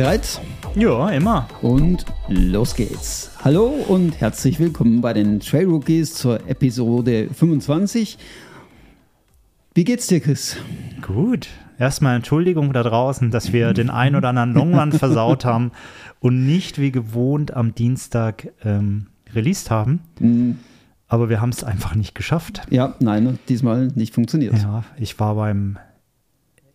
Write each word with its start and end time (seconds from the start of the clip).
Bereit? 0.00 0.40
Ja, 0.76 1.10
immer. 1.10 1.46
Und 1.60 2.06
los 2.26 2.74
geht's. 2.74 3.32
Hallo 3.44 3.66
und 3.66 4.18
herzlich 4.18 4.58
willkommen 4.58 5.02
bei 5.02 5.12
den 5.12 5.40
Trail 5.40 5.66
Rookies 5.66 6.14
zur 6.14 6.48
Episode 6.48 7.28
25. 7.28 8.16
Wie 9.74 9.84
geht's 9.84 10.06
dir, 10.06 10.20
Chris? 10.20 10.56
Gut. 11.02 11.48
Erstmal 11.78 12.16
Entschuldigung 12.16 12.72
da 12.72 12.82
draußen, 12.82 13.30
dass 13.30 13.52
wir 13.52 13.74
den 13.74 13.90
ein 13.90 14.16
oder 14.16 14.30
anderen 14.30 14.54
Longrun 14.54 14.92
versaut 14.92 15.44
haben 15.44 15.70
und 16.18 16.46
nicht 16.46 16.80
wie 16.80 16.92
gewohnt 16.92 17.52
am 17.52 17.74
Dienstag 17.74 18.54
ähm, 18.64 19.08
released 19.34 19.70
haben. 19.70 20.00
Mhm. 20.18 20.60
Aber 21.08 21.28
wir 21.28 21.42
haben 21.42 21.50
es 21.50 21.62
einfach 21.62 21.94
nicht 21.94 22.14
geschafft. 22.14 22.62
Ja, 22.70 22.94
nein, 23.00 23.38
diesmal 23.50 23.88
nicht 23.94 24.14
funktioniert. 24.14 24.56
Ja, 24.62 24.82
ich 24.96 25.20
war 25.20 25.34
beim 25.34 25.76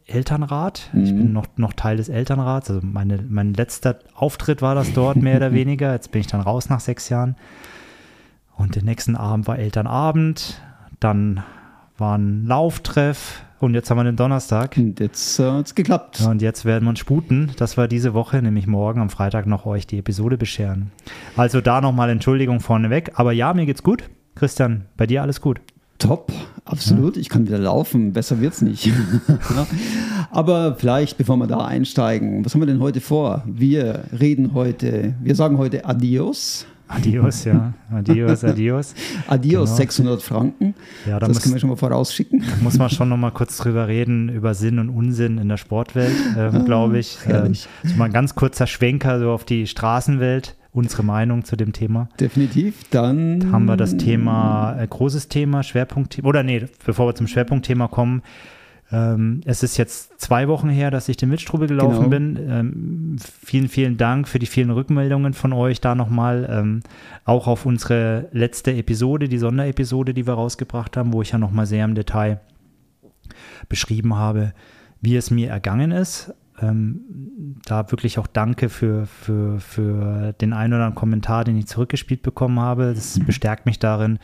Elternrat. 0.08 0.90
Mhm. 0.94 1.04
Ich 1.04 1.10
bin 1.12 1.34
noch, 1.34 1.48
noch 1.58 1.74
Teil 1.74 1.98
des 1.98 2.10
Elternrats. 2.10 2.70
Also 2.70 2.82
meine, 2.86 3.24
mein 3.28 3.54
letzter 3.54 4.00
Auftritt 4.14 4.62
war 4.62 4.76
das 4.76 4.94
dort, 4.94 5.18
mehr 5.18 5.38
oder 5.38 5.54
weniger. 5.54 5.94
Jetzt 5.94 6.12
bin 6.12 6.22
ich 6.22 6.28
dann 6.28 6.42
raus 6.42 6.70
nach 6.70 6.80
sechs 6.80 7.10
Jahren. 7.10 7.36
Und 8.56 8.76
den 8.76 8.86
nächsten 8.86 9.16
Abend 9.16 9.48
war 9.48 9.60
Elternabend. 9.60 10.62
Dann 11.00 11.44
war 11.98 12.18
ein 12.18 12.46
Lauftreff. 12.46 13.42
Und 13.60 13.74
jetzt 13.74 13.90
haben 13.90 13.98
wir 13.98 14.04
den 14.04 14.16
Donnerstag. 14.16 14.78
Und 14.78 15.00
jetzt 15.00 15.40
äh, 15.40 15.50
hat 15.50 15.66
es 15.66 15.76
geklappt. 15.76 16.22
Und 16.22 16.42
jetzt 16.42 16.66
werden 16.66 16.84
wir 16.86 16.90
uns 16.90 17.00
sputen, 17.00 17.52
dass 17.58 17.78
wir 17.78 17.88
diese 17.88 18.14
Woche, 18.14 18.42
nämlich 18.42 18.68
morgen 18.68 19.02
am 19.02 19.10
Freitag, 19.10 19.48
noch 19.48 19.66
euch 19.66 19.88
die 19.88 19.98
Episode 19.98 20.38
bescheren. 20.38 20.92
Also 21.36 21.62
da 21.62 21.82
nochmal 21.82 22.10
Entschuldigung 22.10 22.60
vorneweg. 22.60 23.14
Aber 23.16 23.32
ja, 23.32 23.54
mir 23.54 23.66
geht's 23.66 23.84
gut. 23.84 24.04
Christian, 24.36 24.86
bei 24.98 25.08
dir 25.08 25.22
alles 25.22 25.40
gut? 25.42 25.62
Top, 25.98 26.32
absolut. 26.66 27.16
Ja. 27.16 27.22
Ich 27.22 27.30
kann 27.30 27.48
wieder 27.48 27.58
laufen, 27.58 28.12
besser 28.12 28.42
wird's 28.42 28.62
nicht. 28.62 28.92
Aber 30.32 30.76
vielleicht, 30.76 31.18
bevor 31.18 31.38
wir 31.38 31.48
da 31.48 31.66
einsteigen, 31.66 32.44
was 32.44 32.54
haben 32.54 32.62
wir 32.62 32.66
denn 32.68 32.82
heute 32.82 33.00
vor? 33.00 33.44
Wir 33.46 34.04
reden 34.20 34.54
heute, 34.54 35.16
wir 35.22 35.36
sagen 35.36 35.58
heute 35.58 35.86
Adios. 35.86 36.66
Adios, 36.88 37.46
ja. 37.46 37.74
Adios, 37.92 38.44
adios. 38.44 38.94
adios, 39.28 39.70
genau. 39.70 39.76
600 39.78 40.22
Franken. 40.22 40.76
Ja, 41.06 41.20
da 41.20 41.28
das 41.28 41.30
muss, 41.30 41.44
können 41.44 41.56
wir 41.56 41.60
schon 41.60 41.70
mal 41.70 41.78
vorausschicken. 41.78 42.42
Da 42.42 42.64
muss 42.64 42.78
man 42.78 42.90
schon 42.90 43.10
noch 43.10 43.18
mal 43.18 43.32
kurz 43.32 43.58
drüber 43.58 43.88
reden, 43.88 44.30
über 44.30 44.54
Sinn 44.54 44.78
und 44.78 44.90
Unsinn 44.90 45.40
in 45.40 45.50
der 45.50 45.58
Sportwelt, 45.58 46.14
ähm, 46.38 46.52
ah, 46.54 46.60
glaube 46.60 47.00
ich. 47.00 47.18
Ähm, 47.28 47.56
so 47.56 47.96
mal 47.96 48.06
ein 48.06 48.14
ganz 48.14 48.36
kurzer 48.36 48.68
Schwenker 48.68 49.20
so 49.20 49.32
auf 49.32 49.46
die 49.46 49.66
Straßenwelt 49.66 50.56
unsere 50.76 51.04
Meinung 51.04 51.46
zu 51.46 51.56
dem 51.56 51.72
Thema. 51.72 52.10
Definitiv. 52.20 52.84
Dann 52.92 53.52
haben 53.52 53.66
wir 53.66 53.78
das 53.78 53.98
Thema, 53.98 54.76
äh, 54.78 54.86
großes 54.86 55.30
Thema, 55.30 55.64
Schwerpunktthema. 55.64 56.28
Oder 56.28 56.44
nee, 56.44 56.66
bevor 56.86 57.08
wir 57.08 57.16
zum 57.16 57.28
Schwerpunktthema 57.28 57.88
kommen, 57.88 58.22
ähm, 58.92 59.42
es 59.46 59.64
ist 59.64 59.78
jetzt 59.78 60.20
zwei 60.20 60.48
Wochen 60.48 60.70
her, 60.70 60.92
dass 60.92 61.10
ich 61.10 61.18
den 61.18 61.32
Wildstrubel 61.32 61.68
gelaufen 61.68 61.96
genau. 61.96 62.10
bin. 62.10 62.40
Ähm, 62.50 63.16
vielen, 63.20 63.70
vielen 63.70 63.98
Dank 63.98 64.28
für 64.28 64.38
die 64.38 64.46
vielen 64.46 64.70
Rückmeldungen 64.70 65.34
von 65.34 65.54
euch 65.54 65.82
da 65.82 65.96
nochmal. 65.96 66.48
Ähm, 66.52 66.82
auch 67.24 67.48
auf 67.48 67.66
unsere 67.66 68.28
letzte 68.32 68.74
Episode, 68.74 69.28
die 69.28 69.38
Sonderepisode, 69.40 70.14
die 70.14 70.28
wir 70.28 70.34
rausgebracht 70.34 70.98
haben, 70.98 71.14
wo 71.14 71.22
ich 71.22 71.32
ja 71.32 71.38
nochmal 71.38 71.66
sehr 71.66 71.86
im 71.86 71.96
Detail 71.96 72.42
beschrieben 73.70 74.16
habe, 74.16 74.54
wie 75.02 75.16
es 75.16 75.32
mir 75.32 75.50
ergangen 75.50 75.92
ist. 75.92 76.34
Ähm, 76.62 77.58
da 77.66 77.92
wirklich 77.92 78.18
auch 78.18 78.28
danke 78.28 78.70
für, 78.70 79.06
für, 79.08 79.60
für 79.60 80.34
den 80.34 80.54
einen 80.54 80.74
oder 80.74 80.84
anderen 80.84 80.96
Kommentar, 80.96 81.44
den 81.44 81.58
ich 81.58 81.68
zurückgespielt 81.68 82.22
bekommen 82.22 82.60
habe. 82.60 82.94
Das 82.96 83.18
mhm. 83.18 83.26
bestärkt 83.26 83.66
mich 83.66 83.80
darin, 83.80 84.20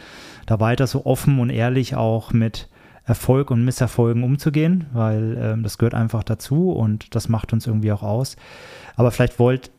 da 0.45 0.59
weiter 0.59 0.87
so 0.87 1.05
offen 1.05 1.39
und 1.39 1.49
ehrlich 1.49 1.95
auch 1.95 2.31
mit 2.31 2.69
Erfolg 3.03 3.51
und 3.51 3.65
Misserfolgen 3.65 4.23
umzugehen, 4.23 4.85
weil 4.93 5.37
ähm, 5.39 5.63
das 5.63 5.77
gehört 5.77 5.95
einfach 5.95 6.23
dazu 6.23 6.71
und 6.71 7.15
das 7.15 7.29
macht 7.29 7.51
uns 7.51 7.67
irgendwie 7.67 7.91
auch 7.91 8.03
aus. 8.03 8.37
Aber 8.95 9.11
vielleicht 9.11 9.39
wollt 9.39 9.71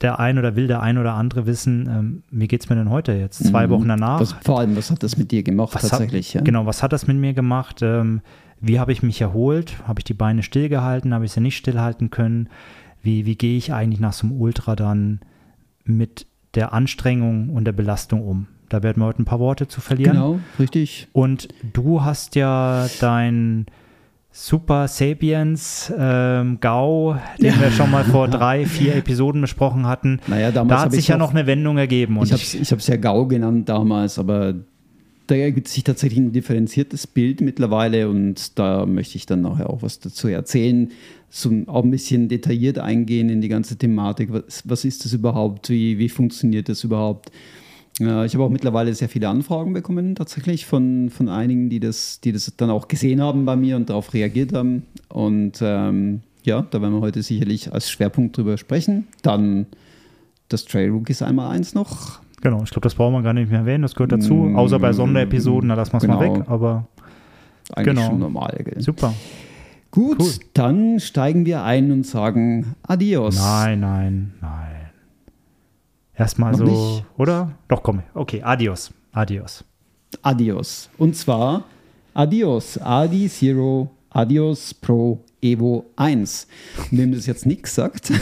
der 0.00 0.18
ein 0.18 0.38
oder 0.38 0.56
will 0.56 0.66
der 0.66 0.80
ein 0.80 0.98
oder 0.98 1.14
andere 1.14 1.46
wissen, 1.46 1.88
ähm, 1.88 2.22
wie 2.30 2.48
geht 2.48 2.62
es 2.62 2.70
mir 2.70 2.76
denn 2.76 2.90
heute 2.90 3.12
jetzt, 3.12 3.44
zwei 3.44 3.66
mhm. 3.66 3.70
Wochen 3.70 3.88
danach? 3.88 4.20
Was, 4.20 4.32
vor 4.44 4.60
allem, 4.60 4.76
was 4.76 4.90
hat 4.90 5.02
das 5.02 5.16
mit 5.16 5.30
dir 5.30 5.42
gemacht 5.42 5.74
was 5.74 5.88
tatsächlich? 5.88 6.28
Hat, 6.28 6.34
ja? 6.36 6.40
Genau, 6.42 6.66
was 6.66 6.82
hat 6.82 6.92
das 6.92 7.06
mit 7.06 7.16
mir 7.16 7.34
gemacht? 7.34 7.80
Ähm, 7.82 8.22
wie 8.60 8.78
habe 8.78 8.92
ich 8.92 9.02
mich 9.02 9.20
erholt? 9.20 9.76
Habe 9.86 10.00
ich 10.00 10.04
die 10.04 10.14
Beine 10.14 10.42
stillgehalten? 10.42 11.14
Habe 11.14 11.24
ich 11.24 11.32
sie 11.32 11.40
nicht 11.40 11.56
stillhalten 11.56 12.10
können? 12.10 12.48
Wie, 13.02 13.24
wie 13.24 13.36
gehe 13.36 13.56
ich 13.56 13.72
eigentlich 13.72 14.00
nach 14.00 14.12
so 14.12 14.26
einem 14.26 14.40
Ultra 14.40 14.76
dann 14.76 15.20
mit 15.84 16.26
der 16.54 16.72
Anstrengung 16.72 17.50
und 17.50 17.64
der 17.64 17.72
Belastung 17.72 18.22
um? 18.22 18.46
Da 18.68 18.82
werden 18.82 19.02
wir 19.02 19.06
heute 19.06 19.22
ein 19.22 19.24
paar 19.24 19.40
Worte 19.40 19.66
zu 19.66 19.80
verlieren. 19.80 20.12
Genau, 20.12 20.40
richtig. 20.58 21.08
Und 21.12 21.48
du 21.72 22.04
hast 22.04 22.36
ja 22.36 22.86
dein 23.00 23.66
Super 24.32 24.86
Sapiens 24.86 25.92
ähm, 25.98 26.58
GAU, 26.60 27.16
den 27.38 27.46
ja. 27.46 27.60
wir 27.60 27.70
schon 27.72 27.90
mal 27.90 28.04
vor 28.04 28.28
drei, 28.28 28.64
vier 28.64 28.94
Episoden 28.94 29.40
besprochen 29.40 29.86
hatten. 29.86 30.20
Naja, 30.28 30.52
damals 30.52 30.78
da 30.80 30.84
hat 30.84 30.92
sich 30.92 31.08
ja 31.08 31.16
noch 31.16 31.30
eine 31.30 31.46
Wendung 31.46 31.78
ergeben. 31.78 32.16
Ich 32.22 32.30
habe 32.30 32.42
es 32.78 32.86
ja 32.86 32.96
GAU 32.96 33.26
genannt 33.26 33.68
damals, 33.68 34.20
aber 34.20 34.54
da 35.30 35.36
ergibt 35.36 35.68
sich 35.68 35.84
tatsächlich 35.84 36.18
ein 36.18 36.32
differenziertes 36.32 37.06
Bild 37.06 37.40
mittlerweile 37.40 38.08
und 38.08 38.58
da 38.58 38.84
möchte 38.84 39.16
ich 39.16 39.26
dann 39.26 39.42
nachher 39.42 39.70
auch 39.70 39.82
was 39.82 40.00
dazu 40.00 40.26
erzählen, 40.26 40.90
so 41.28 41.50
auch 41.68 41.84
ein 41.84 41.90
bisschen 41.92 42.28
detailliert 42.28 42.78
eingehen 42.78 43.28
in 43.28 43.40
die 43.40 43.48
ganze 43.48 43.76
Thematik. 43.76 44.32
Was, 44.32 44.68
was 44.68 44.84
ist 44.84 45.04
das 45.04 45.12
überhaupt? 45.12 45.70
Wie, 45.70 45.98
wie 45.98 46.08
funktioniert 46.08 46.68
das 46.68 46.82
überhaupt? 46.82 47.30
Ja, 48.00 48.24
ich 48.24 48.34
habe 48.34 48.42
auch 48.42 48.50
mittlerweile 48.50 48.92
sehr 48.92 49.08
viele 49.08 49.28
Anfragen 49.28 49.72
bekommen, 49.72 50.16
tatsächlich 50.16 50.66
von, 50.66 51.10
von 51.10 51.28
einigen, 51.28 51.70
die 51.70 51.78
das, 51.78 52.20
die 52.20 52.32
das 52.32 52.52
dann 52.56 52.70
auch 52.70 52.88
gesehen 52.88 53.20
haben 53.20 53.44
bei 53.44 53.54
mir 53.54 53.76
und 53.76 53.88
darauf 53.88 54.12
reagiert 54.14 54.52
haben. 54.52 54.84
Und 55.08 55.58
ähm, 55.60 56.22
ja, 56.42 56.62
da 56.62 56.82
werden 56.82 56.94
wir 56.94 57.02
heute 57.02 57.22
sicherlich 57.22 57.72
als 57.72 57.88
Schwerpunkt 57.88 58.36
drüber 58.36 58.58
sprechen. 58.58 59.06
Dann 59.22 59.66
das 60.48 60.64
Trail 60.64 60.90
Rookies 60.90 61.22
einmal 61.22 61.54
eins 61.54 61.74
noch. 61.74 62.20
Genau, 62.40 62.62
ich 62.62 62.70
glaube, 62.70 62.84
das 62.84 62.94
brauchen 62.94 63.12
wir 63.14 63.22
gar 63.22 63.34
nicht 63.34 63.50
mehr 63.50 63.60
erwähnen, 63.60 63.82
das 63.82 63.94
gehört 63.94 64.12
dazu. 64.12 64.34
Mm, 64.34 64.56
Außer 64.56 64.78
bei 64.78 64.92
Sonderepisoden, 64.92 65.68
da 65.68 65.74
lassen 65.74 65.92
wir 65.92 65.98
es 65.98 66.02
genau. 66.02 66.16
mal 66.16 66.34
weg, 66.34 66.44
aber 66.48 66.86
eigentlich 67.74 67.96
genau. 67.96 68.08
schon 68.08 68.18
normal. 68.18 68.58
Gell? 68.64 68.80
Super. 68.80 69.14
Gut, 69.90 70.20
cool. 70.20 70.30
dann 70.54 71.00
steigen 71.00 71.44
wir 71.44 71.64
ein 71.64 71.90
und 71.90 72.06
sagen 72.06 72.74
Adios. 72.82 73.36
Nein, 73.36 73.80
nein, 73.80 74.32
nein. 74.40 74.90
Erstmal 76.14 76.54
so, 76.54 76.64
nicht? 76.64 77.04
oder? 77.16 77.52
Doch, 77.68 77.82
komm. 77.82 78.02
Okay, 78.14 78.42
adios. 78.42 78.92
Adios. 79.12 79.64
Adios. 80.22 80.90
Und 80.98 81.16
zwar 81.16 81.64
Adios. 82.14 82.78
Adi 82.78 83.28
Zero 83.28 83.90
Adios 84.10 84.74
Pro 84.74 85.24
Evo 85.42 85.86
1. 85.96 86.46
Und 86.90 86.98
wem 86.98 87.12
das 87.12 87.26
jetzt 87.26 87.46
nichts 87.46 87.74
sagt, 87.74 88.12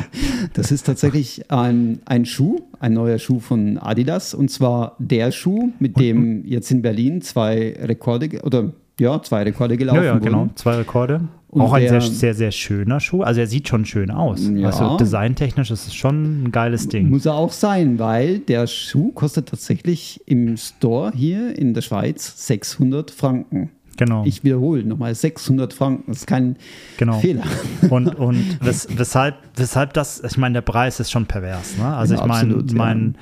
das 0.54 0.72
ist 0.72 0.84
tatsächlich 0.84 1.50
ein, 1.50 2.00
ein 2.04 2.26
Schuh, 2.26 2.60
ein 2.80 2.94
neuer 2.94 3.18
Schuh 3.18 3.38
von 3.38 3.78
Adidas. 3.78 4.34
Und 4.34 4.50
zwar 4.50 4.96
der 4.98 5.30
Schuh, 5.30 5.70
mit 5.78 5.98
dem 5.98 6.44
jetzt 6.46 6.70
in 6.70 6.82
Berlin 6.82 7.22
zwei 7.22 7.76
Rekorde 7.80 8.40
oder 8.42 8.72
ja, 8.98 9.20
zwei 9.22 9.42
Rekorde 9.42 9.76
gelaufen 9.76 9.98
ja, 9.98 10.14
ja, 10.14 10.18
genau, 10.18 10.40
wurden. 10.40 10.56
zwei 10.56 10.76
Rekorde. 10.76 11.20
Und 11.48 11.60
auch 11.60 11.72
ein 11.72 11.88
sehr, 11.88 12.00
sehr, 12.00 12.34
sehr 12.34 12.50
schöner 12.50 12.98
Schuh. 12.98 13.22
Also 13.22 13.40
er 13.40 13.46
sieht 13.46 13.68
schon 13.68 13.84
schön 13.84 14.10
aus. 14.10 14.50
Ja, 14.54 14.66
also 14.68 14.96
designtechnisch 14.96 15.70
ist 15.70 15.86
es 15.86 15.94
schon 15.94 16.44
ein 16.44 16.52
geiles 16.52 16.88
Ding. 16.88 17.10
Muss 17.10 17.26
er 17.26 17.34
auch 17.34 17.52
sein, 17.52 18.00
weil 18.00 18.40
der 18.40 18.66
Schuh 18.66 19.12
kostet 19.12 19.50
tatsächlich 19.50 20.20
im 20.26 20.56
Store 20.56 21.12
hier 21.14 21.56
in 21.56 21.72
der 21.72 21.82
Schweiz 21.82 22.46
600 22.48 23.12
Franken. 23.12 23.70
Genau. 23.96 24.24
Ich 24.24 24.44
wiederhole 24.44 24.84
nochmal 24.84 25.14
600 25.14 25.72
Franken. 25.72 26.04
Das 26.08 26.18
ist 26.18 26.26
kein 26.26 26.56
genau. 26.96 27.20
Fehler. 27.20 27.44
Und, 27.90 28.08
und 28.16 28.58
wes, 28.60 28.88
weshalb, 28.90 29.36
weshalb 29.56 29.92
das, 29.94 30.22
ich 30.22 30.36
meine, 30.36 30.54
der 30.54 30.62
Preis 30.62 31.00
ist 31.00 31.10
schon 31.10 31.26
pervers. 31.26 31.78
Ne? 31.78 31.86
Also 31.86 32.14
genau, 32.14 32.24
ich 32.24 32.28
meine, 32.28 32.64
mein, 32.74 33.14
ja 33.14 33.20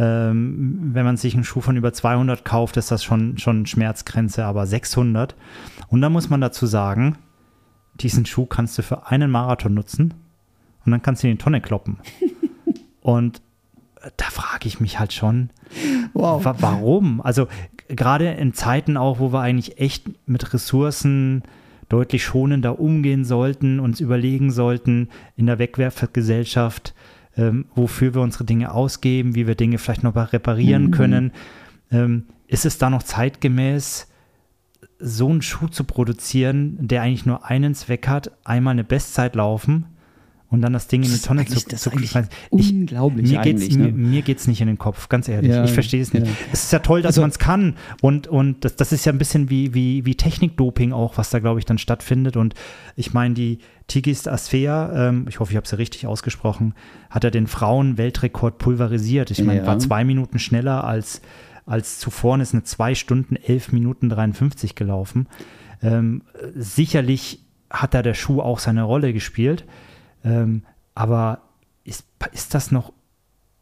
ähm, 0.00 0.90
wenn 0.94 1.04
man 1.04 1.18
sich 1.18 1.34
einen 1.34 1.44
Schuh 1.44 1.60
von 1.60 1.76
über 1.76 1.92
200 1.92 2.42
kauft, 2.42 2.78
ist 2.78 2.90
das 2.90 3.04
schon, 3.04 3.36
schon 3.36 3.66
Schmerzgrenze, 3.66 4.46
aber 4.46 4.66
600. 4.66 5.36
Und 5.88 6.00
da 6.00 6.08
muss 6.08 6.30
man 6.30 6.40
dazu 6.40 6.64
sagen, 6.64 7.18
diesen 7.96 8.24
Schuh 8.24 8.46
kannst 8.46 8.78
du 8.78 8.82
für 8.82 9.08
einen 9.08 9.30
Marathon 9.30 9.74
nutzen 9.74 10.14
und 10.86 10.92
dann 10.92 11.02
kannst 11.02 11.22
du 11.22 11.28
in 11.28 11.36
die 11.36 11.42
Tonne 11.42 11.60
kloppen. 11.60 11.98
und 13.02 13.42
da 14.16 14.24
frage 14.30 14.68
ich 14.68 14.80
mich 14.80 14.98
halt 14.98 15.12
schon, 15.12 15.50
wow. 16.14 16.42
wa 16.42 16.54
warum? 16.58 17.20
Also 17.20 17.48
gerade 17.94 18.28
in 18.32 18.54
Zeiten 18.54 18.96
auch, 18.96 19.18
wo 19.18 19.32
wir 19.32 19.40
eigentlich 19.40 19.78
echt 19.78 20.06
mit 20.26 20.52
Ressourcen 20.52 21.42
deutlich 21.88 22.24
schonender 22.24 22.78
umgehen 22.78 23.24
sollten, 23.24 23.80
uns 23.80 24.00
überlegen 24.00 24.50
sollten 24.50 25.08
in 25.36 25.46
der 25.46 25.58
Wegwerfgesellschaft, 25.58 26.94
ähm, 27.36 27.66
wofür 27.74 28.14
wir 28.14 28.22
unsere 28.22 28.44
Dinge 28.44 28.72
ausgeben, 28.72 29.34
wie 29.34 29.46
wir 29.46 29.54
Dinge 29.54 29.78
vielleicht 29.78 30.04
noch 30.04 30.14
reparieren 30.32 30.86
mhm. 30.86 30.90
können. 30.92 31.32
Ähm, 31.90 32.26
ist 32.46 32.64
es 32.64 32.78
da 32.78 32.90
noch 32.90 33.02
zeitgemäß, 33.02 34.06
so 34.98 35.28
einen 35.28 35.42
Schuh 35.42 35.68
zu 35.68 35.84
produzieren, 35.84 36.76
der 36.80 37.02
eigentlich 37.02 37.26
nur 37.26 37.46
einen 37.46 37.74
Zweck 37.74 38.06
hat, 38.06 38.32
einmal 38.44 38.72
eine 38.72 38.84
Bestzeit 38.84 39.34
laufen 39.34 39.86
und 40.50 40.62
dann 40.62 40.72
das 40.72 40.88
Ding 40.88 41.04
in 41.04 41.10
die 41.10 41.18
Tonne 41.18 41.46
zu, 41.46 41.64
zu 41.64 41.90
ich, 42.00 42.12
Unglaublich 42.50 43.30
mir 43.30 43.40
geht's, 43.40 43.68
ne? 43.70 43.84
mir, 43.84 43.92
mir 43.92 44.22
geht's 44.22 44.48
nicht 44.48 44.60
in 44.60 44.66
den 44.66 44.78
Kopf, 44.78 45.08
ganz 45.08 45.28
ehrlich. 45.28 45.52
Ja, 45.52 45.64
ich 45.64 45.70
verstehe 45.70 46.02
es 46.02 46.12
nicht. 46.12 46.26
Ja. 46.26 46.32
Es 46.52 46.64
ist 46.64 46.72
ja 46.72 46.80
toll, 46.80 47.02
dass 47.02 47.10
also, 47.10 47.20
man 47.20 47.30
es 47.30 47.38
kann 47.38 47.76
und, 48.02 48.26
und 48.26 48.64
das, 48.64 48.74
das 48.74 48.92
ist 48.92 49.04
ja 49.04 49.12
ein 49.12 49.18
bisschen 49.18 49.48
wie, 49.48 49.74
wie, 49.74 50.04
wie 50.04 50.16
Technikdoping 50.16 50.92
auch, 50.92 51.16
was 51.18 51.30
da, 51.30 51.38
glaube 51.38 51.60
ich, 51.60 51.66
dann 51.66 51.78
stattfindet 51.78 52.36
und 52.36 52.54
ich 52.96 53.14
meine, 53.14 53.34
die 53.34 53.58
Tigist 53.86 54.28
Asfea, 54.28 55.08
ähm, 55.08 55.26
ich 55.28 55.40
hoffe, 55.40 55.52
ich 55.52 55.56
habe 55.56 55.64
es 55.64 55.70
ja 55.70 55.76
richtig 55.76 56.06
ausgesprochen, 56.06 56.74
hat 57.10 57.24
er 57.24 57.30
den 57.30 57.46
Frauen-Weltrekord 57.46 58.58
pulverisiert. 58.58 59.30
Ich 59.30 59.42
meine, 59.42 59.66
war 59.66 59.78
zwei 59.80 60.04
Minuten 60.04 60.38
schneller 60.38 60.84
als, 60.84 61.22
als 61.66 61.98
zuvor 61.98 62.34
und 62.34 62.40
ist 62.40 62.54
eine 62.54 62.62
zwei 62.62 62.94
Stunden, 62.94 63.34
elf 63.36 63.72
Minuten 63.72 64.08
53 64.08 64.76
gelaufen. 64.76 65.26
Ähm, 65.82 66.22
sicherlich 66.54 67.40
hat 67.68 67.94
da 67.94 68.02
der 68.02 68.14
Schuh 68.14 68.40
auch 68.40 68.58
seine 68.58 68.82
Rolle 68.82 69.12
gespielt. 69.12 69.64
Ähm, 70.24 70.62
aber 70.94 71.40
ist, 71.84 72.04
ist 72.32 72.54
das 72.54 72.70
noch 72.70 72.92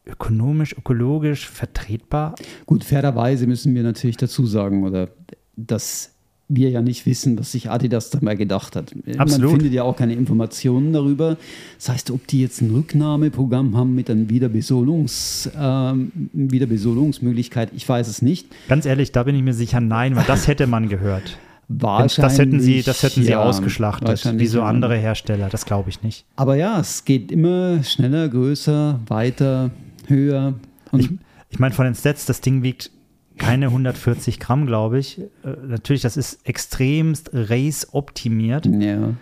ökonomisch, 0.06 0.76
ökologisch 0.76 1.48
vertretbar? 1.48 2.34
Gut, 2.66 2.84
fairerweise 2.84 3.46
müssen 3.46 3.74
wir 3.74 3.82
natürlich 3.82 4.16
dazu 4.16 4.46
sagen, 4.46 4.84
oder 4.84 5.08
dass 5.56 6.12
wir 6.48 6.70
ja 6.70 6.80
nicht 6.80 7.04
wissen, 7.04 7.38
was 7.38 7.52
sich 7.52 7.70
Adidas 7.70 8.08
dabei 8.08 8.34
gedacht 8.34 8.74
hat. 8.74 8.94
Absolut. 9.18 9.50
Man 9.50 9.60
findet 9.60 9.74
ja 9.74 9.82
auch 9.82 9.96
keine 9.96 10.14
Informationen 10.14 10.94
darüber. 10.94 11.36
Das 11.76 11.90
heißt, 11.90 12.10
ob 12.10 12.26
die 12.26 12.40
jetzt 12.40 12.62
ein 12.62 12.70
Rücknahmeprogramm 12.70 13.76
haben 13.76 13.94
mit 13.94 14.08
einer 14.10 14.30
Wiederbesoldungs, 14.30 15.50
ähm, 15.58 16.10
Wiederbesoldungsmöglichkeit, 16.32 17.70
ich 17.76 17.86
weiß 17.86 18.08
es 18.08 18.22
nicht. 18.22 18.46
Ganz 18.68 18.86
ehrlich, 18.86 19.12
da 19.12 19.24
bin 19.24 19.34
ich 19.34 19.42
mir 19.42 19.52
sicher, 19.52 19.80
nein, 19.80 20.16
weil 20.16 20.24
das 20.24 20.48
hätte 20.48 20.66
man 20.66 20.88
gehört. 20.88 21.38
Wahrscheinlich. 21.68 22.16
Das 22.16 22.38
hätten 22.38 22.60
sie, 22.60 22.82
das 22.82 23.02
hätten 23.02 23.22
sie 23.22 23.30
ja, 23.30 23.42
ausgeschlachtet, 23.42 24.38
wie 24.38 24.46
so 24.46 24.62
andere 24.62 24.96
Hersteller. 24.96 25.48
Das 25.50 25.66
glaube 25.66 25.90
ich 25.90 26.02
nicht. 26.02 26.24
Aber 26.34 26.56
ja, 26.56 26.80
es 26.80 27.04
geht 27.04 27.30
immer 27.30 27.82
schneller, 27.84 28.28
größer, 28.28 29.00
weiter, 29.06 29.70
höher. 30.06 30.54
ich, 30.92 31.10
ich 31.50 31.58
meine, 31.58 31.74
von 31.74 31.84
den 31.84 31.94
Stats, 31.94 32.24
das 32.24 32.40
Ding 32.40 32.62
wiegt 32.62 32.90
keine 33.36 33.66
140 33.66 34.40
Gramm, 34.40 34.66
glaube 34.66 34.98
ich. 34.98 35.20
Äh, 35.20 35.26
natürlich, 35.66 36.02
das 36.02 36.16
ist 36.16 36.46
extremst 36.46 37.30
race-optimiert. 37.32 38.66
Ja. 38.66 39.14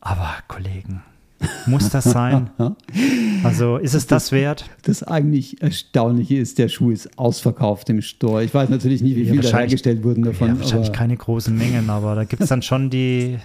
Aber 0.00 0.34
Kollegen, 0.48 1.02
muss 1.66 1.90
das 1.90 2.04
sein? 2.04 2.50
Also 3.42 3.78
ist 3.78 3.94
es 3.94 4.06
das, 4.06 4.24
das, 4.24 4.32
wert? 4.32 4.66
Das 4.82 5.02
eigentlich 5.02 5.62
Erstaunliche 5.62 6.36
ist, 6.36 6.58
der 6.58 6.68
Schuh 6.68 6.90
ist 6.90 7.18
ausverkauft 7.18 7.88
im 7.88 8.02
Store. 8.02 8.44
Ich 8.44 8.52
weiß 8.52 8.68
natürlich 8.68 9.00
nicht, 9.00 9.16
wie 9.16 9.22
ja, 9.22 9.32
viel 9.32 9.40
da 9.40 9.56
hergestellt 9.56 10.04
wurden 10.04 10.24
davon. 10.24 10.48
Ja, 10.48 10.58
wahrscheinlich 10.58 10.92
keine 10.92 11.16
großen 11.16 11.56
Mengen, 11.56 11.88
aber 11.88 12.14
da 12.14 12.24
gibt 12.24 12.42
es 12.42 12.50
dann 12.50 12.60
schon 12.60 12.90
die, 12.90 13.38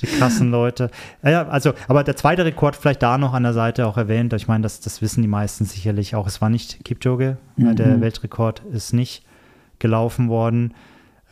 die 0.00 0.06
krassen 0.06 0.50
Leute. 0.50 0.90
Ja, 1.22 1.46
also, 1.46 1.74
aber 1.88 2.04
der 2.04 2.16
zweite 2.16 2.46
Rekord 2.46 2.74
vielleicht 2.74 3.02
da 3.02 3.18
noch 3.18 3.34
an 3.34 3.42
der 3.42 3.52
Seite 3.52 3.86
auch 3.86 3.98
erwähnt. 3.98 4.32
Ich 4.32 4.48
meine, 4.48 4.62
das, 4.62 4.80
das 4.80 5.02
wissen 5.02 5.20
die 5.20 5.28
meisten 5.28 5.66
sicherlich 5.66 6.14
auch. 6.14 6.26
Es 6.26 6.40
war 6.40 6.48
nicht 6.48 6.82
Kipchoge, 6.86 7.36
mhm. 7.56 7.76
der 7.76 8.00
Weltrekord 8.00 8.62
ist 8.72 8.94
nicht 8.94 9.26
gelaufen 9.78 10.30
worden 10.30 10.72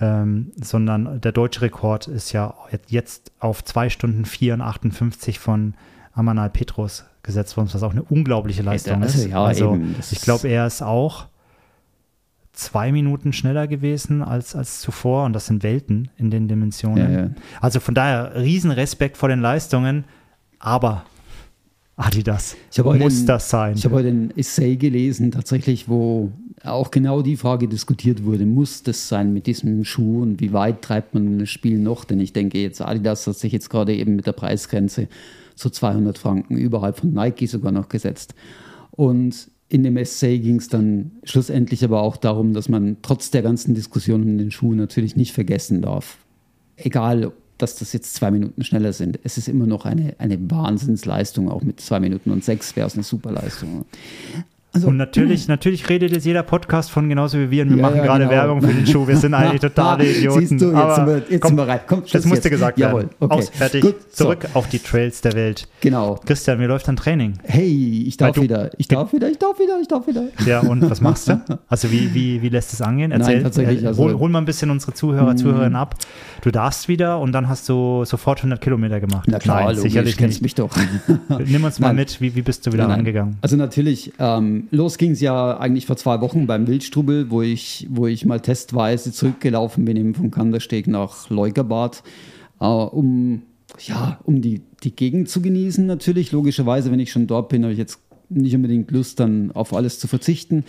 ähm, 0.01 0.53
sondern 0.57 1.21
der 1.21 1.33
deutsche 1.33 1.63
Rekord 1.63 2.09
ist 2.09 2.33
ja 2.33 2.55
jetzt 2.89 3.33
auf 3.39 3.65
2 3.65 3.91
Stunden 3.91 4.25
4 4.25 4.55
und 4.55 4.61
58 4.61 5.39
von 5.39 5.75
Amanal 6.13 6.51
Petrus 6.51 7.05
gesetzt 7.23 7.57
worden, 7.57 7.69
was 7.73 7.83
auch 7.83 7.93
eine 7.93 8.03
unglaubliche 8.03 8.63
Leistung 8.63 9.01
ja, 9.01 9.07
ist. 9.07 9.27
Ja, 9.27 9.45
also 9.45 9.75
eben, 9.75 9.97
ich 10.11 10.21
glaube, 10.21 10.49
er 10.49 10.67
ist 10.67 10.83
auch 10.83 11.27
zwei 12.53 12.93
Minuten 12.93 13.33
schneller 13.33 13.67
gewesen 13.67 14.23
als, 14.23 14.55
als 14.55 14.81
zuvor 14.81 15.25
und 15.25 15.33
das 15.33 15.47
sind 15.47 15.63
Welten 15.63 16.11
in 16.17 16.31
den 16.31 16.49
Dimensionen. 16.49 17.13
Ja, 17.13 17.21
ja. 17.21 17.31
Also 17.61 17.81
von 17.81 17.95
daher 17.95 18.37
riesen 18.37 18.71
Respekt 18.71 19.17
vor 19.17 19.29
den 19.29 19.41
Leistungen, 19.41 20.05
aber 20.59 21.05
Adidas. 21.97 22.57
Muss 22.77 23.19
den, 23.19 23.27
das 23.27 23.51
sein? 23.51 23.75
Ich 23.77 23.85
habe 23.85 23.97
heute 23.97 24.09
ein 24.09 24.37
Essay 24.37 24.77
gelesen, 24.77 25.31
tatsächlich, 25.31 25.89
wo 25.89 26.33
auch 26.63 26.91
genau 26.91 27.23
die 27.23 27.37
Frage 27.37 27.69
diskutiert 27.69 28.25
wurde, 28.25 28.47
muss 28.47 28.83
das 28.83 29.09
sein 29.09 29.33
mit 29.33 29.47
diesem 29.47 29.85
Schuh 29.85 30.23
und 30.23 30.41
wie 30.41 30.53
weit 30.53 30.83
treibt 30.83 31.15
man 31.15 31.39
das 31.39 31.51
Spiel 31.51 31.79
noch? 31.79 32.05
Denn 32.05 32.21
ich 32.21 32.33
denke 32.33 32.59
jetzt, 32.59 32.81
Adidas 32.81 33.27
hat 33.27 33.37
sich 33.37 33.53
jetzt 33.53 33.71
gerade 33.71 33.95
eben 33.95 34.17
mit 34.17 34.27
der 34.27 34.33
Preisgrenze 34.33 35.09
zu 35.55 35.71
200 35.71 36.19
Franken 36.19 36.57
überhalb 36.57 36.99
von 36.99 37.13
Nike 37.13 37.47
sogar 37.47 37.73
noch 37.73 37.89
gesetzt. 37.89 38.35
Und 38.91 39.49
in 39.69 39.83
dem 39.83 39.97
Essay 39.97 40.39
ging 40.39 40.57
es 40.57 40.69
dann 40.69 41.13
schlussendlich 41.25 41.85
aber 41.85 42.03
auch 42.03 42.17
darum, 42.17 42.55
dass 42.55 42.69
man 42.69 42.99
trotz 43.03 43.31
der 43.31 43.43
ganzen 43.43 43.75
Diskussion 43.75 44.23
um 44.23 44.39
den 44.39 44.51
Schuh 44.51 44.75
natürlich 44.75 45.17
nicht 45.17 45.33
vergessen 45.33 45.83
darf, 45.83 46.19
egal 46.77 47.33
dass 47.59 47.77
das 47.77 47.93
jetzt 47.93 48.15
zwei 48.15 48.31
Minuten 48.31 48.65
schneller 48.65 48.93
sind. 48.93 49.19
Es 49.23 49.39
ist 49.39 49.49
immer 49.49 49.67
noch 49.67 49.85
eine, 49.85 50.17
eine 50.19 50.51
Wahnsinnsleistung, 50.51 51.49
auch 51.49 51.63
mit 51.63 51.81
zwei 51.81 52.01
Minuten 52.01 52.31
und 52.31 52.45
sechs 52.45 52.75
wäre 52.75 52.87
es 52.87 52.95
eine 52.95 53.05
super 53.05 53.33
Leistung. 53.33 53.85
Also, 54.75 54.89
und 54.89 54.97
natürlich, 54.97 55.49
natürlich 55.49 55.89
redet 55.89 56.13
jetzt 56.13 56.27
jeder 56.27 56.43
Podcast 56.43 56.91
von 56.91 57.09
genauso 57.09 57.39
wie 57.39 57.51
wir 57.51 57.63
und 57.63 57.71
wir 57.71 57.77
ja, 57.77 57.83
machen 57.83 57.97
ja, 57.99 58.05
gerade 58.05 58.25
genau. 58.25 58.37
Werbung 58.37 58.61
für 58.61 58.75
den 58.75 58.87
Schuh. 58.87 59.07
Wir 59.07 59.17
sind 59.17 59.33
eigentlich 59.35 59.61
totale 59.61 60.05
Idioten. 60.05 60.41
Siehst 60.41 60.61
du, 60.61 60.67
jetzt, 60.67 60.75
aber 60.75 60.95
sind 60.97 61.07
wir, 61.07 61.17
jetzt 61.29 61.41
komm, 61.41 61.49
sind 61.49 61.57
wir 61.59 61.69
rein. 61.69 61.81
Komm, 61.87 62.03
das 62.13 62.25
musste 62.27 62.51
gesagt 62.51 62.79
werden. 62.79 62.91
Jawohl, 62.91 63.09
okay. 63.21 63.35
Aus, 63.35 63.49
fertig, 63.51 63.83
Gut, 63.83 64.13
zurück 64.13 64.47
so. 64.53 64.59
auf 64.59 64.69
die 64.69 64.81
Trails 64.81 65.21
der 65.21 65.35
Welt. 65.35 65.69
Genau. 65.81 66.21
Christian, 66.27 66.59
wie 66.59 66.65
läuft 66.65 66.89
dein 66.89 66.97
Training? 66.97 67.35
Hey, 67.45 68.05
ich 68.07 68.17
darf 68.17 68.41
wieder, 68.41 68.71
ich 68.77 68.89
darf 68.89 69.13
wieder, 69.13 69.31
ich 69.31 69.39
darf 69.39 69.59
wieder, 69.59 69.79
ich 69.81 69.89
darf 69.89 70.07
wieder. 70.09 70.25
Ja, 70.45 70.61
und 70.61 70.91
was 70.91 71.01
machst 71.01 71.29
du? 71.29 71.41
Also 71.69 71.91
wie, 71.91 72.15
wie, 72.15 72.43
wie 72.43 72.49
lässt 72.49 72.73
es 72.73 72.83
angehen? 72.83 73.11
Erzähl, 73.11 73.37
Nein, 73.37 73.45
tatsächlich. 73.45 73.87
Also, 73.87 74.03
hol, 74.03 74.19
hol 74.19 74.29
mal 74.29 74.39
ein 74.39 74.45
bisschen 74.45 74.71
unsere 74.71 74.93
Zuhörer, 74.93 75.33
mm. 75.33 75.37
Zuhörerinnen 75.39 75.77
ab. 75.77 75.97
Du 76.43 76.51
darfst 76.51 76.89
wieder 76.89 77.19
und 77.21 77.33
dann 77.33 77.49
hast 77.49 77.69
du 77.69 78.05
sofort 78.05 78.39
100 78.39 78.61
Kilometer 78.61 79.01
gemacht. 79.01 79.27
Na 79.29 79.39
klar, 79.39 79.65
Nein, 79.65 79.77
sicherlich 79.77 80.17
kennst 80.17 80.43
mich 80.43 80.55
doch. 80.55 80.71
Nimm 81.45 81.65
uns 81.65 81.81
mal 81.81 81.95
mit, 81.95 82.21
wie, 82.21 82.35
wie 82.35 82.43
bist 82.43 82.67
du 82.67 82.73
wieder 82.73 82.87
Nein, 82.87 83.01
angegangen? 83.01 83.39
Also 83.41 83.57
natürlich, 83.57 84.13
ähm, 84.19 84.64
los 84.71 84.99
ging 84.99 85.13
es 85.13 85.21
ja 85.21 85.57
eigentlich 85.59 85.87
vor 85.87 85.97
zwei 85.97 86.21
Wochen 86.21 86.47
beim 86.47 86.67
Wildstrubel, 86.67 87.31
wo 87.31 87.43
ich, 87.43 87.87
wo 87.91 88.07
ich 88.07 88.25
mal 88.25 88.41
testweise 88.41 89.13
zurückgelaufen 89.13 89.85
bin, 89.85 89.97
eben 89.97 90.15
vom 90.15 90.31
Kandersteg 90.31 90.87
nach 90.87 91.31
Leukerbad, 91.31 92.03
äh, 92.61 92.65
um, 92.65 93.43
ja, 93.87 94.19
um 94.25 94.41
die, 94.41 94.63
die 94.83 94.95
Gegend 94.95 95.29
zu 95.29 95.41
genießen 95.41 95.87
natürlich. 95.87 96.33
Logischerweise, 96.33 96.91
wenn 96.91 97.01
ich 97.01 97.13
schon 97.13 97.27
dort 97.27 97.49
bin, 97.49 97.63
habe 97.63 97.73
ich 97.73 97.79
jetzt 97.79 98.01
nicht 98.29 98.55
unbedingt 98.55 98.91
Lust, 98.91 99.21
dann 99.21 99.53
auf 99.53 99.75
alles 99.75 99.99
zu 99.99 100.09
verzichten, 100.09 100.65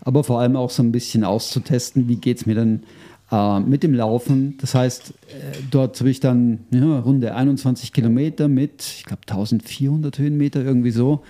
aber 0.00 0.24
vor 0.24 0.40
allem 0.40 0.56
auch 0.56 0.70
so 0.70 0.82
ein 0.82 0.92
bisschen 0.92 1.24
auszutesten, 1.24 2.08
wie 2.08 2.16
geht 2.16 2.38
es 2.38 2.46
mir 2.46 2.54
dann 2.54 2.82
äh, 3.30 3.60
mit 3.60 3.82
dem 3.82 3.94
Laufen. 3.94 4.56
Das 4.60 4.74
heißt, 4.74 5.10
äh, 5.10 5.58
dort 5.70 5.98
habe 6.00 6.10
ich 6.10 6.20
dann 6.20 6.60
ja, 6.70 6.98
runde 7.00 7.34
21 7.34 7.92
Kilometer 7.92 8.48
mit, 8.48 8.82
ich 8.98 9.04
glaube, 9.04 9.22
1400 9.28 10.18
Höhenmeter 10.18 10.64
irgendwie 10.64 10.90
so. 10.90 11.22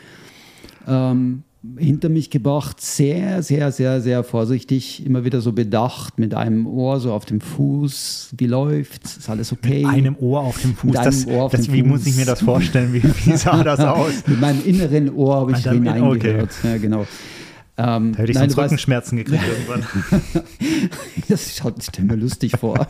Ähm, 0.86 1.42
hinter 1.76 2.08
mich 2.08 2.30
gebracht, 2.30 2.80
sehr, 2.80 3.42
sehr, 3.42 3.72
sehr, 3.72 4.00
sehr 4.00 4.22
vorsichtig, 4.22 5.04
immer 5.04 5.24
wieder 5.24 5.40
so 5.40 5.52
bedacht, 5.52 6.18
mit 6.18 6.32
einem 6.34 6.66
Ohr 6.66 7.00
so 7.00 7.12
auf 7.12 7.24
dem 7.24 7.40
Fuß, 7.40 8.34
wie 8.38 8.46
läuft, 8.46 9.04
ist 9.04 9.28
alles 9.28 9.52
okay? 9.52 9.84
Mit 9.84 9.92
einem 9.92 10.16
Ohr 10.20 10.40
auf 10.40 10.60
dem 10.60 10.76
Fuß, 10.76 10.92
das, 10.92 11.26
auf 11.26 11.50
das, 11.50 11.62
dem 11.62 11.74
wie 11.74 11.80
Fuß. 11.80 11.88
muss 11.88 12.06
ich 12.06 12.16
mir 12.16 12.26
das 12.26 12.42
vorstellen, 12.42 12.92
wie, 12.94 13.02
wie 13.02 13.36
sah 13.36 13.64
das 13.64 13.80
aus? 13.80 14.12
mit 14.26 14.40
meinem 14.40 14.64
inneren 14.64 15.12
Ohr 15.12 15.36
habe 15.36 15.52
ich 15.52 15.68
hineingehört, 15.68 16.50
okay. 16.60 16.68
ja 16.68 16.78
genau. 16.78 17.06
Ähm, 17.80 18.12
da 18.12 18.18
hätte 18.18 18.32
ich 18.32 18.36
nein, 18.36 18.50
sonst 18.50 18.64
Rückenschmerzen 18.64 19.18
gekriegt 19.18 19.44
irgendwann. 19.68 19.86
das 21.28 21.56
schaut 21.56 21.80
sich 21.80 21.96
immer 21.96 22.16
lustig 22.16 22.58
vor. 22.58 22.88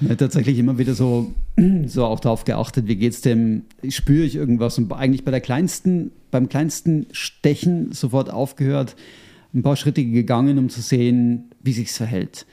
ja, 0.00 0.14
tatsächlich 0.16 0.58
immer 0.58 0.76
wieder 0.76 0.94
so, 0.94 1.32
so 1.86 2.04
auch 2.04 2.18
darauf 2.18 2.44
geachtet, 2.44 2.88
wie 2.88 2.96
geht 2.96 3.12
es 3.12 3.20
dem, 3.20 3.62
spüre 3.88 4.24
ich 4.24 4.34
irgendwas 4.34 4.76
und 4.76 4.92
eigentlich 4.92 5.24
bei 5.24 5.30
der 5.30 5.40
kleinsten, 5.40 6.10
beim 6.32 6.48
kleinsten 6.48 7.06
Stechen 7.12 7.92
sofort 7.92 8.28
aufgehört, 8.28 8.96
ein 9.54 9.62
paar 9.62 9.76
Schritte 9.76 10.04
gegangen, 10.04 10.58
um 10.58 10.68
zu 10.68 10.80
sehen, 10.80 11.44
wie 11.62 11.72
sich 11.72 11.92
verhält. 11.92 12.46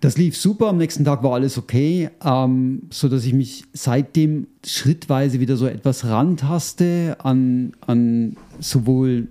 Das 0.00 0.16
lief 0.16 0.36
super, 0.36 0.68
am 0.68 0.78
nächsten 0.78 1.04
Tag 1.04 1.22
war 1.22 1.34
alles 1.34 1.58
okay, 1.58 2.08
ähm, 2.24 2.84
sodass 2.90 3.24
ich 3.26 3.34
mich 3.34 3.64
seitdem 3.74 4.46
schrittweise 4.64 5.40
wieder 5.40 5.56
so 5.56 5.66
etwas 5.66 6.06
rantaste 6.06 7.16
an, 7.20 7.72
an 7.86 8.36
sowohl 8.60 9.28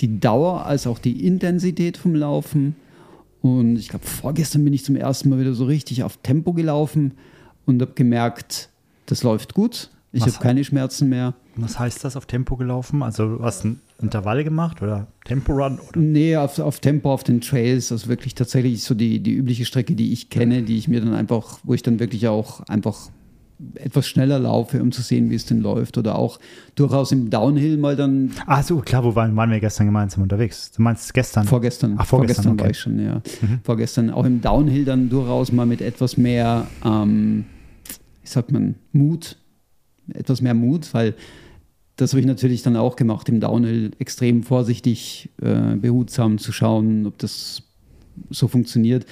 die 0.00 0.20
Dauer 0.20 0.66
als 0.66 0.86
auch 0.86 0.98
die 0.98 1.26
Intensität 1.26 1.96
vom 1.96 2.14
Laufen. 2.14 2.76
Und 3.42 3.76
ich 3.76 3.88
glaube, 3.88 4.06
vorgestern 4.06 4.64
bin 4.64 4.72
ich 4.72 4.84
zum 4.84 4.96
ersten 4.96 5.28
Mal 5.28 5.38
wieder 5.38 5.54
so 5.54 5.64
richtig 5.66 6.02
auf 6.02 6.16
Tempo 6.18 6.52
gelaufen 6.52 7.12
und 7.66 7.80
habe 7.80 7.92
gemerkt, 7.94 8.70
das 9.06 9.22
läuft 9.22 9.54
gut. 9.54 9.90
Ich 10.12 10.22
habe 10.22 10.32
keine 10.40 10.62
Schmerzen 10.62 11.08
mehr. 11.08 11.34
Was 11.56 11.78
heißt 11.78 12.04
das, 12.04 12.16
auf 12.16 12.26
Tempo 12.26 12.56
gelaufen? 12.56 13.02
Also 13.02 13.40
hast 13.42 13.64
du 13.64 13.68
ein 13.68 13.80
Intervall 14.00 14.44
gemacht 14.44 14.80
oder 14.80 15.08
Tempo-Run? 15.24 15.80
Nee, 15.96 16.36
auf, 16.36 16.58
auf, 16.60 16.78
Tempo, 16.78 17.12
auf 17.12 17.24
den 17.24 17.40
Trails. 17.40 17.90
Also 17.90 18.08
wirklich 18.08 18.34
tatsächlich 18.34 18.84
so 18.84 18.94
die, 18.94 19.20
die 19.20 19.32
übliche 19.32 19.64
Strecke, 19.64 19.94
die 19.94 20.12
ich 20.12 20.30
kenne, 20.30 20.62
die 20.62 20.78
ich 20.78 20.86
mir 20.86 21.00
dann 21.00 21.14
einfach, 21.14 21.58
wo 21.64 21.74
ich 21.74 21.82
dann 21.82 21.98
wirklich 21.98 22.28
auch 22.28 22.60
einfach 22.68 23.10
etwas 23.76 24.06
schneller 24.06 24.38
laufe, 24.38 24.82
um 24.82 24.92
zu 24.92 25.02
sehen, 25.02 25.30
wie 25.30 25.34
es 25.34 25.46
denn 25.46 25.60
läuft. 25.60 25.98
Oder 25.98 26.16
auch 26.16 26.38
durchaus 26.74 27.12
im 27.12 27.30
Downhill 27.30 27.76
mal 27.76 27.96
dann. 27.96 28.32
Ach 28.46 28.62
so, 28.62 28.78
klar, 28.78 29.04
wo 29.04 29.14
waren, 29.14 29.34
waren 29.36 29.50
wir 29.50 29.60
gestern 29.60 29.86
gemeinsam 29.86 30.22
unterwegs? 30.22 30.72
Du 30.72 30.82
meinst 30.82 31.12
gestern? 31.14 31.46
Vorgestern. 31.46 31.96
Ach, 31.98 32.06
vorgestern, 32.06 32.44
vorgestern 32.44 32.52
okay. 32.52 32.62
war 32.62 32.70
ich 32.70 32.78
schon, 32.78 32.98
ja. 32.98 33.22
Mhm. 33.40 33.60
Vorgestern 33.62 34.10
auch 34.10 34.24
im 34.24 34.40
Downhill 34.40 34.84
dann 34.84 35.08
durchaus 35.08 35.52
mal 35.52 35.66
mit 35.66 35.80
etwas 35.80 36.16
mehr, 36.16 36.66
ähm, 36.84 37.44
wie 38.22 38.28
sagt 38.28 38.52
man, 38.52 38.76
Mut 38.92 39.36
etwas 40.12 40.40
mehr 40.40 40.54
Mut, 40.54 40.92
weil 40.92 41.14
das 41.96 42.12
habe 42.12 42.20
ich 42.20 42.26
natürlich 42.26 42.62
dann 42.62 42.76
auch 42.76 42.96
gemacht 42.96 43.28
im 43.28 43.40
Downhill, 43.40 43.92
extrem 43.98 44.42
vorsichtig, 44.42 45.30
äh, 45.40 45.76
behutsam 45.76 46.38
zu 46.38 46.52
schauen, 46.52 47.06
ob 47.06 47.18
das 47.18 47.62
so 48.30 48.48
funktioniert. 48.48 49.06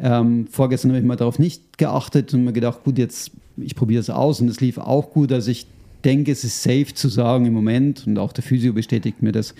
Ähm, 0.00 0.46
vorgestern 0.50 0.90
habe 0.90 1.00
ich 1.00 1.04
mal 1.04 1.16
darauf 1.16 1.38
nicht 1.38 1.78
geachtet 1.78 2.32
und 2.34 2.44
mir 2.44 2.52
gedacht, 2.52 2.82
gut, 2.82 2.98
jetzt 2.98 3.30
ich 3.56 3.74
probiere 3.74 4.00
es 4.00 4.10
aus 4.10 4.40
und 4.40 4.48
es 4.48 4.60
lief 4.60 4.78
auch 4.78 5.10
gut. 5.10 5.32
Also 5.32 5.50
ich 5.50 5.66
denke, 6.04 6.32
es 6.32 6.44
ist 6.44 6.62
safe 6.62 6.94
zu 6.94 7.08
sagen 7.08 7.46
im 7.46 7.52
Moment 7.52 8.06
und 8.06 8.18
auch 8.18 8.32
der 8.32 8.44
Physio 8.44 8.72
bestätigt 8.72 9.22
mir 9.22 9.32
das, 9.32 9.54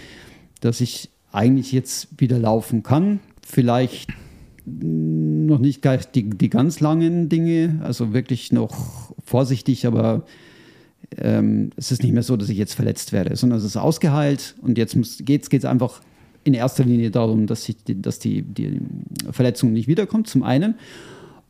dass 0.61 0.81
ich 0.81 1.11
eigentlich 1.33 1.73
jetzt 1.73 2.09
wieder 2.19 2.39
laufen 2.39 2.83
kann. 2.83 3.21
Vielleicht 3.43 4.11
noch 4.67 5.59
nicht 5.59 5.85
die, 6.15 6.31
die 6.31 6.51
ganz 6.51 6.81
langen 6.81 7.29
Dinge, 7.29 7.81
also 7.83 8.15
wirklich 8.15 8.53
noch 8.53 9.15
vorsichtig, 9.25 9.87
aber 9.87 10.25
ähm, 11.19 11.71
es 11.77 11.93
ist 11.93 12.03
nicht 12.03 12.13
mehr 12.13 12.23
so, 12.23 12.37
dass 12.37 12.49
ich 12.49 12.57
jetzt 12.57 12.75
verletzt 12.75 13.13
werde, 13.13 13.37
sondern 13.37 13.59
es 13.59 13.65
ist 13.65 13.77
ausgeheilt 13.77 14.55
und 14.63 14.79
jetzt 14.79 14.97
geht 15.27 15.53
es 15.53 15.65
einfach 15.65 16.01
in 16.45 16.55
erster 16.55 16.85
Linie 16.85 17.11
darum, 17.11 17.47
dass, 17.47 17.69
ich, 17.69 17.77
dass 17.87 18.19
die, 18.19 18.43
die 18.43 18.81
Verletzung 19.31 19.73
nicht 19.73 19.89
wiederkommt, 19.89 20.29
zum 20.29 20.43
einen. 20.43 20.75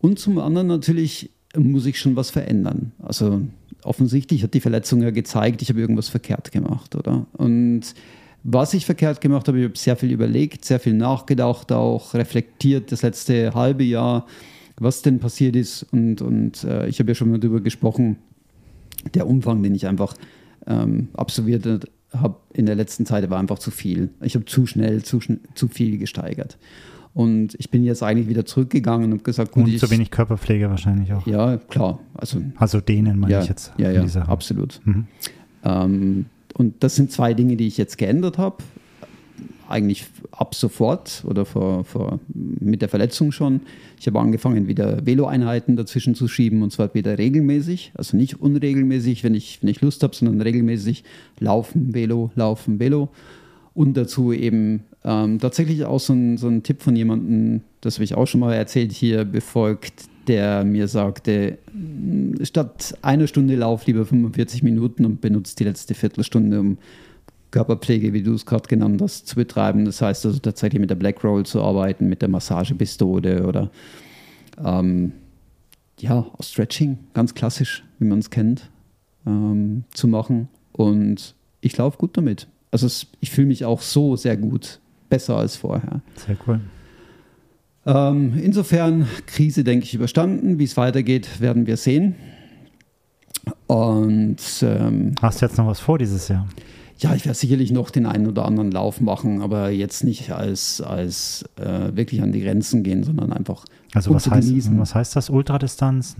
Und 0.00 0.18
zum 0.18 0.38
anderen 0.38 0.68
natürlich 0.68 1.30
muss 1.56 1.86
ich 1.86 1.98
schon 1.98 2.16
was 2.16 2.30
verändern. 2.30 2.92
Also 3.02 3.42
offensichtlich 3.82 4.42
hat 4.42 4.54
die 4.54 4.60
Verletzung 4.60 5.02
ja 5.02 5.10
gezeigt, 5.10 5.62
ich 5.62 5.68
habe 5.68 5.80
irgendwas 5.80 6.08
verkehrt 6.08 6.52
gemacht, 6.52 6.96
oder? 6.96 7.26
Und 7.32 7.94
was 8.42 8.74
ich 8.74 8.84
verkehrt 8.84 9.20
gemacht 9.20 9.48
habe, 9.48 9.58
ich 9.58 9.64
habe 9.64 9.78
sehr 9.78 9.96
viel 9.96 10.12
überlegt, 10.12 10.64
sehr 10.64 10.78
viel 10.78 10.92
nachgedacht, 10.92 11.72
auch 11.72 12.14
reflektiert 12.14 12.92
das 12.92 13.02
letzte 13.02 13.54
halbe 13.54 13.84
Jahr, 13.84 14.26
was 14.76 15.02
denn 15.02 15.18
passiert 15.18 15.56
ist. 15.56 15.86
Und, 15.92 16.20
und 16.20 16.64
äh, 16.64 16.86
ich 16.88 16.98
habe 16.98 17.10
ja 17.10 17.14
schon 17.14 17.30
mal 17.30 17.38
darüber 17.38 17.60
gesprochen, 17.60 18.16
der 19.14 19.26
Umfang, 19.26 19.62
den 19.62 19.74
ich 19.74 19.86
einfach 19.86 20.14
ähm, 20.66 21.08
absolviert 21.14 21.88
habe 22.12 22.36
in 22.52 22.66
der 22.66 22.74
letzten 22.74 23.06
Zeit, 23.06 23.28
war 23.30 23.38
einfach 23.38 23.58
zu 23.58 23.70
viel. 23.70 24.10
Ich 24.20 24.34
habe 24.34 24.44
zu 24.44 24.66
schnell, 24.66 25.02
zu, 25.02 25.20
zu 25.54 25.68
viel 25.68 25.98
gesteigert. 25.98 26.58
Und 27.14 27.54
ich 27.58 27.70
bin 27.70 27.84
jetzt 27.84 28.02
eigentlich 28.02 28.28
wieder 28.28 28.44
zurückgegangen 28.44 29.12
und 29.12 29.22
gesagt, 29.22 29.52
gut, 29.52 29.64
und 29.64 29.72
ich, 29.72 29.78
zu 29.78 29.88
wenig 29.90 30.10
Körperpflege 30.10 30.68
wahrscheinlich 30.68 31.12
auch. 31.12 31.24
Ja, 31.26 31.56
klar. 31.56 32.00
Also, 32.14 32.42
also 32.56 32.80
denen 32.80 33.20
meine 33.20 33.34
ja, 33.34 33.42
ich 33.42 33.48
jetzt. 33.48 33.72
Ja, 33.78 33.92
ja, 33.92 34.04
absolut. 34.22 34.80
Mhm. 34.84 35.06
Ähm, 35.62 36.26
und 36.54 36.82
das 36.82 36.96
sind 36.96 37.12
zwei 37.12 37.32
Dinge, 37.32 37.56
die 37.56 37.68
ich 37.68 37.78
jetzt 37.78 37.98
geändert 37.98 38.36
habe. 38.36 38.56
Eigentlich 39.68 40.06
ab 40.32 40.56
sofort 40.56 41.24
oder 41.26 41.44
vor, 41.44 41.84
vor, 41.84 42.18
mit 42.34 42.82
der 42.82 42.88
Verletzung 42.88 43.30
schon. 43.30 43.60
Ich 43.98 44.08
habe 44.08 44.18
angefangen, 44.18 44.66
wieder 44.66 45.06
Velo-Einheiten 45.06 45.76
dazwischen 45.76 46.16
zu 46.16 46.26
schieben 46.26 46.62
und 46.62 46.72
zwar 46.72 46.94
wieder 46.94 47.16
regelmäßig. 47.16 47.92
Also 47.94 48.16
nicht 48.16 48.40
unregelmäßig, 48.40 49.22
wenn 49.22 49.34
ich, 49.34 49.62
wenn 49.62 49.70
ich 49.70 49.80
Lust 49.80 50.02
habe, 50.02 50.14
sondern 50.14 50.40
regelmäßig 50.40 51.04
laufen, 51.38 51.94
Velo, 51.94 52.32
laufen, 52.34 52.80
Velo. 52.80 53.10
Und 53.72 53.96
dazu 53.96 54.32
eben 54.32 54.84
ähm, 55.04 55.38
tatsächlich 55.38 55.84
auch 55.84 56.00
so 56.00 56.14
ein, 56.14 56.38
so 56.38 56.48
ein 56.48 56.62
Tipp 56.62 56.82
von 56.82 56.96
jemandem, 56.96 57.62
das 57.80 57.96
habe 57.96 58.04
ich 58.04 58.14
auch 58.14 58.26
schon 58.26 58.40
mal 58.40 58.54
erzählt 58.54 58.92
hier, 58.92 59.24
befolgt, 59.24 60.04
der 60.26 60.64
mir 60.64 60.88
sagte, 60.88 61.58
statt 62.42 62.96
einer 63.02 63.26
Stunde 63.26 63.56
lauf 63.56 63.86
lieber 63.86 64.06
45 64.06 64.62
Minuten 64.62 65.04
und 65.04 65.20
benutzt 65.20 65.60
die 65.60 65.64
letzte 65.64 65.94
Viertelstunde, 65.94 66.58
um 66.58 66.78
Körperpflege, 67.50 68.12
wie 68.12 68.22
du 68.22 68.34
es 68.34 68.46
gerade 68.46 68.66
genannt 68.66 69.00
hast, 69.02 69.28
zu 69.28 69.36
betreiben. 69.36 69.84
Das 69.84 70.00
heißt 70.00 70.24
also 70.26 70.38
tatsächlich 70.38 70.80
mit 70.80 70.90
der 70.90 70.96
Black 70.96 71.22
Roll 71.22 71.44
zu 71.44 71.62
arbeiten, 71.62 72.08
mit 72.08 72.22
der 72.22 72.28
Massagepistole 72.28 73.46
oder 73.46 73.70
ähm, 74.64 75.12
ja, 76.00 76.26
Stretching, 76.40 76.98
ganz 77.12 77.34
klassisch, 77.34 77.84
wie 77.98 78.06
man 78.06 78.18
es 78.18 78.30
kennt, 78.30 78.70
ähm, 79.26 79.84
zu 79.92 80.08
machen. 80.08 80.48
Und 80.72 81.34
ich 81.60 81.76
laufe 81.76 81.98
gut 81.98 82.16
damit. 82.16 82.48
Also 82.70 82.86
es, 82.86 83.06
ich 83.20 83.30
fühle 83.30 83.46
mich 83.46 83.64
auch 83.64 83.82
so 83.82 84.16
sehr 84.16 84.36
gut, 84.36 84.80
besser 85.14 85.36
als 85.36 85.56
vorher. 85.56 86.00
Sehr 86.26 86.36
cool. 86.46 86.60
Ähm, 87.86 88.32
insofern, 88.42 89.06
Krise, 89.26 89.62
denke 89.62 89.84
ich, 89.84 89.94
überstanden. 89.94 90.58
Wie 90.58 90.64
es 90.64 90.76
weitergeht, 90.76 91.40
werden 91.40 91.66
wir 91.66 91.76
sehen. 91.76 92.16
Und 93.66 94.38
ähm, 94.62 95.14
hast 95.22 95.40
du 95.40 95.46
jetzt 95.46 95.56
noch 95.56 95.66
was 95.66 95.78
vor 95.78 95.98
dieses 95.98 96.28
Jahr? 96.28 96.48
Ja, 96.98 97.14
ich 97.14 97.24
werde 97.26 97.38
sicherlich 97.38 97.70
noch 97.70 97.90
den 97.90 98.06
einen 98.06 98.26
oder 98.26 98.44
anderen 98.44 98.70
Lauf 98.70 99.00
machen, 99.00 99.42
aber 99.42 99.70
jetzt 99.70 100.02
nicht 100.04 100.30
als, 100.32 100.80
als 100.80 101.44
äh, 101.56 101.94
wirklich 101.94 102.22
an 102.22 102.32
die 102.32 102.40
Grenzen 102.40 102.82
gehen, 102.82 103.04
sondern 103.04 103.32
einfach 103.32 103.64
also 103.92 104.10
um 104.10 104.16
was 104.16 104.28
heißt, 104.28 104.48
genießen. 104.48 104.78
Was 104.78 104.94
heißt 104.94 105.14
das? 105.14 105.30
Ultradistanz? 105.30 106.16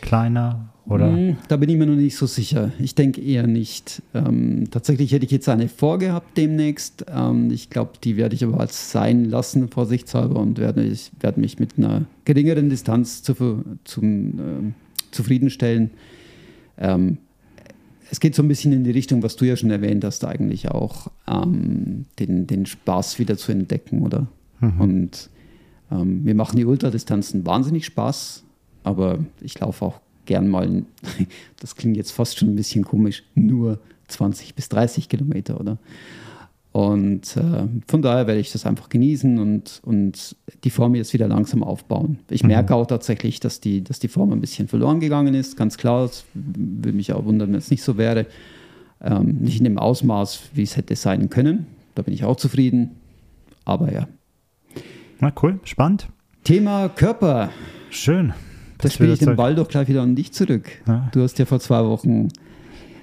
Kleiner 0.00 0.72
oder? 0.88 1.12
Hm, 1.12 1.36
da 1.48 1.56
bin 1.56 1.68
ich 1.68 1.76
mir 1.76 1.86
noch 1.86 1.96
nicht 1.96 2.16
so 2.16 2.26
sicher. 2.26 2.72
Ich 2.78 2.94
denke 2.94 3.20
eher 3.20 3.46
nicht. 3.46 4.02
Ähm, 4.14 4.68
tatsächlich 4.70 5.12
hätte 5.12 5.24
ich 5.24 5.32
jetzt 5.32 5.48
eine 5.48 5.68
vorgehabt 5.68 6.36
demnächst. 6.36 7.04
Ähm, 7.12 7.50
ich 7.50 7.70
glaube, 7.70 7.92
die 8.02 8.16
werde 8.16 8.36
ich 8.36 8.44
aber 8.44 8.60
als 8.60 8.92
sein 8.92 9.24
lassen, 9.24 9.68
vorsichtshalber, 9.68 10.38
und 10.38 10.58
werde, 10.58 10.84
ich 10.84 11.10
werde 11.20 11.40
mich 11.40 11.58
mit 11.58 11.76
einer 11.76 12.04
geringeren 12.24 12.70
Distanz 12.70 13.22
zu, 13.22 13.64
zum, 13.84 14.28
äh, 14.38 14.72
zufriedenstellen. 15.10 15.90
Ähm, 16.78 17.18
es 18.10 18.20
geht 18.20 18.36
so 18.36 18.42
ein 18.42 18.48
bisschen 18.48 18.72
in 18.72 18.84
die 18.84 18.92
Richtung, 18.92 19.24
was 19.24 19.34
du 19.34 19.44
ja 19.44 19.56
schon 19.56 19.70
erwähnt 19.70 20.04
hast, 20.04 20.24
eigentlich 20.24 20.70
auch, 20.70 21.08
ähm, 21.26 22.04
den, 22.20 22.46
den 22.46 22.64
Spaß 22.64 23.18
wieder 23.18 23.36
zu 23.36 23.50
entdecken, 23.50 24.02
oder? 24.02 24.28
Mhm. 24.60 24.80
Und 24.80 25.30
ähm, 25.90 26.22
mir 26.22 26.36
machen 26.36 26.56
die 26.56 26.64
Ultradistanzen 26.64 27.44
wahnsinnig 27.44 27.86
Spaß, 27.86 28.44
aber 28.84 29.18
ich 29.40 29.58
laufe 29.58 29.84
auch 29.84 30.00
gern 30.26 30.48
mal, 30.48 30.84
das 31.60 31.76
klingt 31.76 31.96
jetzt 31.96 32.12
fast 32.12 32.38
schon 32.38 32.50
ein 32.50 32.56
bisschen 32.56 32.84
komisch, 32.84 33.22
nur 33.34 33.78
20 34.08 34.54
bis 34.54 34.68
30 34.68 35.08
Kilometer, 35.08 35.60
oder? 35.60 35.78
Und 36.76 37.38
äh, 37.38 37.66
von 37.88 38.02
daher 38.02 38.26
werde 38.26 38.38
ich 38.38 38.52
das 38.52 38.66
einfach 38.66 38.90
genießen 38.90 39.38
und, 39.38 39.80
und 39.82 40.36
die 40.62 40.68
Form 40.68 40.94
jetzt 40.94 41.14
wieder 41.14 41.26
langsam 41.26 41.62
aufbauen. 41.62 42.18
Ich 42.28 42.42
mhm. 42.42 42.48
merke 42.48 42.74
auch 42.74 42.86
tatsächlich, 42.86 43.40
dass 43.40 43.60
die, 43.60 43.82
dass 43.82 43.98
die 43.98 44.08
Form 44.08 44.30
ein 44.30 44.42
bisschen 44.42 44.68
verloren 44.68 45.00
gegangen 45.00 45.32
ist, 45.32 45.56
ganz 45.56 45.78
klar. 45.78 46.04
Es 46.04 46.26
würde 46.34 46.94
mich 46.94 47.14
auch 47.14 47.24
wundern, 47.24 47.48
wenn 47.52 47.58
es 47.58 47.70
nicht 47.70 47.82
so 47.82 47.96
wäre. 47.96 48.26
Ähm, 49.00 49.38
nicht 49.40 49.56
in 49.56 49.64
dem 49.64 49.78
Ausmaß, 49.78 50.50
wie 50.52 50.64
es 50.64 50.76
hätte 50.76 50.96
sein 50.96 51.30
können. 51.30 51.66
Da 51.94 52.02
bin 52.02 52.12
ich 52.12 52.24
auch 52.24 52.36
zufrieden. 52.36 52.90
Aber 53.64 53.90
ja. 53.90 54.06
Na 55.18 55.32
cool, 55.42 55.58
spannend. 55.64 56.08
Thema 56.44 56.90
Körper. 56.90 57.48
Schön. 57.88 58.34
Da 58.78 58.90
spiele 58.90 59.12
ich 59.12 59.18
den 59.20 59.36
Ball 59.36 59.54
doch 59.54 59.68
gleich 59.68 59.88
wieder 59.88 60.02
an 60.02 60.14
dich 60.14 60.32
zurück. 60.32 60.68
Ja. 60.86 61.08
Du 61.12 61.22
hast 61.22 61.38
ja 61.38 61.44
vor 61.44 61.60
zwei 61.60 61.84
Wochen 61.84 62.28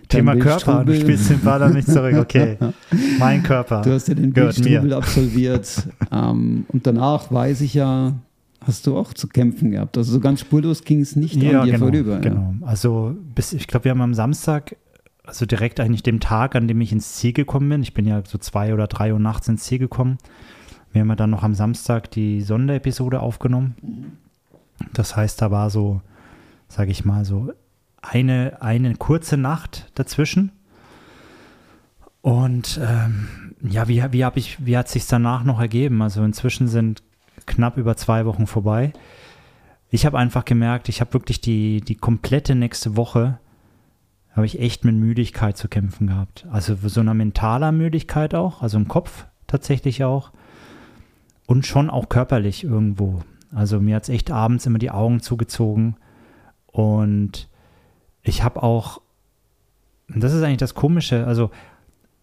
Thema 0.07 0.35
Körper, 0.35 0.83
du 0.85 0.95
spielst 0.95 1.29
den 1.29 1.41
Ball 1.41 1.61
an 1.63 1.73
mich 1.73 1.85
zurück, 1.85 2.15
okay. 2.15 2.57
mein 3.19 3.41
Körper. 3.41 3.81
Du 3.81 3.91
hast 3.91 4.07
ja 4.07 4.13
den 4.13 4.33
Bildstrubel 4.33 4.93
absolviert. 4.93 5.87
ähm, 6.11 6.65
und 6.67 6.85
danach 6.85 7.31
weiß 7.31 7.61
ich 7.61 7.73
ja, 7.73 8.13
hast 8.61 8.85
du 8.87 8.97
auch 8.97 9.13
zu 9.13 9.27
kämpfen 9.27 9.71
gehabt. 9.71 9.97
Also 9.97 10.11
so 10.11 10.19
ganz 10.19 10.41
spurlos 10.41 10.83
ging 10.83 11.01
es 11.01 11.15
nicht 11.15 11.41
ja, 11.41 11.61
an 11.61 11.65
dir 11.65 11.73
genau, 11.73 11.85
vorüber. 11.85 12.19
Genau. 12.19 12.53
Ja. 12.61 12.67
Also 12.67 13.15
bis, 13.35 13.53
ich 13.53 13.67
glaube, 13.67 13.85
wir 13.85 13.91
haben 13.91 14.01
am 14.01 14.13
Samstag, 14.13 14.75
also 15.25 15.45
direkt 15.45 15.79
eigentlich 15.79 16.03
dem 16.03 16.19
Tag, 16.19 16.55
an 16.55 16.67
dem 16.67 16.79
ich 16.81 16.91
ins 16.91 17.15
Ziel 17.15 17.33
gekommen 17.33 17.69
bin. 17.69 17.81
Ich 17.81 17.93
bin 17.93 18.05
ja 18.05 18.21
so 18.25 18.37
zwei 18.37 18.73
oder 18.73 18.87
drei 18.87 19.13
Uhr 19.13 19.19
nachts 19.19 19.47
ins 19.47 19.63
Ziel 19.63 19.79
gekommen. 19.79 20.17
Wir 20.91 21.01
haben 21.01 21.09
ja 21.09 21.15
dann 21.15 21.31
noch 21.31 21.43
am 21.43 21.55
Samstag 21.55 22.11
die 22.11 22.41
Sonderepisode 22.41 23.19
aufgenommen. 23.19 23.75
Das 24.91 25.15
heißt, 25.15 25.41
da 25.41 25.51
war 25.51 25.69
so, 25.69 26.01
sage 26.67 26.91
ich 26.91 27.05
mal, 27.05 27.25
so 27.25 27.53
eine, 28.01 28.61
eine 28.61 28.95
kurze 28.95 29.37
Nacht 29.37 29.91
dazwischen. 29.95 30.51
Und 32.21 32.79
ähm, 32.81 33.55
ja, 33.61 33.87
wie, 33.87 34.03
wie, 34.11 34.25
hab 34.25 34.37
ich, 34.37 34.65
wie 34.65 34.77
hat 34.77 34.89
sich 34.89 35.07
danach 35.07 35.43
noch 35.43 35.59
ergeben? 35.59 36.01
Also 36.01 36.23
inzwischen 36.23 36.67
sind 36.67 37.03
knapp 37.45 37.77
über 37.77 37.97
zwei 37.97 38.25
Wochen 38.25 38.47
vorbei. 38.47 38.93
Ich 39.89 40.05
habe 40.05 40.17
einfach 40.17 40.45
gemerkt, 40.45 40.89
ich 40.89 41.01
habe 41.01 41.13
wirklich 41.13 41.41
die, 41.41 41.81
die 41.81 41.95
komplette 41.95 42.55
nächste 42.55 42.95
Woche 42.95 43.39
habe 44.35 44.45
ich 44.45 44.59
echt 44.59 44.83
mit 44.83 44.95
Müdigkeit 44.95 45.57
zu 45.57 45.67
kämpfen 45.67 46.07
gehabt. 46.07 46.47
Also 46.51 46.75
so 46.75 46.99
einer 46.99 47.13
mentaler 47.13 47.71
Müdigkeit 47.71 48.33
auch, 48.33 48.61
also 48.61 48.77
im 48.77 48.87
Kopf 48.87 49.25
tatsächlich 49.47 50.03
auch. 50.03 50.31
Und 51.45 51.67
schon 51.67 51.89
auch 51.89 52.09
körperlich 52.09 52.63
irgendwo. 52.63 53.21
Also 53.53 53.79
mir 53.79 53.95
hat 53.95 54.03
es 54.03 54.09
echt 54.09 54.31
abends 54.31 54.65
immer 54.65 54.79
die 54.79 54.91
Augen 54.91 55.21
zugezogen. 55.21 55.95
Und 56.67 57.47
ich 58.21 58.43
habe 58.43 58.63
auch, 58.63 59.01
das 60.07 60.33
ist 60.33 60.43
eigentlich 60.43 60.57
das 60.57 60.73
Komische, 60.73 61.27
also 61.27 61.51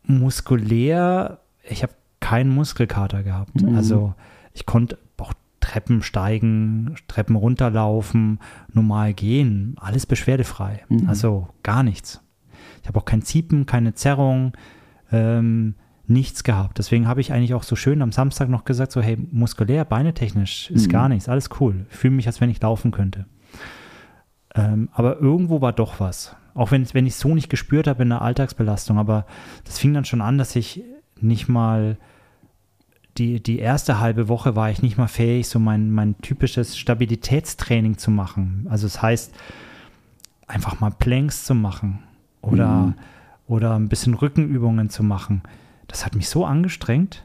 muskulär, 0.03 1.41
ich 1.63 1.83
habe 1.83 1.93
keinen 2.21 2.55
Muskelkater 2.55 3.23
gehabt. 3.23 3.63
Mhm. 3.63 3.77
Also 3.77 4.15
ich 4.53 4.67
konnte 4.67 4.99
auch 5.19 5.33
Treppen 5.61 6.03
steigen, 6.03 6.97
Treppen 7.07 7.37
runterlaufen, 7.37 8.41
normal 8.73 9.15
gehen, 9.15 9.77
alles 9.79 10.07
beschwerdefrei. 10.07 10.85
Mhm. 10.89 11.09
Also 11.09 11.49
gar 11.63 11.83
nichts. 11.83 12.21
Ich 12.83 12.89
habe 12.89 12.99
auch 12.99 13.05
kein 13.05 13.23
Ziepen, 13.23 13.67
keine 13.67 13.95
Zerrung. 13.95 14.53
Ähm, 15.13 15.75
nichts 16.11 16.45
gehabt. 16.45 16.79
Deswegen 16.79 17.07
habe 17.07 17.21
ich 17.21 17.33
eigentlich 17.33 17.55
auch 17.55 17.63
so 17.63 17.77
schön 17.77 18.03
am 18.03 18.13
Samstag 18.13 18.49
noch 18.49 18.65
gesagt, 18.65 18.93
so 18.93 19.01
hey, 19.01 19.17
muskulär, 19.31 19.85
beinetechnisch 19.85 20.71
ist 20.71 20.89
mhm. 20.89 20.93
gar 20.93 21.09
nichts, 21.09 21.29
alles 21.29 21.49
cool. 21.61 21.87
Ich 21.91 21.97
fühle 21.97 22.15
mich, 22.15 22.27
als 22.27 22.41
wenn 22.41 22.51
ich 22.51 22.61
laufen 22.61 22.91
könnte. 22.91 23.27
Ähm, 24.55 24.89
aber 24.93 25.21
irgendwo 25.21 25.61
war 25.61 25.73
doch 25.73 26.01
was. 26.01 26.37
Auch 26.55 26.73
wenn, 26.73 26.87
wenn 26.93 27.07
ich 27.07 27.15
es 27.15 27.21
so 27.21 27.35
nicht 27.35 27.49
gespürt 27.49 27.87
habe 27.87 28.03
in 28.03 28.09
der 28.09 28.23
Alltagsbelastung. 28.23 28.99
Aber 28.99 29.25
das 29.65 29.79
fing 29.79 29.95
dann 29.95 30.05
schon 30.05 30.21
an, 30.21 30.37
dass 30.37 30.57
ich 30.57 30.83
nicht 31.21 31.49
mal 31.49 31.97
die, 33.19 33.43
die 33.43 33.59
erste 33.59 34.01
halbe 34.01 34.29
Woche 34.29 34.57
war 34.57 34.71
ich 34.71 34.83
nicht 34.83 34.99
mal 34.99 35.09
fähig, 35.09 35.49
so 35.49 35.59
mein, 35.59 35.91
mein 35.93 36.19
typisches 36.19 36.77
Stabilitätstraining 36.77 37.99
zu 37.99 38.11
machen. 38.11 38.67
Also 38.69 38.87
das 38.87 39.01
heißt, 39.01 39.35
einfach 40.47 40.81
mal 40.81 40.91
Planks 40.91 41.45
zu 41.45 41.55
machen 41.55 42.01
oder, 42.41 42.69
mhm. 42.69 42.95
oder 43.47 43.77
ein 43.77 43.89
bisschen 43.89 44.15
Rückenübungen 44.15 44.91
zu 44.91 45.03
machen. 45.03 45.43
Das 45.91 46.07
hat 46.07 46.15
mich 46.15 46.29
so 46.29 46.45
angestrengt. 46.45 47.25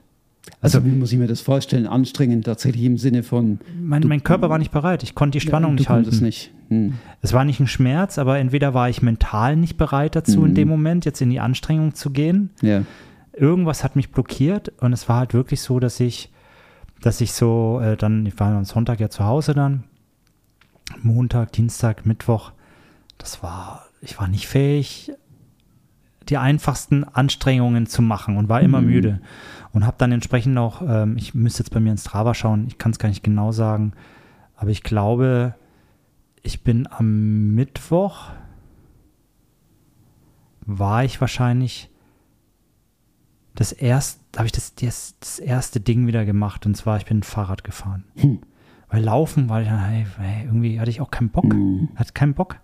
Also, 0.62 0.80
also, 0.80 0.90
wie 0.90 0.96
muss 0.96 1.12
ich 1.12 1.20
mir 1.20 1.28
das 1.28 1.42
vorstellen? 1.42 1.86
Anstrengend 1.86 2.46
tatsächlich 2.46 2.84
im 2.84 2.98
Sinne 2.98 3.24
von. 3.24 3.60
Mein, 3.80 4.08
mein 4.08 4.24
Körper 4.24 4.50
war 4.50 4.58
nicht 4.58 4.72
bereit. 4.72 5.04
Ich 5.04 5.14
konnte 5.14 5.38
die 5.38 5.46
Spannung 5.46 5.72
ja, 5.72 5.76
nicht 5.76 5.90
halten. 5.90 6.24
Nicht. 6.24 6.52
Hm. 6.70 6.96
Es 7.22 7.34
war 7.34 7.46
nicht 7.46 7.60
ein 7.60 7.68
Schmerz, 7.68 8.18
aber 8.18 8.40
entweder 8.40 8.74
war 8.74 8.90
ich 8.90 9.02
mental 9.02 9.56
nicht 9.56 9.78
bereit 9.78 10.16
dazu, 10.16 10.40
mhm. 10.40 10.48
in 10.48 10.56
dem 10.56 10.68
Moment 10.68 11.06
jetzt 11.06 11.22
in 11.22 11.30
die 11.30 11.40
Anstrengung 11.40 11.94
zu 11.94 12.10
gehen. 12.10 12.50
Ja. 12.62 12.84
Irgendwas 13.34 13.84
hat 13.84 13.96
mich 13.96 14.12
blockiert 14.12 14.72
und 14.80 14.94
es 14.94 15.08
war 15.10 15.20
halt 15.20 15.34
wirklich 15.34 15.62
so, 15.62 15.80
dass 15.80 16.00
ich, 16.00 16.32
dass 17.02 17.22
ich 17.22 17.34
so 17.34 17.80
äh, 17.84 17.98
dann, 17.98 18.26
ich 18.26 18.40
war 18.40 18.56
am 18.56 18.66
Sonntag 18.66 19.00
ja 19.00 19.10
zu 19.10 19.26
Hause 19.26 19.54
dann, 19.54 19.84
Montag, 21.02 21.52
Dienstag, 21.52 22.06
Mittwoch, 22.06 22.52
das 23.18 23.44
war, 23.44 23.86
ich 24.02 24.18
war 24.20 24.28
nicht 24.28 24.48
fähig, 24.48 25.12
die 26.30 26.38
einfachsten 26.38 27.04
Anstrengungen 27.04 27.86
zu 27.86 28.02
machen 28.02 28.38
und 28.38 28.50
war 28.50 28.62
immer 28.62 28.82
mhm. 28.82 28.88
müde. 28.88 29.22
Und 29.72 29.86
habe 29.86 29.98
dann 29.98 30.12
entsprechend 30.12 30.58
auch, 30.58 30.82
ähm, 30.82 31.18
ich 31.18 31.34
müsste 31.34 31.64
jetzt 31.64 31.72
bei 31.72 31.80
mir 31.80 31.92
ins 31.92 32.06
Strava 32.06 32.34
schauen, 32.34 32.66
ich 32.68 32.78
kann 32.78 32.92
es 32.92 33.00
gar 33.00 33.10
nicht 33.10 33.24
genau 33.24 33.52
sagen, 33.52 33.94
aber 34.56 34.70
ich 34.70 34.84
glaube, 34.84 35.56
ich 36.44 36.64
bin 36.64 36.88
am 36.90 37.54
Mittwoch, 37.56 38.30
war 40.66 41.04
ich 41.04 41.22
wahrscheinlich 41.22 41.90
das 43.54 43.72
erste, 43.72 44.22
habe 44.38 44.48
ich 44.48 44.52
das, 44.52 44.76
das, 44.76 45.16
das, 45.20 45.40
erste 45.40 45.80
Ding 45.80 46.08
wieder 46.08 46.26
gemacht 46.26 46.66
und 46.66 46.76
zwar, 46.76 46.98
ich 46.98 47.06
bin 47.06 47.24
Fahrrad 47.24 47.64
gefahren. 47.64 48.04
Hm. 48.16 48.40
Weil 48.90 49.04
Laufen 49.04 49.50
war 49.50 49.62
ich, 49.62 49.70
hey, 49.70 50.46
irgendwie 50.46 50.80
hatte 50.80 50.90
ich 50.90 51.02
auch 51.02 51.12
keinen 51.12 51.30
Bock, 51.30 51.52
hm. 51.52 51.90
hatte 51.96 52.14
keinen 52.14 52.34
Bock. 52.34 52.60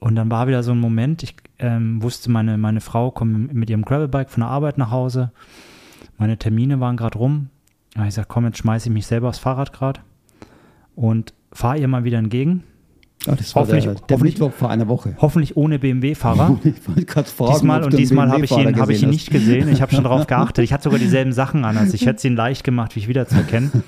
Und 0.00 0.16
dann 0.16 0.30
war 0.30 0.48
wieder 0.48 0.62
so 0.62 0.72
ein 0.72 0.80
Moment, 0.80 1.22
ich 1.22 1.36
ähm, 1.58 2.02
wusste, 2.02 2.30
meine, 2.30 2.56
meine 2.56 2.80
Frau 2.80 3.10
kommt 3.10 3.52
mit 3.52 3.68
ihrem 3.68 3.84
Gravelbike 3.84 4.30
von 4.30 4.40
der 4.40 4.48
Arbeit 4.48 4.78
nach 4.78 4.90
Hause. 4.90 5.30
Meine 6.16 6.38
Termine 6.38 6.80
waren 6.80 6.96
gerade 6.96 7.18
rum. 7.18 7.50
Da 7.92 8.00
habe 8.00 8.08
ich 8.08 8.14
gesagt, 8.14 8.28
komm, 8.28 8.46
jetzt 8.46 8.58
schmeiße 8.58 8.88
ich 8.88 8.94
mich 8.94 9.06
selber 9.06 9.28
aufs 9.28 9.38
Fahrrad 9.38 9.72
gerade 9.72 10.00
und 10.94 11.34
fahre 11.52 11.78
ihr 11.78 11.88
mal 11.88 12.04
wieder 12.04 12.18
entgegen. 12.18 12.64
Oh, 13.28 13.34
das 13.36 13.54
war 13.54 13.62
hoffentlich, 13.62 13.84
der, 13.84 13.94
der 13.94 14.18
Mittwoch 14.18 14.52
vor 14.52 14.70
einer 14.70 14.88
Woche. 14.88 15.14
Hoffentlich 15.18 15.54
ohne 15.54 15.78
BMW-Fahrer. 15.78 16.58
diesmal 16.64 17.84
und 17.84 17.92
diesmal 17.92 18.30
habe 18.30 18.46
ich, 18.46 18.50
ihn, 18.52 18.80
hab 18.80 18.88
ich 18.88 19.02
ihn 19.02 19.10
nicht 19.10 19.30
gesehen. 19.30 19.68
Ich 19.68 19.82
habe 19.82 19.92
schon 19.94 20.04
darauf 20.04 20.26
geachtet. 20.26 20.64
Ich 20.64 20.72
hatte 20.72 20.84
sogar 20.84 20.98
dieselben 20.98 21.32
Sachen 21.32 21.66
an. 21.66 21.76
Also 21.76 21.94
ich 21.94 22.06
hätte 22.06 22.16
es 22.16 22.24
ihn 22.24 22.36
leicht 22.36 22.64
gemacht, 22.64 22.96
mich 22.96 23.08
wiederzuerkennen. 23.08 23.70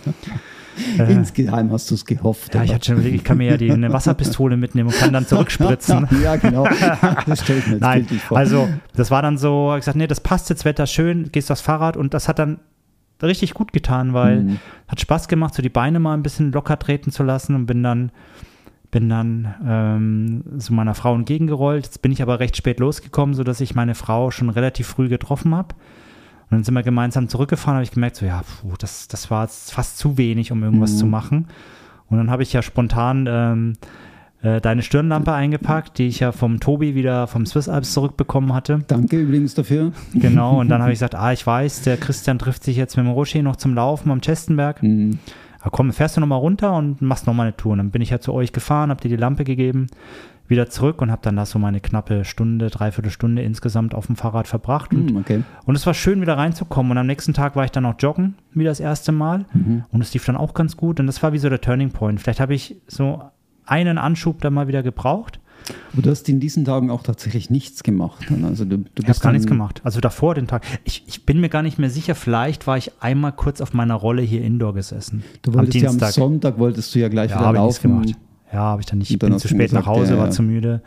Äh, 0.99 1.12
Insgeheim 1.12 1.71
hast 1.73 1.91
du 1.91 1.95
es 1.95 2.05
gehofft. 2.05 2.55
Ja, 2.55 2.62
ich 2.62 2.73
hatte 2.73 2.87
schon 2.87 2.95
überlegt, 2.97 3.17
ich 3.17 3.25
kann 3.25 3.38
mir 3.38 3.50
ja 3.50 3.57
die, 3.57 3.71
eine 3.71 3.93
Wasserpistole 3.93 4.57
mitnehmen 4.57 4.88
und 4.88 4.97
kann 4.97 5.12
dann 5.12 5.26
zurückspritzen. 5.26 6.09
ja, 6.23 6.37
genau. 6.37 6.67
Das 7.26 7.43
stelle 7.43 7.59
ich 7.59 7.67
mir 7.67 7.73
jetzt 7.75 7.83
Nein, 7.83 8.07
vor. 8.07 8.38
Also, 8.38 8.69
das 8.95 9.11
war 9.11 9.23
dann 9.23 9.38
so, 9.38 9.73
ich 9.75 9.81
gesagt, 9.81 9.97
nee, 9.97 10.07
das 10.07 10.21
passt 10.21 10.50
jetzt, 10.50 10.64
Wetter 10.64 10.87
schön, 10.87 11.31
gehst 11.33 11.50
aufs 11.50 11.61
Fahrrad 11.61 11.97
und 11.97 12.14
das 12.14 12.29
hat 12.29 12.38
dann 12.38 12.61
richtig 13.23 13.55
gut 13.55 13.73
getan, 13.73 14.14
weil 14.14 14.43
mhm. 14.43 14.59
hat 14.88 15.00
Spaß 15.00 15.29
gemacht, 15.29 15.55
so 15.55 15.62
die 15.62 15.69
Beine 15.69 16.00
mal 16.00 16.14
ein 16.14 16.23
bisschen 16.23 16.52
locker 16.52 16.79
treten 16.79 17.12
zu 17.12 17.23
lassen 17.23 17.55
und 17.55 17.67
bin 17.67 17.83
dann 17.83 18.11
bin 18.91 19.09
dann 19.09 19.55
ähm, 19.67 20.45
so 20.59 20.75
meiner 20.75 20.95
Frau 20.95 21.14
entgegengerollt. 21.14 21.87
Jetzt 21.87 22.02
bin 22.02 22.12
ich 22.12 22.21
aber 22.21 22.41
recht 22.41 22.59
spät 22.59 22.79
losgekommen, 22.79 23.35
sodass 23.35 23.62
ich 23.62 23.75
meine 23.75 23.95
Frau 23.95 24.31
schon 24.31 24.50
relativ 24.50 24.87
früh 24.87 25.09
getroffen 25.09 25.55
habe. 25.55 25.75
Und 26.52 26.59
dann 26.59 26.64
sind 26.64 26.75
wir 26.75 26.82
gemeinsam 26.82 27.30
zurückgefahren, 27.30 27.76
habe 27.76 27.85
ich 27.85 27.92
gemerkt, 27.92 28.16
so 28.16 28.26
ja, 28.26 28.42
puh, 28.42 28.75
das, 28.78 29.09
das 29.09 29.30
war 29.30 29.49
fast 29.49 29.97
zu 29.97 30.18
wenig, 30.18 30.52
um 30.52 30.62
irgendwas 30.62 30.92
mhm. 30.92 30.97
zu 30.99 31.06
machen. 31.06 31.47
Und 32.11 32.18
dann 32.18 32.31
habe 32.31 32.42
ich 32.42 32.53
ja 32.53 32.61
spontan 32.61 33.27
ähm, 33.27 33.72
äh, 34.42 34.61
deine 34.61 34.83
Stirnlampe 34.83 35.33
eingepackt, 35.33 35.96
die 35.96 36.09
ich 36.09 36.20
ja 36.20 36.31
vom 36.31 36.61
Tobi 36.61 36.94
wieder 36.94 37.27
vom 37.27 37.46
Swiss 37.46 37.70
Alps 37.70 37.94
zurückbekommen 37.94 38.53
hatte. 38.53 38.81
Danke 38.87 39.20
übrigens 39.20 39.55
dafür. 39.55 39.92
Genau, 40.12 40.61
und 40.61 40.68
dann 40.68 40.83
habe 40.83 40.92
ich 40.92 40.96
gesagt, 40.98 41.14
ah, 41.14 41.33
ich 41.33 41.46
weiß, 41.46 41.85
der 41.85 41.96
Christian 41.96 42.38
trifft 42.38 42.64
sich 42.64 42.77
jetzt 42.77 42.98
mit 42.98 43.07
dem 43.07 43.12
Rocher 43.12 43.40
noch 43.40 43.57
zum 43.57 43.74
Laufen 43.74 44.11
am 44.11 44.20
Chestenberg. 44.20 44.83
Mhm. 44.83 45.20
Ah, 45.61 45.70
komm, 45.70 45.90
fährst 45.90 46.18
du 46.18 46.20
nochmal 46.20 46.40
runter 46.40 46.74
und 46.77 47.00
machst 47.00 47.27
nochmal 47.27 47.46
eine 47.46 47.57
Tour. 47.57 47.72
Und 47.72 47.79
dann 47.79 47.90
bin 47.90 48.03
ich 48.03 48.11
ja 48.11 48.20
zu 48.20 48.35
euch 48.35 48.53
gefahren, 48.53 48.90
hab 48.90 49.00
dir 49.00 49.09
die 49.09 49.16
Lampe 49.16 49.44
gegeben 49.44 49.87
wieder 50.53 50.71
zurück 50.71 51.03
und 51.03 51.11
habe 51.11 51.23
dann 51.23 51.37
da 51.37 51.45
so 51.47 51.59
meine 51.59 51.81
knappe 51.81 52.25
Stunde, 52.25 52.71
dreiviertel 52.71 53.11
Stunde 53.11 53.43
insgesamt 53.43 53.95
auf 53.95 54.07
dem 54.07 54.17
Fahrrad 54.17 54.47
verbracht. 54.47 54.95
Und, 54.95 55.12
mm, 55.12 55.17
okay. 55.17 55.43
und 55.65 55.75
es 55.75 55.85
war 55.87 55.95
schön, 55.95 56.21
wieder 56.21 56.38
reinzukommen. 56.38 56.93
Und 56.93 56.99
am 56.99 57.07
nächsten 57.07 57.35
Tag 57.35 57.57
war 57.57 57.65
ich 57.65 57.73
dann 57.73 57.85
auch 57.87 57.95
joggen, 57.99 58.35
wie 58.55 58.65
das 58.65 58.79
erste 58.79 59.11
Mal. 59.11 59.47
Mhm. 59.53 59.85
Und 59.91 60.01
es 60.01 60.15
lief 60.15 60.25
dann 60.25 60.37
auch 60.37 60.55
ganz 60.55 60.77
gut. 60.77 61.01
Und 61.01 61.09
das 61.09 61.23
war 61.23 61.33
wie 61.33 61.38
so 61.38 61.49
der 61.49 61.61
Turning 61.61 61.91
Point. 61.91 62.21
Vielleicht 62.21 62.41
habe 62.41 62.55
ich 62.55 62.77
so 62.87 63.23
einen 63.67 63.99
Anschub 63.99 64.41
da 64.41 64.51
mal 64.51 64.69
wieder 64.69 64.83
gebraucht. 64.83 65.41
Du 65.93 66.11
hast 66.11 66.29
in 66.29 66.41
diesen 66.41 66.65
Tagen 66.65 66.91
auch 66.91 67.03
tatsächlich 67.03 67.51
nichts 67.51 67.83
gemacht. 67.83 68.27
Also 68.45 68.65
du, 68.65 68.79
du 68.79 69.03
ich 69.03 69.09
habe 69.09 69.19
gar 69.21 69.33
nichts 69.33 69.47
gemacht. 69.47 69.81
Also 69.85 70.01
davor 70.01 70.35
den 70.35 70.47
Tag. 70.47 70.65
Ich, 70.85 71.05
ich, 71.07 71.25
bin 71.25 71.41
mir 71.41 71.49
gar 71.49 71.62
nicht 71.62 71.79
mehr 71.79 71.91
sicher. 71.91 72.15
Vielleicht 72.15 72.67
war 72.67 72.77
ich 72.77 72.91
einmal 73.01 73.33
kurz 73.33 73.61
auf 73.61 73.73
meiner 73.73 73.95
Rolle 73.95 74.23
hier 74.23 74.43
indoor 74.43 74.75
gesessen. 74.75 75.23
Du 75.43 75.55
wolltest 75.55 75.77
am 75.87 75.99
ja 75.99 76.07
am 76.07 76.12
Sonntag 76.12 76.59
wolltest 76.59 76.95
du 76.95 76.99
ja 76.99 77.09
gleich 77.09 77.31
ja, 77.31 77.38
wieder 77.38 77.53
laufen. 77.53 78.01
Gemacht. 78.01 78.17
Ja, 78.53 78.61
habe 78.61 78.83
ich 78.83 78.87
dann 78.87 78.99
nicht. 78.99 79.11
Ich 79.11 79.19
bin 79.19 79.38
zu 79.38 79.49
spät 79.49 79.71
gesagt, 79.71 79.87
nach 79.87 79.93
Hause, 79.93 80.15
ja, 80.15 80.19
war 80.19 80.31
zu 80.31 80.43
müde. 80.43 80.83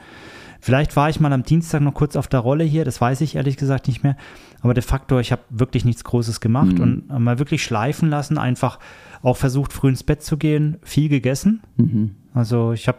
Vielleicht 0.66 0.96
war 0.96 1.10
ich 1.10 1.20
mal 1.20 1.32
am 1.32 1.44
Dienstag 1.44 1.82
noch 1.82 1.94
kurz 1.94 2.16
auf 2.16 2.28
der 2.28 2.40
Rolle 2.40 2.64
hier, 2.64 2.86
das 2.86 3.00
weiß 3.00 3.22
ich 3.22 3.36
ehrlich 3.36 3.56
gesagt 3.56 3.88
nicht 3.88 4.04
mehr. 4.04 4.18
Aber 4.62 4.74
de 4.74 4.82
facto, 4.82 5.20
ich 5.20 5.32
habe 5.32 5.44
wirklich 5.50 5.86
nichts 5.86 6.04
Großes 6.04 6.40
gemacht 6.42 6.80
mhm. 6.80 7.04
und 7.08 7.20
mal 7.20 7.38
wirklich 7.38 7.64
schleifen 7.64 8.10
lassen, 8.10 8.40
einfach 8.40 8.80
auch 9.22 9.38
versucht, 9.38 9.74
früh 9.74 9.90
ins 9.90 10.02
Bett 10.02 10.24
zu 10.24 10.38
gehen, 10.38 10.78
viel 10.82 11.08
gegessen. 11.08 11.62
Mhm. 11.78 12.16
Also 12.34 12.74
ich 12.74 12.88
habe, 12.88 12.98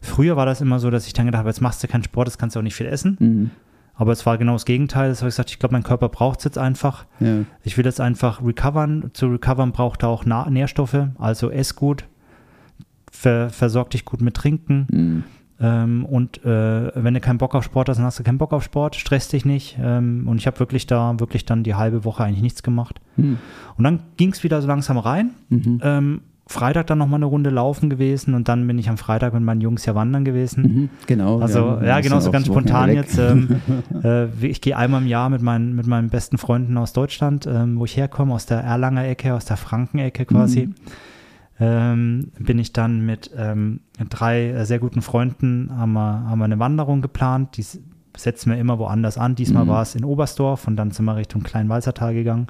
früher 0.00 0.36
war 0.36 0.46
das 0.46 0.62
immer 0.62 0.78
so, 0.78 0.90
dass 0.90 1.06
ich 1.06 1.12
dann 1.12 1.26
gedacht 1.26 1.40
habe, 1.40 1.50
jetzt 1.50 1.60
machst 1.60 1.82
du 1.82 1.88
keinen 1.88 2.04
Sport, 2.04 2.28
das 2.28 2.38
kannst 2.38 2.56
du 2.56 2.60
auch 2.60 2.64
nicht 2.64 2.74
viel 2.74 2.86
essen. 2.86 3.18
Mhm. 3.20 3.50
Aber 3.96 4.12
es 4.12 4.24
war 4.24 4.38
genau 4.38 4.54
das 4.54 4.64
Gegenteil. 4.64 5.10
Das 5.10 5.20
habe 5.20 5.28
ich 5.28 5.34
gesagt, 5.34 5.50
ich 5.50 5.58
glaube, 5.58 5.74
mein 5.74 5.82
Körper 5.82 6.08
braucht 6.08 6.38
es 6.38 6.44
jetzt 6.44 6.58
einfach. 6.58 7.04
Ja. 7.20 7.44
Ich 7.62 7.76
will 7.76 7.84
jetzt 7.84 8.00
einfach 8.00 8.42
recovern. 8.42 9.10
Zu 9.12 9.26
recovern 9.26 9.72
braucht 9.72 10.02
er 10.02 10.08
auch 10.08 10.24
Nährstoffe, 10.24 11.08
also 11.18 11.50
ess 11.50 11.76
gut, 11.76 12.04
ver, 13.24 13.50
versorg 13.50 13.90
dich 13.90 14.04
gut 14.04 14.20
mit 14.20 14.34
Trinken. 14.34 14.86
Mhm. 14.90 15.24
Ähm, 15.60 16.04
und 16.04 16.44
äh, 16.44 16.90
wenn 16.94 17.14
du 17.14 17.20
keinen 17.20 17.38
Bock 17.38 17.54
auf 17.54 17.64
Sport 17.64 17.88
hast, 17.88 17.96
dann 17.96 18.06
hast 18.06 18.18
du 18.18 18.22
keinen 18.22 18.38
Bock 18.38 18.52
auf 18.52 18.62
Sport, 18.62 18.96
stresst 18.96 19.32
dich 19.32 19.44
nicht. 19.44 19.78
Ähm, 19.80 20.24
und 20.26 20.38
ich 20.38 20.46
habe 20.46 20.58
wirklich 20.58 20.86
da, 20.86 21.18
wirklich 21.18 21.46
dann 21.46 21.62
die 21.62 21.74
halbe 21.74 22.04
Woche 22.04 22.24
eigentlich 22.24 22.42
nichts 22.42 22.62
gemacht. 22.62 23.00
Mhm. 23.16 23.38
Und 23.76 23.84
dann 23.84 24.00
ging 24.16 24.32
es 24.32 24.42
wieder 24.44 24.60
so 24.60 24.68
langsam 24.68 24.98
rein. 24.98 25.30
Mhm. 25.48 25.80
Ähm, 25.82 26.20
Freitag 26.46 26.88
dann 26.88 26.98
nochmal 26.98 27.18
eine 27.18 27.24
Runde 27.24 27.48
laufen 27.48 27.88
gewesen 27.88 28.34
und 28.34 28.48
dann 28.48 28.66
bin 28.66 28.78
ich 28.78 28.90
am 28.90 28.98
Freitag 28.98 29.32
mit 29.32 29.42
meinen 29.42 29.62
Jungs 29.62 29.86
ja 29.86 29.94
wandern 29.94 30.26
gewesen. 30.26 30.62
Mhm, 30.62 30.88
genau. 31.06 31.40
Also 31.40 31.78
ja, 31.80 31.84
ja 31.84 32.00
genau, 32.00 32.20
so 32.20 32.30
ganz 32.30 32.46
spontan 32.46 32.92
jetzt. 32.92 33.16
Ähm, 33.18 33.62
äh, 34.04 34.26
ich 34.46 34.60
gehe 34.60 34.76
einmal 34.76 35.00
im 35.00 35.08
Jahr 35.08 35.30
mit 35.30 35.40
meinen, 35.40 35.74
mit 35.74 35.86
meinen 35.86 36.10
besten 36.10 36.36
Freunden 36.36 36.76
aus 36.76 36.92
Deutschland, 36.92 37.46
ähm, 37.46 37.78
wo 37.78 37.86
ich 37.86 37.96
herkomme, 37.96 38.34
aus 38.34 38.44
der 38.44 38.60
Erlanger 38.60 39.06
Ecke, 39.06 39.32
aus 39.32 39.46
der 39.46 39.56
Franken-Ecke 39.56 40.26
quasi. 40.26 40.66
Mhm 40.66 40.74
ähm, 41.60 42.32
bin 42.38 42.58
ich 42.58 42.72
dann 42.72 43.06
mit 43.06 43.30
ähm, 43.36 43.80
drei 44.10 44.48
äh, 44.48 44.66
sehr 44.66 44.78
guten 44.78 45.02
Freunden, 45.02 45.70
haben 45.76 45.92
wir, 45.92 46.24
haben 46.28 46.38
wir 46.38 46.44
eine 46.46 46.58
Wanderung 46.58 47.00
geplant. 47.00 47.56
Die 47.56 47.64
setzen 48.16 48.50
wir 48.50 48.58
immer 48.58 48.78
woanders 48.78 49.18
an. 49.18 49.34
Diesmal 49.34 49.64
mhm. 49.64 49.68
war 49.68 49.82
es 49.82 49.94
in 49.94 50.04
Oberstdorf 50.04 50.66
und 50.66 50.76
dann 50.76 50.90
sind 50.90 51.04
wir 51.04 51.16
Richtung 51.16 51.42
Kleinwalzertal 51.42 52.14
gegangen 52.14 52.48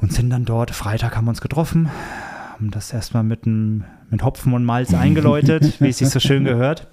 und 0.00 0.12
sind 0.12 0.30
dann 0.30 0.44
dort. 0.44 0.70
Freitag 0.70 1.16
haben 1.16 1.26
wir 1.26 1.30
uns 1.30 1.40
getroffen, 1.40 1.90
haben 2.52 2.70
das 2.70 2.92
erstmal 2.92 3.22
mit, 3.22 3.46
mit 3.46 4.24
Hopfen 4.24 4.54
und 4.54 4.64
Malz 4.64 4.94
eingeläutet, 4.94 5.80
wie 5.80 5.88
es 5.88 5.98
sich 5.98 6.08
so 6.08 6.20
schön 6.20 6.44
gehört. 6.44 6.88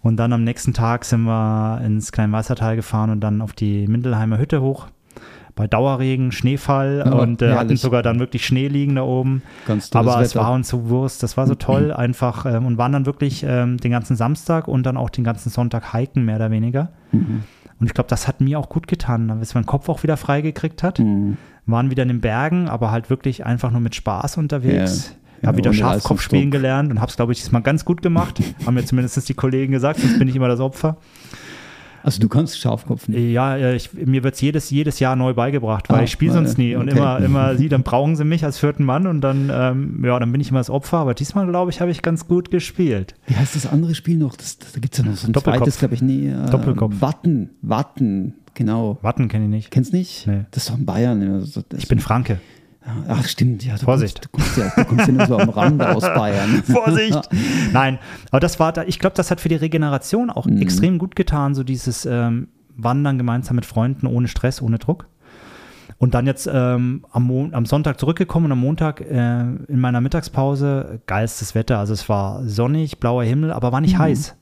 Und 0.00 0.16
dann 0.16 0.32
am 0.32 0.42
nächsten 0.42 0.72
Tag 0.72 1.04
sind 1.04 1.22
wir 1.24 1.80
ins 1.84 2.12
Kleinwalzertal 2.12 2.76
gefahren 2.76 3.10
und 3.10 3.20
dann 3.20 3.40
auf 3.40 3.52
die 3.52 3.86
Mindelheimer 3.86 4.38
Hütte 4.38 4.62
hoch 4.62 4.88
bei 5.54 5.66
Dauerregen, 5.66 6.32
Schneefall 6.32 7.02
ja, 7.04 7.12
und 7.12 7.42
äh, 7.42 7.54
hatten 7.54 7.76
sogar 7.76 8.02
dann 8.02 8.18
wirklich 8.18 8.46
Schnee 8.46 8.68
liegen 8.68 8.96
da 8.96 9.02
oben. 9.02 9.42
Aber 9.92 10.20
es 10.20 10.34
war 10.34 10.52
uns 10.52 10.68
so 10.68 10.88
Wurst, 10.88 11.22
das 11.22 11.36
war 11.36 11.46
so 11.46 11.54
toll 11.56 11.92
einfach 11.92 12.46
ähm, 12.46 12.66
und 12.66 12.78
waren 12.78 12.92
dann 12.92 13.06
wirklich 13.06 13.44
ähm, 13.46 13.76
den 13.76 13.90
ganzen 13.90 14.16
Samstag 14.16 14.68
und 14.68 14.84
dann 14.84 14.96
auch 14.96 15.10
den 15.10 15.24
ganzen 15.24 15.50
Sonntag 15.50 15.92
hiken, 15.92 16.24
mehr 16.24 16.36
oder 16.36 16.50
weniger. 16.50 16.90
Mhm. 17.12 17.44
Und 17.78 17.86
ich 17.86 17.94
glaube, 17.94 18.08
das 18.08 18.28
hat 18.28 18.40
mir 18.40 18.58
auch 18.58 18.68
gut 18.68 18.86
getan, 18.86 19.26
dass 19.26 19.54
man 19.54 19.64
den 19.64 19.66
Kopf 19.66 19.88
auch 19.88 20.02
wieder 20.04 20.16
freigekriegt 20.16 20.82
hat. 20.82 21.00
Mhm. 21.00 21.36
Waren 21.66 21.90
wieder 21.90 22.04
in 22.04 22.08
den 22.08 22.20
Bergen, 22.20 22.68
aber 22.68 22.90
halt 22.90 23.10
wirklich 23.10 23.44
einfach 23.44 23.70
nur 23.70 23.80
mit 23.80 23.94
Spaß 23.94 24.36
unterwegs. 24.36 25.08
Ja. 25.08 25.16
Ich 25.42 25.48
habe 25.48 25.56
wieder 25.58 25.72
Schafkopf 25.72 26.20
spielen 26.22 26.52
gelernt 26.52 26.92
und 26.92 27.00
habe 27.00 27.10
es, 27.10 27.16
glaube 27.16 27.32
ich, 27.32 27.40
diesmal 27.40 27.62
ganz 27.62 27.84
gut 27.84 28.00
gemacht. 28.00 28.40
Haben 28.64 28.74
mir 28.74 28.84
zumindest 28.84 29.28
die 29.28 29.34
Kollegen 29.34 29.72
gesagt, 29.72 29.98
sonst 29.98 30.20
bin 30.20 30.28
ich 30.28 30.36
immer 30.36 30.46
das 30.46 30.60
Opfer. 30.60 30.98
Also 32.02 32.20
du 32.20 32.28
kannst 32.28 32.58
Schafkopf 32.58 33.08
nicht? 33.08 33.32
Ja, 33.32 33.72
ich, 33.72 33.92
mir 33.94 34.24
wird 34.24 34.34
es 34.34 34.40
jedes, 34.40 34.70
jedes 34.70 34.98
Jahr 34.98 35.16
neu 35.16 35.34
beigebracht, 35.34 35.88
weil 35.88 36.00
ah, 36.00 36.02
ich 36.02 36.10
spiele 36.10 36.32
sonst 36.32 36.58
nie. 36.58 36.74
Und 36.74 36.88
okay. 36.88 36.98
immer, 36.98 37.18
immer 37.20 37.54
sie, 37.56 37.68
dann 37.68 37.82
brauchen 37.82 38.16
sie 38.16 38.24
mich 38.24 38.44
als 38.44 38.58
vierten 38.58 38.84
Mann 38.84 39.06
und 39.06 39.20
dann, 39.20 39.50
ähm, 39.52 40.02
ja, 40.04 40.18
dann 40.18 40.32
bin 40.32 40.40
ich 40.40 40.50
immer 40.50 40.60
das 40.60 40.70
Opfer. 40.70 40.98
Aber 40.98 41.14
diesmal, 41.14 41.46
glaube 41.46 41.70
ich, 41.70 41.80
habe 41.80 41.90
ich 41.90 42.02
ganz 42.02 42.26
gut 42.26 42.50
gespielt. 42.50 43.14
Wie 43.26 43.36
heißt 43.36 43.54
das 43.54 43.66
andere 43.66 43.94
Spiel 43.94 44.16
noch? 44.16 44.36
Das, 44.36 44.58
da 44.58 44.80
gibt 44.80 44.94
es 44.94 44.98
ja 44.98 45.08
noch 45.08 45.16
so 45.16 45.28
ein 45.28 45.34
zweites, 45.34 45.78
glaube 45.78 45.94
ich, 45.94 46.02
nie. 46.02 46.28
Äh, 46.28 46.50
Doppelkopf. 46.50 46.94
Watten, 47.00 47.50
Watten, 47.62 48.34
genau. 48.54 48.98
Watten 49.02 49.28
kenne 49.28 49.44
ich 49.44 49.50
nicht. 49.50 49.70
Kennst 49.70 49.92
du 49.92 49.96
nicht? 49.96 50.26
Nee. 50.26 50.44
Das 50.50 50.64
ist 50.64 50.70
doch 50.70 50.78
in 50.78 50.86
Bayern. 50.86 51.40
Das 51.40 51.64
ich 51.76 51.88
bin 51.88 52.00
Franke. 52.00 52.40
Ach, 53.08 53.26
stimmt, 53.26 53.64
ja. 53.64 53.76
Du 53.76 53.84
Vorsicht. 53.84 54.30
Kommst, 54.32 54.56
du, 54.56 54.60
kommst 54.60 54.76
ja, 54.76 54.82
du 54.82 54.88
kommst 54.88 55.06
ja 55.06 55.12
nur 55.12 55.26
so 55.26 55.38
am 55.38 55.48
Rand 55.48 55.82
aus 55.82 56.02
Bayern. 56.02 56.62
Vorsicht! 56.64 57.28
Nein, 57.72 57.98
aber 58.30 58.40
das 58.40 58.58
war, 58.58 58.72
da, 58.72 58.82
ich 58.84 58.98
glaube, 58.98 59.14
das 59.16 59.30
hat 59.30 59.40
für 59.40 59.48
die 59.48 59.56
Regeneration 59.56 60.30
auch 60.30 60.46
mhm. 60.46 60.60
extrem 60.60 60.98
gut 60.98 61.14
getan, 61.16 61.54
so 61.54 61.62
dieses 61.62 62.06
ähm, 62.06 62.48
Wandern 62.76 63.18
gemeinsam 63.18 63.56
mit 63.56 63.66
Freunden, 63.66 64.06
ohne 64.06 64.28
Stress, 64.28 64.60
ohne 64.60 64.78
Druck. 64.78 65.06
Und 65.98 66.14
dann 66.14 66.26
jetzt 66.26 66.50
ähm, 66.52 67.04
am, 67.12 67.50
am, 67.52 67.64
Sonntag 67.64 68.00
zurückgekommen 68.00 68.46
und 68.46 68.52
am 68.52 68.58
Montag 68.58 69.00
äh, 69.00 69.40
in 69.42 69.78
meiner 69.78 70.00
Mittagspause 70.00 71.00
geilstes 71.06 71.54
Wetter. 71.54 71.78
Also 71.78 71.92
es 71.92 72.08
war 72.08 72.44
sonnig, 72.44 72.98
blauer 72.98 73.22
Himmel, 73.22 73.52
aber 73.52 73.70
war 73.70 73.80
nicht 73.80 73.94
mhm. 73.94 74.00
heiß. 74.00 74.34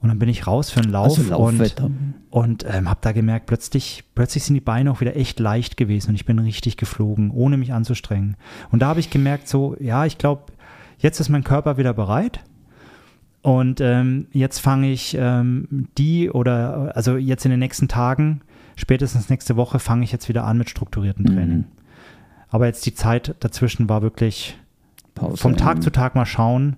Und 0.00 0.08
dann 0.10 0.18
bin 0.18 0.28
ich 0.28 0.46
raus 0.46 0.70
für 0.70 0.80
einen 0.80 0.92
Lauf 0.92 1.18
also 1.18 1.36
und, 1.36 1.74
und 2.30 2.64
ähm, 2.68 2.88
habe 2.88 3.00
da 3.02 3.10
gemerkt, 3.12 3.46
plötzlich, 3.46 4.04
plötzlich 4.14 4.44
sind 4.44 4.54
die 4.54 4.60
Beine 4.60 4.92
auch 4.92 5.00
wieder 5.00 5.16
echt 5.16 5.40
leicht 5.40 5.76
gewesen 5.76 6.10
und 6.10 6.14
ich 6.14 6.24
bin 6.24 6.38
richtig 6.38 6.76
geflogen, 6.76 7.32
ohne 7.32 7.56
mich 7.56 7.72
anzustrengen. 7.72 8.36
Und 8.70 8.80
da 8.80 8.88
habe 8.88 9.00
ich 9.00 9.10
gemerkt, 9.10 9.48
so, 9.48 9.76
ja, 9.80 10.06
ich 10.06 10.16
glaube, 10.16 10.52
jetzt 10.98 11.18
ist 11.18 11.30
mein 11.30 11.42
Körper 11.42 11.78
wieder 11.78 11.94
bereit. 11.94 12.40
Und 13.42 13.80
ähm, 13.80 14.26
jetzt 14.32 14.58
fange 14.58 14.90
ich 14.90 15.16
ähm, 15.18 15.88
die 15.96 16.30
oder 16.30 16.92
also 16.94 17.16
jetzt 17.16 17.44
in 17.44 17.50
den 17.50 17.60
nächsten 17.60 17.88
Tagen, 17.88 18.42
spätestens 18.76 19.30
nächste 19.30 19.56
Woche, 19.56 19.78
fange 19.78 20.04
ich 20.04 20.12
jetzt 20.12 20.28
wieder 20.28 20.44
an 20.44 20.58
mit 20.58 20.70
strukturiertem 20.70 21.24
mhm. 21.24 21.28
Training. 21.28 21.58
Mhm. 21.58 21.64
Aber 22.50 22.66
jetzt 22.66 22.86
die 22.86 22.94
Zeit 22.94 23.34
dazwischen 23.40 23.88
war 23.88 24.02
wirklich 24.02 24.58
Pause, 25.14 25.36
vom 25.36 25.56
Tag 25.56 25.82
zu 25.82 25.90
Tag 25.90 26.14
mal 26.14 26.26
schauen, 26.26 26.76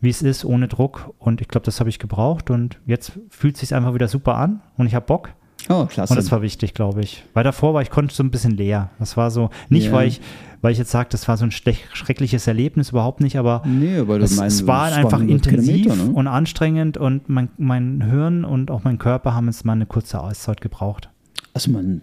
wie 0.00 0.10
es 0.10 0.22
ist, 0.22 0.44
ohne 0.44 0.68
Druck. 0.68 1.14
Und 1.18 1.40
ich 1.40 1.48
glaube, 1.48 1.64
das 1.64 1.80
habe 1.80 1.90
ich 1.90 1.98
gebraucht. 1.98 2.50
Und 2.50 2.78
jetzt 2.86 3.12
fühlt 3.30 3.54
es 3.54 3.60
sich 3.60 3.74
einfach 3.74 3.94
wieder 3.94 4.08
super 4.08 4.36
an 4.36 4.60
und 4.76 4.86
ich 4.86 4.94
habe 4.94 5.06
Bock. 5.06 5.30
Oh, 5.68 5.86
klasse. 5.86 6.12
Und 6.12 6.16
das 6.16 6.30
war 6.30 6.42
wichtig, 6.42 6.74
glaube 6.74 7.00
ich. 7.00 7.24
Weil 7.34 7.42
davor 7.42 7.74
war 7.74 7.82
ich 7.82 7.90
konnte 7.90 8.14
so 8.14 8.22
ein 8.22 8.30
bisschen 8.30 8.52
leer. 8.52 8.90
Das 8.98 9.16
war 9.16 9.30
so, 9.30 9.50
nicht 9.68 9.86
yeah. 9.86 9.94
weil 9.94 10.08
ich, 10.08 10.20
weil 10.60 10.72
ich 10.72 10.78
jetzt 10.78 10.90
sage, 10.90 11.08
das 11.10 11.26
war 11.26 11.36
so 11.36 11.44
ein 11.44 11.50
schreckliches 11.50 12.46
Erlebnis, 12.46 12.90
überhaupt 12.90 13.20
nicht, 13.20 13.36
aber, 13.36 13.62
nee, 13.64 13.98
aber 13.98 14.18
es, 14.20 14.38
es 14.38 14.66
war 14.66 14.92
einfach 14.92 15.20
intensiv 15.20 15.86
ne? 15.86 16.12
und 16.12 16.28
anstrengend 16.28 16.98
und 16.98 17.28
mein, 17.28 17.48
mein 17.56 18.02
Hirn 18.02 18.44
und 18.44 18.70
auch 18.70 18.84
mein 18.84 18.98
Körper 18.98 19.34
haben 19.34 19.46
jetzt 19.46 19.64
mal 19.64 19.72
eine 19.72 19.86
kurze 19.86 20.20
Auszeit 20.20 20.60
gebraucht. 20.60 21.10
Also 21.56 21.70
man, 21.70 22.02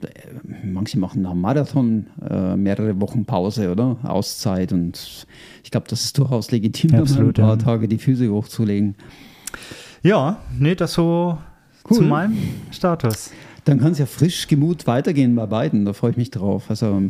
manche 0.63 0.97
machen 0.97 1.21
nach 1.21 1.29
dem 1.29 1.41
Marathon 1.41 2.07
äh, 2.27 2.55
mehrere 2.55 2.99
Wochen 2.99 3.23
Pause, 3.23 3.71
oder? 3.71 3.97
Auszeit. 4.01 4.73
Und 4.73 5.27
ich 5.63 5.69
glaube, 5.69 5.85
das 5.87 6.05
ist 6.05 6.17
durchaus 6.17 6.49
legitim, 6.49 6.95
absolut, 6.95 7.37
ein 7.37 7.45
paar 7.45 7.57
ja. 7.59 7.63
Tage 7.63 7.87
die 7.87 7.99
Füße 7.99 8.27
hochzulegen. 8.31 8.95
Ja, 10.01 10.39
nee, 10.57 10.73
das 10.73 10.93
so 10.93 11.37
cool. 11.87 11.97
zu 11.97 12.01
meinem 12.01 12.35
Status. 12.71 13.29
Dann 13.65 13.79
kann 13.79 13.91
es 13.91 13.99
ja 13.99 14.07
frisch 14.07 14.47
Gemut 14.47 14.87
weitergehen 14.87 15.35
bei 15.35 15.45
beiden. 15.45 15.85
Da 15.85 15.93
freue 15.93 16.09
ich 16.09 16.17
mich 16.17 16.31
drauf. 16.31 16.71
Also 16.71 17.03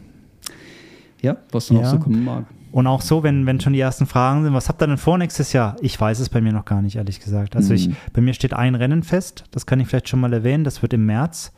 ja, 1.22 1.38
was 1.54 1.68
dann 1.68 1.78
ja. 1.78 1.84
auch 1.84 1.92
so 1.92 2.00
kommen 2.00 2.26
mag. 2.26 2.44
Und 2.74 2.88
auch 2.88 3.00
so, 3.00 3.24
wenn, 3.24 3.46
wenn 3.46 3.62
schon 3.62 3.72
die 3.72 3.80
ersten 3.80 4.06
Fragen 4.06 4.44
sind, 4.44 4.54
was 4.54 4.68
habt 4.68 4.84
ihr 4.84 4.88
denn 4.88 4.98
vor 4.98 5.18
nächstes 5.18 5.54
Jahr? 5.54 5.78
Ich 5.80 5.98
weiß 5.98 6.20
es 6.20 6.28
bei 6.28 6.42
mir 6.42 6.52
noch 6.52 6.66
gar 6.66 6.82
nicht, 6.82 6.98
ehrlich 6.98 7.22
gesagt. 7.22 7.56
Also 7.56 7.70
mhm. 7.70 7.76
ich, 7.76 7.90
bei 8.12 8.20
mir 8.20 8.34
steht 8.34 8.52
ein 8.52 8.76
Rennen 8.76 9.04
fest, 9.04 9.46
das 9.52 9.66
kann 9.66 9.80
ich 9.80 9.88
vielleicht 9.88 10.10
schon 10.10 10.20
mal 10.20 10.34
erwähnen, 10.34 10.66
das 10.66 10.82
wird 10.82 10.92
im 10.92 11.06
März. 11.06 11.54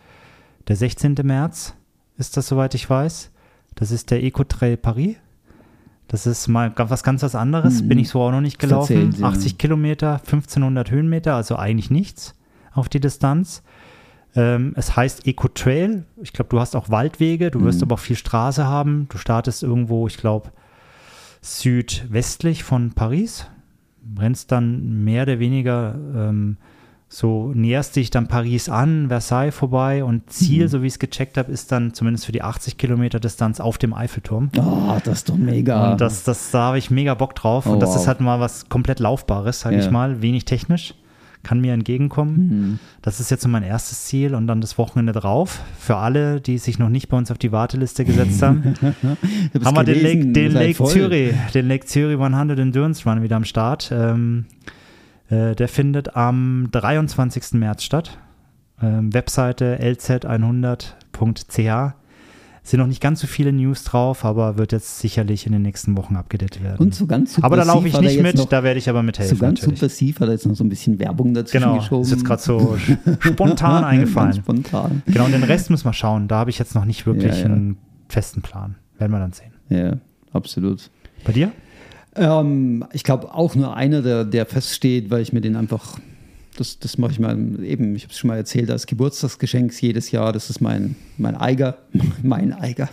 Der 0.68 0.76
16. 0.76 1.16
März 1.24 1.76
ist 2.18 2.38
das, 2.38 2.48
soweit 2.48 2.74
ich 2.74 2.90
weiß. 2.90 3.32
Das 3.76 3.92
ist 3.92 4.12
der 4.12 4.24
Eco-Trail 4.24 4.78
Paris. 4.78 5.16
Das 6.08 6.28
ist 6.28 6.48
mal 6.48 6.72
was 6.76 7.04
ganz 7.04 7.24
was 7.24 7.36
anderes. 7.36 7.82
Mhm. 7.82 7.90
Bin 7.90 8.00
ich 8.00 8.10
so 8.10 8.22
auch 8.22 8.32
noch 8.32 8.42
nicht 8.42 8.60
gelaufen. 8.60 9.12
Erzählen, 9.12 9.24
80 9.24 9.52
ja. 9.52 9.58
Kilometer, 9.58 10.14
1500 10.14 10.92
Höhenmeter, 10.92 11.36
also 11.36 11.56
eigentlich 11.56 11.90
nichts 11.90 12.36
auf 12.74 12.90
die 12.90 13.00
Distanz. 13.00 13.64
Ähm, 14.36 14.74
es 14.76 14.96
heißt 14.96 15.28
Eco-Trail. 15.28 16.06
Ich 16.22 16.34
glaube, 16.34 16.50
du 16.50 16.60
hast 16.60 16.76
auch 16.76 16.90
Waldwege, 16.90 17.52
du 17.52 17.64
wirst 17.64 17.80
mhm. 17.80 17.86
aber 17.86 17.96
auch 17.96 18.00
viel 18.00 18.16
Straße 18.16 18.66
haben. 18.66 19.08
Du 19.10 19.18
startest 19.18 19.64
irgendwo, 19.64 20.08
ich 20.08 20.18
glaube, 20.18 20.52
südwestlich 21.42 22.64
von 22.64 22.92
Paris, 22.92 23.48
rennst 24.20 24.52
dann 24.52 25.04
mehr 25.04 25.24
oder 25.24 25.40
weniger 25.40 25.96
ähm, 26.16 26.58
so 27.16 27.54
näherst 27.56 27.96
dich 27.96 28.10
dann 28.10 28.28
Paris 28.28 28.68
an, 28.68 29.08
Versailles 29.08 29.56
vorbei 29.56 30.04
und 30.04 30.30
Ziel, 30.30 30.64
mhm. 30.64 30.68
so 30.68 30.82
wie 30.82 30.88
ich 30.88 30.94
es 30.94 31.00
gecheckt 31.00 31.38
habe, 31.38 31.50
ist 31.50 31.72
dann 31.72 31.94
zumindest 31.94 32.26
für 32.26 32.34
die 32.34 32.42
80 32.42 32.78
Kilometer 32.78 33.22
Distanz 33.22 33.62
auf 33.62 33.78
dem 33.78 33.94
Eiffelturm. 33.94 34.50
Oh, 34.58 34.98
das 35.02 35.20
ist 35.20 35.30
doch 35.30 35.38
mega. 35.38 35.94
Und 35.94 36.02
das, 36.02 36.24
das, 36.24 36.52
da 36.52 36.64
habe 36.64 36.78
ich 36.78 36.92
mega 36.92 37.14
Bock 37.14 37.34
drauf. 37.34 37.68
Oh, 37.68 37.72
und 37.72 37.80
das 37.80 37.92
wow. 37.92 37.96
ist 38.02 38.08
halt 38.08 38.20
mal 38.20 38.42
was 38.42 38.68
komplett 38.68 39.00
Laufbares, 39.00 39.62
sage 39.62 39.78
ja. 39.78 39.82
ich 39.82 39.90
mal, 39.90 40.22
wenig 40.22 40.44
technisch. 40.44 40.94
Kann 41.42 41.62
mir 41.62 41.74
entgegenkommen. 41.74 42.36
Mhm. 42.36 42.80
Das 43.02 43.22
ist 43.22 43.32
jetzt 43.32 43.44
so 43.44 43.48
mein 43.48 43.64
erstes 43.64 44.04
Ziel 44.04 44.36
und 44.36 44.48
dann 44.48 44.60
das 44.60 44.78
Wochenende 44.78 45.14
drauf. 45.14 45.62
Für 45.80 45.96
alle, 45.96 46.42
die 46.42 46.58
sich 46.58 46.80
noch 46.80 46.90
nicht 46.90 47.08
bei 47.08 47.16
uns 47.16 47.32
auf 47.32 47.38
die 47.38 47.54
Warteliste 47.54 48.04
gesetzt 48.04 48.42
haben, 48.42 48.74
haben 49.64 49.76
wir 49.78 49.84
den 49.86 50.04
Lake, 50.04 50.26
den 50.34 50.52
Lake 50.52 50.84
Zürich, 50.84 51.34
den 51.54 51.70
Lake 51.70 51.86
Zürich 51.86 52.20
100 52.20 52.60
Endurance 52.60 53.08
Run 53.08 53.24
wieder 53.24 53.38
am 53.38 53.46
Start. 53.46 53.90
Ähm, 53.94 54.48
äh, 55.30 55.56
der 55.56 55.68
findet 55.68 56.16
am 56.16 56.70
23. 56.72 57.54
März 57.54 57.84
statt. 57.84 58.18
Ähm, 58.82 59.14
Webseite 59.14 59.80
lz100.ch. 59.80 61.94
Sind 62.64 62.80
noch 62.80 62.88
nicht 62.88 63.02
ganz 63.02 63.20
so 63.20 63.28
viele 63.28 63.54
News 63.54 63.84
drauf, 63.84 64.26
aber 64.26 64.58
wird 64.58 64.72
jetzt 64.72 64.98
sicherlich 64.98 65.46
in 65.46 65.52
den 65.52 65.62
nächsten 65.62 65.96
Wochen 65.98 66.16
abgedatet 66.16 66.64
werden. 66.64 66.80
Und 66.80 66.96
so 66.96 67.06
ganz 67.06 67.38
Aber 67.44 67.58
da 67.58 67.64
laufe 67.64 67.88
ich 67.88 68.02
nicht 68.02 68.20
mit, 68.20 68.38
noch, 68.38 68.46
da 68.46 68.64
werde 68.64 68.80
ich 68.80 68.90
aber 68.90 69.04
mithelfen. 69.04 69.38
So 69.38 69.42
ganz 69.42 69.62
natürlich. 69.62 69.80
subversiv 69.80 70.20
hat 70.20 70.30
er 70.30 70.32
jetzt 70.32 70.48
noch 70.48 70.56
so 70.56 70.64
ein 70.64 70.70
bisschen 70.70 70.98
Werbung 70.98 71.36
dazu 71.36 71.52
genau, 71.52 71.78
geschoben. 71.78 72.02
Ist 72.02 72.10
jetzt 72.10 72.26
gerade 72.26 72.42
so 72.42 72.76
spontan 73.20 73.84
eingefallen. 73.84 74.32
Ganz 74.32 74.44
spontan. 74.44 75.04
Genau, 75.06 75.26
und 75.26 75.34
den 75.34 75.44
Rest 75.44 75.70
müssen 75.70 75.86
wir 75.86 75.94
schauen. 75.94 76.28
Da 76.28 76.38
habe 76.38 76.50
ich 76.50 76.58
jetzt 76.58 76.74
noch 76.74 76.86
nicht 76.86 77.06
wirklich 77.06 77.34
ja, 77.34 77.42
ja. 77.42 77.46
einen 77.46 77.78
festen 78.10 78.42
Plan. 78.42 78.78
Werden 78.98 79.12
wir 79.12 79.20
dann 79.20 79.34
sehen. 79.34 79.54
Ja, 79.70 79.98
absolut. 80.34 80.90
Bei 81.24 81.34
dir? 81.34 81.52
Ähm, 82.16 82.86
ich 82.94 83.04
glaube 83.04 83.34
auch 83.34 83.56
nur 83.56 83.76
einer, 83.76 84.02
der, 84.02 84.24
der 84.26 84.46
feststeht, 84.46 85.10
weil 85.10 85.22
ich 85.22 85.34
mir 85.34 85.42
den 85.42 85.56
einfach, 85.56 86.00
das, 86.58 86.80
das 86.80 86.98
mache 86.98 87.12
ich 87.12 87.20
mal 87.20 87.38
eben, 87.64 87.96
ich 87.96 88.04
habe 88.04 88.12
es 88.12 88.20
schon 88.20 88.30
mal 88.30 88.38
erzählt, 88.38 88.72
als 88.72 88.86
Geburtstagsgeschenk 88.88 89.80
jedes 89.82 90.12
Jahr. 90.12 90.32
Das 90.32 90.50
ist 90.50 90.62
mein, 90.62 90.96
mein 91.18 91.36
Eiger, 91.36 91.78
mein 92.24 92.54
Eiger. 92.54 92.90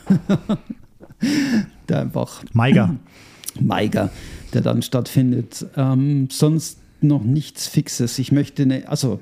der 1.89 2.01
einfach. 2.01 2.45
Meiger. 2.53 2.97
Meiger, 3.61 4.11
der 4.55 4.63
dann 4.63 4.83
stattfindet. 4.83 5.67
Ähm, 5.77 6.29
sonst 6.31 6.79
noch 7.03 7.23
nichts 7.23 7.67
Fixes. 7.67 8.19
Ich 8.19 8.33
möchte, 8.33 8.65
ne, 8.65 8.85
also 8.87 9.21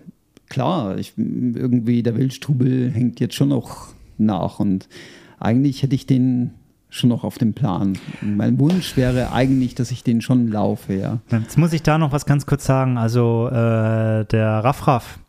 klar, 0.48 0.98
ich, 0.98 1.14
irgendwie 1.16 2.02
der 2.02 2.16
Wildstrubel 2.16 2.90
hängt 2.90 3.20
jetzt 3.20 3.34
schon 3.34 3.48
noch 3.48 3.88
nach 4.18 4.60
und 4.60 4.88
eigentlich 5.38 5.82
hätte 5.82 5.94
ich 5.94 6.06
den 6.06 6.52
schon 6.90 7.08
noch 7.08 7.24
auf 7.24 7.38
dem 7.38 7.54
Plan. 7.54 7.96
Mein 8.20 8.58
Wunsch 8.58 8.96
wäre 8.96 9.32
eigentlich, 9.32 9.74
dass 9.74 9.90
ich 9.90 10.02
den 10.02 10.20
schon 10.20 10.48
laufe, 10.48 10.92
ja. 10.94 11.18
Jetzt 11.30 11.56
muss 11.56 11.72
ich 11.72 11.82
da 11.82 11.98
noch 11.98 12.12
was 12.12 12.26
ganz 12.26 12.46
kurz 12.46 12.66
sagen. 12.66 12.98
Also 12.98 13.48
äh, 13.48 14.24
der 14.26 14.64
Raff 14.64 15.20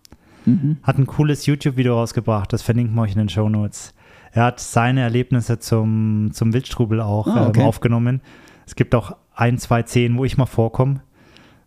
mhm. 0.45 0.77
hat 0.83 0.97
ein 0.97 1.05
cooles 1.05 1.45
YouTube-Video 1.45 1.95
rausgebracht, 1.95 2.51
das 2.51 2.63
verlinken 2.63 2.95
wir 2.95 3.03
euch 3.03 3.13
in 3.13 3.19
den 3.19 3.29
Show 3.29 3.47
Notes. 3.47 3.93
Er 4.33 4.45
hat 4.45 4.59
seine 4.59 5.01
Erlebnisse 5.01 5.59
zum, 5.59 6.31
zum 6.33 6.53
Wildstrubel 6.53 7.01
auch 7.01 7.27
ah, 7.27 7.47
okay. 7.47 7.61
ähm, 7.61 7.65
aufgenommen. 7.67 8.21
Es 8.65 8.75
gibt 8.75 8.95
auch 8.95 9.15
ein, 9.35 9.57
zwei 9.57 9.83
Szenen, 9.83 10.17
wo 10.17 10.25
ich 10.25 10.37
mal 10.37 10.45
vorkomme. 10.45 11.01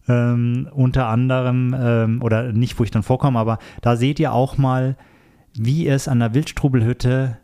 Ähm, 0.09 0.69
unter 0.73 1.07
anderem, 1.07 1.75
ähm, 1.79 2.23
oder 2.23 2.53
nicht, 2.53 2.79
wo 2.79 2.85
ich 2.85 2.91
dann 2.91 3.03
vorkomme, 3.03 3.39
aber 3.39 3.59
da 3.81 3.97
seht 3.97 4.19
ihr 4.21 4.33
auch 4.33 4.59
mal, 4.59 4.97
wie 5.55 5.87
es 5.87 6.09
an 6.09 6.19
der 6.19 6.35
Wildstrubelhütte 6.35 7.39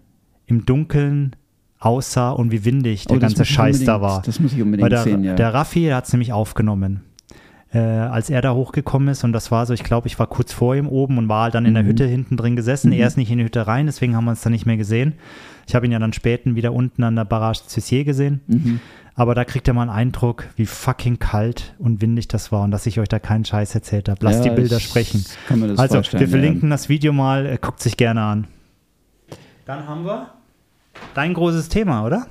im 0.47 0.67
Dunkeln 0.67 1.37
aussah 1.81 2.31
und 2.31 2.53
wie 2.53 2.64
windig 2.64 3.07
der 3.07 3.16
oh, 3.16 3.21
ganze 3.21 3.45
Scheiß 3.45 3.85
da 3.85 4.01
war. 4.01 4.23
Das 4.23 4.38
muss 4.38 4.53
ich 4.53 4.62
unbedingt 4.62 4.93
der, 4.93 5.03
sehen, 5.03 5.25
ja. 5.25 5.35
Der 5.35 5.53
Raffi 5.53 5.87
hat 5.87 6.07
es 6.07 6.12
nämlich 6.12 6.33
aufgenommen. 6.33 7.01
Äh, 7.73 7.79
als 7.79 8.31
er 8.31 8.43
da 8.43 8.53
hochgekommen 8.53 9.09
ist 9.09 9.23
und 9.23 9.33
das 9.33 9.53
war 9.53 9.64
so, 9.64 9.73
ich 9.73 9.85
glaube, 9.85 10.09
ich 10.09 10.19
war 10.19 10.27
kurz 10.27 10.53
vor 10.53 10.75
ihm 10.75 10.88
oben 10.88 11.19
und 11.19 11.29
war 11.29 11.45
halt 11.45 11.55
dann 11.55 11.66
in 11.66 11.75
der 11.75 11.85
mhm. 11.85 11.88
Hütte 11.88 12.05
hinten 12.05 12.37
drin 12.37 12.57
gesessen. 12.57 12.88
Mhm. 12.88 12.99
Er 12.99 13.07
ist 13.07 13.16
nicht 13.16 13.31
in 13.31 13.38
die 13.38 13.45
Hütte 13.45 13.66
rein, 13.66 13.87
deswegen 13.87 14.16
haben 14.16 14.25
wir 14.25 14.33
uns 14.33 14.43
dann 14.43 14.53
nicht 14.53 14.66
mehr 14.66 14.77
gesehen. 14.77 15.14
Ich 15.66 15.75
habe 15.75 15.87
ihn 15.87 15.93
ja 15.93 16.01
dann 16.01 16.12
später 16.12 16.55
wieder 16.57 16.73
unten 16.73 17.05
an 17.05 17.14
der 17.14 17.25
Barrage 17.25 17.62
Cussier 17.69 18.05
gesehen. 18.05 18.40
Mhm. 18.49 18.81
Aber 19.14 19.35
da 19.35 19.45
kriegt 19.45 19.69
er 19.69 19.75
mal 19.75 19.83
einen 19.83 19.90
Eindruck, 19.90 20.49
wie 20.57 20.66
fucking 20.66 21.19
kalt 21.19 21.75
und 21.79 22.03
windig 22.03 22.27
das 22.27 22.51
war 22.53 22.62
und 22.64 22.71
dass 22.73 22.87
ich 22.87 22.99
euch 22.99 23.09
da 23.09 23.19
keinen 23.19 23.45
Scheiß 23.45 23.75
erzählt 23.75 24.09
habe. 24.09 24.19
Lasst 24.25 24.45
ja, 24.45 24.51
die 24.51 24.57
Bilder 24.57 24.81
sprechen. 24.81 25.25
also, 25.77 26.03
wir 26.19 26.29
verlinken 26.29 26.71
ja. 26.71 26.75
das 26.75 26.88
Video 26.88 27.12
mal, 27.12 27.47
äh, 27.47 27.59
guckt 27.61 27.81
sich 27.81 27.97
gerne 27.97 28.23
an. 28.23 28.47
Dann 29.66 29.87
haben 29.87 30.05
wir 30.05 30.39
Dein 31.14 31.35
großes 31.35 31.68
Thema, 31.68 32.05
oder? 32.05 32.26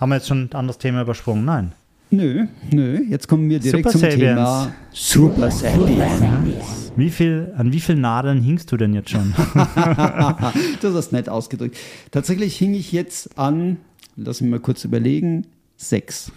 Haben 0.00 0.10
wir 0.10 0.16
jetzt 0.16 0.28
schon 0.28 0.44
ein 0.44 0.52
anderes 0.52 0.78
Thema 0.78 1.02
übersprungen? 1.02 1.44
Nein. 1.44 1.72
Nö, 2.10 2.46
nö. 2.70 3.00
Jetzt 3.08 3.26
kommen 3.28 3.48
wir 3.48 3.58
direkt 3.58 3.90
Super 3.90 3.98
zum. 3.98 4.10
Thema 4.10 4.72
Super 4.92 5.50
Sapiens. 5.50 6.92
Wie 6.96 7.10
viel, 7.10 7.52
an 7.56 7.72
wie 7.72 7.80
vielen 7.80 8.00
Nadeln 8.02 8.40
hingst 8.40 8.70
du 8.70 8.76
denn 8.76 8.94
jetzt 8.94 9.10
schon? 9.10 9.34
das 10.80 10.94
ist 10.94 11.12
nett 11.12 11.28
ausgedrückt. 11.28 11.76
Tatsächlich 12.12 12.56
hing 12.56 12.74
ich 12.74 12.92
jetzt 12.92 13.36
an, 13.36 13.78
lass 14.16 14.40
mich 14.40 14.50
mal 14.50 14.60
kurz 14.60 14.84
überlegen, 14.84 15.46
sechs 15.76 16.30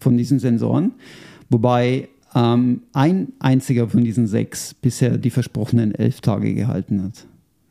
von 0.00 0.16
diesen 0.16 0.40
Sensoren. 0.40 0.92
Wobei 1.48 2.08
ähm, 2.34 2.82
ein 2.92 3.32
einziger 3.38 3.88
von 3.88 4.02
diesen 4.02 4.26
sechs 4.26 4.74
bisher 4.74 5.16
die 5.16 5.30
versprochenen 5.30 5.94
elf 5.94 6.20
Tage 6.20 6.54
gehalten 6.54 7.04
hat. 7.04 7.26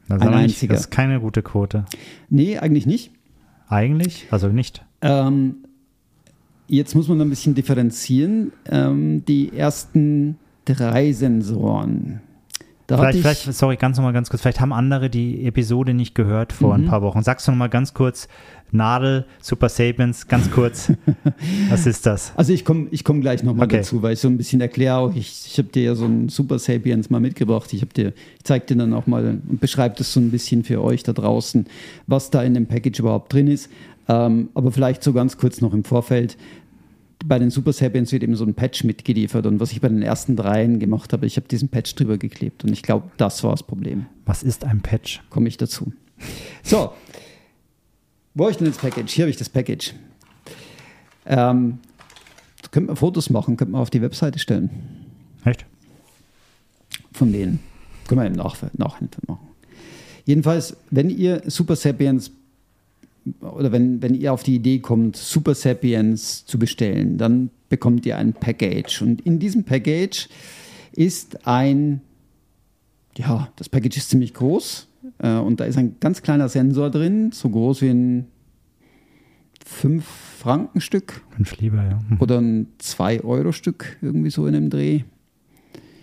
Das 0.08 0.22
ein 0.22 0.34
einziger. 0.34 0.74
Das 0.74 0.86
ist 0.86 0.92
keine 0.92 1.20
gute 1.20 1.42
Quote. 1.42 1.86
Nee, 2.30 2.58
eigentlich 2.58 2.86
nicht. 2.86 3.12
Eigentlich? 3.68 4.28
Also 4.32 4.48
nicht. 4.48 4.86
Ähm, 5.02 5.58
jetzt 6.68 6.96
muss 6.96 7.08
man 7.08 7.20
ein 7.22 7.30
bisschen 7.30 7.56
differenzieren. 7.56 8.52
Ähm, 8.70 9.26
die 9.26 9.56
ersten 9.56 10.38
drei 10.66 11.12
Sensoren. 11.12 12.22
Da 12.88 12.98
vielleicht, 12.98 13.20
vielleicht, 13.20 13.54
sorry, 13.54 13.76
ganz 13.76 13.98
nochmal 13.98 14.14
ganz 14.14 14.30
kurz, 14.30 14.42
vielleicht 14.42 14.62
haben 14.62 14.72
andere 14.72 15.10
die 15.10 15.46
Episode 15.46 15.94
nicht 15.94 16.16
gehört 16.16 16.54
vor 16.54 16.78
mhm. 16.78 16.86
ein 16.86 16.88
paar 16.88 17.02
Wochen. 17.02 17.22
Sagst 17.22 17.46
du 17.46 17.52
nochmal 17.52 17.68
ganz 17.68 17.94
kurz, 17.94 18.30
Nadel, 18.72 19.26
Super 19.42 19.68
Sapiens, 19.68 20.30
ganz 20.30 20.50
kurz, 20.50 20.94
was 21.70 21.86
ist 21.86 22.06
das? 22.06 22.32
Also 22.38 22.54
ich 22.54 22.64
komme 22.64 22.88
ich 22.92 23.04
komm 23.04 23.20
gleich 23.20 23.44
nochmal 23.44 23.66
okay. 23.66 23.78
dazu, 23.78 24.02
weil 24.04 24.14
ich 24.14 24.20
so 24.20 24.30
ein 24.30 24.38
bisschen 24.38 24.62
erkläre 24.62 24.96
auch, 24.96 25.14
ich, 25.14 25.48
ich 25.48 25.58
habe 25.58 25.68
dir 25.68 25.84
ja 25.84 25.96
so 25.96 26.06
ein 26.06 26.30
Super 26.30 26.60
Sapiens 26.60 27.10
mal 27.10 27.20
mitgebracht. 27.20 27.74
Ich, 27.74 27.86
dir, 27.90 28.14
ich 28.38 28.44
zeige 28.44 28.66
dir 28.66 28.78
dann 28.78 28.94
auch 28.94 29.06
mal 29.06 29.42
und 29.48 29.60
beschreibe 29.60 29.96
das 29.98 30.14
so 30.14 30.22
ein 30.22 30.32
bisschen 30.32 30.64
für 30.64 30.82
euch 30.82 31.04
da 31.04 31.12
draußen, 31.12 31.66
was 32.08 32.30
da 32.30 32.42
in 32.42 32.54
dem 32.54 32.68
Package 32.68 33.00
überhaupt 33.00 33.34
drin 33.34 33.48
ist. 33.48 33.70
Ähm, 34.08 34.48
aber 34.54 34.72
vielleicht 34.72 35.04
so 35.04 35.12
ganz 35.12 35.38
kurz 35.38 35.60
noch 35.60 35.74
im 35.74 35.84
Vorfeld 35.84 36.38
bei 37.26 37.40
den 37.40 37.50
Super 37.50 37.74
Sapiens 37.74 38.12
wird 38.12 38.24
eben 38.24 38.36
so 38.36 38.46
ein 38.46 38.54
Patch 38.54 38.84
mitgeliefert. 38.84 39.46
Und 39.46 39.60
was 39.60 39.72
ich 39.72 39.82
bei 39.82 39.90
den 39.90 40.02
ersten 40.02 40.36
dreien 40.36 40.80
gemacht 40.80 41.14
habe, 41.14 41.26
ich 41.26 41.38
habe 41.38 41.48
diesen 41.48 41.70
Patch 41.70 41.96
drüber 41.96 42.18
geklebt. 42.18 42.64
Und 42.64 42.72
ich 42.72 42.84
glaube, 42.84 43.10
das 43.18 43.44
war 43.44 43.52
das 43.52 43.64
Problem. 43.64 44.06
Was 44.26 44.44
ist 44.44 44.64
ein 44.64 44.82
Patch? 44.82 45.22
Komme 45.30 45.48
ich 45.48 45.58
dazu. 45.58 45.92
So, 46.64 46.92
wo 48.34 48.44
habe 48.44 48.52
ich 48.52 48.58
denn 48.58 48.68
das 48.68 48.78
Package? 48.78 49.12
Hier 49.12 49.24
habe 49.24 49.32
ich 49.32 49.38
das 49.38 49.50
Package. 49.50 49.94
Ähm, 51.26 51.80
könnte 52.72 52.88
man 52.88 52.96
Fotos 52.96 53.30
machen, 53.30 53.58
könnte 53.58 53.72
man 53.72 53.82
auf 53.82 53.90
die 53.90 54.02
Webseite 54.02 54.40
stellen. 54.40 54.70
Echt? 55.44 55.66
Von 57.14 57.32
denen. 57.32 57.60
Können 58.08 58.22
wir 58.22 58.28
im 58.28 58.34
Nach 58.34 58.56
Nachhinein 58.74 59.10
machen. 59.28 59.48
Jedenfalls, 60.26 60.78
wenn 60.92 61.10
ihr 61.10 61.42
Super 61.48 61.76
Sapiens 61.76 62.32
oder 63.42 63.72
wenn, 63.72 64.02
wenn 64.02 64.14
ihr 64.14 64.34
auf 64.34 64.44
die 64.44 64.56
Idee 64.56 64.80
kommt, 64.80 65.16
Super 65.16 65.56
Sapiens 65.56 66.46
zu 66.46 66.60
bestellen, 66.60 67.18
dann 67.18 67.50
bekommt 67.70 68.06
ihr 68.06 68.18
ein 68.18 68.34
Package. 68.34 69.02
Und 69.02 69.22
in 69.22 69.40
diesem 69.40 69.64
Package 69.64 70.30
ist 70.94 71.48
ein, 71.48 72.02
ja, 73.18 73.50
das 73.56 73.70
Package 73.70 73.98
ist 73.98 74.10
ziemlich 74.10 74.34
groß 74.34 74.88
äh, 75.20 75.36
und 75.36 75.60
da 75.60 75.66
ist 75.66 75.78
ein 75.78 75.96
ganz 76.00 76.22
kleiner 76.22 76.50
Sensor 76.50 76.90
drin, 76.90 77.32
so 77.32 77.50
groß 77.50 77.82
wie 77.82 77.90
ein 77.90 78.28
5 79.66 80.06
Franken 80.06 80.82
Stück. 80.82 81.22
Fünf 81.32 81.58
lieber, 81.58 81.84
ja. 81.84 82.00
Mhm. 82.10 82.18
Oder 82.20 82.40
ein 82.40 82.68
2 82.78 83.22
Euro 83.24 83.52
Stück, 83.52 83.98
irgendwie 84.02 84.30
so 84.30 84.48
in 84.48 84.56
einem 84.56 84.70
Dreh. 84.70 85.02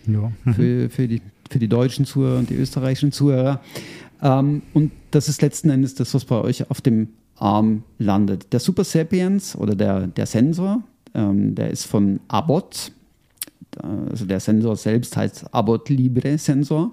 Ja. 0.07 0.31
Mhm. 0.45 0.55
Für, 0.55 0.91
für, 0.91 1.09
die, 1.09 1.23
für 1.51 1.59
die 1.59 1.69
deutschen 1.69 2.05
Zuhörer 2.05 2.39
und 2.39 2.51
die 2.51 2.55
österreichischen 2.55 3.11
Zuhörer. 3.11 3.63
Ähm, 4.25 4.63
und 4.73 4.91
das 5.13 5.29
ist 5.29 5.43
letzten 5.43 5.71
Endes 5.71 5.95
das, 5.95 6.13
was 6.15 6.25
bei 6.25 6.41
euch 6.41 6.69
auf 6.71 6.81
dem 6.81 7.09
Arm 7.37 7.85
landet. 7.99 8.53
Der 8.53 8.59
Super 8.59 8.83
Sapiens 8.83 9.55
oder 9.55 9.77
der, 9.77 10.07
der 10.09 10.27
Sensor, 10.27 10.83
ähm, 11.15 11.55
der 11.55 11.71
ist 11.71 11.85
von 11.85 12.19
Abbott. 12.27 12.91
Also 13.77 14.25
der 14.25 14.41
Sensor 14.41 14.77
selbst 14.77 15.17
heißt 15.17 15.53
Abbott 15.53 15.89
Libre 15.91 16.39
Sensor. 16.39 16.93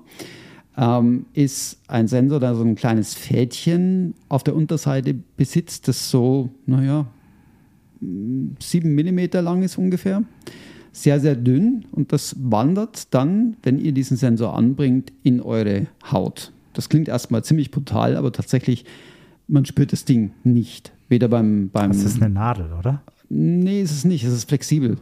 Ähm, 0.77 1.25
ist 1.33 1.79
ein 1.87 2.07
Sensor, 2.07 2.39
der 2.39 2.55
so 2.55 2.63
ein 2.63 2.75
kleines 2.75 3.13
Fädchen 3.13 4.13
auf 4.29 4.43
der 4.43 4.55
Unterseite 4.55 5.13
besitzt, 5.13 5.87
das 5.87 6.09
so, 6.09 6.49
naja, 6.65 7.05
sieben 8.59 8.95
Millimeter 8.95 9.41
lang 9.41 9.63
ist 9.63 9.77
ungefähr. 9.77 10.23
Sehr, 10.93 11.19
sehr 11.19 11.35
dünn 11.35 11.85
und 11.91 12.11
das 12.11 12.35
wandert 12.39 13.13
dann, 13.13 13.57
wenn 13.63 13.79
ihr 13.79 13.91
diesen 13.91 14.17
Sensor 14.17 14.57
anbringt, 14.57 15.13
in 15.23 15.39
eure 15.39 15.87
Haut. 16.11 16.51
Das 16.73 16.89
klingt 16.89 17.07
erstmal 17.07 17.43
ziemlich 17.43 17.71
brutal, 17.71 18.17
aber 18.17 18.31
tatsächlich, 18.31 18.85
man 19.47 19.65
spürt 19.65 19.91
das 19.91 20.05
Ding 20.05 20.31
nicht. 20.43 20.91
Weder 21.09 21.27
beim. 21.27 21.69
beim 21.69 21.91
das 21.91 22.03
ist 22.03 22.21
eine 22.21 22.33
Nadel, 22.33 22.71
oder? 22.73 23.01
Nee, 23.29 23.81
ist 23.81 23.91
es 23.91 24.05
nicht. 24.05 24.23
Es 24.23 24.33
ist 24.33 24.47
flexibel. 24.47 24.97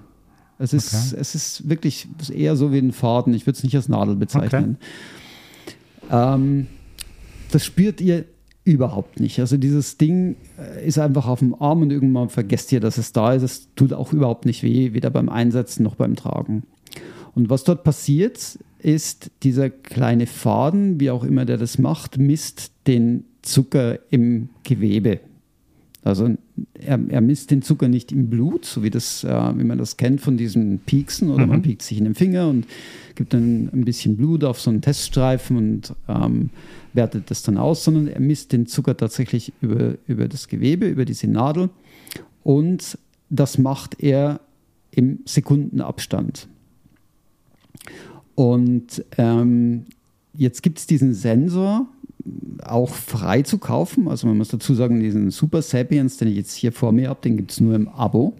Es 0.58 0.74
ist, 0.74 0.94
okay. 0.94 1.22
es 1.22 1.36
ist 1.36 1.70
wirklich 1.70 2.08
eher 2.34 2.56
so 2.56 2.74
wie 2.74 2.80
ein 2.80 2.92
Faden. 2.92 3.34
Ich 3.34 3.46
würde 3.46 3.58
es 3.58 3.64
nicht 3.64 3.76
als 3.76 3.88
Nadel 3.88 4.16
bezeichnen. 4.16 4.78
Okay. 6.08 6.16
Ähm, 6.36 6.68
das 7.52 7.66
spürt 7.66 8.02
ihr 8.02 8.26
überhaupt 8.66 9.20
nicht. 9.20 9.40
Also 9.40 9.58
dieses 9.58 9.98
Ding 9.98 10.36
äh, 10.58 10.86
ist 10.86 11.00
einfach 11.00 11.28
auf 11.28 11.40
dem 11.40 11.60
Arm 11.60 11.82
und 11.82 11.92
irgendwann 11.92 12.30
vergesst 12.30 12.72
ihr, 12.72 12.80
dass 12.80 12.98
es 12.98 13.14
da 13.14 13.34
ist. 13.34 13.44
Es 13.44 13.74
tut 13.76 13.94
auch 13.94 14.14
überhaupt 14.14 14.46
nicht 14.46 14.62
weh, 14.64 14.94
weder 14.94 15.10
beim 15.10 15.30
Einsetzen 15.30 15.84
noch 15.84 15.96
beim 15.96 16.16
Tragen. 16.16 16.64
Und 17.36 17.50
was 17.50 17.64
dort 17.64 17.84
passiert, 17.84 18.60
ist 18.80 19.32
dieser 19.44 19.70
kleine 19.70 20.26
Faden, 20.26 21.00
wie 21.00 21.12
auch 21.12 21.24
immer 21.24 21.46
der 21.46 21.58
das 21.58 21.78
macht, 21.78 22.18
misst 22.18 22.72
den 22.88 23.26
Zucker 23.42 24.00
im 24.10 24.50
Gewebe. 24.64 25.20
Also 26.04 26.30
er, 26.74 27.00
er 27.10 27.22
misst 27.22 27.52
den 27.52 27.62
Zucker 27.62 27.90
nicht 27.90 28.12
im 28.12 28.30
Blut, 28.30 28.66
so 28.66 28.84
wie, 28.84 28.90
das, 28.90 29.24
äh, 29.24 29.58
wie 29.58 29.64
man 29.66 29.78
das 29.78 29.98
kennt 29.98 30.22
von 30.22 30.38
diesen 30.38 30.80
Pieksen, 30.80 31.30
oder 31.30 31.44
mhm. 31.44 31.50
man 31.50 31.62
piekt 31.62 31.82
sich 31.82 31.98
in 31.98 32.06
den 32.06 32.16
Finger 32.16 32.48
und 32.48 32.66
gibt 33.16 33.34
dann 33.34 33.70
ein 33.74 33.84
bisschen 33.84 34.16
Blut 34.16 34.44
auf 34.46 34.62
so 34.62 34.70
einen 34.70 34.82
Teststreifen 34.82 35.58
und 35.58 35.94
ähm, 36.08 36.52
wertet 36.94 37.30
das 37.30 37.44
dann 37.44 37.58
aus, 37.58 37.84
sondern 37.84 38.08
er 38.08 38.22
misst 38.22 38.54
den 38.54 38.66
Zucker 38.66 38.96
tatsächlich 38.96 39.52
über, 39.62 39.96
über 40.08 40.30
das 40.30 40.48
Gewebe, 40.48 40.88
über 40.88 41.04
diese 41.04 41.28
Nadel 41.28 41.70
und 42.44 42.98
das 43.30 43.58
macht 43.58 44.02
er 44.02 44.40
im 44.92 45.20
Sekundenabstand. 45.26 46.48
Und 48.40 49.04
ähm, 49.18 49.84
jetzt 50.34 50.64
gibt 50.64 50.80
es 50.80 50.88
diesen 50.88 51.14
Sensor 51.14 51.88
auch 52.64 52.88
frei 52.88 53.42
zu 53.42 53.58
kaufen. 53.58 54.08
Also 54.08 54.28
man 54.28 54.38
muss 54.38 54.48
dazu 54.48 54.74
sagen, 54.74 55.02
diesen 55.02 55.30
Super 55.30 55.62
Sapiens, 55.62 56.16
den 56.16 56.30
ich 56.30 56.38
jetzt 56.38 56.56
hier 56.56 56.72
vor 56.72 56.94
mir 56.94 57.10
habe, 57.10 57.20
den 57.22 57.36
gibt 57.36 57.52
es 57.52 57.60
nur 57.60 57.76
im 57.76 57.90
Abo. 57.90 58.32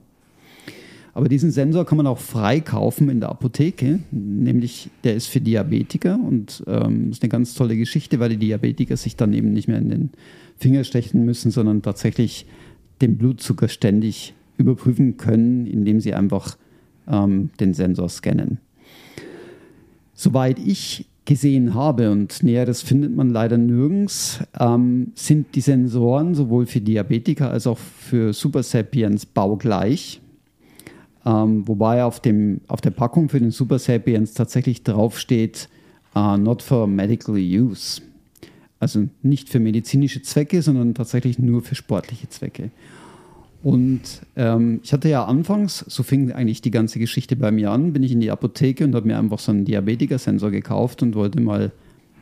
Aber 1.14 1.28
diesen 1.28 1.52
Sensor 1.52 1.86
kann 1.86 1.98
man 1.98 2.08
auch 2.08 2.18
frei 2.18 2.62
kaufen 2.62 3.10
in 3.10 3.20
der 3.20 3.28
Apotheke, 3.28 4.00
nämlich 4.10 4.90
der 5.04 5.16
ist 5.16 5.28
für 5.28 5.42
Diabetiker 5.42 6.18
und 6.18 6.64
ähm, 6.68 7.10
ist 7.12 7.22
eine 7.22 7.30
ganz 7.30 7.54
tolle 7.54 7.76
Geschichte, 7.76 8.22
weil 8.22 8.30
die 8.30 8.38
Diabetiker 8.38 8.96
sich 8.96 9.18
dann 9.18 9.34
eben 9.34 9.52
nicht 9.52 9.68
mehr 9.68 9.80
in 9.80 9.90
den 9.90 10.10
Finger 10.56 10.86
stechen 10.86 11.26
müssen, 11.26 11.52
sondern 11.52 11.82
tatsächlich 11.82 12.46
den 13.02 13.18
Blutzucker 13.18 13.68
ständig 13.68 14.34
überprüfen 14.58 15.18
können, 15.18 15.68
indem 15.68 16.00
sie 16.00 16.14
einfach 16.14 16.58
ähm, 17.06 17.50
den 17.60 17.74
Sensor 17.74 18.08
scannen. 18.08 18.60
Soweit 20.22 20.60
ich 20.60 21.06
gesehen 21.24 21.76
habe, 21.76 22.12
und 22.12 22.44
Näheres 22.44 22.82
findet 22.82 23.16
man 23.16 23.30
leider 23.30 23.58
nirgends, 23.58 24.42
ähm, 24.60 25.14
sind 25.16 25.56
die 25.56 25.62
Sensoren 25.62 26.36
sowohl 26.36 26.66
für 26.66 26.82
Diabetiker 26.82 27.50
als 27.50 27.66
auch 27.66 27.78
für 27.78 28.34
Super 28.34 28.62
Sapiens 28.62 29.26
baugleich. 29.26 30.20
Ähm, 31.26 31.66
wobei 31.66 32.04
auf, 32.04 32.20
dem, 32.20 32.60
auf 32.68 32.82
der 32.82 32.90
Packung 32.90 33.30
für 33.30 33.40
den 33.40 33.52
Super 33.52 33.80
Sapiens 33.80 34.34
tatsächlich 34.34 34.84
draufsteht, 34.84 35.70
uh, 36.14 36.36
not 36.36 36.64
for 36.64 36.86
medical 36.86 37.36
use. 37.36 38.02
Also 38.82 39.08
nicht 39.22 39.48
für 39.48 39.62
medizinische 39.62 40.22
Zwecke, 40.22 40.62
sondern 40.62 40.96
tatsächlich 40.96 41.40
nur 41.40 41.62
für 41.62 41.76
sportliche 41.76 42.28
Zwecke. 42.28 42.72
Und 43.62 44.02
ähm, 44.38 44.80
ich 44.84 44.94
hatte 44.94 45.10
ja 45.10 45.26
anfangs, 45.26 45.84
so 45.88 46.04
fing 46.04 46.32
eigentlich 46.32 46.62
die 46.62 46.72
ganze 46.72 46.98
Geschichte 46.98 47.36
bei 47.36 47.52
mir 47.52 47.72
an, 47.72 47.92
bin 47.92 48.04
ich 48.04 48.12
in 48.12 48.22
die 48.22 48.32
Apotheke 48.32 48.86
und 48.86 48.96
habe 48.96 49.08
mir 49.08 49.18
einfach 49.18 49.40
so 49.40 49.52
einen 49.52 49.66
Diabetikersensor 49.66 50.50
gekauft 50.50 51.04
und 51.04 51.16
wollte 51.16 51.42
mal 51.42 51.72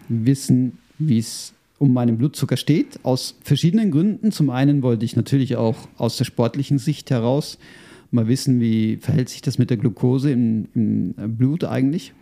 wissen, 0.10 0.80
wie 0.98 1.20
es 1.20 1.54
um 1.78 1.94
meinen 1.94 2.18
Blutzucker 2.18 2.58
steht. 2.58 3.00
Aus 3.04 3.36
verschiedenen 3.44 3.92
Gründen. 3.92 4.32
Zum 4.32 4.50
einen 4.50 4.82
wollte 4.82 5.06
ich 5.06 5.16
natürlich 5.16 5.58
auch 5.58 5.78
aus 5.98 6.18
der 6.18 6.26
sportlichen 6.26 6.80
Sicht 6.80 7.12
heraus 7.12 7.60
mal 8.10 8.28
wissen, 8.28 8.60
wie 8.60 8.98
verhält 8.98 9.30
sich 9.30 9.42
das 9.42 9.58
mit 9.58 9.70
der 9.70 9.78
Glucose 9.78 10.32
im, 10.32 10.68
im 10.74 11.14
Blut 11.38 11.64
eigentlich. 11.66 12.14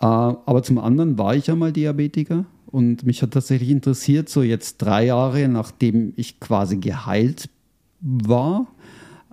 Äh, 0.00 0.04
aber 0.04 0.62
zum 0.62 0.78
anderen 0.78 1.16
war 1.16 1.34
ich 1.34 1.46
ja 1.46 1.54
mal 1.54 1.72
Diabetiker 1.72 2.44
und 2.66 3.06
mich 3.06 3.22
hat 3.22 3.30
tatsächlich 3.30 3.70
interessiert, 3.70 4.28
so 4.28 4.42
jetzt 4.42 4.78
drei 4.78 5.06
Jahre 5.06 5.48
nachdem 5.48 6.12
ich 6.16 6.40
quasi 6.40 6.76
geheilt 6.76 7.48
war, 8.00 8.66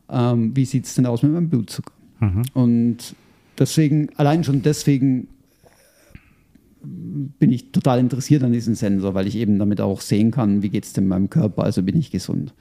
ähm, 0.10 0.56
wie 0.56 0.65
sieht 0.65 0.86
es 0.86 0.95
denn 0.95 1.06
aus 1.06 1.23
mit 1.23 1.32
meinem 1.32 1.49
Blutzucker? 1.49 1.93
Mhm. 2.19 2.43
Und 2.54 3.15
deswegen, 3.58 4.10
allein 4.17 4.43
schon 4.43 4.62
deswegen 4.62 5.28
bin 6.84 7.52
ich 7.52 7.71
total 7.71 7.99
interessiert 7.99 8.43
an 8.43 8.52
diesem 8.52 8.76
Sensor, 8.76 9.13
weil 9.13 9.28
ich 9.28 9.38
eben 9.38 9.58
damit 9.58 9.80
auch 9.80 10.02
sehen 10.02 10.32
kann, 10.32 10.62
wie 10.63 10.69
geht 10.69 10.84
es 10.84 10.93
denn 10.93 11.08
meinem 11.08 11.30
Körper, 11.30 11.63
also 11.63 11.82
bin 11.82 11.97
ich 11.97 12.12
gesund. 12.12 12.54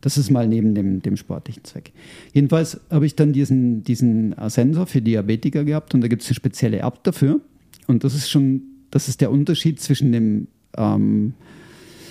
Das 0.00 0.16
ist 0.16 0.30
mal 0.30 0.48
neben 0.48 0.74
dem, 0.74 1.02
dem 1.02 1.16
sportlichen 1.16 1.64
Zweck. 1.64 1.92
Jedenfalls 2.32 2.80
habe 2.90 3.06
ich 3.06 3.16
dann 3.16 3.32
diesen, 3.32 3.82
diesen 3.82 4.34
Sensor 4.48 4.86
für 4.86 5.02
Diabetiker 5.02 5.64
gehabt 5.64 5.94
und 5.94 6.00
da 6.00 6.08
gibt 6.08 6.22
es 6.22 6.28
eine 6.28 6.34
spezielle 6.34 6.78
App 6.80 7.02
dafür. 7.04 7.40
Und 7.86 8.04
das 8.04 8.14
ist 8.14 8.30
schon, 8.30 8.62
das 8.90 9.08
ist 9.08 9.20
der 9.20 9.30
Unterschied 9.30 9.80
zwischen 9.80 10.12
dem 10.12 10.48
ähm, 10.76 11.34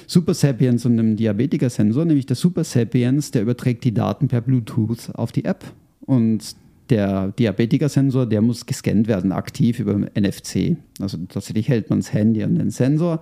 Super 0.08 0.34
Sapiens 0.34 0.86
und 0.86 0.98
dem 0.98 1.15
Diabetiker-Sensor, 1.15 2.06
nämlich 2.06 2.26
der 2.26 2.36
Super 2.36 2.63
Sapiens, 2.63 3.32
der 3.32 3.41
überträgt 3.41 3.84
die 3.84 3.94
Daten 3.94 4.28
per 4.28 4.41
Bluetooth 4.41 5.13
auf 5.13 5.32
die 5.32 5.46
App. 5.46 5.63
Und 6.02 6.56
der 6.89 7.30
Diabetiker-Sensor, 7.30 8.26
der 8.26 8.41
muss 8.41 8.65
gescannt 8.65 9.08
werden, 9.08 9.32
aktiv 9.32 9.80
über 9.80 9.96
NFC. 9.96 10.78
Also 11.00 11.18
tatsächlich 11.30 11.70
hält 11.70 11.89
man 11.89 12.00
das 12.00 12.13
Handy 12.13 12.44
an 12.44 12.56
den 12.56 12.70
Sensor 12.70 13.22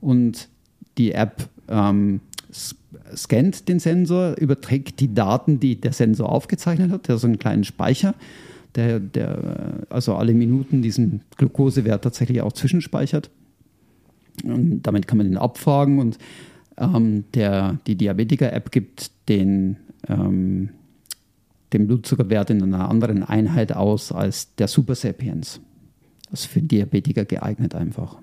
und 0.00 0.48
die 0.98 1.12
App 1.12 1.48
ähm, 1.68 2.20
scannt 3.14 3.68
den 3.68 3.78
Sensor, 3.80 4.36
überträgt 4.38 5.00
die 5.00 5.14
Daten, 5.14 5.60
die 5.60 5.80
der 5.80 5.92
Sensor 5.92 6.30
aufgezeichnet 6.30 6.90
hat, 6.90 7.08
der 7.08 7.18
so 7.18 7.26
einen 7.26 7.38
kleinen 7.38 7.64
Speicher, 7.64 8.14
der, 8.74 9.00
der 9.00 9.86
also 9.90 10.14
alle 10.14 10.34
Minuten 10.34 10.82
diesen 10.82 11.22
Glukosewert 11.36 12.02
tatsächlich 12.02 12.42
auch 12.42 12.52
zwischenspeichert. 12.52 13.30
Und 14.42 14.82
damit 14.82 15.06
kann 15.06 15.18
man 15.18 15.28
den 15.28 15.36
abfragen 15.36 15.98
und 15.98 16.18
ähm, 16.76 17.24
der, 17.34 17.78
die 17.86 17.94
Diabetiker-App 17.94 18.70
gibt 18.72 19.10
den, 19.28 19.76
ähm, 20.08 20.70
den 21.72 21.86
Blutzuckerwert 21.86 22.50
in 22.50 22.62
einer 22.62 22.88
anderen 22.88 23.22
Einheit 23.22 23.72
aus 23.72 24.10
als 24.12 24.54
der 24.56 24.68
Super 24.68 24.94
Sapiens. 24.94 25.60
Das 26.30 26.40
ist 26.40 26.46
für 26.46 26.62
Diabetiker 26.62 27.24
geeignet 27.24 27.74
einfach. 27.74 28.18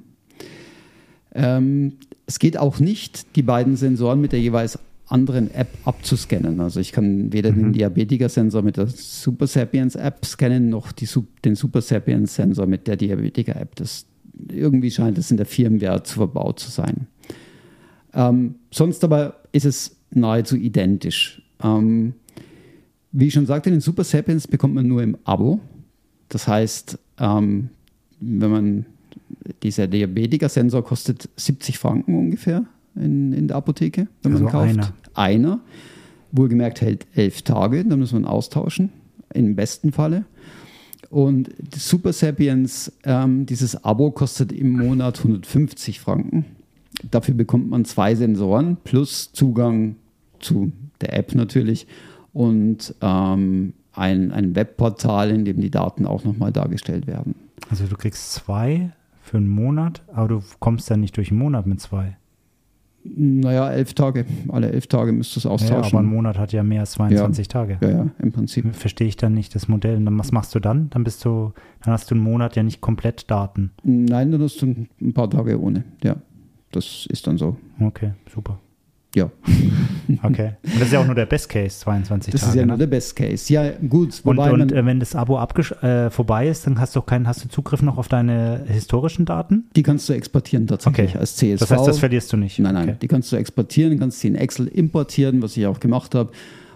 Ähm, 1.34 1.94
es 2.26 2.40
geht 2.40 2.58
auch 2.58 2.80
nicht, 2.80 3.36
die 3.36 3.42
beiden 3.42 3.78
Sensoren 3.78 4.20
mit 4.20 4.34
der 4.34 4.42
jeweils 4.42 4.78
anderen 5.08 5.54
App 5.54 5.70
abzuscannen. 5.86 6.60
Also 6.60 6.80
ich 6.80 6.92
kann 6.92 7.34
weder 7.34 7.52
mhm. 7.52 7.56
den 7.56 7.74
Diabetiker-Sensor 7.74 8.62
mit 8.62 8.78
der 8.78 8.88
Super 8.88 9.48
Sapiens 9.48 9.96
App 9.96 10.26
scannen, 10.26 10.70
noch 10.70 10.92
die, 10.92 11.08
den 11.44 11.56
Super 11.56 11.82
Sapiens 11.82 12.36
Sensor 12.36 12.66
mit 12.66 12.88
der 12.88 12.96
Diabetiker 12.96 13.56
App. 13.56 13.76
Das 13.76 14.06
irgendwie 14.50 14.92
scheint 14.92 15.18
es 15.18 15.32
in 15.32 15.38
der 15.38 15.46
Firmware 15.46 16.04
zu 16.04 16.16
verbaut 16.16 16.60
zu 16.60 16.72
sein. 16.72 17.08
Ähm, 18.14 18.56
sonst 18.72 19.04
aber 19.04 19.42
ist 19.52 19.66
es 19.66 19.96
nahezu 20.12 20.56
identisch. 20.56 21.42
Ähm, 21.64 22.14
wie 23.12 23.28
ich 23.28 23.34
schon 23.34 23.46
sagte, 23.46 23.70
den 23.70 23.82
Super 23.82 24.04
Sapiens 24.04 24.48
bekommt 24.48 24.74
man 24.74 24.88
nur 24.88 25.04
im 25.04 25.18
Abo. 25.24 25.60
Das 26.30 26.48
heißt, 26.48 26.98
ähm, 27.20 27.70
wenn 28.20 28.52
man 28.52 28.86
dieser 29.64 29.88
Diabetiker-Sensor 29.88 30.84
kostet 30.84 31.30
70 31.36 31.78
Franken 31.78 32.18
ungefähr 32.18 32.66
in, 32.96 33.34
in 33.34 33.48
der 33.48 33.58
Apotheke, 33.58 34.08
wenn 34.24 34.32
also 34.34 34.44
man 34.46 34.54
kauft. 34.54 34.70
Einer. 34.70 34.94
einer. 35.14 35.60
Wohlgemerkt 36.32 36.80
hält 36.80 37.08
elf 37.14 37.42
Tage, 37.42 37.84
dann 37.84 38.00
muss 38.00 38.14
man 38.14 38.24
austauschen, 38.24 38.90
im 39.34 39.56
besten 39.56 39.92
Falle. 39.92 40.24
Und 41.12 41.50
Super 41.76 42.14
Sapiens, 42.14 42.90
ähm, 43.04 43.46
dieses 43.46 43.84
Abo 43.84 44.12
kostet 44.12 44.54
im 44.54 44.72
Monat 44.72 45.18
150 45.18 46.00
Franken. 46.00 46.46
Dafür 47.12 47.34
bekommt 47.34 47.70
man 47.70 47.84
zwei 47.84 48.16
Sensoren 48.16 48.78
plus 48.86 49.34
Zugang 49.34 49.98
zu 50.40 50.72
der 51.02 51.14
App 51.14 51.36
natürlich 51.36 51.86
und 52.32 52.96
ähm, 53.02 53.74
ein, 53.94 54.32
ein 54.32 54.56
Webportal, 54.56 55.32
in 55.32 55.44
dem 55.44 55.60
die 55.60 55.70
Daten 55.70 56.06
auch 56.06 56.24
nochmal 56.24 56.54
dargestellt 56.54 57.08
werden. 57.08 57.36
Also 57.70 57.88
du 57.88 57.98
kriegst 57.98 58.32
zwei 58.32 58.92
für 59.22 59.36
einen 59.36 59.50
Monat, 59.50 60.02
aber 60.14 60.28
du 60.30 60.44
kommst 60.60 60.90
dann 60.90 61.02
nicht 61.02 61.18
durch 61.18 61.32
einen 61.32 61.40
Monat 61.40 61.68
mit 61.68 61.82
zwei. 61.82 62.16
Naja, 63.04 63.72
elf 63.72 63.94
Tage. 63.94 64.26
Alle 64.50 64.72
elf 64.72 64.88
Tage 64.88 65.12
müsstest 65.12 65.46
du 65.46 65.50
es 65.50 65.52
austauschen. 65.54 65.84
Ja, 65.84 66.00
aber 66.00 66.00
ein 66.00 66.06
Monat 66.06 66.38
hat 66.38 66.54
ja 66.54 66.64
mehr 66.64 66.82
als 66.82 66.92
22 66.92 67.48
ja. 67.48 67.52
Tage. 67.52 67.78
Ja, 67.82 67.90
ja, 67.90 68.08
im 68.20 68.32
Prinzip. 68.32 68.76
Verstehe 68.76 69.08
ich 69.08 69.18
dann 69.18 69.34
nicht 69.34 69.56
das 69.56 69.68
Modell. 69.68 69.98
Und 69.98 70.06
dann, 70.06 70.18
was 70.20 70.32
machst 70.32 70.54
du 70.54 70.60
dann? 70.60 70.90
Dann 70.92 71.04
bist 71.04 71.26
du, 71.26 71.54
dann 71.84 71.94
hast 71.94 72.12
du 72.12 72.16
einen 72.16 72.24
Monat 72.24 72.56
ja 72.56 72.64
nicht 72.64 72.82
komplett 72.82 73.30
Daten. 73.32 73.72
Nein, 73.84 74.32
dann 74.32 74.42
hast 74.42 74.62
du 74.62 74.68
ein 75.02 75.14
paar 75.14 75.30
Tage 75.30 75.60
ohne. 75.60 75.84
Ja, 76.04 76.18
das 76.72 77.08
ist 77.10 77.26
dann 77.28 77.38
so. 77.38 77.58
Okay, 77.80 78.14
super. 78.34 78.60
Ja. 79.16 79.32
Okay. 80.24 80.56
Und 80.64 80.76
das 80.76 80.82
ist 80.88 80.92
ja 80.92 81.00
auch 81.00 81.06
nur 81.06 81.16
der 81.16 81.26
Best 81.26 81.48
Case, 81.48 81.80
22 81.80 82.34
das 82.34 82.42
Tage. 82.42 82.48
Das 82.48 82.54
ist 82.54 82.60
ja 82.60 82.62
ne? 82.64 82.68
nur 82.68 82.78
der 82.78 82.88
Best 82.88 83.16
Case. 83.16 83.54
Ja, 83.54 83.70
gut. 83.88 84.20
Und, 84.26 84.38
und 84.38 84.72
äh, 84.74 84.86
wenn 84.86 85.00
das 85.00 85.16
Abo 85.16 85.42
äh, 85.42 86.10
vorbei 86.10 86.50
ist, 86.50 86.68
dann 86.68 86.80
hast 86.82 86.98
du 86.98 87.02
keinen, 87.02 87.28
hast 87.30 87.46
du 87.46 87.48
Zugriff 87.48 87.82
noch 87.82 87.98
auf 87.98 88.10
deine 88.10 88.66
historischen 88.68 89.24
Daten? 89.24 89.70
Die 89.76 89.84
kannst 89.84 90.10
du 90.10 90.14
exportieren 90.14 90.68
tatsächlich 90.68 91.12
okay. 91.12 91.18
als 91.18 91.38
CSV. 91.38 91.60
Das 91.60 91.72
heißt, 91.72 91.88
das 91.88 92.00
verlierst 92.00 92.34
du 92.34 92.38
nicht? 92.38 92.60
Nein, 92.60 92.74
nein. 92.74 92.90
Okay. 92.90 92.98
Die 93.02 93.08
kannst 93.08 93.32
du 93.32 93.38
exportieren, 93.38 93.98
kannst 94.00 94.20
sie 94.20 94.28
in 94.28 94.36
Excel 94.36 94.68
importieren, 94.68 95.42
was 95.42 95.56
ich 95.56 95.66
auch 95.66 95.80
gemacht 95.80 96.14
habe 96.14 96.32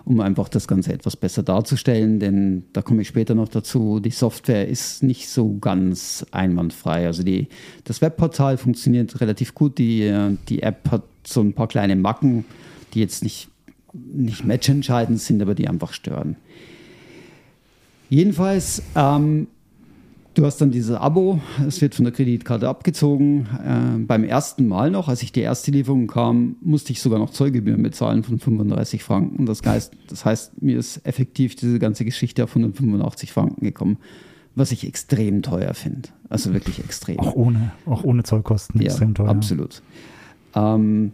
um 0.06 0.19
einfach 0.19 0.50
das 0.50 0.67
Ganze 0.67 0.93
etwas 0.93 1.17
besser 1.17 1.41
darzustellen, 1.41 2.19
denn 2.19 2.65
da 2.74 2.84
komme 2.84 3.02
ich 3.02 3.08
später 3.08 3.34
noch 3.34 3.50
dazu. 3.50 4.00
Die 4.00 4.12
Software 4.12 4.67
ist 4.67 5.02
nicht 5.02 5.28
so 5.30 5.58
ganz 5.58 6.24
einwandfrei. 6.32 7.08
Also 7.08 7.24
die, 7.24 7.48
das 7.86 8.02
Webportal 8.02 8.58
funktioniert 8.58 9.19
relativ 9.19 9.56
gut. 9.56 9.80
Die, 9.80 10.04
äh, 10.04 10.38
die 10.48 10.62
App 10.62 10.91
hat 10.91 11.02
so 11.28 11.42
ein 11.42 11.54
paar 11.54 11.68
kleine 11.68 11.96
Macken, 11.96 12.46
die 12.94 13.00
jetzt 13.00 13.24
nicht, 13.24 13.50
nicht 13.94 14.46
matchentscheidend 14.46 15.20
sind, 15.20 15.42
aber 15.42 15.56
die 15.56 15.68
einfach 15.68 15.94
stören. 15.94 16.36
Jedenfalls, 18.10 18.84
ähm, 18.96 19.48
du 20.36 20.46
hast 20.46 20.62
dann 20.62 20.72
dieses 20.72 20.96
Abo, 20.96 21.40
es 21.68 21.82
wird 21.82 21.96
von 21.96 22.06
der 22.06 22.14
Kreditkarte 22.14 22.70
abgezogen. 22.70 23.48
Äh, 23.66 24.00
beim 24.06 24.24
ersten 24.24 24.68
Mal 24.68 24.92
noch, 24.92 25.08
als 25.08 25.24
ich 25.24 25.32
die 25.32 25.42
erste 25.42 25.72
Lieferung 25.72 26.08
kam, 26.08 26.58
musste 26.62 26.92
ich 26.92 27.02
sogar 27.02 27.20
noch 27.20 27.32
Zollgebühren 27.32 27.82
bezahlen 27.82 28.24
von 28.24 28.40
35 28.40 29.04
Franken. 29.04 29.46
Das 29.46 29.62
heißt, 29.66 29.94
das 30.08 30.26
heißt, 30.26 30.62
mir 30.62 30.78
ist 30.78 31.06
effektiv 31.06 31.56
diese 31.56 31.80
ganze 31.80 32.06
Geschichte 32.06 32.44
auf 32.44 32.52
185 32.52 33.32
Franken 33.32 33.66
gekommen, 33.66 33.98
was 34.54 34.72
ich 34.72 34.86
extrem 34.88 35.42
teuer 35.42 35.74
finde. 35.74 36.10
Also 36.30 36.54
wirklich 36.54 36.80
extrem. 36.80 37.20
Auch 37.20 37.34
ohne, 37.34 37.72
auch 37.86 38.04
ohne 38.04 38.24
Zollkosten 38.24 38.82
ja, 38.82 38.88
extrem 38.88 39.16
teuer. 39.16 39.30
Absolut. 39.30 39.82
Ähm, 40.56 41.12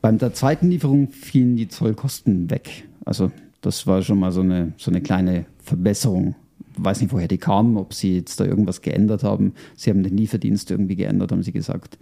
beim 0.00 0.18
der 0.18 0.32
zweiten 0.32 0.70
Lieferung 0.70 1.08
fielen 1.10 1.56
die 1.56 1.68
Zollkosten 1.68 2.50
weg. 2.50 2.84
Also 3.04 3.30
das 3.60 3.86
war 3.86 4.02
schon 4.02 4.18
mal 4.18 4.32
so 4.32 4.40
eine, 4.40 4.72
so 4.76 4.90
eine 4.90 5.00
kleine 5.00 5.46
Verbesserung. 5.58 6.34
Ich 6.76 6.84
weiß 6.84 7.00
nicht, 7.00 7.12
woher 7.12 7.28
die 7.28 7.38
kamen, 7.38 7.76
ob 7.76 7.94
sie 7.94 8.16
jetzt 8.16 8.38
da 8.38 8.44
irgendwas 8.44 8.82
geändert 8.82 9.24
haben. 9.24 9.54
Sie 9.74 9.90
haben 9.90 10.02
den 10.02 10.16
Lieferdienst 10.16 10.70
irgendwie 10.70 10.96
geändert, 10.96 11.32
haben 11.32 11.42
sie 11.42 11.52
gesagt. 11.52 11.98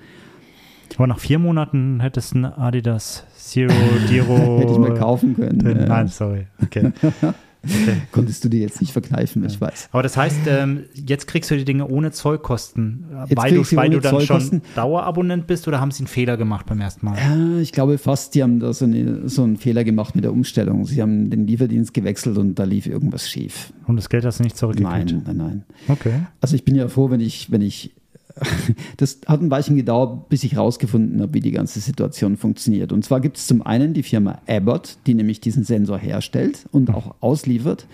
Aber 0.97 1.07
nach 1.07 1.19
vier 1.19 1.39
Monaten 1.39 2.01
hättest 2.01 2.35
du 2.35 2.39
ein 2.41 2.45
Adidas 2.45 3.25
Zero 3.37 3.73
Diro. 4.11 4.59
Hätte 4.59 4.73
ich 4.73 4.79
mal 4.79 4.95
kaufen 4.95 5.35
können. 5.35 5.87
Nein, 5.89 6.09
sorry. 6.09 6.47
Okay. 6.63 6.93
Okay. 7.65 7.97
Konntest 8.13 8.45
du 8.45 8.49
dir 8.49 8.61
jetzt 8.61 8.81
nicht 8.81 8.93
verkneifen, 8.93 9.43
ja. 9.43 9.49
ich 9.49 9.61
weiß. 9.61 9.89
Aber 9.93 10.03
das 10.03 10.17
heißt, 10.17 10.41
ähm, 10.47 10.85
jetzt 10.95 11.27
kriegst 11.27 11.51
du 11.51 11.57
die 11.57 11.65
Dinge 11.65 11.89
ohne 11.89 12.11
Zollkosten, 12.13 13.07
jetzt 13.29 13.37
weil, 13.37 13.55
du, 13.55 13.77
weil 13.77 13.91
du 13.91 14.01
dann 14.01 14.21
schon 14.21 14.63
Dauerabonnent 14.75 15.47
bist 15.47 15.67
oder 15.69 15.81
haben 15.81 15.91
sie 15.91 16.01
einen 16.01 16.09
Fehler 16.09 16.37
gemacht 16.37 16.67
beim 16.67 16.81
ersten 16.81 17.07
Mal? 17.07 17.19
Ja, 17.19 17.61
ich 17.61 17.73
glaube 17.73 17.99
fast, 17.99 18.35
die 18.35 18.43
haben 18.43 18.61
da 18.61 18.73
so, 18.73 18.85
eine, 18.85 19.29
so 19.29 19.43
einen 19.43 19.57
Fehler 19.57 19.85
gemacht 19.85 20.15
mit 20.15 20.25
der 20.25 20.33
Umstellung. 20.33 20.85
Sie 20.85 21.01
haben 21.01 21.31
den 21.31 21.47
Lieferdienst 21.47 21.95
gewechselt 21.95 22.39
und 22.39 22.59
da 22.59 22.65
lief 22.65 22.87
irgendwas 22.87 23.29
schief. 23.29 23.73
Und 23.87 23.97
das 23.97 24.09
Geld 24.09 24.25
hast 24.25 24.39
du 24.39 24.45
nicht 24.45 24.57
zurückgekriegt? 24.57 25.13
Nein, 25.13 25.23
nein, 25.27 25.37
nein. 25.37 25.65
Okay. 25.89 26.21
Also 26.41 26.57
ich 26.57 26.65
bin 26.65 26.75
ja 26.75 26.89
froh, 26.89 27.11
wenn 27.11 27.21
ich, 27.21 27.51
wenn 27.51 27.63
ich 27.63 27.95
das 28.97 29.21
hat 29.27 29.41
ein 29.41 29.51
Weilchen 29.51 29.77
gedauert, 29.77 30.29
bis 30.29 30.45
ich 30.45 30.55
herausgefunden 30.55 31.21
habe, 31.21 31.35
wie 31.35 31.41
die 31.41 31.53
ganze 31.53 31.81
Situation 31.81 32.37
funktioniert. 32.37 32.93
Und 32.93 33.05
zwar 33.05 33.21
gibt 33.21 33.37
es 33.37 33.47
zum 33.47 33.63
einen 33.63 33.95
die 33.95 34.03
Firma 34.03 34.41
Abbott, 34.47 34.99
die 35.07 35.15
nämlich 35.15 35.41
diesen 35.41 35.65
Sensor 35.65 35.99
herstellt 35.99 36.67
und 36.73 36.91
auch 36.91 37.15
ausliefert, 37.21 37.87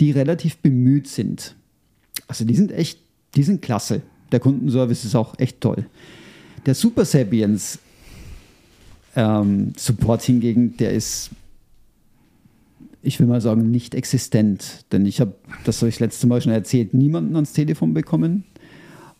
die 0.00 0.10
relativ 0.10 0.58
bemüht 0.58 1.08
sind. 1.08 1.54
Also 2.26 2.44
die 2.44 2.54
sind 2.54 2.72
echt, 2.72 3.00
die 3.34 3.42
sind 3.42 3.62
klasse. 3.62 4.02
Der 4.32 4.40
Kundenservice 4.40 5.04
ist 5.04 5.14
auch 5.14 5.38
echt 5.38 5.60
toll. 5.60 5.86
Der 6.66 6.74
Super 6.74 7.04
Sapiens 7.04 7.78
ähm, 9.16 9.72
Support 9.76 10.22
hingegen, 10.22 10.76
der 10.76 10.92
ist, 10.92 11.30
ich 13.02 13.18
will 13.18 13.26
mal 13.26 13.40
sagen, 13.40 13.70
nicht 13.70 13.94
existent. 13.94 14.84
Denn 14.92 15.06
ich 15.06 15.20
habe, 15.20 15.34
das 15.64 15.80
habe 15.80 15.88
ich 15.88 15.98
letzte 15.98 16.26
Mal 16.26 16.42
schon 16.42 16.52
erzählt, 16.52 16.92
niemanden 16.92 17.34
ans 17.34 17.54
Telefon 17.54 17.94
bekommen. 17.94 18.44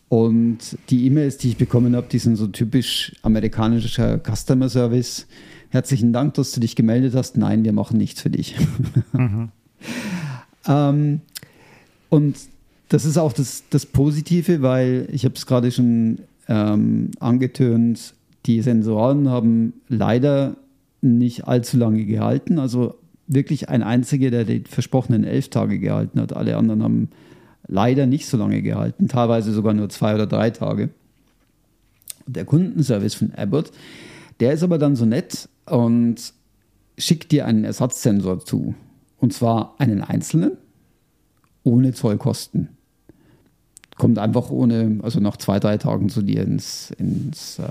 Und 0.09 0.77
die 0.89 1.05
E-Mails, 1.05 1.37
die 1.37 1.49
ich 1.49 1.57
bekommen 1.57 1.95
habe, 1.95 2.07
die 2.11 2.17
sind 2.17 2.35
so 2.35 2.47
typisch 2.47 3.15
amerikanischer 3.21 4.19
Customer 4.19 4.67
Service. 4.67 5.27
Herzlichen 5.69 6.11
Dank, 6.13 6.33
dass 6.33 6.51
du 6.51 6.59
dich 6.59 6.75
gemeldet 6.75 7.13
hast. 7.13 7.37
Nein, 7.37 7.63
wir 7.63 7.73
machen 7.73 7.97
nichts 7.97 8.21
für 8.21 8.31
dich. 8.31 8.55
Mhm. 9.13 9.49
ähm, 10.67 11.21
und 12.09 12.37
das 12.89 13.05
ist 13.05 13.17
auch 13.17 13.33
das, 13.33 13.63
das 13.69 13.85
Positive, 13.85 14.63
weil 14.63 15.07
ich 15.11 15.25
habe 15.25 15.35
es 15.35 15.45
gerade 15.45 15.71
schon 15.71 16.19
ähm, 16.47 17.11
angetönt, 17.19 18.15
die 18.47 18.63
Sensoren 18.63 19.29
haben 19.29 19.73
leider 19.87 20.55
nicht 21.01 21.47
allzu 21.47 21.77
lange 21.77 22.05
gehalten. 22.05 22.57
Also 22.57 22.95
wirklich 23.27 23.69
ein 23.69 23.83
einziger, 23.83 24.31
der 24.31 24.43
die 24.43 24.63
versprochenen 24.67 25.23
elf 25.23 25.49
Tage 25.49 25.77
gehalten 25.77 26.19
hat. 26.19 26.33
Alle 26.33 26.57
anderen 26.57 26.81
haben 26.81 27.09
leider 27.69 28.07
nicht 28.07 28.25
so 28.25 28.35
lange 28.37 28.61
gehalten, 28.61 29.07
teilweise 29.07 29.53
sogar 29.53 29.73
nur 29.73 29.89
zwei 29.89 30.15
oder 30.15 30.27
drei 30.27 30.49
Tage. 30.49 30.89
Der 32.25 32.45
Kundenservice 32.45 33.15
von 33.15 33.33
Abbott, 33.35 33.71
der 34.39 34.53
ist 34.53 34.63
aber 34.63 34.77
dann 34.77 34.95
so 34.95 35.05
nett 35.05 35.47
und 35.65 36.33
schickt 36.97 37.31
dir 37.31 37.45
einen 37.45 37.63
Ersatzsensor 37.63 38.43
zu. 38.43 38.75
Und 39.19 39.33
zwar 39.33 39.75
einen 39.77 40.01
einzelnen, 40.01 40.57
ohne 41.63 41.93
Zollkosten. 41.93 42.69
kommt 43.97 44.17
einfach 44.17 44.49
ohne, 44.49 44.99
also 45.03 45.19
nach 45.19 45.37
zwei, 45.37 45.59
drei 45.59 45.77
Tagen 45.77 46.09
zu 46.09 46.21
dir 46.21 46.43
ins, 46.43 46.91
ins 46.97 47.59
äh, 47.59 47.63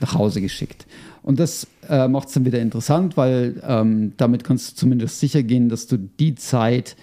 nach 0.00 0.14
Hause 0.14 0.40
geschickt. 0.40 0.86
Und 1.22 1.38
das 1.38 1.66
äh, 1.88 2.08
macht 2.08 2.28
es 2.28 2.34
dann 2.34 2.46
wieder 2.46 2.60
interessant, 2.60 3.18
weil 3.18 3.62
ähm, 3.66 4.14
damit 4.16 4.44
kannst 4.44 4.72
du 4.72 4.76
zumindest 4.76 5.20
sicher 5.20 5.42
gehen, 5.42 5.68
dass 5.68 5.86
du 5.86 5.98
die 5.98 6.34
Zeit, 6.34 6.96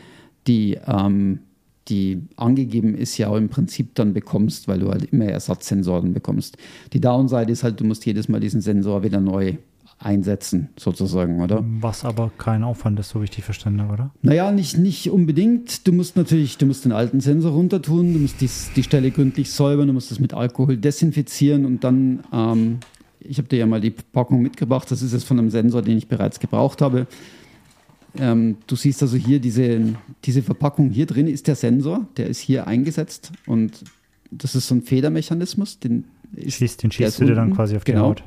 die, 0.48 0.80
ähm, 0.88 1.42
die 1.90 2.22
angegeben 2.36 2.96
ist, 2.96 3.18
ja 3.18 3.30
auch 3.30 3.38
im 3.38 3.50
Prinzip 3.50 3.96
dann 3.96 4.14
bekommst, 4.14 4.68
weil 4.68 4.80
du 4.80 4.90
halt 4.90 5.06
immer 5.06 5.26
Ersatzsensoren 5.26 6.14
bekommst. 6.14 6.58
Die 6.94 7.02
Downside 7.02 7.52
ist 7.52 7.64
halt, 7.64 7.80
du 7.80 7.86
musst 7.86 8.06
jedes 8.06 8.30
Mal 8.30 8.40
diesen 8.40 8.62
Sensor 8.62 9.04
wieder 9.04 9.20
neu 9.20 9.58
einsetzen, 10.00 10.70
sozusagen, 10.78 11.42
oder? 11.42 11.64
Was 11.80 12.06
aber 12.06 12.32
kein 12.38 12.64
Aufwand 12.64 13.00
ist, 13.00 13.10
so 13.10 13.20
wie 13.20 13.26
ich 13.26 13.32
die 13.32 13.42
verstanden 13.42 13.90
oder? 13.90 14.12
Naja, 14.22 14.52
nicht, 14.52 14.78
nicht 14.78 15.10
unbedingt. 15.10 15.88
Du 15.88 15.92
musst 15.92 16.16
natürlich, 16.16 16.58
du 16.58 16.68
musst 16.68 16.86
den 16.86 16.92
alten 16.92 17.20
Sensor 17.20 17.52
runter 17.52 17.82
tun, 17.82 18.14
du 18.14 18.20
musst 18.20 18.40
die, 18.42 18.50
die 18.76 18.84
Stelle 18.84 19.10
gründlich 19.10 19.52
säubern, 19.52 19.88
du 19.88 19.94
musst 19.94 20.12
das 20.12 20.20
mit 20.20 20.34
Alkohol 20.34 20.78
desinfizieren 20.78 21.66
und 21.66 21.84
dann, 21.84 22.24
ähm, 22.32 22.80
ich 23.20 23.40
habe 23.40 23.48
dir 23.48 23.58
ja 23.58 23.66
mal 23.66 23.82
die 23.82 23.90
Packung 23.90 24.42
mitgebracht, 24.42 24.90
das 24.92 25.02
ist 25.02 25.14
jetzt 25.14 25.26
von 25.26 25.40
einem 25.40 25.50
Sensor, 25.50 25.82
den 25.82 25.98
ich 25.98 26.08
bereits 26.08 26.40
gebraucht 26.40 26.82
habe. 26.82 27.08
Ähm, 28.18 28.58
du 28.68 28.76
siehst 28.76 29.02
also 29.02 29.18
hier 29.18 29.40
diese, 29.40 29.96
diese 30.24 30.42
Verpackung, 30.42 30.90
hier 30.90 31.06
drin 31.06 31.28
ist 31.28 31.48
der 31.48 31.56
Sensor, 31.56 32.08
der 32.18 32.28
ist 32.28 32.40
hier 32.40 32.68
eingesetzt 32.68 33.32
und 33.46 33.84
das 34.32 34.56
ist 34.56 34.68
so 34.68 34.76
ein 34.76 34.82
Federmechanismus, 34.82 35.80
den 35.80 36.06
schießt, 36.36 36.84
den 36.84 36.92
schießt 36.92 37.22
du 37.22 37.26
dir 37.26 37.36
dann 37.36 37.54
quasi 37.54 37.76
auf 37.76 37.84
die 37.84 37.92
genau. 37.92 38.08
Haut. 38.08 38.24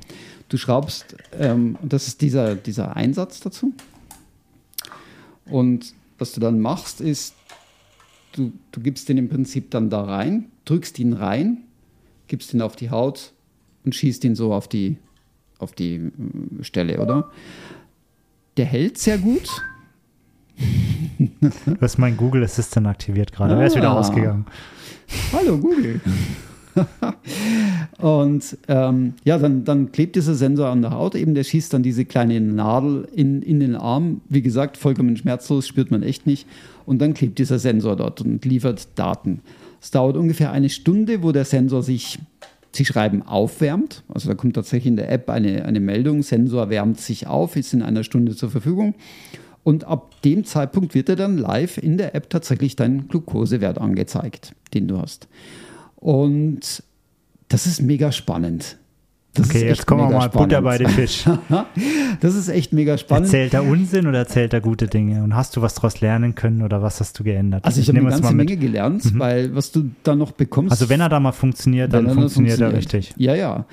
Du 0.49 0.57
schraubst, 0.57 1.17
ähm, 1.39 1.77
und 1.81 1.93
das 1.93 2.09
ist 2.09 2.21
dieser, 2.21 2.57
dieser 2.57 2.97
Einsatz 2.97 3.41
dazu. 3.41 3.73
Und 5.47 5.95
was 6.19 6.33
du 6.33 6.41
dann 6.41 6.61
machst, 6.61 7.01
ist, 7.01 7.35
du, 8.33 8.53
du 8.73 8.81
gibst 8.81 9.09
den 9.09 9.19
im 9.19 9.29
Prinzip 9.29 9.71
dann 9.71 9.91
da 9.91 10.03
rein, 10.03 10.47
drückst 10.65 10.99
ihn 10.99 11.13
rein, 11.13 11.59
gibst 12.27 12.55
ihn 12.55 12.63
auf 12.63 12.77
die 12.77 12.91
Haut 12.91 13.33
und 13.85 13.95
schießt 13.95 14.25
ihn 14.25 14.35
so 14.35 14.53
auf 14.53 14.69
die, 14.69 14.97
auf 15.59 15.73
die 15.73 15.97
äh, 15.97 16.11
Stelle, 16.63 17.01
oder? 17.01 17.31
Der 18.57 18.67
hält 18.67 18.99
sehr 18.99 19.19
gut. 19.19 19.49
Du 21.67 21.81
hast 21.81 21.99
mein 21.99 22.17
Google 22.17 22.45
Assistant 22.45 22.87
aktiviert 22.87 23.33
gerade. 23.33 23.55
Ah. 23.55 23.61
Er 23.61 23.67
ist 23.67 23.77
wieder 23.77 23.91
ah. 23.91 23.99
ausgegangen. 23.99 24.47
Hallo 25.33 25.59
Google. 25.59 26.01
und 27.99 28.57
ähm, 28.69 29.15
ja, 29.25 29.39
dann, 29.39 29.65
dann 29.65 29.93
klebt 29.93 30.17
dieser 30.17 30.35
Sensor 30.35 30.69
an 30.69 30.83
der 30.83 30.93
Haut, 30.93 31.15
eben 31.15 31.35
der 31.35 31.45
schießt 31.45 31.75
dann 31.75 31.83
diese 31.83 32.05
kleine 32.05 32.41
Nadel 32.41 33.09
in, 33.15 33.43
in 33.43 33.61
den 33.61 33.77
Arm. 33.77 34.21
Wie 34.29 34.43
gesagt, 34.43 34.77
vollkommen 34.77 35.17
schmerzlos, 35.17 35.67
spürt 35.67 35.91
man 35.91 36.03
echt 36.03 36.27
nicht. 36.27 36.47
Und 36.87 37.01
dann 37.01 37.15
klebt 37.15 37.39
dieser 37.39 37.59
Sensor 37.59 37.97
dort 37.97 38.21
und 38.21 38.45
liefert 38.45 38.89
Daten. 38.95 39.41
Es 39.81 39.91
dauert 39.91 40.17
ungefähr 40.17 40.53
eine 40.53 40.69
Stunde, 40.69 41.23
wo 41.23 41.33
der 41.33 41.45
Sensor 41.45 41.83
sich, 41.83 42.19
Sie 42.73 42.85
schreiben, 42.85 43.23
aufwärmt. 43.23 44.05
Also 44.09 44.29
da 44.29 44.35
kommt 44.35 44.55
tatsächlich 44.55 44.87
in 44.87 44.97
der 44.97 45.11
App 45.11 45.29
eine, 45.29 45.65
eine 45.65 45.81
Meldung, 45.81 46.23
Sensor 46.23 46.71
wärmt 46.71 47.01
sich 47.01 47.27
auf, 47.27 47.57
ist 47.57 47.75
in 47.75 47.83
einer 47.83 48.05
Stunde 48.05 48.37
zur 48.37 48.51
Verfügung. 48.51 48.95
Und 49.63 49.85
ab 49.85 50.21
dem 50.23 50.45
Zeitpunkt 50.45 50.95
wird 50.95 51.09
er 51.09 51.17
dann 51.17 51.37
live 51.37 51.79
in 51.79 51.99
der 51.99 52.15
App 52.15 52.31
tatsächlich 52.31 52.77
dein 52.77 53.09
Glukosewert 53.09 53.79
angezeigt, 53.79 54.55
den 54.73 54.89
du 54.89 54.99
hast. 54.99 55.29
Und 55.97 56.83
das 57.49 57.67
ist 57.67 57.83
mega 57.83 58.11
spannend. 58.11 58.79
Das 59.35 59.49
okay, 59.49 59.67
jetzt 59.67 59.87
kommen 59.87 60.01
wir 60.01 60.19
mal 60.19 60.25
spannend. 60.25 60.49
Butter 60.51 60.63
bei 60.63 60.79
den 60.79 60.89
Fisch. 60.89 61.25
das 62.21 62.35
ist 62.35 62.49
echt 62.49 62.73
mega 62.73 62.99
spannend. 62.99 63.27
Erzählt 63.27 63.55
er 63.55 63.63
Unsinn 63.63 64.09
oder 64.09 64.19
erzählt 64.19 64.53
er 64.53 64.61
gute 64.61 64.89
Dinge? 64.89 65.23
Und 65.23 65.37
hast 65.37 65.57
du 65.57 65.63
was 65.63 65.75
daraus 65.75 66.01
lernen 66.01 66.35
können 66.35 66.63
oder 66.63 66.83
was 66.83 66.99
hast 66.99 67.19
du 67.19 67.23
geändert? 67.23 67.65
Also 67.65 67.81
ich, 67.81 67.89
ich 67.89 67.95
habe 67.95 68.07
eine 68.07 68.11
ganze 68.11 68.35
Menge 68.35 68.57
gelernt, 68.57 69.15
mhm. 69.15 69.19
weil 69.21 69.55
was 69.55 69.71
du 69.71 69.91
da 70.03 70.17
noch 70.17 70.33
bekommst. 70.33 70.73
Also 70.73 70.89
wenn 70.89 71.01
er 71.01 71.09
da 71.09 71.21
mal 71.21 71.31
funktioniert, 71.31 71.93
dann 71.93 72.07
funktioniert, 72.07 72.59
funktioniert, 72.59 72.73
er 72.73 72.77
richtig. 72.77 73.15
Ja, 73.19 73.35
ja. 73.37 73.67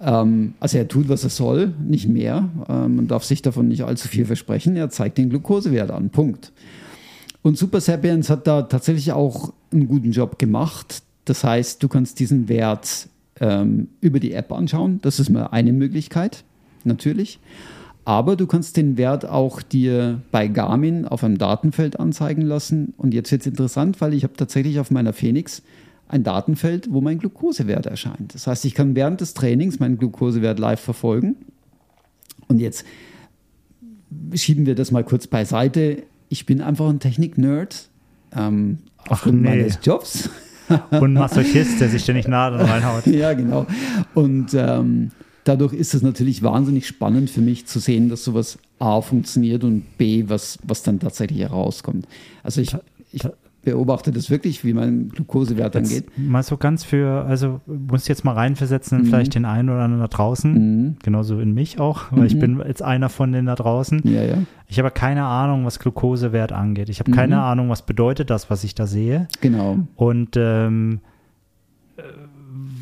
Ähm, 0.00 0.54
also 0.60 0.78
er 0.78 0.88
tut, 0.88 1.08
was 1.08 1.24
er 1.24 1.30
soll, 1.30 1.72
nicht 1.82 2.08
mehr. 2.08 2.48
Ähm, 2.68 2.96
man 2.96 3.08
darf 3.08 3.24
sich 3.24 3.42
davon 3.42 3.68
nicht 3.68 3.84
allzu 3.84 4.08
viel 4.08 4.26
versprechen. 4.26 4.76
Er 4.76 4.90
zeigt 4.90 5.18
den 5.18 5.30
Glukosewert 5.30 5.90
an. 5.90 6.10
Punkt. 6.10 6.52
Und 7.42 7.56
Super 7.56 7.80
Sapiens 7.80 8.28
hat 8.28 8.46
da 8.46 8.62
tatsächlich 8.62 9.12
auch 9.12 9.52
einen 9.72 9.86
guten 9.86 10.10
Job 10.12 10.38
gemacht. 10.38 11.02
Das 11.24 11.44
heißt, 11.44 11.82
du 11.82 11.88
kannst 11.88 12.18
diesen 12.18 12.48
Wert 12.48 13.08
ähm, 13.40 13.88
über 14.00 14.20
die 14.20 14.32
App 14.32 14.52
anschauen. 14.52 14.98
Das 15.02 15.20
ist 15.20 15.30
mal 15.30 15.46
eine 15.46 15.72
Möglichkeit, 15.72 16.44
natürlich. 16.84 17.38
Aber 18.04 18.36
du 18.36 18.46
kannst 18.46 18.76
den 18.76 18.96
Wert 18.96 19.28
auch 19.28 19.62
dir 19.62 20.20
bei 20.30 20.46
Garmin 20.46 21.06
auf 21.06 21.24
einem 21.24 21.38
Datenfeld 21.38 21.98
anzeigen 21.98 22.42
lassen. 22.42 22.94
Und 22.96 23.14
jetzt 23.14 23.32
wird 23.32 23.42
es 23.42 23.46
interessant, 23.48 24.00
weil 24.00 24.14
ich 24.14 24.22
habe 24.22 24.34
tatsächlich 24.36 24.78
auf 24.78 24.90
meiner 24.90 25.12
Phoenix 25.12 25.62
ein 26.08 26.22
Datenfeld, 26.22 26.88
wo 26.90 27.00
mein 27.00 27.18
Glukosewert 27.18 27.86
erscheint. 27.86 28.34
Das 28.34 28.46
heißt, 28.46 28.64
ich 28.64 28.74
kann 28.74 28.94
während 28.94 29.20
des 29.20 29.34
Trainings 29.34 29.80
meinen 29.80 29.98
Glukosewert 29.98 30.58
live 30.58 30.80
verfolgen. 30.80 31.36
Und 32.48 32.60
jetzt 32.60 32.84
schieben 34.34 34.66
wir 34.66 34.74
das 34.74 34.90
mal 34.90 35.04
kurz 35.04 35.26
beiseite. 35.26 36.04
Ich 36.28 36.46
bin 36.46 36.60
einfach 36.60 36.88
ein 36.88 37.00
Technik-Nerd 37.00 37.88
ähm, 38.36 38.78
aufgrund 39.08 39.42
nee. 39.42 39.48
meines 39.48 39.78
Jobs. 39.82 40.30
Und 40.90 41.12
Masochist, 41.14 41.80
der 41.80 41.88
sich 41.88 42.02
ständig 42.02 42.26
Nadeln 42.26 42.62
reinhaut. 42.62 43.06
ja, 43.06 43.34
genau. 43.34 43.66
Und 44.14 44.52
ähm, 44.54 45.12
dadurch 45.44 45.72
ist 45.72 45.94
es 45.94 46.02
natürlich 46.02 46.42
wahnsinnig 46.42 46.88
spannend 46.88 47.30
für 47.30 47.40
mich 47.40 47.66
zu 47.66 47.78
sehen, 47.78 48.08
dass 48.08 48.24
sowas 48.24 48.58
A 48.80 49.00
funktioniert 49.00 49.62
und 49.62 49.96
B, 49.96 50.24
was, 50.26 50.58
was 50.64 50.82
dann 50.82 50.98
tatsächlich 50.98 51.40
herauskommt. 51.40 52.08
Also 52.42 52.60
ich, 52.60 52.76
ich 53.12 53.22
beobachte 53.66 54.12
das 54.12 54.30
wirklich, 54.30 54.64
wie 54.64 54.72
mein 54.72 55.08
Glukosewert 55.08 55.74
dann 55.74 55.88
geht. 55.88 56.16
Mal 56.16 56.44
so 56.44 56.56
ganz 56.56 56.84
für, 56.84 57.24
also 57.24 57.60
muss 57.66 58.06
jetzt 58.06 58.24
mal 58.24 58.32
reinversetzen, 58.32 59.00
mhm. 59.00 59.06
vielleicht 59.06 59.34
den 59.34 59.44
einen 59.44 59.68
oder 59.68 59.80
anderen 59.80 60.02
da 60.02 60.08
draußen, 60.08 60.52
mhm. 60.52 60.96
genauso 61.02 61.40
in 61.40 61.52
mich 61.52 61.80
auch, 61.80 62.12
weil 62.12 62.20
mhm. 62.20 62.26
ich 62.26 62.38
bin 62.38 62.62
jetzt 62.64 62.82
einer 62.82 63.08
von 63.08 63.32
denen 63.32 63.48
da 63.48 63.56
draußen. 63.56 64.02
Ja, 64.04 64.22
ja. 64.22 64.38
Ich 64.68 64.78
habe 64.78 64.92
keine 64.92 65.24
Ahnung, 65.24 65.64
was 65.64 65.80
Glukosewert 65.80 66.52
angeht. 66.52 66.88
Ich 66.88 67.00
habe 67.00 67.10
keine 67.10 67.36
mhm. 67.36 67.42
Ahnung, 67.42 67.68
was 67.68 67.82
bedeutet 67.82 68.30
das, 68.30 68.50
was 68.50 68.62
ich 68.62 68.76
da 68.76 68.86
sehe. 68.86 69.26
Genau. 69.40 69.78
Und 69.96 70.36
ähm, 70.36 71.00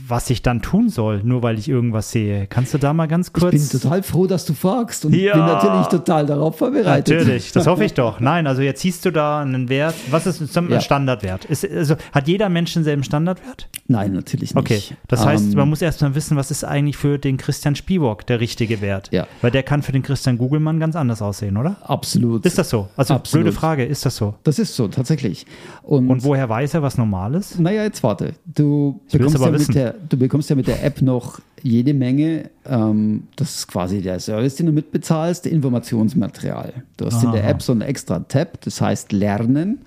was 0.07 0.28
ich 0.30 0.42
dann 0.42 0.61
tun 0.61 0.88
soll, 0.88 1.22
nur 1.24 1.42
weil 1.42 1.59
ich 1.59 1.68
irgendwas 1.68 2.11
sehe. 2.11 2.46
Kannst 2.46 2.74
du 2.74 2.78
da 2.78 2.92
mal 2.92 3.07
ganz 3.07 3.32
kurz. 3.32 3.55
Ich 3.55 3.70
bin 3.70 3.80
total 3.80 4.02
froh, 4.02 4.26
dass 4.26 4.44
du 4.44 4.52
fragst 4.52 5.05
und 5.05 5.14
ja, 5.14 5.34
bin 5.34 5.46
natürlich 5.46 5.86
total 5.86 6.26
darauf 6.26 6.59
vorbereitet. 6.59 7.16
Natürlich, 7.16 7.52
das 7.52 7.66
hoffe 7.66 7.84
ich 7.84 7.94
doch. 7.94 8.20
Nein, 8.20 8.46
also 8.46 8.62
jetzt 8.62 8.82
siehst 8.82 9.05
du 9.05 9.11
da 9.11 9.40
einen 9.40 9.68
Wert. 9.68 9.94
Was 10.11 10.26
ist 10.26 10.57
ein 10.57 10.70
ja. 10.70 10.80
Standardwert? 10.80 11.46
Ist, 11.46 11.68
also, 11.68 11.96
hat 12.12 12.28
jeder 12.28 12.48
Mensch 12.48 12.74
denselben 12.74 13.02
Standardwert? 13.02 13.68
Nein, 13.86 14.12
natürlich 14.12 14.55
nicht. 14.55 14.57
Okay, 14.57 14.82
das 15.09 15.24
heißt, 15.24 15.52
ähm, 15.52 15.59
man 15.59 15.68
muss 15.68 15.80
erst 15.80 16.02
mal 16.02 16.14
wissen, 16.14 16.36
was 16.36 16.50
ist 16.50 16.64
eigentlich 16.64 16.96
für 16.96 17.18
den 17.18 17.36
Christian 17.36 17.74
Spiewak 17.76 18.26
der 18.26 18.40
richtige 18.40 18.80
Wert? 18.80 19.09
Ja. 19.12 19.26
Weil 19.40 19.50
der 19.50 19.62
kann 19.62 19.82
für 19.82 19.92
den 19.92 20.02
Christian 20.02 20.38
Gugelmann 20.38 20.80
ganz 20.80 20.96
anders 20.96 21.22
aussehen, 21.22 21.57
oder? 21.57 21.76
Absolut. 21.82 22.44
Ist 22.44 22.59
das 22.59 22.68
so? 22.68 22.88
Also, 22.96 23.14
Absolut. 23.14 23.44
blöde 23.44 23.57
Frage, 23.57 23.84
ist 23.84 24.05
das 24.05 24.16
so? 24.16 24.34
Das 24.44 24.59
ist 24.59 24.74
so, 24.74 24.88
tatsächlich. 24.88 25.46
Und, 25.82 26.11
und 26.11 26.24
woher 26.24 26.48
weiß 26.48 26.74
er 26.74 26.82
was 26.82 26.98
Normales? 26.98 27.59
Naja, 27.59 27.84
jetzt 27.84 28.02
warte. 28.02 28.34
Du 28.46 29.00
bekommst, 29.11 29.38
ja 29.38 29.50
mit 29.50 29.74
der, 29.74 29.93
du 30.09 30.16
bekommst 30.16 30.51
ja 30.51 30.57
mit 30.57 30.66
der 30.66 30.84
App 30.84 31.03
noch 31.03 31.40
jede 31.62 31.95
Menge, 31.95 32.51
ähm, 32.66 33.24
das 33.36 33.57
ist 33.57 33.68
quasi 33.68 34.01
der 34.01 34.20
Service, 34.20 34.57
den 34.57 34.66
du 34.66 34.72
mitbezahlst, 34.72 35.47
Informationsmaterial. 35.47 36.72
Du 36.97 37.07
hast 37.07 37.16
Aha. 37.16 37.26
in 37.26 37.32
der 37.32 37.49
App 37.49 37.62
so 37.62 37.72
einen 37.72 37.80
extra 37.80 38.20
Tab, 38.20 38.61
das 38.62 38.80
heißt 38.80 39.12
Lernen. 39.12 39.78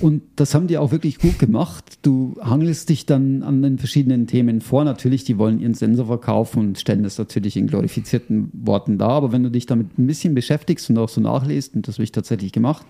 Und 0.00 0.22
das 0.36 0.54
haben 0.54 0.66
die 0.66 0.76
auch 0.76 0.92
wirklich 0.92 1.18
gut 1.18 1.38
gemacht. 1.38 1.98
Du 2.02 2.36
hangelst 2.42 2.90
dich 2.90 3.06
dann 3.06 3.42
an 3.42 3.62
den 3.62 3.78
verschiedenen 3.78 4.26
Themen 4.26 4.60
vor. 4.60 4.84
Natürlich, 4.84 5.24
die 5.24 5.38
wollen 5.38 5.58
ihren 5.58 5.74
Sensor 5.74 6.06
verkaufen 6.06 6.60
und 6.60 6.78
stellen 6.78 7.02
das 7.02 7.16
natürlich 7.16 7.56
in 7.56 7.66
glorifizierten 7.66 8.50
Worten 8.52 8.98
dar. 8.98 9.12
Aber 9.12 9.32
wenn 9.32 9.42
du 9.42 9.50
dich 9.50 9.64
damit 9.64 9.98
ein 9.98 10.06
bisschen 10.06 10.34
beschäftigst 10.34 10.90
und 10.90 10.98
auch 10.98 11.08
so 11.08 11.20
nachliest, 11.20 11.74
und 11.74 11.88
das 11.88 11.94
habe 11.94 12.04
ich 12.04 12.12
tatsächlich 12.12 12.52
gemacht, 12.52 12.84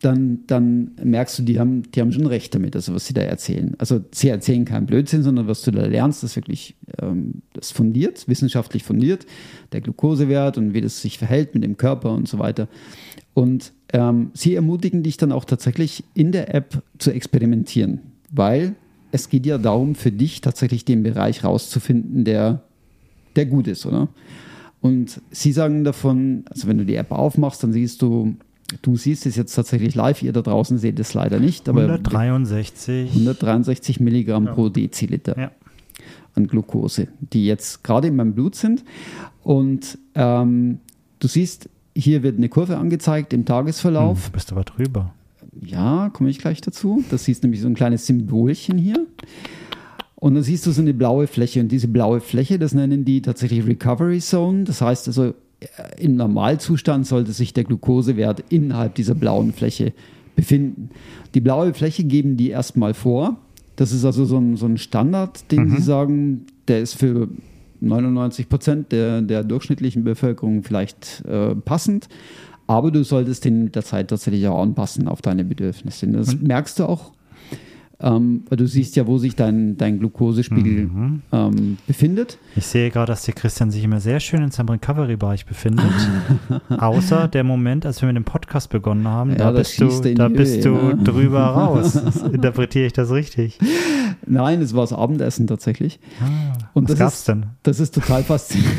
dann, 0.00 0.40
dann 0.46 0.92
merkst 1.02 1.38
du, 1.38 1.42
die 1.42 1.58
haben, 1.58 1.82
die 1.92 2.00
haben 2.00 2.12
schon 2.12 2.26
recht 2.26 2.54
damit, 2.54 2.74
also 2.74 2.94
was 2.94 3.06
sie 3.06 3.14
da 3.14 3.20
erzählen. 3.20 3.74
Also 3.78 4.00
sie 4.12 4.28
erzählen 4.28 4.64
keinen 4.64 4.86
Blödsinn, 4.86 5.22
sondern 5.22 5.46
was 5.46 5.62
du 5.62 5.70
da 5.70 5.86
lernst, 5.86 6.24
ist 6.24 6.36
wirklich 6.36 6.74
ähm, 7.00 7.42
das 7.52 7.70
fundiert, 7.70 8.26
wissenschaftlich 8.26 8.82
fundiert, 8.82 9.26
der 9.72 9.82
Glukosewert 9.82 10.56
und 10.56 10.72
wie 10.72 10.80
das 10.80 11.02
sich 11.02 11.18
verhält 11.18 11.54
mit 11.54 11.64
dem 11.64 11.76
Körper 11.76 12.12
und 12.12 12.28
so 12.28 12.38
weiter. 12.38 12.68
Und 13.34 13.72
ähm, 13.92 14.30
sie 14.32 14.54
ermutigen 14.54 15.02
dich 15.02 15.18
dann 15.18 15.32
auch 15.32 15.44
tatsächlich 15.44 16.04
in 16.14 16.32
der 16.32 16.54
App 16.54 16.82
zu 16.98 17.10
experimentieren, 17.10 18.00
weil 18.30 18.74
es 19.12 19.28
geht 19.28 19.44
ja 19.44 19.58
darum, 19.58 19.94
für 19.94 20.12
dich 20.12 20.40
tatsächlich 20.40 20.84
den 20.84 21.02
Bereich 21.02 21.44
rauszufinden, 21.44 22.24
der, 22.24 22.62
der 23.36 23.46
gut 23.46 23.66
ist, 23.66 23.84
oder? 23.84 24.08
Und 24.80 25.20
sie 25.30 25.52
sagen 25.52 25.84
davon, 25.84 26.44
also 26.48 26.66
wenn 26.66 26.78
du 26.78 26.86
die 26.86 26.94
App 26.94 27.12
aufmachst, 27.12 27.62
dann 27.62 27.72
siehst 27.72 28.00
du 28.00 28.36
Du 28.82 28.96
siehst 28.96 29.26
es 29.26 29.36
jetzt 29.36 29.54
tatsächlich 29.54 29.94
live, 29.94 30.22
ihr 30.22 30.32
da 30.32 30.42
draußen 30.42 30.78
seht 30.78 30.98
es 31.00 31.14
leider 31.14 31.40
nicht. 31.40 31.68
Aber 31.68 31.82
163. 31.82 33.10
163 33.10 34.00
Milligramm 34.00 34.46
ja. 34.46 34.52
pro 34.52 34.68
Deziliter 34.68 35.38
ja. 35.38 35.50
an 36.34 36.46
Glucose, 36.46 37.08
die 37.20 37.46
jetzt 37.46 37.82
gerade 37.82 38.08
in 38.08 38.16
meinem 38.16 38.34
Blut 38.34 38.54
sind. 38.54 38.84
Und 39.42 39.98
ähm, 40.14 40.78
du 41.18 41.28
siehst, 41.28 41.68
hier 41.94 42.22
wird 42.22 42.38
eine 42.38 42.48
Kurve 42.48 42.76
angezeigt 42.76 43.32
im 43.32 43.44
Tagesverlauf. 43.44 44.26
Hm, 44.26 44.32
bist 44.32 44.52
aber 44.52 44.64
drüber. 44.64 45.12
Ja, 45.60 46.10
komme 46.12 46.30
ich 46.30 46.38
gleich 46.38 46.60
dazu. 46.60 47.04
Das 47.10 47.24
siehst 47.24 47.42
nämlich 47.42 47.60
so 47.60 47.66
ein 47.66 47.74
kleines 47.74 48.06
Symbolchen 48.06 48.78
hier. 48.78 49.06
Und 50.14 50.34
dann 50.34 50.42
siehst 50.42 50.66
du 50.66 50.70
so 50.70 50.82
eine 50.82 50.94
blaue 50.94 51.26
Fläche. 51.26 51.60
Und 51.60 51.68
diese 51.72 51.88
blaue 51.88 52.20
Fläche, 52.20 52.58
das 52.58 52.74
nennen 52.74 53.04
die 53.04 53.22
tatsächlich 53.22 53.66
Recovery 53.66 54.20
Zone. 54.20 54.64
Das 54.64 54.80
heißt 54.80 55.08
also, 55.08 55.34
im 55.98 56.16
Normalzustand 56.16 57.06
sollte 57.06 57.32
sich 57.32 57.52
der 57.52 57.64
Glukosewert 57.64 58.44
innerhalb 58.48 58.94
dieser 58.94 59.14
blauen 59.14 59.52
Fläche 59.52 59.92
befinden. 60.36 60.90
Die 61.34 61.40
blaue 61.40 61.74
Fläche 61.74 62.04
geben 62.04 62.36
die 62.36 62.50
erstmal 62.50 62.94
vor. 62.94 63.36
Das 63.76 63.92
ist 63.92 64.04
also 64.04 64.24
so 64.24 64.38
ein, 64.38 64.56
so 64.56 64.66
ein 64.66 64.78
Standard, 64.78 65.50
den 65.50 65.64
mhm. 65.64 65.76
sie 65.76 65.82
sagen, 65.82 66.46
der 66.68 66.80
ist 66.80 66.94
für 66.94 67.28
99 67.80 68.48
Prozent 68.48 68.92
der, 68.92 69.22
der 69.22 69.42
durchschnittlichen 69.44 70.04
Bevölkerung 70.04 70.62
vielleicht 70.62 71.24
äh, 71.26 71.54
passend. 71.54 72.08
Aber 72.66 72.90
du 72.90 73.02
solltest 73.04 73.44
den 73.44 73.64
mit 73.64 73.74
der 73.74 73.84
Zeit 73.84 74.08
tatsächlich 74.08 74.46
auch 74.46 74.62
anpassen 74.62 75.08
auf 75.08 75.22
deine 75.22 75.44
Bedürfnisse. 75.44 76.06
Das 76.08 76.36
merkst 76.40 76.78
du 76.78 76.84
auch 76.84 77.12
ähm, 78.02 78.44
weil 78.48 78.56
du 78.56 78.66
siehst 78.66 78.96
ja, 78.96 79.06
wo 79.06 79.18
sich 79.18 79.36
dein, 79.36 79.76
dein 79.76 79.98
Glukosespiegel 79.98 80.86
mhm. 80.86 81.22
ähm, 81.32 81.78
befindet. 81.86 82.38
Ich 82.56 82.66
sehe 82.66 82.90
gerade, 82.90 83.12
dass 83.12 83.22
der 83.22 83.34
Christian 83.34 83.70
sich 83.70 83.84
immer 83.84 84.00
sehr 84.00 84.20
schön 84.20 84.42
in 84.42 84.50
seinem 84.50 84.70
Recovery-Bereich 84.70 85.46
befindet. 85.46 85.86
Außer 86.68 87.28
der 87.28 87.44
Moment, 87.44 87.84
als 87.84 88.00
wir 88.00 88.06
mit 88.06 88.16
dem 88.16 88.24
Podcast 88.24 88.70
begonnen 88.70 89.06
haben, 89.06 89.30
ja, 89.30 89.36
da 89.36 89.50
bist 89.52 89.80
du, 89.80 90.14
da 90.14 90.28
bist 90.28 90.64
du 90.64 90.70
ne? 90.70 90.98
drüber 91.02 91.42
raus. 91.44 91.96
Interpretiere 92.32 92.86
ich 92.86 92.92
das 92.92 93.10
richtig? 93.10 93.58
Nein, 94.26 94.62
es 94.62 94.74
war 94.74 94.82
das 94.82 94.92
Abendessen 94.92 95.46
tatsächlich. 95.46 96.00
Ah, 96.20 96.52
Und 96.74 96.88
was 96.88 96.98
gab's 96.98 97.18
ist, 97.20 97.28
denn? 97.28 97.46
Das 97.62 97.80
ist 97.80 97.94
total 97.94 98.22
faszinierend. 98.22 98.76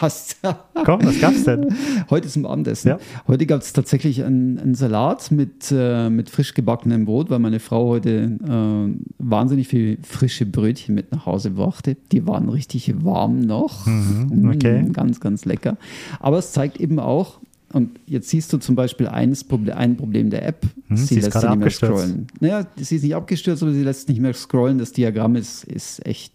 Das. 0.00 0.36
Komm, 0.84 1.04
was 1.04 1.20
gab's 1.20 1.44
denn? 1.44 1.74
Heute 2.10 2.28
zum 2.28 2.46
Abendessen. 2.46 2.88
Ja. 2.88 2.98
Heute 3.26 3.46
gab 3.46 3.62
es 3.62 3.72
tatsächlich 3.72 4.24
einen, 4.24 4.58
einen, 4.58 4.74
Salat 4.74 5.30
mit, 5.30 5.72
äh, 5.72 6.10
mit 6.10 6.30
frisch 6.30 6.54
gebackenem 6.54 7.04
Brot, 7.04 7.30
weil 7.30 7.38
meine 7.38 7.60
Frau 7.60 7.88
heute 7.88 8.38
äh, 8.44 8.94
wahnsinnig 9.18 9.68
viel 9.68 9.98
frische 10.02 10.46
Brötchen 10.46 10.94
mit 10.94 11.12
nach 11.12 11.26
Hause 11.26 11.50
brachte. 11.50 11.96
Die 12.12 12.26
waren 12.26 12.48
richtig 12.48 13.04
warm 13.04 13.40
noch. 13.40 13.86
Mhm, 13.86 14.52
okay. 14.54 14.82
Mm, 14.82 14.92
ganz, 14.92 15.20
ganz 15.20 15.44
lecker. 15.44 15.76
Aber 16.20 16.38
es 16.38 16.52
zeigt 16.52 16.78
eben 16.80 16.98
auch, 16.98 17.40
und 17.72 17.98
jetzt 18.06 18.28
siehst 18.28 18.52
du 18.52 18.58
zum 18.58 18.76
Beispiel 18.76 19.08
eines 19.08 19.44
Problem, 19.44 19.76
ein 19.76 19.96
Problem 19.96 20.30
der 20.30 20.46
App. 20.46 20.66
Hm, 20.88 20.96
sie, 20.96 21.16
sie 21.16 21.20
lässt 21.20 21.42
nicht 21.42 21.56
mehr 21.56 21.70
scrollen. 21.70 22.26
Naja, 22.40 22.66
sie 22.76 22.96
ist 22.96 23.02
nicht 23.02 23.14
abgestürzt, 23.14 23.62
aber 23.62 23.72
sie 23.72 23.82
lässt 23.82 24.08
nicht 24.08 24.20
mehr 24.20 24.34
scrollen. 24.34 24.78
Das 24.78 24.92
Diagramm 24.92 25.36
ist, 25.36 25.64
ist 25.64 26.04
echt 26.06 26.32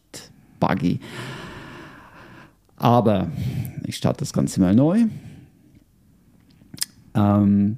buggy. 0.59 0.99
Aber 2.81 3.27
ich 3.85 3.95
starte 3.95 4.21
das 4.21 4.33
Ganze 4.33 4.59
mal 4.59 4.73
neu. 4.73 5.05
Ähm, 7.13 7.77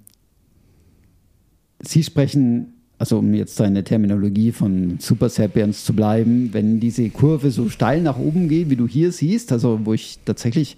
Sie 1.81 2.03
sprechen, 2.03 2.75
also 2.97 3.19
um 3.19 3.33
jetzt 3.33 3.57
seine 3.57 3.83
Terminologie 3.83 4.53
von 4.53 4.99
Super 4.99 5.27
Sapiens 5.27 5.83
zu 5.83 5.93
bleiben, 5.93 6.53
wenn 6.53 6.79
diese 6.79 7.09
Kurve 7.09 7.51
so 7.51 7.67
steil 7.67 8.01
nach 8.01 8.17
oben 8.17 8.47
geht, 8.47 8.69
wie 8.69 8.77
du 8.77 8.87
hier 8.87 9.11
siehst, 9.11 9.51
also 9.51 9.81
wo 9.83 9.91
ich 9.91 10.19
tatsächlich, 10.23 10.77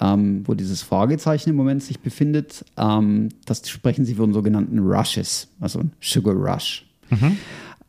ähm, 0.00 0.44
wo 0.46 0.54
dieses 0.54 0.80
Fragezeichen 0.80 1.50
im 1.50 1.56
Moment 1.56 1.82
sich 1.82 2.00
befindet, 2.00 2.64
ähm, 2.78 3.28
das 3.44 3.68
sprechen 3.68 4.06
Sie 4.06 4.14
von 4.14 4.32
sogenannten 4.32 4.78
Rushes, 4.78 5.48
also 5.60 5.82
Sugar 6.00 6.34
Rush. 6.34 6.86
Mhm. 7.10 7.36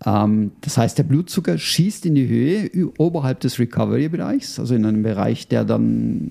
Ähm, 0.06 0.52
das 0.62 0.78
heißt, 0.78 0.97
der 0.97 1.04
Blutzucker 1.04 1.58
schießt 1.58 2.06
in 2.06 2.16
die 2.16 2.28
Höhe 2.28 2.91
oberhalb 2.97 3.41
des 3.41 3.60
Recovery-Bereichs, 3.60 4.60
also 4.60 4.76
in 4.76 4.86
einem 4.86 5.04
Bereich, 5.04 5.47
der 5.47 5.66
dann 5.66 6.30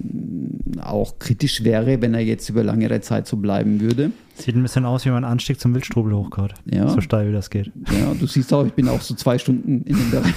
auch 0.81 1.19
kritisch 1.19 1.65
wäre, 1.65 2.01
wenn 2.01 2.15
er 2.15 2.21
jetzt 2.21 2.49
über 2.49 2.65
längere 2.65 3.01
Zeit 3.01 3.27
so 3.27 3.37
bleiben 3.37 3.81
würde. 3.81 4.11
Sieht 4.37 4.55
ein 4.55 4.63
bisschen 4.63 4.85
aus 4.85 5.05
wie 5.05 5.11
mein 5.11 5.25
Anstieg 5.25 5.61
zum 5.61 5.75
Wildstrubel 5.75 6.15
hoch 6.15 6.31
gerade. 6.31 6.55
Ja. 6.65 6.89
So 6.89 7.01
steil 7.01 7.29
wie 7.29 7.33
das 7.33 7.51
geht. 7.51 7.73
Ja, 7.91 8.15
du 8.19 8.27
siehst 8.27 8.53
auch, 8.53 8.65
ich 8.65 8.73
bin 8.73 8.89
auch 8.89 9.01
so 9.01 9.15
zwei 9.15 9.39
Stunden 9.39 9.83
in 9.83 9.97
dem 9.97 10.11
Bereich. 10.11 10.35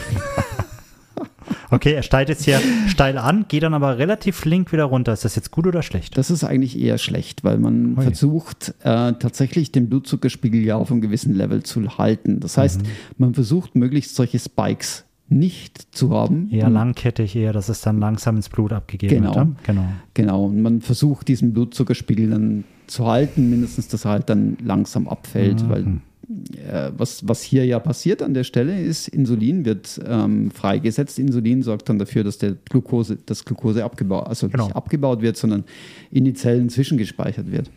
Okay, 1.72 1.94
er 1.94 2.04
steigt 2.04 2.30
jetzt 2.30 2.44
hier 2.44 2.60
steil 2.88 3.18
an, 3.18 3.46
geht 3.48 3.64
dann 3.64 3.74
aber 3.74 3.98
relativ 3.98 4.36
flink 4.36 4.72
wieder 4.72 4.84
runter. 4.84 5.14
Ist 5.14 5.26
das 5.26 5.36
jetzt 5.36 5.52
gut 5.52 5.66
oder 5.66 5.82
schlecht? 5.82 6.18
Das 6.18 6.30
ist 6.30 6.44
eigentlich 6.44 6.78
eher 6.78 6.98
schlecht, 6.98 7.44
weil 7.44 7.58
man 7.58 7.98
Ui. 7.98 8.04
versucht 8.04 8.76
äh, 8.82 9.14
tatsächlich 9.14 9.72
den 9.72 9.90
Blutzuckerspiegel 9.90 10.62
ja 10.62 10.76
auf 10.76 10.92
einem 10.92 11.02
gewissen 11.02 11.34
Level 11.34 11.64
zu 11.64 11.98
halten. 11.98 12.42
Das 12.42 12.58
heißt, 12.58 12.82
mhm. 12.82 12.88
man 13.18 13.34
versucht 13.34 13.76
möglichst 13.76 14.16
solche 14.16 14.38
Spikes 14.38 15.06
nicht 15.30 15.96
zu 15.96 16.12
haben. 16.12 16.50
Eher 16.52 16.70
langkettig, 16.70 17.38
eher, 17.38 17.54
dass 17.54 17.70
es 17.70 17.80
dann 17.80 18.00
langsam 18.00 18.36
ins 18.36 18.50
Blut 18.50 18.74
abgegeben 18.74 19.16
genau, 19.16 19.36
wird. 19.36 19.48
Genau. 19.64 19.86
Genau. 20.14 20.46
Und 20.46 20.62
man 20.62 20.82
versucht 20.82 21.30
diesen 21.30 21.54
Blutzuckerspiegel 21.54 22.30
dann 22.30 22.66
zu 22.88 23.08
halten, 23.08 23.50
mindestens, 23.50 23.88
dass 23.88 24.04
er 24.04 24.12
halt 24.12 24.30
dann 24.30 24.58
langsam 24.62 25.08
abfällt, 25.08 25.64
mhm. 25.64 25.70
weil 25.70 25.86
äh, 26.56 26.92
was, 26.98 27.28
was 27.28 27.42
hier 27.42 27.66
ja 27.66 27.80
passiert 27.80 28.22
an 28.22 28.34
der 28.34 28.44
Stelle 28.44 28.82
ist, 28.82 29.08
Insulin 29.08 29.66
wird 29.66 30.00
ähm, 30.06 30.52
freigesetzt. 30.52 31.20
Insulin 31.20 31.64
sorgt 31.64 31.90
dann 31.90 32.00
dafür, 32.00 32.24
dass 32.24 32.38
der 32.38 32.56
Glucose, 32.70 33.18
das 33.26 33.46
Glucose 33.46 33.84
abgebaut, 33.84 34.28
also 34.28 34.50
genau. 34.50 34.66
nicht 34.66 34.76
abgebaut 34.76 35.22
wird, 35.22 35.38
sondern 35.38 35.64
in 36.12 36.26
die 36.26 36.34
Zellen 36.34 36.70
zwischengespeichert 36.70 37.52
wird. 37.52 37.70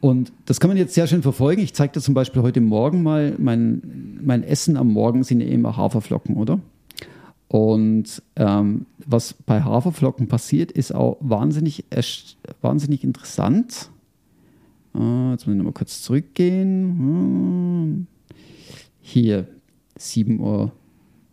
Und 0.00 0.32
das 0.46 0.60
kann 0.60 0.68
man 0.68 0.76
jetzt 0.76 0.94
sehr 0.94 1.06
schön 1.06 1.22
verfolgen. 1.22 1.60
Ich 1.62 1.74
zeige 1.74 1.92
dir 1.92 2.00
zum 2.00 2.14
Beispiel 2.14 2.42
heute 2.42 2.60
Morgen 2.60 3.02
mal, 3.02 3.34
mein, 3.38 4.18
mein 4.22 4.42
Essen 4.42 4.76
am 4.76 4.88
Morgen 4.88 5.24
sind 5.24 5.40
ja 5.40 5.48
immer 5.48 5.76
Haferflocken, 5.76 6.36
oder? 6.36 6.60
Und 7.48 8.22
ähm, 8.36 8.86
was 9.04 9.34
bei 9.34 9.62
Haferflocken 9.62 10.28
passiert, 10.28 10.72
ist 10.72 10.94
auch 10.94 11.18
wahnsinnig, 11.20 11.84
wahnsinnig 12.62 13.04
interessant. 13.04 13.90
Ah, 14.92 15.30
jetzt 15.32 15.46
muss 15.46 15.54
ich 15.54 15.58
nochmal 15.58 15.72
kurz 15.72 16.02
zurückgehen. 16.02 16.98
Hm. 16.98 18.06
Hier, 19.00 19.46
7 19.96 20.40
Uhr, 20.40 20.72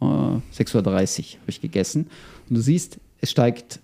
6.30 0.01 0.75
Uhr 0.75 0.85
habe 0.85 1.03
ich 1.47 1.61
gegessen. 1.61 2.07
Und 2.49 2.55
du 2.55 2.61
siehst, 2.61 2.99
es 3.21 3.31
steigt 3.31 3.79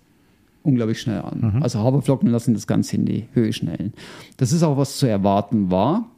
unglaublich 0.62 1.00
schnell 1.00 1.20
an. 1.20 1.52
Mhm. 1.54 1.62
Also 1.62 1.80
Haferflocken 1.80 2.30
lassen 2.30 2.54
das 2.54 2.66
Ganze 2.66 2.96
in 2.96 3.04
die 3.04 3.28
Höhe 3.32 3.52
schnellen. 3.52 3.92
Das 4.36 4.52
ist 4.52 4.62
auch, 4.62 4.76
was 4.76 4.98
zu 4.98 5.06
erwarten 5.06 5.70
war. 5.70 6.10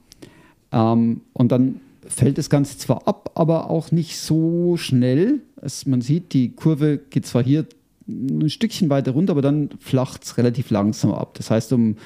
Ähm, 0.72 1.22
und 1.32 1.52
dann 1.52 1.80
fällt 2.06 2.38
das 2.38 2.50
Ganze 2.50 2.78
zwar 2.78 3.06
ab, 3.08 3.32
aber 3.34 3.70
auch 3.70 3.90
nicht 3.90 4.18
so 4.18 4.76
schnell. 4.76 5.40
Es, 5.60 5.86
man 5.86 6.00
sieht, 6.00 6.32
die 6.32 6.52
Kurve 6.52 6.98
geht 7.10 7.26
zwar 7.26 7.42
hier 7.42 7.66
ein 8.08 8.48
Stückchen 8.48 8.88
weiter 8.88 9.12
runter, 9.12 9.32
aber 9.32 9.42
dann 9.42 9.70
flacht 9.80 10.22
es 10.24 10.38
relativ 10.38 10.70
langsam 10.70 11.12
ab. 11.12 11.34
Das 11.34 11.50
heißt, 11.50 11.72
um 11.72 11.96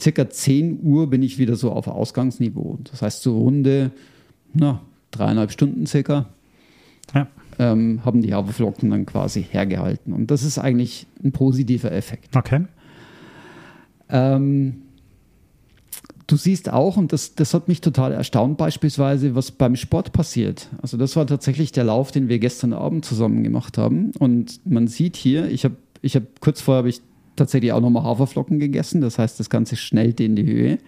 circa 0.00 0.28
10 0.28 0.80
Uhr 0.82 1.08
bin 1.08 1.22
ich 1.22 1.38
wieder 1.38 1.56
so 1.56 1.72
auf 1.72 1.88
Ausgangsniveau. 1.88 2.78
Das 2.90 3.02
heißt, 3.02 3.22
so 3.22 3.38
runde, 3.38 3.92
na, 4.52 4.82
dreieinhalb 5.10 5.52
Stunden 5.52 5.86
circa, 5.86 6.26
ja. 7.14 7.28
ähm, 7.58 8.04
haben 8.04 8.22
die 8.22 8.34
Haferflocken 8.34 8.90
dann 8.90 9.06
quasi 9.06 9.42
hergehalten. 9.42 10.12
Und 10.12 10.30
das 10.30 10.42
ist 10.42 10.58
eigentlich 10.58 11.06
ein 11.24 11.32
positiver 11.32 11.92
Effekt. 11.92 12.36
Okay. 12.36 12.66
Ähm, 14.08 14.82
du 16.26 16.36
siehst 16.36 16.70
auch, 16.70 16.96
und 16.96 17.12
das, 17.12 17.34
das 17.34 17.54
hat 17.54 17.68
mich 17.68 17.80
total 17.80 18.12
erstaunt, 18.12 18.58
beispielsweise, 18.58 19.34
was 19.34 19.50
beim 19.50 19.76
Sport 19.76 20.12
passiert. 20.12 20.68
Also, 20.82 20.96
das 20.96 21.16
war 21.16 21.26
tatsächlich 21.26 21.72
der 21.72 21.84
Lauf, 21.84 22.12
den 22.12 22.28
wir 22.28 22.38
gestern 22.38 22.72
Abend 22.72 23.04
zusammen 23.04 23.42
gemacht 23.42 23.78
haben. 23.78 24.12
Und 24.18 24.60
man 24.66 24.88
sieht 24.88 25.16
hier, 25.16 25.48
ich 25.50 25.64
habe 25.64 25.76
ich 26.02 26.14
hab, 26.14 26.40
kurz 26.40 26.60
vorher 26.60 26.78
habe 26.78 26.88
ich 26.88 27.00
tatsächlich 27.36 27.72
auch 27.72 27.80
nochmal 27.80 28.04
Haferflocken 28.04 28.58
gegessen. 28.58 29.00
Das 29.00 29.18
heißt, 29.18 29.38
das 29.38 29.50
Ganze 29.50 29.76
schnellte 29.76 30.24
in 30.24 30.36
die 30.36 30.44
Höhe. 30.44 30.78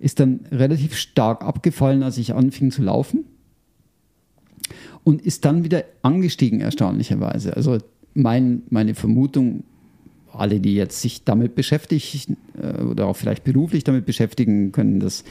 Ist 0.00 0.20
dann 0.20 0.40
relativ 0.50 0.96
stark 0.96 1.42
abgefallen, 1.42 2.02
als 2.02 2.18
ich 2.18 2.34
anfing 2.34 2.70
zu 2.70 2.82
laufen. 2.82 3.24
Und 5.04 5.22
ist 5.22 5.44
dann 5.44 5.64
wieder 5.64 5.84
angestiegen, 6.02 6.60
erstaunlicherweise. 6.60 7.56
Also 7.56 7.78
mein, 8.14 8.62
meine 8.68 8.94
Vermutung, 8.94 9.64
alle, 10.32 10.60
die 10.60 10.74
jetzt 10.74 11.00
sich 11.00 11.24
damit 11.24 11.54
beschäftigen 11.54 12.36
äh, 12.60 12.82
oder 12.82 13.06
auch 13.06 13.16
vielleicht 13.16 13.44
beruflich 13.44 13.84
damit 13.84 14.06
beschäftigen, 14.06 14.72
können 14.72 15.00
das 15.00 15.24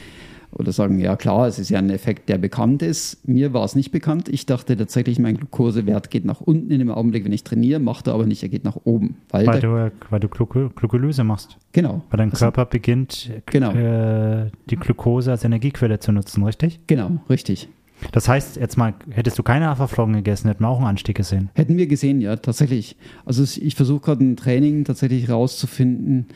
oder 0.58 0.72
sagen, 0.72 0.98
ja 0.98 1.16
klar, 1.16 1.46
es 1.46 1.58
ist 1.58 1.70
ja 1.70 1.78
ein 1.78 1.90
Effekt, 1.90 2.28
der 2.28 2.38
bekannt 2.38 2.82
ist. 2.82 3.26
Mir 3.28 3.52
war 3.52 3.64
es 3.64 3.74
nicht 3.74 3.90
bekannt. 3.90 4.28
Ich 4.28 4.46
dachte 4.46 4.76
tatsächlich, 4.76 5.18
mein 5.18 5.36
Glukosewert 5.36 6.10
geht 6.10 6.24
nach 6.24 6.40
unten 6.40 6.70
in 6.70 6.78
dem 6.78 6.90
Augenblick, 6.90 7.24
wenn 7.24 7.32
ich 7.32 7.44
trainiere, 7.44 7.80
macht 7.80 8.06
er 8.06 8.14
aber 8.14 8.26
nicht, 8.26 8.42
er 8.42 8.48
geht 8.48 8.64
nach 8.64 8.76
oben. 8.84 9.16
Weil, 9.30 9.46
weil 9.46 9.60
du, 9.60 9.92
weil 10.10 10.20
du 10.20 10.28
Glukolyse 10.28 11.24
machst. 11.24 11.58
Genau. 11.72 12.02
Weil 12.10 12.18
dein 12.18 12.30
also, 12.30 12.44
Körper 12.44 12.66
beginnt, 12.66 13.30
genau. 13.46 13.72
äh, 13.72 14.50
die 14.68 14.76
Glukose 14.76 15.30
als 15.30 15.44
Energiequelle 15.44 15.98
zu 16.00 16.12
nutzen, 16.12 16.42
richtig? 16.44 16.80
Genau, 16.86 17.18
richtig. 17.30 17.68
Das 18.12 18.28
heißt, 18.28 18.56
jetzt 18.56 18.76
mal, 18.76 18.94
hättest 19.10 19.38
du 19.38 19.42
keine 19.42 19.66
Haferflocken 19.66 20.14
gegessen, 20.14 20.48
hätten 20.48 20.62
wir 20.62 20.68
auch 20.68 20.78
einen 20.78 20.86
Anstieg 20.86 21.16
gesehen. 21.16 21.50
Hätten 21.54 21.76
wir 21.76 21.86
gesehen, 21.86 22.20
ja, 22.20 22.36
tatsächlich. 22.36 22.96
Also 23.24 23.42
ich 23.42 23.74
versuche 23.74 24.00
gerade 24.00 24.24
ein 24.24 24.36
Training 24.36 24.84
tatsächlich 24.84 25.28
rauszufinden. 25.28 26.26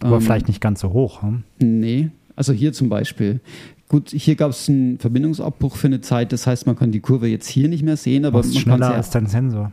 Aber 0.00 0.16
ähm, 0.16 0.22
vielleicht 0.22 0.48
nicht 0.48 0.60
ganz 0.60 0.80
so 0.80 0.92
hoch. 0.92 1.22
Hm? 1.22 1.42
Nee, 1.58 2.10
also 2.38 2.52
hier 2.52 2.72
zum 2.72 2.88
Beispiel. 2.88 3.40
Gut, 3.88 4.10
hier 4.10 4.36
gab 4.36 4.52
es 4.52 4.68
einen 4.68 4.98
Verbindungsabbruch 4.98 5.74
für 5.76 5.88
eine 5.88 6.00
Zeit, 6.00 6.32
das 6.32 6.46
heißt, 6.46 6.66
man 6.66 6.76
kann 6.76 6.92
die 6.92 7.00
Kurve 7.00 7.26
jetzt 7.26 7.48
hier 7.48 7.68
nicht 7.68 7.82
mehr 7.82 7.96
sehen, 7.96 8.24
aber 8.24 8.42
man 8.42 8.52
schneller 8.52 8.78
kann 8.78 8.92
als 8.96 9.10
dein 9.10 9.26
Sensor. 9.26 9.72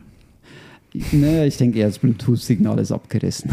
Naja, 1.12 1.44
ich 1.44 1.58
denke 1.58 1.78
eher, 1.78 1.86
das 1.86 1.98
Bluetooth-Signal 1.98 2.78
ist 2.80 2.90
abgerissen. 2.90 3.50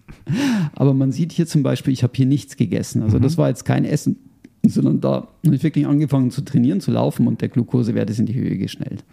aber 0.74 0.94
man 0.94 1.12
sieht 1.12 1.32
hier 1.32 1.46
zum 1.46 1.62
Beispiel, 1.62 1.92
ich 1.92 2.02
habe 2.02 2.12
hier 2.16 2.26
nichts 2.26 2.56
gegessen. 2.56 3.02
Also 3.02 3.18
mhm. 3.18 3.22
das 3.22 3.36
war 3.36 3.48
jetzt 3.48 3.64
kein 3.64 3.84
Essen, 3.84 4.16
sondern 4.64 5.00
da 5.00 5.28
habe 5.44 5.56
ich 5.56 5.62
wirklich 5.62 5.86
angefangen 5.86 6.30
zu 6.30 6.42
trainieren, 6.42 6.80
zu 6.80 6.90
laufen 6.90 7.26
und 7.26 7.42
der 7.42 7.48
Glukosewert 7.48 8.08
ist 8.08 8.20
in 8.20 8.26
die 8.26 8.34
Höhe 8.34 8.56
geschnellt. 8.56 9.04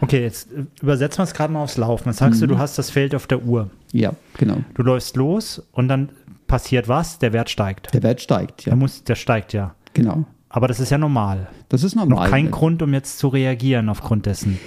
Okay, 0.00 0.20
jetzt 0.20 0.52
äh, 0.52 0.64
übersetzen 0.82 1.18
wir 1.18 1.24
es 1.24 1.32
gerade 1.32 1.52
mal 1.52 1.62
aufs 1.62 1.78
Laufen. 1.78 2.08
Jetzt 2.08 2.18
sagst 2.18 2.40
mhm. 2.40 2.48
du, 2.48 2.54
du 2.54 2.58
hast 2.58 2.76
das 2.76 2.90
Feld 2.90 3.14
auf 3.14 3.26
der 3.26 3.44
Uhr. 3.44 3.70
Ja, 3.92 4.14
genau. 4.36 4.58
Du 4.74 4.82
läufst 4.82 5.16
los 5.16 5.62
und 5.72 5.88
dann 5.88 6.10
passiert 6.46 6.88
was? 6.88 7.18
Der 7.18 7.32
Wert 7.32 7.50
steigt. 7.50 7.92
Der 7.94 8.02
Wert 8.02 8.20
steigt, 8.20 8.64
ja. 8.64 8.70
Der, 8.70 8.76
muss, 8.76 9.04
der 9.04 9.14
steigt, 9.14 9.52
ja. 9.52 9.74
Genau. 9.94 10.24
Aber 10.48 10.68
das 10.68 10.78
ist 10.80 10.90
ja 10.90 10.98
normal. 10.98 11.48
Das 11.68 11.82
ist 11.82 11.96
normal. 11.96 12.24
Noch 12.24 12.30
kein 12.30 12.50
Grund, 12.50 12.80
um 12.82 12.94
jetzt 12.94 13.18
zu 13.18 13.28
reagieren 13.28 13.88
aufgrund 13.88 14.26
dessen. 14.26 14.58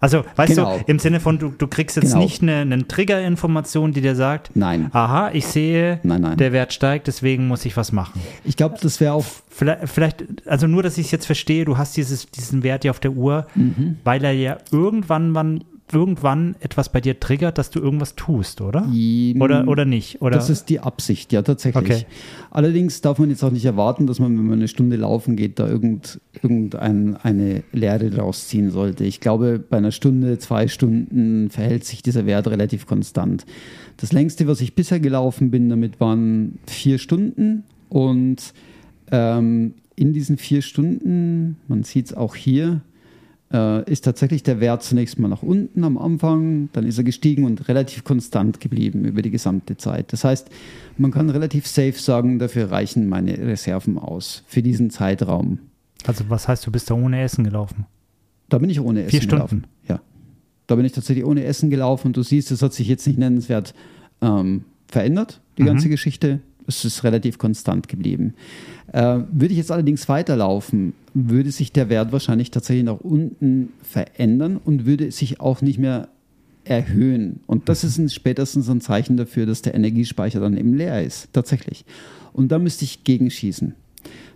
Also, 0.00 0.24
weißt 0.36 0.54
genau. 0.54 0.78
du, 0.78 0.84
im 0.86 0.98
Sinne 0.98 1.18
von, 1.18 1.38
du, 1.38 1.48
du 1.48 1.66
kriegst 1.66 1.96
jetzt 1.96 2.12
genau. 2.12 2.18
nicht 2.18 2.40
eine, 2.42 2.58
eine 2.58 2.86
Triggerinformation, 2.86 3.92
die 3.92 4.00
dir 4.00 4.14
sagt, 4.14 4.50
nein. 4.54 4.90
aha, 4.92 5.30
ich 5.32 5.46
sehe, 5.46 5.98
nein, 6.04 6.22
nein. 6.22 6.36
der 6.36 6.52
Wert 6.52 6.72
steigt, 6.72 7.08
deswegen 7.08 7.48
muss 7.48 7.64
ich 7.64 7.76
was 7.76 7.90
machen. 7.90 8.20
Ich 8.44 8.56
glaube, 8.56 8.76
das 8.80 9.00
wäre 9.00 9.12
auch. 9.12 9.24
Vielleicht, 9.48 9.88
vielleicht, 9.88 10.24
also 10.46 10.68
nur, 10.68 10.84
dass 10.84 10.98
ich 10.98 11.06
es 11.06 11.10
jetzt 11.10 11.26
verstehe, 11.26 11.64
du 11.64 11.78
hast 11.78 11.96
dieses, 11.96 12.30
diesen 12.30 12.62
Wert 12.62 12.84
ja 12.84 12.92
auf 12.92 13.00
der 13.00 13.12
Uhr, 13.12 13.48
mhm. 13.56 13.96
weil 14.04 14.24
er 14.24 14.32
ja 14.32 14.58
irgendwann 14.70 15.34
wann 15.34 15.64
irgendwann 15.92 16.56
etwas 16.60 16.90
bei 16.90 17.00
dir 17.00 17.18
triggert, 17.18 17.58
dass 17.58 17.70
du 17.70 17.80
irgendwas 17.80 18.14
tust, 18.14 18.60
oder? 18.60 18.86
Oder, 19.40 19.68
oder 19.68 19.84
nicht? 19.84 20.20
Oder? 20.22 20.36
Das 20.36 20.50
ist 20.50 20.68
die 20.68 20.80
Absicht, 20.80 21.32
ja, 21.32 21.42
tatsächlich. 21.42 21.84
Okay. 21.84 22.06
Allerdings 22.50 23.00
darf 23.00 23.18
man 23.18 23.30
jetzt 23.30 23.42
auch 23.42 23.50
nicht 23.50 23.64
erwarten, 23.64 24.06
dass 24.06 24.18
man, 24.18 24.36
wenn 24.36 24.46
man 24.46 24.58
eine 24.58 24.68
Stunde 24.68 24.96
laufen 24.96 25.36
geht, 25.36 25.58
da 25.58 25.68
irgend, 25.68 26.20
irgendeine 26.42 27.62
Lehre 27.72 28.10
draus 28.10 28.48
ziehen 28.48 28.70
sollte. 28.70 29.04
Ich 29.04 29.20
glaube, 29.20 29.58
bei 29.58 29.76
einer 29.76 29.92
Stunde, 29.92 30.38
zwei 30.38 30.68
Stunden 30.68 31.50
verhält 31.50 31.84
sich 31.84 32.02
dieser 32.02 32.26
Wert 32.26 32.48
relativ 32.48 32.86
konstant. 32.86 33.46
Das 33.96 34.12
längste, 34.12 34.46
was 34.46 34.60
ich 34.60 34.74
bisher 34.74 35.00
gelaufen 35.00 35.50
bin, 35.50 35.68
damit 35.68 36.00
waren 36.00 36.58
vier 36.66 36.98
Stunden 36.98 37.64
und 37.88 38.52
ähm, 39.10 39.74
in 39.96 40.12
diesen 40.12 40.38
vier 40.38 40.62
Stunden, 40.62 41.56
man 41.66 41.82
sieht 41.82 42.06
es 42.06 42.14
auch 42.14 42.36
hier, 42.36 42.82
äh, 43.52 43.90
ist 43.90 44.04
tatsächlich 44.04 44.42
der 44.42 44.60
Wert 44.60 44.82
zunächst 44.82 45.18
mal 45.18 45.28
nach 45.28 45.42
unten 45.42 45.84
am 45.84 45.98
Anfang, 45.98 46.68
dann 46.72 46.84
ist 46.84 46.98
er 46.98 47.04
gestiegen 47.04 47.44
und 47.44 47.68
relativ 47.68 48.04
konstant 48.04 48.60
geblieben 48.60 49.04
über 49.04 49.22
die 49.22 49.30
gesamte 49.30 49.76
Zeit. 49.76 50.12
Das 50.12 50.24
heißt, 50.24 50.48
man 50.96 51.10
kann 51.10 51.30
relativ 51.30 51.66
safe 51.66 51.92
sagen, 51.92 52.38
dafür 52.38 52.70
reichen 52.70 53.08
meine 53.08 53.38
Reserven 53.38 53.98
aus 53.98 54.44
für 54.46 54.62
diesen 54.62 54.90
Zeitraum. 54.90 55.58
Also 56.06 56.24
was 56.28 56.48
heißt, 56.48 56.66
du 56.66 56.70
bist 56.70 56.90
da 56.90 56.94
ohne 56.94 57.22
Essen 57.22 57.44
gelaufen? 57.44 57.86
Da 58.48 58.58
bin 58.58 58.70
ich 58.70 58.80
ohne 58.80 59.00
Essen 59.00 59.10
Vier 59.10 59.22
Stunden. 59.22 59.36
gelaufen. 59.36 59.66
Ja. 59.88 60.00
Da 60.66 60.76
bin 60.76 60.84
ich 60.84 60.92
tatsächlich 60.92 61.24
ohne 61.24 61.44
Essen 61.44 61.70
gelaufen 61.70 62.08
und 62.08 62.16
du 62.16 62.22
siehst, 62.22 62.50
es 62.50 62.62
hat 62.62 62.74
sich 62.74 62.88
jetzt 62.88 63.06
nicht 63.06 63.18
nennenswert 63.18 63.74
ähm, 64.20 64.64
verändert, 64.86 65.40
die 65.56 65.62
mhm. 65.62 65.66
ganze 65.66 65.88
Geschichte 65.88 66.40
es 66.68 66.84
ist 66.84 67.04
relativ 67.04 67.38
konstant 67.38 67.88
geblieben. 67.88 68.34
Äh, 68.92 69.20
würde 69.32 69.52
ich 69.52 69.56
jetzt 69.56 69.72
allerdings 69.72 70.08
weiterlaufen, 70.08 70.94
würde 71.14 71.50
sich 71.50 71.72
der 71.72 71.88
Wert 71.88 72.12
wahrscheinlich 72.12 72.50
tatsächlich 72.50 72.84
nach 72.84 73.00
unten 73.00 73.70
verändern 73.82 74.58
und 74.62 74.86
würde 74.86 75.10
sich 75.10 75.40
auch 75.40 75.62
nicht 75.62 75.78
mehr 75.78 76.08
erhöhen. 76.64 77.40
Und 77.46 77.68
das 77.68 77.84
ist 77.84 77.98
ein, 77.98 78.08
spätestens 78.08 78.68
ein 78.68 78.80
Zeichen 78.80 79.16
dafür, 79.16 79.46
dass 79.46 79.62
der 79.62 79.74
Energiespeicher 79.74 80.40
dann 80.40 80.56
eben 80.56 80.74
leer 80.74 81.02
ist, 81.02 81.32
tatsächlich. 81.32 81.84
Und 82.32 82.52
da 82.52 82.58
müsste 82.58 82.84
ich 82.84 83.04
gegenschießen. 83.04 83.74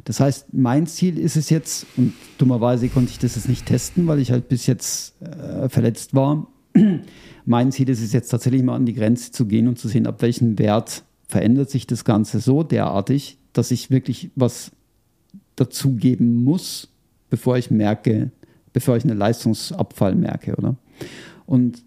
Das 0.04 0.18
heißt, 0.18 0.52
mein 0.52 0.86
Ziel 0.86 1.18
ist 1.18 1.36
es 1.36 1.50
jetzt, 1.50 1.86
und 1.96 2.14
dummerweise 2.38 2.88
konnte 2.88 3.10
ich 3.10 3.18
das 3.18 3.36
jetzt 3.36 3.48
nicht 3.48 3.66
testen, 3.66 4.06
weil 4.08 4.18
ich 4.18 4.32
halt 4.32 4.48
bis 4.48 4.66
jetzt 4.66 5.14
äh, 5.22 5.68
verletzt 5.68 6.14
war. 6.14 6.48
mein 7.44 7.70
Ziel 7.70 7.88
ist 7.88 8.02
es 8.02 8.12
jetzt 8.12 8.28
tatsächlich 8.28 8.62
mal 8.62 8.74
an 8.74 8.86
die 8.86 8.94
Grenze 8.94 9.30
zu 9.30 9.46
gehen 9.46 9.68
und 9.68 9.78
zu 9.78 9.88
sehen, 9.88 10.06
ab 10.06 10.22
welchem 10.22 10.58
Wert 10.58 11.04
verändert 11.32 11.70
sich 11.70 11.86
das 11.86 12.04
Ganze 12.04 12.40
so 12.40 12.62
derartig, 12.62 13.38
dass 13.54 13.70
ich 13.70 13.90
wirklich 13.90 14.30
was 14.36 14.70
dazugeben 15.56 16.44
muss, 16.44 16.88
bevor 17.30 17.56
ich 17.56 17.70
merke, 17.70 18.30
bevor 18.74 18.98
ich 18.98 19.04
einen 19.04 19.16
Leistungsabfall 19.16 20.14
merke, 20.14 20.54
oder? 20.56 20.76
Und 21.46 21.82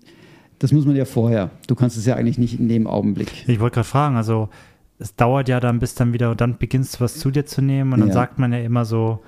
das 0.58 0.72
muss 0.72 0.86
man 0.88 0.96
ja 0.96 1.06
vorher. 1.06 1.52
Du 1.68 1.76
kannst 1.76 1.96
es 1.96 2.08
ja 2.08 2.16
eigentlich 2.16 2.39
nicht 2.39 2.60
in 2.60 2.68
dem 2.68 2.88
Augenblick. 2.88 3.48
Ich 3.48 3.60
wollte 3.60 3.76
gerade 3.76 3.88
fragen, 3.88 4.16
also 4.16 4.50
es 4.98 5.16
dauert 5.16 5.48
ja 5.48 5.60
dann, 5.60 5.78
bis 5.78 5.93
dann 5.93 6.12
wieder, 6.12 6.32
und 6.32 6.41
dann 6.41 6.58
beginnst 6.58 6.96
du 6.96 7.02
was 7.02 7.20
zu 7.20 7.30
dir 7.30 7.46
zu 7.46 7.62
nehmen 7.62 7.93
und 7.93 8.00
dann 8.00 8.10
ja. 8.10 8.16
sagt 8.16 8.39
man 8.39 8.52
ja 8.52 8.60
immer 8.60 8.84
so, 8.84 9.20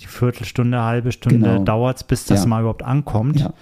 die 0.00 0.06
Viertelstunde, 0.06 0.82
halbe 0.82 1.12
Stunde 1.12 1.38
genau. 1.38 1.62
dauert 1.62 1.98
es, 1.98 2.04
bis 2.04 2.24
das 2.24 2.42
ja. 2.42 2.48
mal 2.48 2.60
überhaupt 2.60 2.82
ankommt. 2.82 3.38
Ja. 3.38 3.52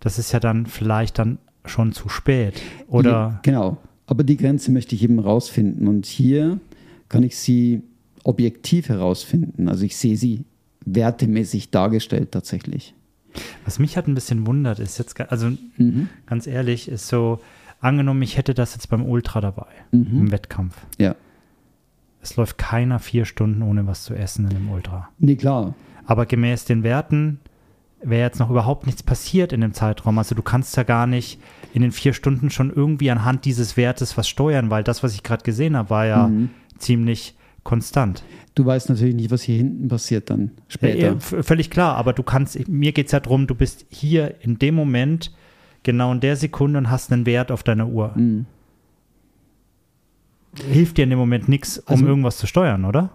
Das 0.00 0.18
ist 0.18 0.32
ja 0.32 0.40
dann 0.40 0.66
vielleicht 0.66 1.18
dann 1.18 1.38
schon 1.64 1.92
zu 1.92 2.10
spät. 2.10 2.60
Oder? 2.88 3.40
genau. 3.42 3.78
Aber 4.10 4.24
die 4.24 4.36
Grenze 4.36 4.72
möchte 4.72 4.96
ich 4.96 5.04
eben 5.04 5.20
rausfinden. 5.20 5.86
Und 5.86 6.04
hier 6.04 6.58
kann 7.08 7.22
ich 7.22 7.38
sie 7.38 7.82
objektiv 8.24 8.88
herausfinden. 8.88 9.68
Also 9.68 9.84
ich 9.84 9.96
sehe 9.96 10.16
sie 10.16 10.44
wertemäßig 10.84 11.70
dargestellt 11.70 12.32
tatsächlich. 12.32 12.94
Was 13.64 13.78
mich 13.78 13.94
halt 13.94 14.08
ein 14.08 14.16
bisschen 14.16 14.48
wundert, 14.48 14.80
ist 14.80 14.98
jetzt, 14.98 15.18
also 15.20 15.52
mhm. 15.76 16.08
ganz 16.26 16.48
ehrlich, 16.48 16.88
ist 16.88 17.06
so, 17.06 17.38
angenommen, 17.80 18.20
ich 18.22 18.36
hätte 18.36 18.52
das 18.52 18.74
jetzt 18.74 18.88
beim 18.88 19.06
Ultra 19.06 19.40
dabei, 19.40 19.68
mhm. 19.92 20.06
im 20.12 20.32
Wettkampf. 20.32 20.76
Ja. 20.98 21.14
Es 22.20 22.34
läuft 22.34 22.58
keiner 22.58 22.98
vier 22.98 23.26
Stunden 23.26 23.62
ohne 23.62 23.86
was 23.86 24.02
zu 24.02 24.14
essen 24.14 24.44
in 24.46 24.50
dem 24.50 24.70
Ultra. 24.70 25.08
Nee, 25.20 25.36
klar. 25.36 25.74
Aber 26.04 26.26
gemäß 26.26 26.64
den 26.64 26.82
Werten 26.82 27.38
wäre 28.02 28.22
jetzt 28.22 28.38
noch 28.38 28.50
überhaupt 28.50 28.86
nichts 28.86 29.02
passiert 29.02 29.52
in 29.52 29.60
dem 29.60 29.74
Zeitraum. 29.74 30.18
Also 30.18 30.34
du 30.34 30.42
kannst 30.42 30.76
ja 30.76 30.82
gar 30.82 31.06
nicht 31.06 31.40
in 31.72 31.82
den 31.82 31.92
vier 31.92 32.12
Stunden 32.12 32.50
schon 32.50 32.72
irgendwie 32.72 33.10
anhand 33.10 33.44
dieses 33.44 33.76
Wertes 33.76 34.16
was 34.16 34.28
steuern, 34.28 34.70
weil 34.70 34.82
das, 34.82 35.02
was 35.02 35.14
ich 35.14 35.22
gerade 35.22 35.44
gesehen 35.44 35.76
habe, 35.76 35.90
war 35.90 36.06
ja 36.06 36.28
mhm. 36.28 36.50
ziemlich 36.78 37.34
konstant. 37.62 38.22
Du 38.54 38.66
weißt 38.66 38.88
natürlich 38.88 39.14
nicht, 39.14 39.30
was 39.30 39.42
hier 39.42 39.56
hinten 39.56 39.88
passiert 39.88 40.30
dann 40.30 40.52
später. 40.68 41.12
Ja, 41.12 41.18
völlig 41.18 41.70
klar, 41.70 41.96
aber 41.96 42.12
du 42.12 42.22
kannst, 42.22 42.68
mir 42.68 42.92
geht 42.92 43.06
es 43.06 43.12
ja 43.12 43.20
darum, 43.20 43.46
du 43.46 43.54
bist 43.54 43.86
hier 43.90 44.34
in 44.40 44.58
dem 44.58 44.74
Moment, 44.74 45.32
genau 45.82 46.12
in 46.12 46.20
der 46.20 46.36
Sekunde 46.36 46.78
und 46.78 46.90
hast 46.90 47.12
einen 47.12 47.26
Wert 47.26 47.52
auf 47.52 47.62
deiner 47.62 47.88
Uhr. 47.88 48.12
Mhm. 48.16 48.46
Hilft 50.68 50.98
dir 50.98 51.04
in 51.04 51.10
dem 51.10 51.18
Moment 51.18 51.48
nichts, 51.48 51.78
um 51.78 51.92
also, 51.92 52.06
irgendwas 52.06 52.38
zu 52.38 52.48
steuern, 52.48 52.84
oder? 52.84 53.10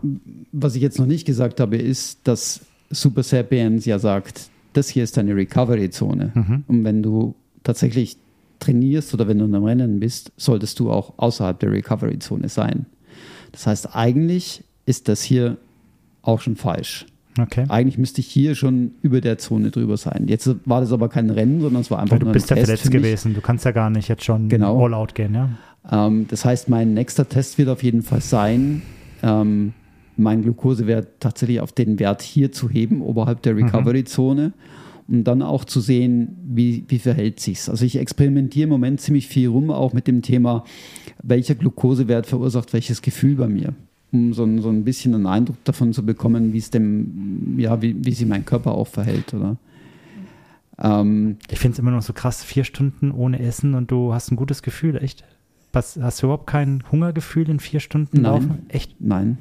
Was 0.54 0.76
ich 0.76 0.82
jetzt 0.82 1.00
noch 1.00 1.06
nicht 1.06 1.26
gesagt 1.26 1.60
habe, 1.60 1.76
ist, 1.76 2.26
dass 2.26 2.62
Super 2.90 3.24
Sapiens 3.24 3.86
ja 3.86 4.00
sagt, 4.00 4.50
das 4.78 4.90
hier 4.90 5.04
ist 5.04 5.18
deine 5.18 5.36
Recovery-Zone. 5.36 6.32
Mhm. 6.34 6.64
Und 6.68 6.84
wenn 6.84 7.04
du 7.04 7.36
tatsächlich 7.64 8.18
trainierst 8.60 9.14
oder 9.14 9.28
wenn 9.28 9.40
du 9.40 9.46
in 9.46 9.56
einem 9.56 9.66
Rennen 9.66 10.00
bist, 10.00 10.32
solltest 10.38 10.80
du 10.80 10.92
auch 10.92 11.14
außerhalb 11.18 11.60
der 11.60 11.72
Recovery-Zone 11.72 12.50
sein. 12.50 12.86
Das 13.52 13.68
heißt, 13.68 13.96
eigentlich 13.96 14.64
ist 14.86 15.08
das 15.08 15.24
hier 15.24 15.58
auch 16.22 16.42
schon 16.42 16.56
falsch. 16.56 17.06
Okay. 17.40 17.66
Eigentlich 17.68 17.98
müsste 17.98 18.22
ich 18.22 18.28
hier 18.28 18.56
schon 18.56 18.92
über 19.02 19.20
der 19.20 19.38
Zone 19.38 19.70
drüber 19.70 19.98
sein. 19.98 20.26
Jetzt 20.28 20.50
war 20.66 20.80
das 20.80 20.94
aber 20.94 21.10
kein 21.10 21.30
Rennen, 21.30 21.60
sondern 21.60 21.82
es 21.82 21.92
war 21.92 22.00
einfach 22.00 22.14
Weil 22.14 22.20
du 22.20 22.26
nur 22.26 22.34
bist 22.34 22.50
ja 22.50 22.56
verletzt 22.56 22.90
gewesen. 22.92 23.34
Du 23.34 23.42
kannst 23.42 23.66
ja 23.66 23.72
gar 23.72 23.90
nicht 23.90 24.08
jetzt 24.08 24.24
schon 24.24 24.48
genau. 24.48 24.84
all 24.84 24.94
out 24.94 25.16
gehen, 25.16 25.34
ja. 25.34 25.50
Ähm, 25.92 26.28
das 26.30 26.46
heißt, 26.46 26.70
mein 26.70 26.94
nächster 26.94 27.28
Test 27.28 27.58
wird 27.58 27.70
auf 27.70 27.84
jeden 27.84 28.04
Fall 28.04 28.22
sein, 28.22 28.82
ähm, 29.22 29.74
meinen 30.18 30.44
Glukosewert 30.44 31.08
tatsächlich 31.20 31.60
auf 31.60 31.72
den 31.72 32.00
Wert 32.00 32.22
hier 32.22 32.52
zu 32.52 32.70
heben, 32.70 33.02
oberhalb 33.02 33.42
der 33.42 33.54
mhm. 33.54 33.66
Recovery-Zone. 33.66 34.54
Um 35.08 35.24
dann 35.24 35.44
auch 35.44 35.66
zu 35.66 35.82
sehen, 35.82 36.36
wie, 36.44 36.84
wie 36.88 36.98
verhält 36.98 37.40
sich 37.40 37.70
Also 37.70 37.86
ich 37.86 38.00
experimentiere 38.00 38.64
im 38.64 38.72
Moment 38.72 39.02
ziemlich 39.02 39.28
viel 39.28 39.50
rum, 39.50 39.70
auch 39.70 39.94
mit 39.94 40.08
dem 40.08 40.24
Thema, 40.24 40.64
welcher 41.22 41.54
Glukosewert 41.54 42.26
verursacht 42.26 42.74
welches 42.74 43.04
Gefühl 43.04 43.36
bei 43.36 43.48
mir. 43.48 43.76
Um 44.12 44.34
so, 44.34 44.46
ein, 44.46 44.62
so 44.62 44.70
ein 44.70 44.84
bisschen 44.84 45.14
einen 45.14 45.28
Eindruck 45.28 45.64
davon 45.64 45.94
zu 45.94 46.04
bekommen, 46.04 46.54
wie 46.54 46.58
es 46.58 46.72
dem, 46.72 47.60
ja, 47.60 47.84
wie, 47.84 47.96
wie 48.04 48.14
sich 48.14 48.26
mein 48.26 48.46
Körper 48.46 48.72
auch 48.72 48.88
verhält, 48.88 49.32
oder? 49.36 49.58
Ähm, 50.80 51.38
ich 51.50 51.60
finde 51.60 51.74
es 51.74 51.80
immer 51.80 51.92
noch 51.92 52.02
so 52.02 52.14
krass, 52.14 52.44
vier 52.44 52.64
Stunden 52.64 53.12
ohne 53.12 53.40
Essen 53.40 53.76
und 53.76 53.92
du 53.92 54.12
hast 54.14 54.32
ein 54.32 54.36
gutes 54.36 54.64
Gefühl, 54.64 54.98
echt? 54.98 55.24
Hast 55.74 56.22
du 56.22 56.28
überhaupt 56.28 56.48
kein 56.48 56.84
Hungergefühl 56.92 57.50
in 57.50 57.60
vier 57.60 57.80
Stunden 57.82 58.22
nein, 58.22 58.32
laufen? 58.32 58.66
Echt? 58.70 58.96
Nein. 59.00 59.38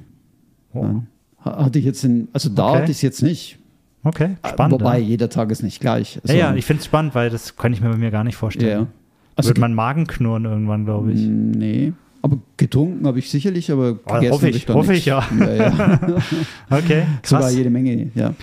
Oh. 0.74 1.02
Hatte 1.44 1.78
ich 1.78 1.84
jetzt 1.84 2.04
in, 2.04 2.28
also 2.32 2.48
da 2.48 2.70
okay. 2.70 2.78
hatte 2.78 2.90
ich 2.90 2.98
es 2.98 3.02
jetzt 3.02 3.22
nicht. 3.22 3.58
Okay, 4.02 4.36
äh, 4.42 4.48
spannend. 4.48 4.80
Wobei 4.80 4.98
ja. 4.98 5.04
jeder 5.04 5.30
Tag 5.30 5.50
ist 5.50 5.62
nicht 5.62 5.80
gleich. 5.80 6.20
Also, 6.22 6.34
ja, 6.34 6.50
ja, 6.50 6.54
ich 6.54 6.64
finde 6.64 6.80
es 6.80 6.86
spannend, 6.86 7.14
weil 7.14 7.30
das 7.30 7.56
kann 7.56 7.72
ich 7.72 7.80
mir 7.80 7.88
bei 7.88 7.96
mir 7.96 8.10
gar 8.10 8.24
nicht 8.24 8.36
vorstellen. 8.36 8.80
Ja. 8.82 8.86
Also 9.36 9.48
Wird 9.48 9.58
mein 9.58 9.74
Magen 9.74 10.06
knurren 10.06 10.44
irgendwann, 10.44 10.84
glaube 10.84 11.12
ich. 11.12 11.20
Mm, 11.20 11.50
nee. 11.52 11.92
Aber 12.22 12.38
getrunken 12.56 13.06
habe 13.06 13.18
ich 13.18 13.28
sicherlich, 13.30 13.70
aber 13.70 13.98
oh, 14.04 14.14
gegessen 14.14 14.32
hoffe 14.32 14.48
ich, 14.48 14.56
ich 14.56 14.68
hoffe 14.68 14.94
ich 14.94 15.06
ja. 15.06 15.26
ja, 15.38 15.54
ja. 15.54 15.98
okay, 16.70 17.02
krass. 17.22 17.28
Sogar 17.28 17.50
jede 17.50 17.70
Menge, 17.70 18.10
ja. 18.14 18.34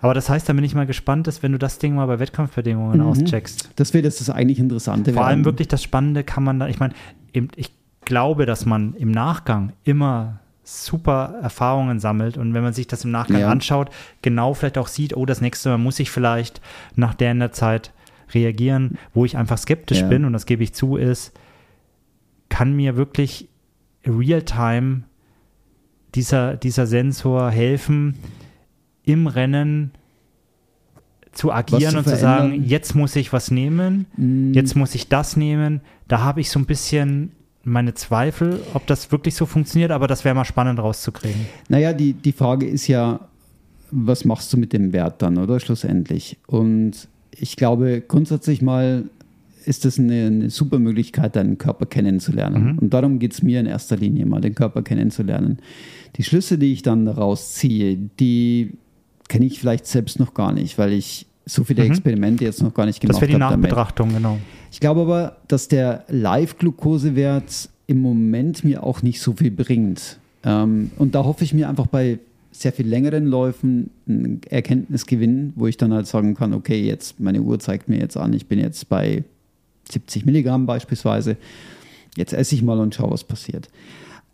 Aber 0.00 0.14
das 0.14 0.28
heißt, 0.28 0.48
da 0.48 0.52
bin 0.52 0.64
ich 0.64 0.74
mal 0.74 0.86
gespannt, 0.86 1.26
dass 1.26 1.42
wenn 1.42 1.52
du 1.52 1.58
das 1.58 1.78
Ding 1.78 1.94
mal 1.94 2.06
bei 2.06 2.18
Wettkampfbedingungen 2.18 3.00
mhm. 3.00 3.06
auscheckst. 3.06 3.70
Das 3.76 3.94
wäre 3.94 4.02
das, 4.02 4.16
das 4.16 4.30
eigentlich 4.30 4.58
Interessante. 4.58 5.12
Vor 5.12 5.24
allem 5.24 5.44
wirklich 5.44 5.68
das 5.68 5.82
Spannende 5.82 6.24
kann 6.24 6.44
man 6.44 6.60
da, 6.60 6.68
ich 6.68 6.78
meine, 6.78 6.92
ich 7.32 7.72
glaube, 8.04 8.46
dass 8.46 8.66
man 8.66 8.94
im 8.94 9.10
Nachgang 9.10 9.72
immer 9.82 10.40
super 10.64 11.34
Erfahrungen 11.42 12.00
sammelt 12.00 12.38
und 12.38 12.54
wenn 12.54 12.62
man 12.62 12.72
sich 12.72 12.86
das 12.86 13.04
im 13.04 13.10
Nachgang 13.10 13.40
ja. 13.40 13.50
anschaut, 13.50 13.90
genau 14.22 14.54
vielleicht 14.54 14.78
auch 14.78 14.88
sieht, 14.88 15.16
oh, 15.16 15.26
das 15.26 15.40
nächste 15.40 15.68
Mal 15.68 15.78
muss 15.78 16.00
ich 16.00 16.10
vielleicht 16.10 16.60
nach 16.96 17.14
der 17.14 17.32
in 17.32 17.38
der 17.38 17.52
Zeit 17.52 17.92
reagieren, 18.32 18.98
wo 19.12 19.24
ich 19.24 19.36
einfach 19.36 19.58
skeptisch 19.58 20.00
ja. 20.00 20.08
bin 20.08 20.24
und 20.24 20.32
das 20.32 20.46
gebe 20.46 20.62
ich 20.62 20.72
zu, 20.72 20.96
ist, 20.96 21.32
kann 22.48 22.74
mir 22.74 22.96
wirklich 22.96 23.48
real-time 24.06 25.02
dieser, 26.14 26.56
dieser 26.56 26.86
Sensor 26.86 27.50
helfen, 27.50 28.16
im 29.02 29.26
Rennen 29.26 29.92
zu 31.32 31.52
agieren 31.52 31.92
zu 31.92 31.98
und 31.98 32.08
zu 32.08 32.16
sagen, 32.16 32.64
jetzt 32.64 32.94
muss 32.94 33.16
ich 33.16 33.32
was 33.32 33.50
nehmen, 33.50 34.06
mm. 34.16 34.52
jetzt 34.52 34.76
muss 34.76 34.94
ich 34.94 35.08
das 35.08 35.36
nehmen. 35.36 35.80
Da 36.06 36.20
habe 36.20 36.40
ich 36.40 36.50
so 36.50 36.58
ein 36.60 36.66
bisschen 36.66 37.32
meine 37.64 37.94
Zweifel, 37.94 38.60
ob 38.74 38.86
das 38.86 39.10
wirklich 39.12 39.34
so 39.34 39.46
funktioniert, 39.46 39.90
aber 39.90 40.06
das 40.06 40.24
wäre 40.24 40.34
mal 40.34 40.44
spannend 40.44 40.78
rauszukriegen. 40.78 41.46
Naja, 41.68 41.92
die, 41.92 42.12
die 42.12 42.32
Frage 42.32 42.66
ist 42.66 42.86
ja, 42.86 43.20
was 43.90 44.24
machst 44.24 44.52
du 44.52 44.56
mit 44.56 44.72
dem 44.72 44.92
Wert 44.92 45.22
dann, 45.22 45.38
oder 45.38 45.60
schlussendlich? 45.60 46.38
Und 46.46 47.08
ich 47.30 47.56
glaube, 47.56 48.02
grundsätzlich 48.06 48.62
mal 48.62 49.04
ist 49.64 49.84
das 49.84 49.98
eine, 49.98 50.26
eine 50.26 50.50
super 50.50 50.78
Möglichkeit, 50.78 51.36
deinen 51.36 51.58
Körper 51.58 51.86
kennenzulernen. 51.86 52.72
Mhm. 52.72 52.78
Und 52.78 52.94
darum 52.94 53.18
geht 53.18 53.32
es 53.32 53.42
mir 53.42 53.60
in 53.60 53.66
erster 53.66 53.96
Linie 53.96 54.26
mal, 54.26 54.40
den 54.40 54.54
Körper 54.54 54.82
kennenzulernen. 54.82 55.58
Die 56.16 56.22
Schlüsse, 56.22 56.58
die 56.58 56.72
ich 56.72 56.82
dann 56.82 57.06
daraus 57.06 57.54
ziehe, 57.54 57.96
die 58.20 58.74
kenne 59.28 59.46
ich 59.46 59.58
vielleicht 59.58 59.86
selbst 59.86 60.18
noch 60.20 60.34
gar 60.34 60.52
nicht, 60.52 60.76
weil 60.76 60.92
ich 60.92 61.26
so 61.46 61.64
viele 61.64 61.84
mhm. 61.84 61.90
Experimente 61.90 62.44
jetzt 62.44 62.62
noch 62.62 62.72
gar 62.72 62.86
nicht 62.86 63.00
gemacht 63.00 63.16
habe. 63.16 63.26
Das 63.26 63.38
wäre 63.38 63.50
die 63.50 63.56
Nachbetrachtung, 63.56 64.08
damit. 64.08 64.22
genau. 64.22 64.38
Ich 64.70 64.80
glaube 64.80 65.02
aber, 65.02 65.36
dass 65.48 65.68
der 65.68 66.04
Live-Glukosewert 66.08 67.68
im 67.86 67.98
Moment 68.00 68.64
mir 68.64 68.82
auch 68.82 69.02
nicht 69.02 69.20
so 69.20 69.34
viel 69.34 69.50
bringt. 69.50 70.18
Ähm, 70.44 70.90
und 70.98 71.14
da 71.14 71.24
hoffe 71.24 71.44
ich 71.44 71.54
mir 71.54 71.68
einfach 71.68 71.86
bei 71.86 72.18
sehr 72.50 72.72
viel 72.72 72.86
längeren 72.86 73.26
Läufen 73.26 73.90
einen 74.08 74.40
Erkenntnisgewinn, 74.48 75.52
wo 75.56 75.66
ich 75.66 75.76
dann 75.76 75.92
halt 75.92 76.06
sagen 76.06 76.34
kann, 76.34 76.54
okay, 76.54 76.80
jetzt 76.80 77.18
meine 77.18 77.42
Uhr 77.42 77.58
zeigt 77.58 77.88
mir 77.88 77.98
jetzt 77.98 78.16
an, 78.16 78.32
ich 78.32 78.46
bin 78.46 78.60
jetzt 78.60 78.88
bei 78.88 79.24
70 79.90 80.24
Milligramm 80.24 80.64
beispielsweise. 80.64 81.36
Jetzt 82.16 82.32
esse 82.32 82.54
ich 82.54 82.62
mal 82.62 82.78
und 82.78 82.94
schaue, 82.94 83.10
was 83.10 83.24
passiert. 83.24 83.68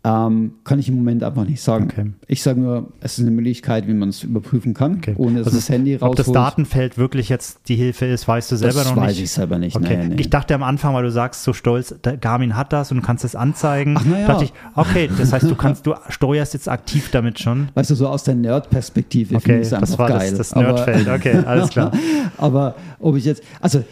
Ähm, 0.03 0.53
kann 0.63 0.79
ich 0.79 0.89
im 0.89 0.95
Moment 0.95 1.23
einfach 1.23 1.45
nicht 1.45 1.61
sagen. 1.61 1.87
Okay. 1.91 2.11
Ich 2.25 2.41
sage 2.41 2.59
nur, 2.59 2.91
es 3.01 3.19
ist 3.19 3.19
eine 3.19 3.29
Möglichkeit, 3.29 3.87
wie 3.87 3.93
man 3.93 4.09
es 4.09 4.23
überprüfen 4.23 4.73
kann, 4.73 4.95
okay. 4.95 5.13
ohne 5.15 5.39
dass 5.39 5.47
also 5.47 5.59
das 5.59 5.69
Handy 5.69 5.93
rausholt. 5.93 6.09
Ob 6.09 6.15
das 6.25 6.31
Datenfeld 6.31 6.97
wirklich 6.97 7.29
jetzt 7.29 7.59
die 7.67 7.75
Hilfe 7.75 8.07
ist, 8.07 8.27
weißt 8.27 8.51
du 8.51 8.55
selber 8.55 8.79
das 8.79 8.85
noch 8.85 8.95
nicht? 8.95 9.03
Das 9.03 9.11
weiß 9.11 9.19
ich 9.21 9.31
selber 9.31 9.59
nicht. 9.59 9.75
Okay. 9.75 9.97
Nee, 9.97 10.15
nee. 10.15 10.15
Ich 10.21 10.31
dachte 10.31 10.55
am 10.55 10.63
Anfang, 10.63 10.95
weil 10.95 11.03
du 11.03 11.11
sagst 11.11 11.43
so 11.43 11.53
stolz, 11.53 11.93
Garmin 12.19 12.57
hat 12.57 12.73
das 12.73 12.91
und 12.91 12.97
du 12.97 13.03
kannst 13.03 13.23
es 13.23 13.35
anzeigen. 13.35 13.95
Ach, 13.95 14.05
ja. 14.05 14.25
dachte 14.25 14.45
ich, 14.45 14.53
okay, 14.75 15.07
das 15.15 15.33
heißt, 15.33 15.47
du 15.47 15.55
kannst, 15.55 15.85
du 15.85 15.93
steuerst 16.09 16.55
jetzt 16.55 16.67
aktiv 16.67 17.09
damit 17.11 17.39
schon. 17.39 17.69
Weißt 17.75 17.91
du, 17.91 17.95
so 17.95 18.07
aus 18.07 18.23
der 18.23 18.33
Nerd-Perspektive 18.33 19.35
okay, 19.35 19.43
finde 19.43 19.61
ich 19.61 19.67
es 19.67 19.73
einfach 19.73 19.87
das 19.87 19.99
war 19.99 20.09
geil. 20.09 20.29
Das, 20.31 20.49
das 20.49 20.55
Nerdfeld, 20.55 21.07
okay, 21.09 21.43
alles 21.45 21.69
klar. 21.69 21.91
aber 22.39 22.73
ob 22.97 23.17
ich 23.17 23.25
jetzt, 23.25 23.43
also 23.59 23.83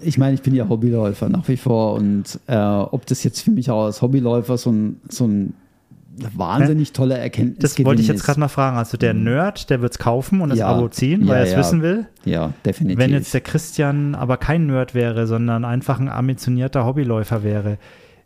ich 0.00 0.18
meine, 0.18 0.34
ich 0.34 0.42
bin 0.42 0.54
ja 0.54 0.68
Hobbyläufer 0.68 1.28
nach 1.28 1.48
wie 1.48 1.56
vor 1.56 1.94
und 1.94 2.38
äh, 2.46 2.56
ob 2.56 3.06
das 3.06 3.22
jetzt 3.24 3.40
für 3.42 3.50
mich 3.50 3.70
auch 3.70 3.84
als 3.84 4.02
Hobbyläufer 4.02 4.58
so 4.58 4.70
ein, 4.70 5.00
so 5.08 5.26
ein 5.26 5.54
wahnsinnig 6.34 6.92
tolle 6.92 7.16
Erkenntnis 7.16 7.58
Das 7.58 7.84
wollte 7.84 8.02
ich 8.02 8.08
jetzt 8.08 8.24
gerade 8.24 8.40
mal 8.40 8.48
fragen. 8.48 8.76
Also 8.76 8.96
der 8.96 9.14
mhm. 9.14 9.24
Nerd, 9.24 9.70
der 9.70 9.80
wird 9.80 9.92
es 9.92 9.98
kaufen 9.98 10.40
und 10.40 10.50
das 10.50 10.58
ja, 10.58 10.68
Abo 10.68 10.88
ziehen, 10.88 11.22
weil 11.22 11.28
ja, 11.28 11.36
er 11.36 11.42
es 11.44 11.52
ja. 11.52 11.58
wissen 11.58 11.82
will. 11.82 12.06
Ja, 12.24 12.52
definitiv. 12.64 12.98
Wenn 12.98 13.10
jetzt 13.10 13.32
der 13.34 13.40
Christian 13.40 14.14
aber 14.14 14.36
kein 14.36 14.66
Nerd 14.66 14.94
wäre, 14.94 15.26
sondern 15.26 15.64
einfach 15.64 16.00
ein 16.00 16.08
ambitionierter 16.08 16.84
Hobbyläufer 16.84 17.42
wäre, 17.42 17.78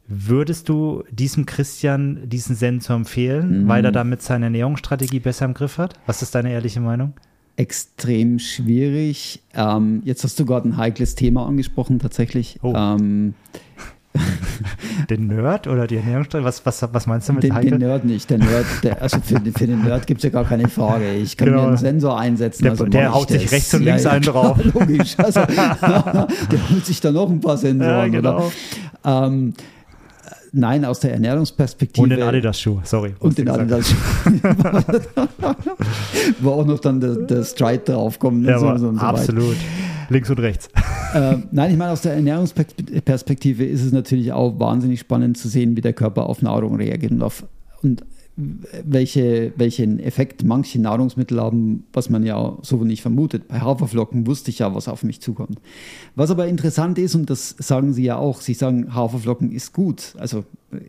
würdest 0.07 0.69
du 0.69 1.05
diesem 1.11 1.47
Christian 1.47 2.29
diesen 2.29 2.57
Sensor 2.57 2.97
empfehlen, 2.97 3.65
mhm. 3.65 3.69
weil 3.69 3.85
er 3.85 3.93
damit 3.93 4.23
seine 4.23 4.47
Ernährungsstrategie 4.47 5.21
besser 5.21 5.45
im 5.45 5.55
Griff 5.55 5.79
hat? 5.79 5.95
Was 6.07 6.23
ist 6.23 6.35
deine 6.35 6.53
ehrliche 6.53 6.81
Meinung? 6.81 7.15
Extrem 7.57 8.39
schwierig. 8.39 9.43
Ähm, 9.55 10.03
jetzt 10.05 10.25
hast 10.25 10.39
du 10.41 10.47
gerade 10.47 10.69
ein 10.69 10.77
heikles 10.77 11.15
Thema 11.15 11.47
angesprochen, 11.47 11.99
tatsächlich. 11.99 12.59
Oh. 12.63 12.73
Ähm, 12.75 13.35
den 15.11 15.27
Nerd 15.29 15.67
oder 15.67 15.87
die 15.87 15.97
Ernährungsstrategie? 15.97 16.47
Was, 16.47 16.67
was, 16.67 16.83
was 16.93 17.07
meinst 17.07 17.29
du 17.29 17.33
mit 17.33 17.45
den, 17.45 17.55
den 17.55 17.79
Nerd 17.79 18.05
nicht. 18.05 18.29
Der 18.31 18.39
Nerd, 18.39 18.67
der, 18.83 19.01
also 19.01 19.19
für, 19.21 19.41
für 19.41 19.67
den 19.67 19.83
Nerd 19.83 20.07
gibt 20.07 20.19
es 20.19 20.25
ja 20.25 20.31
gar 20.31 20.45
keine 20.45 20.69
Frage. 20.69 21.15
Ich 21.15 21.37
kann 21.37 21.49
genau. 21.49 21.63
mir 21.63 21.69
einen 21.69 21.77
Sensor 21.77 22.19
einsetzen. 22.19 22.65
Der, 22.65 22.73
also 22.73 22.85
der 22.87 23.15
haut 23.15 23.29
sich 23.31 23.51
rechts 23.51 23.73
und 23.75 23.85
links 23.85 24.05
ja, 24.05 24.11
einen 24.11 24.23
drauf. 24.23 24.59
Logisch. 24.63 25.19
Also, 25.19 25.41
der 25.47 26.71
holt 26.71 26.85
sich 26.85 27.01
da 27.01 27.11
noch 27.11 27.31
ein 27.31 27.41
paar 27.41 27.57
Sensoren. 27.57 28.13
Ja, 28.13 28.21
genau. 28.21 28.53
Ähm, 29.05 29.55
Nein, 30.55 30.85
aus 30.85 31.01
der 31.01 31.15
Ernährungsperspektive. 31.15 32.03
Und 32.03 32.11
den 32.11 32.23
Adidas-Schuh, 32.23 32.81
sorry. 32.85 33.15
Und 33.21 33.39
den 33.39 33.49
Adidas-Schuh. 33.49 33.97
Wo 36.41 36.51
auch 36.51 36.67
noch 36.67 36.79
dann 36.79 37.01
der, 37.01 37.15
der 37.15 37.43
Stride 37.45 37.85
draufkommt. 37.87 38.45
Ja, 38.47 38.59
so, 38.59 38.77
so 38.77 38.91
absolut. 38.99 39.57
Links 40.11 40.29
und 40.29 40.41
rechts. 40.41 40.69
Äh, 41.15 41.37
nein, 41.51 41.71
ich 41.71 41.79
meine, 41.79 41.93
aus 41.93 42.03
der 42.03 42.13
Ernährungsperspektive 42.15 43.65
ist 43.65 43.83
es 43.83 43.93
natürlich 43.93 44.33
auch 44.33 44.61
wahnsinnig 44.61 45.01
spannend 45.01 45.39
zu 45.39 45.49
sehen, 45.49 45.75
wie 45.75 45.81
der 45.81 45.95
Körper 45.95 46.27
auf 46.27 46.43
Nahrung 46.43 46.77
reagiert 46.77 47.13
und 47.13 47.23
auf, 47.23 47.45
und 47.83 48.05
welche, 48.37 49.53
welchen 49.57 49.99
Effekt 49.99 50.43
manche 50.43 50.81
Nahrungsmittel 50.81 51.39
haben, 51.41 51.85
was 51.93 52.09
man 52.09 52.25
ja 52.25 52.57
so 52.63 52.83
nicht 52.83 53.03
vermutet. 53.03 53.49
Bei 53.49 53.61
Haferflocken 53.61 54.27
wusste 54.27 54.51
ich 54.51 54.61
ja, 54.61 54.75
was 54.75 54.89
auf 54.89 55.03
mich 55.03 55.21
zukommt. 55.21 55.61
Was 56.15 56.31
aber 56.31 56.47
interessant 56.47 56.99
ist, 56.99 57.15
und 57.15 57.29
das 57.29 57.51
sagen 57.59 57.93
Sie 57.93 58.05
ja 58.05 58.17
auch, 58.17 58.41
Sie 58.41 58.55
sagen, 58.55 58.95
Haferflocken 58.95 59.53
ist 59.53 59.73
gut. 59.75 60.15
Also 60.19 60.45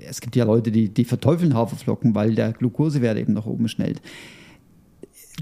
es 0.07 0.21
gibt 0.21 0.37
ja 0.37 0.45
Leute, 0.45 0.71
die, 0.71 0.87
die 0.87 1.03
verteufeln 1.03 1.53
Haferflocken, 1.53 2.15
weil 2.15 2.33
der 2.33 2.53
Glukosewert 2.53 3.17
eben 3.17 3.33
nach 3.33 3.45
oben 3.45 3.67
schnellt. 3.67 4.01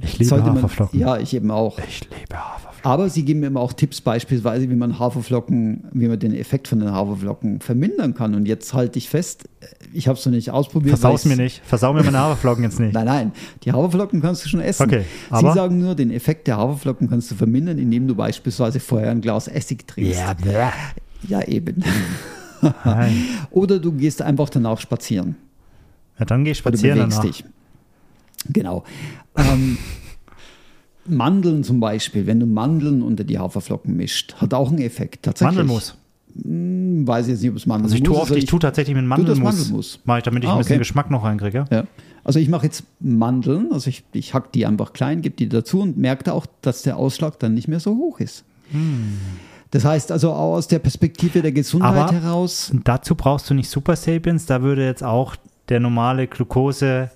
Ich 0.01 0.19
liebe 0.19 0.37
man, 0.37 0.55
Haferflocken. 0.55 0.99
Ja, 0.99 1.17
ich 1.17 1.33
eben 1.33 1.51
auch. 1.51 1.77
Ich 1.79 2.01
liebe 2.09 2.37
Haferflocken. 2.37 2.71
Aber 2.83 3.09
sie 3.09 3.23
geben 3.23 3.41
mir 3.41 3.59
auch 3.59 3.73
Tipps, 3.73 4.01
beispielsweise, 4.01 4.69
wie 4.69 4.75
man 4.75 4.97
Haferflocken, 4.97 5.83
wie 5.91 6.07
man 6.07 6.17
den 6.17 6.33
Effekt 6.33 6.67
von 6.67 6.79
den 6.79 6.91
Haferflocken 6.91 7.59
vermindern 7.59 8.15
kann. 8.15 8.33
Und 8.33 8.47
jetzt 8.47 8.73
halte 8.73 8.97
ich 8.97 9.09
fest, 9.09 9.49
ich 9.93 10.07
habe 10.07 10.17
es 10.17 10.25
noch 10.25 10.31
nicht 10.31 10.49
ausprobiert. 10.49 10.97
Versau's 10.97 11.25
mir 11.25 11.35
nicht. 11.35 11.61
Versau 11.65 11.93
mir 11.93 12.03
meine 12.03 12.19
Haferflocken 12.19 12.63
jetzt 12.63 12.79
nicht. 12.79 12.93
Nein, 12.93 13.05
nein. 13.05 13.31
Die 13.63 13.71
Haferflocken 13.71 14.21
kannst 14.21 14.45
du 14.45 14.49
schon 14.49 14.61
essen. 14.61 14.83
Okay, 14.83 15.03
aber 15.29 15.49
sie 15.49 15.55
sagen 15.55 15.79
nur, 15.79 15.93
den 15.93 16.11
Effekt 16.11 16.47
der 16.47 16.57
Haferflocken 16.57 17.09
kannst 17.09 17.29
du 17.29 17.35
vermindern, 17.35 17.77
indem 17.77 18.07
du 18.07 18.15
beispielsweise 18.15 18.79
vorher 18.79 19.11
ein 19.11 19.21
Glas 19.21 19.47
Essig 19.47 19.87
trinkst. 19.87 20.19
Ja, 20.45 20.73
ja 21.27 21.41
eben. 21.47 21.83
Oder 23.51 23.79
du 23.79 23.91
gehst 23.91 24.21
einfach 24.21 24.49
danach 24.49 24.79
spazieren. 24.79 25.35
Ja, 26.17 26.25
dann 26.25 26.45
geh 26.45 26.51
ich 26.51 26.59
spazieren. 26.59 26.97
Oder 26.97 27.07
du 27.07 27.15
bewegst 27.15 27.41
dich. 27.41 27.45
Genau. 28.49 28.83
Ähm, 29.35 29.77
Mandeln 31.05 31.63
zum 31.63 31.79
Beispiel, 31.79 32.27
wenn 32.27 32.39
du 32.39 32.45
Mandeln 32.45 33.01
unter 33.01 33.23
die 33.23 33.39
Haferflocken 33.39 33.95
mischt, 33.95 34.35
hat 34.35 34.53
auch 34.53 34.69
einen 34.69 34.79
Effekt. 34.79 35.23
Tatsächlich. 35.23 35.57
Mandelmus. 35.57 35.95
Hm, 36.43 37.07
weiß 37.07 37.27
jetzt 37.27 37.41
nicht, 37.41 37.51
ob 37.51 37.57
es 37.57 37.65
Mandelmus 37.65 37.91
ist. 37.91 38.01
Also 38.01 38.03
ich 38.03 38.09
tue, 38.09 38.21
oft, 38.21 38.35
ich, 38.35 38.45
tue 38.45 38.59
tatsächlich 38.59 38.95
mit 38.95 39.05
Mandelmus. 39.05 39.55
Mandelmus. 39.55 39.99
Mache 40.05 40.19
ich, 40.19 40.23
damit 40.23 40.43
ich 40.43 40.49
ah, 40.49 40.53
ein 40.53 40.59
bisschen 40.59 40.79
Geschmack 40.79 41.11
noch 41.11 41.23
reinkriege. 41.23 41.65
Ja. 41.69 41.85
Also 42.23 42.39
ich 42.39 42.49
mache 42.49 42.65
jetzt 42.65 42.83
Mandeln, 42.99 43.71
also 43.71 43.89
ich, 43.89 44.03
ich 44.13 44.33
hack 44.33 44.51
die 44.51 44.65
einfach 44.65 44.93
klein, 44.93 45.21
gebe 45.21 45.35
die 45.35 45.49
dazu 45.49 45.81
und 45.81 45.97
merke 45.97 46.31
auch, 46.31 46.45
dass 46.61 46.83
der 46.83 46.97
Ausschlag 46.97 47.39
dann 47.39 47.55
nicht 47.55 47.67
mehr 47.67 47.79
so 47.79 47.95
hoch 47.95 48.19
ist. 48.19 48.43
Hm. 48.71 49.17
Das 49.71 49.85
heißt 49.85 50.11
also 50.11 50.31
auch 50.31 50.55
aus 50.55 50.67
der 50.67 50.79
Perspektive 50.79 51.41
der 51.41 51.51
Gesundheit 51.51 52.09
Aber 52.09 52.11
heraus. 52.11 52.71
Dazu 52.83 53.15
brauchst 53.15 53.49
du 53.49 53.53
nicht 53.53 53.69
Super 53.69 53.95
Sapiens, 53.95 54.45
da 54.45 54.61
würde 54.61 54.85
jetzt 54.85 55.03
auch 55.03 55.35
der 55.69 55.79
normale 55.79 56.27
Glucose 56.27 57.09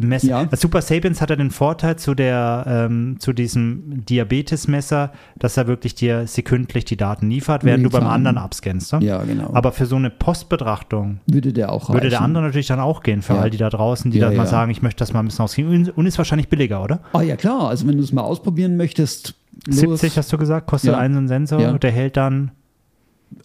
Messer. 0.00 0.28
Ja. 0.28 0.48
Super 0.56 0.82
Sapiens 0.82 1.20
hat 1.20 1.30
ja 1.30 1.36
den 1.36 1.50
Vorteil 1.50 1.96
zu, 1.96 2.14
der, 2.14 2.64
ähm, 2.66 3.16
zu 3.18 3.32
diesem 3.32 4.04
Diabetes-Messer, 4.04 5.12
dass 5.38 5.56
er 5.56 5.66
wirklich 5.66 5.94
dir 5.94 6.26
sekündlich 6.26 6.84
die 6.84 6.96
Daten 6.96 7.30
liefert, 7.30 7.64
während 7.64 7.84
du 7.84 7.90
beim 7.90 8.06
anderen 8.06 8.38
abscannst. 8.38 8.92
Ne? 8.92 9.00
Ja, 9.04 9.22
genau. 9.22 9.50
Aber 9.54 9.72
für 9.72 9.86
so 9.86 9.96
eine 9.96 10.10
Postbetrachtung 10.10 11.20
würde 11.26 11.52
der 11.52 11.72
auch 11.72 11.90
Würde 11.90 12.10
der 12.10 12.20
andere 12.20 12.44
natürlich 12.44 12.66
dann 12.66 12.80
auch 12.80 13.02
gehen, 13.02 13.22
für 13.22 13.34
ja. 13.34 13.40
all 13.40 13.50
die 13.50 13.58
da 13.58 13.70
draußen, 13.70 14.10
die 14.10 14.18
ja, 14.18 14.28
dann 14.28 14.36
mal 14.36 14.46
sagen, 14.46 14.70
ich 14.70 14.82
möchte 14.82 14.98
das 14.98 15.12
mal 15.12 15.20
ein 15.20 15.26
bisschen 15.26 15.44
ausgehen. 15.44 15.90
Und 15.90 16.06
ist 16.06 16.18
wahrscheinlich 16.18 16.48
billiger, 16.48 16.82
oder? 16.82 17.00
Ah 17.12 17.22
ja, 17.22 17.36
klar. 17.36 17.68
Also 17.68 17.86
wenn 17.86 17.96
du 17.96 18.02
es 18.02 18.12
mal 18.12 18.22
ausprobieren 18.22 18.76
möchtest. 18.76 19.34
70 19.68 20.16
hast 20.16 20.32
du 20.32 20.38
gesagt, 20.38 20.66
kostet 20.66 20.94
einen 20.94 21.28
Sensor. 21.28 21.78
Der 21.78 21.90
hält 21.90 22.16
dann 22.16 22.52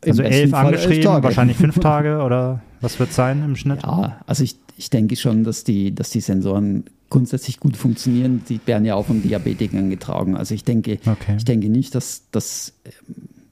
also 0.05 0.23
elf 0.23 0.53
angeschrieben, 0.53 1.13
elf 1.13 1.23
wahrscheinlich 1.23 1.57
fünf 1.57 1.79
Tage 1.81 2.21
oder 2.21 2.61
was 2.81 2.99
wird 2.99 3.09
es 3.09 3.15
sein 3.15 3.43
im 3.43 3.55
Schnitt? 3.55 3.83
Ja, 3.83 4.19
also 4.27 4.43
ich, 4.43 4.57
ich 4.77 4.89
denke 4.89 5.15
schon, 5.15 5.43
dass 5.43 5.63
die, 5.63 5.93
dass 5.93 6.09
die 6.09 6.21
Sensoren 6.21 6.85
grundsätzlich 7.09 7.59
gut 7.59 7.77
funktionieren. 7.77 8.41
Die 8.49 8.59
werden 8.65 8.85
ja 8.85 8.95
auch 8.95 9.05
von 9.05 9.21
Diabetikern 9.21 9.89
getragen. 9.89 10.35
Also 10.35 10.55
ich 10.55 10.63
denke, 10.63 10.99
okay. 11.05 11.35
ich 11.37 11.45
denke 11.45 11.69
nicht, 11.69 11.93
dass 11.93 12.23
das 12.31 12.73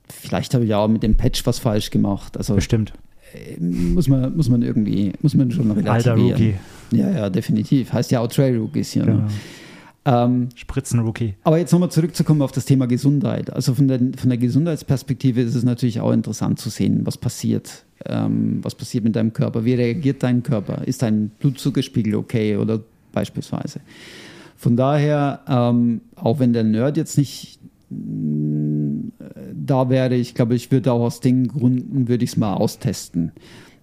vielleicht 0.10 0.54
habe 0.54 0.66
ich 0.66 0.74
auch 0.74 0.88
mit 0.88 1.04
dem 1.04 1.16
Patch 1.16 1.46
was 1.46 1.60
falsch 1.60 1.92
gemacht. 1.92 2.38
Also 2.38 2.56
Bestimmt. 2.56 2.94
Äh, 3.34 3.60
muss 3.60 4.08
man, 4.08 4.36
muss 4.36 4.50
man 4.50 4.62
irgendwie, 4.62 5.14
muss 5.22 5.36
man 5.36 5.52
schon 5.52 5.72
relativieren. 5.72 5.90
Alter 5.92 6.16
Rookie. 6.16 6.56
Ja, 6.92 7.10
ja, 7.10 7.30
definitiv. 7.30 7.94
Heißt 7.94 8.12
ja 8.12 8.20
auch 8.20 8.28
Trail 8.28 8.58
Rookies 8.58 8.92
hier. 8.92 9.06
Ne? 9.06 9.12
Genau. 9.12 9.24
Ne? 9.24 9.32
Ähm, 10.04 10.50
Spritzenrookie. 10.56 11.36
Aber 11.44 11.60
jetzt 11.60 11.72
nochmal 11.72 11.92
zurückzukommen 11.92 12.42
auf 12.42 12.52
das 12.52 12.66
Thema 12.66 12.88
Gesundheit. 12.88 13.54
Also 13.54 13.76
von 13.76 13.88
der, 13.88 14.00
von 14.00 14.30
der 14.30 14.38
Gesundheitsperspektive 14.38 15.42
ist 15.42 15.54
es 15.54 15.64
natürlich 15.64 16.00
auch 16.00 16.12
interessant 16.12 16.60
zu 16.60 16.70
sehen, 16.70 17.02
was 17.04 17.18
passiert. 17.18 17.86
Ähm, 18.06 18.60
was 18.64 18.74
passiert 18.74 19.04
mit 19.04 19.16
deinem 19.16 19.32
Körper? 19.32 19.64
Wie 19.64 19.76
reagiert 19.76 20.24
dein 20.24 20.42
Körper? 20.42 20.88
Ist 20.88 21.04
dein 21.04 21.30
Blutzuckerspiegel 21.38 22.16
okay 22.16 22.58
oder 22.58 22.80
beispielsweise? 23.12 23.82
Von 24.58 24.76
daher, 24.76 25.42
ähm, 25.48 26.02
auch 26.16 26.40
wenn 26.40 26.54
der 26.54 26.64
Nerd 26.64 26.98
jetzt 26.98 27.18
nicht 27.20 27.60
mm, 27.90 29.10
da 29.54 29.90
wäre, 29.90 30.16
ich 30.16 30.34
glaube, 30.34 30.56
ich 30.56 30.72
würde 30.72 30.92
auch 30.92 31.02
aus 31.02 31.20
den 31.20 31.48
Gründen, 31.48 32.08
würde 32.08 32.24
ich 32.24 32.32
es 32.32 32.38
mal 32.38 32.56
austesten. 32.56 33.32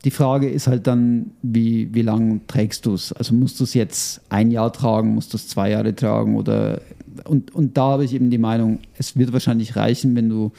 Die 0.04 0.10
Frage 0.10 0.48
ist 0.48 0.66
halt 0.68 0.86
dann, 0.86 1.32
wie, 1.42 1.92
wie 1.92 2.02
lange 2.02 2.40
trägst 2.46 2.86
du 2.86 2.94
es? 2.94 3.12
Also 3.12 3.34
musst 3.34 3.58
du 3.58 3.64
es 3.64 3.74
jetzt 3.74 4.20
ein 4.28 4.50
Jahr 4.50 4.72
tragen, 4.72 5.14
musst 5.14 5.32
du 5.32 5.36
es 5.36 5.48
zwei 5.48 5.70
Jahre 5.70 5.94
tragen 5.94 6.36
oder 6.36 6.80
und, 7.24 7.52
und 7.54 7.76
da 7.76 7.82
habe 7.92 8.04
ich 8.04 8.14
eben 8.14 8.30
die 8.30 8.38
Meinung, 8.38 8.78
es 8.96 9.16
wird 9.16 9.32
wahrscheinlich 9.32 9.74
reichen, 9.74 10.14
wenn 10.14 10.28
du, 10.28 10.52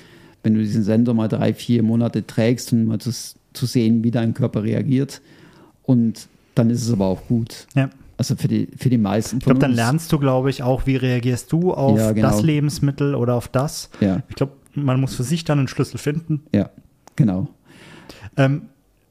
wenn 0.44 0.54
du 0.56 0.60
diesen 0.60 0.84
Sensor 0.84 1.14
mal 1.14 1.30
drei, 1.30 1.54
vier 1.54 1.84
Monate 1.84 2.28
trägst 2.28 2.74
und 2.74 2.86
mal 2.86 3.00
zu, 3.00 3.12
zu 3.54 3.66
sehen, 3.66 4.04
wie 4.04 4.12
dein 4.12 4.34
Körper 4.34 4.64
reagiert. 4.64 5.22
Und 5.84 6.28
dann 6.56 6.70
ist 6.70 6.82
es 6.86 6.92
aber 6.92 7.06
auch 7.06 7.26
gut. 7.28 7.66
Ja. 7.76 7.90
Also 8.18 8.36
für 8.36 8.50
die, 8.50 8.68
für 8.78 8.90
die 8.90 8.98
meisten 8.98 9.38
Ich 9.38 9.46
glaube, 9.46 9.60
dann 9.62 9.72
lernst 9.72 10.12
du, 10.12 10.20
glaube 10.20 10.50
ich, 10.50 10.62
auch, 10.62 10.86
wie 10.86 10.98
reagierst 10.98 11.50
du 11.54 11.74
auf 11.74 11.98
Ja, 11.98 12.12
genau. 12.12 12.28
das 12.30 12.42
Lebensmittel 12.42 13.16
oder 13.16 13.36
auf 13.36 13.48
das. 13.48 13.90
Ja, 14.02 14.22
Ich 14.28 14.36
glaube, 14.36 14.52
man 14.76 15.00
muss 15.00 15.16
für 15.16 15.24
sich 15.24 15.46
dann 15.46 15.60
einen 15.60 15.68
Schlüssel 15.70 15.98
finden. 15.98 16.42
ja, 16.54 16.70
genau. 17.16 17.48
Ähm, 18.36 18.64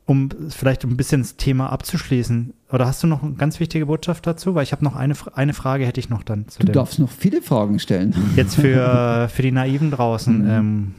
um 0.09 0.31
vielleicht 0.49 0.85
ein 0.85 0.97
bisschen 0.97 1.21
das 1.21 1.37
Thema 1.37 1.71
abzuschließen, 1.71 2.55
oder 2.73 2.87
hast 2.87 3.03
du 3.03 3.07
noch 3.07 3.23
eine 3.23 3.35
ganz 3.35 3.61
wichtige 3.61 3.85
Botschaft 3.87 4.27
dazu? 4.27 4.55
Weil 4.55 4.63
ich 4.63 4.73
habe 4.73 4.83
noch 4.83 4.97
eine, 4.97 5.13
eine 5.35 5.53
Frage, 5.53 5.85
hätte 5.85 6.01
ich 6.01 6.09
noch 6.09 6.23
dann 6.23 6.49
zu 6.49 6.61
Du 6.61 6.67
dem. 6.67 6.73
darfst 6.73 6.99
noch 6.99 7.11
viele 7.11 7.43
Fragen 7.43 7.79
stellen. 7.79 8.15
Jetzt 8.35 8.55
für, 8.57 9.29
für 9.33 9.43
die 9.43 9.53
Naiven 9.53 9.91
draußen. 9.91 10.43
Mhm. 10.45 10.51
Ähm, 10.51 10.95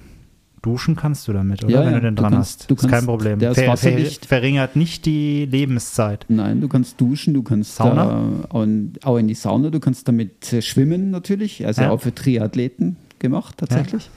duschen 0.61 0.95
kannst 0.95 1.27
du 1.27 1.33
damit, 1.33 1.63
oder? 1.63 1.73
Ja, 1.73 1.79
Wenn 1.85 1.93
ja, 1.93 1.99
du 1.99 2.01
den 2.05 2.15
dran 2.17 2.33
kannst- 2.33 2.61
hast. 2.61 2.69
du 2.69 2.75
ist 2.75 2.81
kein 2.81 2.91
kannst- 2.91 3.05
Problem. 3.07 3.39
der 3.39 3.55
Ver, 3.55 3.77
ver, 3.77 3.97
verringert 4.27 4.75
nicht 4.75 5.05
die 5.07 5.45
Lebenszeit. 5.45 6.25
Nein, 6.29 6.61
du 6.61 6.67
kannst 6.67 7.01
duschen, 7.01 7.33
du 7.33 7.41
kannst 7.41 7.75
Sauna? 7.77 8.21
Auch, 8.49 8.61
in, 8.63 8.93
auch 9.03 9.17
in 9.17 9.27
die 9.27 9.33
Sauna, 9.35 9.69
du 9.71 9.79
kannst 9.79 10.07
damit 10.07 10.53
äh, 10.53 10.61
schwimmen 10.61 11.09
natürlich, 11.09 11.65
also 11.65 11.81
Ja. 11.81 11.89
auch 11.91 12.01
für 12.01 12.13
Triathleten 12.13 12.97
gemacht 13.19 13.55
tatsächlich. 13.57 14.09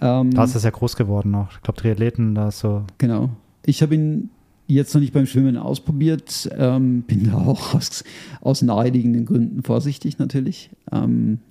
Ähm, 0.00 0.32
Da 0.32 0.42
ist 0.44 0.54
es 0.56 0.64
ja 0.64 0.70
groß 0.70 0.96
geworden 0.96 1.34
auch. 1.34 1.48
Ich 1.52 1.62
glaube, 1.62 1.80
Triathleten, 1.80 2.34
da 2.34 2.48
ist 2.48 2.58
so. 2.60 2.84
Genau. 2.98 3.30
Ich 3.68 3.82
habe 3.82 3.94
ihn 3.94 4.30
jetzt 4.66 4.94
noch 4.94 5.00
nicht 5.00 5.12
beim 5.12 5.26
Schwimmen 5.26 5.58
ausprobiert, 5.58 6.48
ähm, 6.56 7.02
bin 7.02 7.30
da 7.30 7.34
auch 7.34 7.74
aus, 7.74 8.02
aus 8.40 8.62
naheliegenden 8.62 9.26
Gründen 9.26 9.62
vorsichtig 9.62 10.18
natürlich. 10.18 10.70
Ähm, 10.90 11.40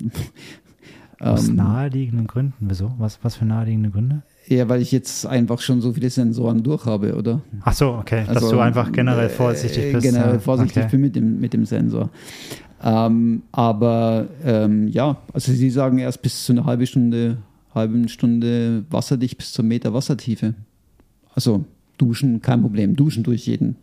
Aus 1.19 1.47
ähm, 1.47 1.55
naheliegenden 1.55 2.27
Gründen. 2.27 2.67
Wieso? 2.69 2.93
Was, 2.99 3.17
was 3.23 3.37
für 3.37 3.45
naheliegende 3.45 3.89
Gründe? 3.89 4.21
Ja, 4.45 4.69
weil 4.69 4.83
ich 4.83 4.91
jetzt 4.91 5.25
einfach 5.25 5.61
schon 5.61 5.81
so 5.81 5.91
viele 5.93 6.11
Sensoren 6.11 6.61
durch 6.61 6.85
habe, 6.85 7.15
oder? 7.15 7.41
Ach 7.61 7.73
so, 7.73 7.93
okay. 7.95 8.23
dass 8.27 8.37
Also, 8.37 8.51
du 8.51 8.59
einfach 8.59 8.91
generell 8.91 9.25
äh, 9.25 9.29
vorsichtig 9.29 9.93
bist. 9.93 10.03
Generell 10.05 10.33
ja. 10.33 10.39
vorsichtig 10.39 10.83
okay. 10.83 10.91
bin 10.91 11.01
mit 11.01 11.15
dem, 11.15 11.39
mit 11.39 11.53
dem 11.53 11.65
Sensor. 11.65 12.11
Ähm, 12.83 13.41
aber 13.51 14.27
ähm, 14.45 14.89
ja, 14.89 15.17
also 15.33 15.51
Sie 15.51 15.71
sagen 15.71 15.97
erst 15.97 16.21
bis 16.21 16.45
zu 16.45 16.51
einer 16.51 16.65
halben 16.65 16.85
Stunde, 16.85 17.37
halben 17.73 18.07
Stunde 18.09 18.85
wasserdicht 18.91 19.39
bis 19.39 19.53
zum 19.53 19.67
Meter 19.67 19.95
Wassertiefe. 19.95 20.53
Also 21.33 21.65
duschen, 21.97 22.41
kein 22.41 22.61
Problem. 22.61 22.95
Duschen 22.95 23.23
durch 23.23 23.47
jeden, 23.47 23.75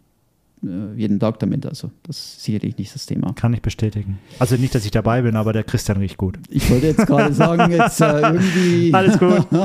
äh, 0.62 0.95
jeden 0.97 1.21
Tag 1.21 1.39
damit. 1.41 1.67
Also 1.67 1.91
das 2.05 2.19
ist 2.19 2.45
sicherlich 2.45 2.79
nicht 2.79 2.95
das 2.95 3.07
Thema. 3.07 3.33
Kann 3.35 3.55
ich 3.55 3.62
bestätigen. 3.62 4.19
Also 4.39 4.57
nicht, 4.57 4.75
dass 4.75 4.85
ich 4.85 4.91
dabei 4.91 5.23
bin, 5.23 5.37
aber 5.37 5.53
der 5.53 5.65
Christian 5.65 5.99
riecht 5.99 6.17
gut. 6.17 6.39
Ich 6.49 6.71
wollte 6.71 6.87
jetzt 6.87 7.07
gerade 7.07 7.33
sagen, 7.35 7.73
jetzt 7.73 8.01
äh, 8.01 8.21
irgendwie. 8.21 8.95
Alles 8.95 9.19
gut. 9.19 9.47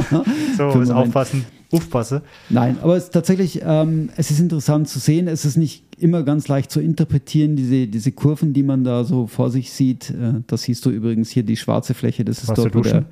So, 0.58 0.66
Moment. 0.66 0.92
aufpassen. 0.92 1.46
Aufpasse. 1.72 2.24
Nein, 2.50 2.78
aber 2.82 2.98
es 2.98 3.06
ist 3.06 3.12
tatsächlich, 3.12 3.62
ähm, 3.64 4.10
es 4.18 4.32
ist 4.32 4.40
interessant 4.40 4.90
zu 4.90 5.00
sehen. 5.00 5.28
Es 5.28 5.46
ist 5.46 5.56
nicht 5.56 5.84
immer 6.00 6.24
ganz 6.24 6.48
leicht 6.48 6.72
zu 6.72 6.82
interpretieren, 6.82 7.56
diese, 7.56 7.88
diese 7.88 8.12
Kurven, 8.12 8.54
die 8.54 8.64
man 8.64 8.84
da 8.84 9.04
so 9.04 9.28
vor 9.28 9.52
sich 9.52 9.72
sieht. 9.72 10.10
Äh, 10.10 10.42
das 10.48 10.64
siehst 10.64 10.86
du 10.86 10.90
übrigens 10.90 11.30
hier, 11.30 11.44
die 11.44 11.56
schwarze 11.56 11.94
Fläche. 11.94 12.26
Das 12.26 12.40
ist 12.40 12.50
Warst 12.50 12.60
dort, 12.60 12.76
wo 12.76 12.82
der, 12.82 13.06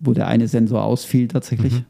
wo 0.00 0.12
der 0.14 0.28
eine 0.28 0.48
Sensor 0.48 0.82
ausfiel 0.84 1.28
tatsächlich. 1.28 1.72
Mhm. 1.74 1.84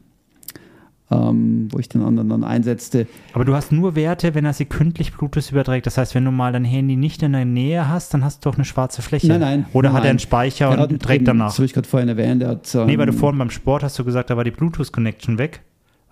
Ähm, 1.11 1.69
wo 1.71 1.79
ich 1.79 1.89
den 1.89 2.03
anderen 2.03 2.29
dann 2.29 2.43
einsetzte. 2.43 3.07
Aber 3.33 3.43
du 3.43 3.55
hast 3.55 3.71
nur 3.71 3.95
Werte, 3.95 4.35
wenn 4.35 4.45
er 4.45 4.53
sekündlich 4.53 5.11
Bluetooth 5.11 5.51
überträgt. 5.51 5.87
Das 5.87 5.97
heißt, 5.97 6.13
wenn 6.13 6.23
du 6.23 6.29
mal 6.29 6.51
dein 6.53 6.65
Handy 6.65 6.97
nicht 6.97 7.23
in 7.23 7.31
der 7.31 7.45
Nähe 7.45 7.89
hast, 7.89 8.13
dann 8.13 8.23
hast 8.23 8.45
du 8.45 8.49
doch 8.51 8.57
eine 8.57 8.65
schwarze 8.65 9.01
Fläche. 9.01 9.27
Nein, 9.27 9.39
nein. 9.39 9.65
Oder 9.73 9.89
nein, 9.89 9.97
hat 9.97 10.03
er 10.03 10.09
einen. 10.11 10.19
Speicher 10.19 10.69
Er 10.69 10.87
und 10.87 11.01
trägt 11.01 11.21
eben, 11.21 11.25
danach? 11.25 11.47
Das 11.47 11.57
habe 11.57 11.65
ich 11.65 11.73
gerade 11.73 11.87
vorhin 11.87 12.09
erwähnt. 12.09 12.43
Er 12.43 12.49
hat, 12.49 12.75
ähm, 12.75 12.85
Nee, 12.85 12.99
weil 12.99 13.07
du 13.07 13.13
vorhin 13.13 13.39
beim 13.39 13.49
Sport 13.49 13.81
hast 13.81 13.97
du 13.97 14.05
gesagt, 14.05 14.29
da 14.29 14.37
war 14.37 14.43
die 14.43 14.51
Bluetooth-Connection 14.51 15.39
weg. 15.39 15.61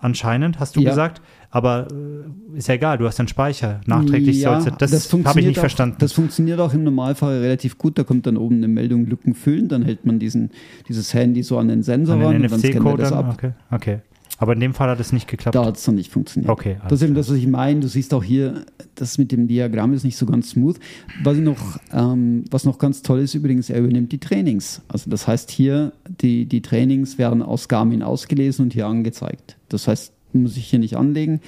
Anscheinend, 0.00 0.60
hast 0.60 0.76
du 0.76 0.80
Ja. 0.80 0.90
gesagt. 0.90 1.20
Aber 1.50 1.88
äh, 1.90 2.58
ist 2.58 2.68
ja 2.68 2.74
egal, 2.74 2.98
du 2.98 3.06
hast 3.06 3.18
einen 3.18 3.28
Speicher. 3.28 3.80
Nachträglich 3.86 4.40
ja, 4.40 4.60
sollst 4.60 4.66
du. 4.66 4.86
Das, 4.86 5.12
habe 5.24 5.40
ich 5.40 5.46
nicht 5.46 5.58
auch, 5.58 5.62
verstanden. 5.62 5.96
Das 5.98 6.12
funktioniert 6.12 6.60
auch 6.60 6.74
im 6.74 6.84
Normalfall 6.84 7.38
relativ 7.38 7.78
gut. 7.78 7.98
Da 7.98 8.04
kommt 8.04 8.26
dann 8.26 8.36
oben 8.36 8.56
eine 8.56 8.68
Meldung 8.68 9.06
Lücken 9.06 9.34
füllen. 9.34 9.68
Dann 9.68 9.82
hält 9.82 10.04
man 10.04 10.18
diesen, 10.18 10.50
dieses 10.88 11.14
Handy 11.14 11.42
so 11.42 11.58
an 11.58 11.68
den 11.68 11.82
Sensor 11.82 12.16
An 12.16 12.22
ran 12.22 12.32
den 12.32 12.42
und 12.42 12.52
dann 12.52 12.60
scannt 12.60 12.86
er 12.86 12.96
das 12.96 13.12
ab. 13.12 13.30
Okay. 13.32 13.52
okay. 13.70 13.98
Aber 14.38 14.52
in 14.52 14.60
dem 14.60 14.72
Fall 14.72 14.88
hat 14.88 15.00
es 15.00 15.12
nicht 15.12 15.26
geklappt. 15.26 15.56
Da 15.56 15.64
hat 15.64 15.76
es 15.76 15.86
noch 15.86 15.94
nicht 15.94 16.12
funktioniert. 16.12 16.50
Okay, 16.50 16.76
Das 16.84 16.92
ist 16.92 17.02
eben 17.02 17.14
das, 17.14 17.28
was 17.28 17.36
ich 17.36 17.48
meine. 17.48 17.80
Du 17.80 17.88
siehst 17.88 18.14
auch 18.14 18.22
hier, 18.22 18.64
das 18.94 19.18
mit 19.18 19.32
dem 19.32 19.48
Diagramm 19.48 19.92
ist 19.92 20.04
nicht 20.04 20.16
so 20.16 20.26
ganz 20.26 20.50
smooth. 20.50 20.78
Was, 21.24 21.36
noch, 21.38 21.78
ähm, 21.92 22.44
was 22.50 22.64
noch 22.64 22.78
ganz 22.78 23.02
toll 23.02 23.18
ist, 23.18 23.34
übrigens, 23.34 23.68
er 23.68 23.80
übernimmt 23.80 24.12
die 24.12 24.18
Trainings. 24.18 24.80
Also 24.86 25.10
das 25.10 25.26
heißt 25.26 25.50
hier, 25.50 25.92
die, 26.20 26.46
die 26.46 26.62
Trainings 26.62 27.18
werden 27.18 27.42
aus 27.42 27.68
Garmin 27.68 28.02
ausgelesen 28.04 28.66
und 28.66 28.72
hier 28.72 28.86
angezeigt. 28.86 29.56
Das 29.68 29.88
heißt, 29.88 30.12
muss 30.32 30.56
ich 30.56 30.66
hier 30.66 30.78
nicht 30.78 30.96
anlegen. 30.96 31.40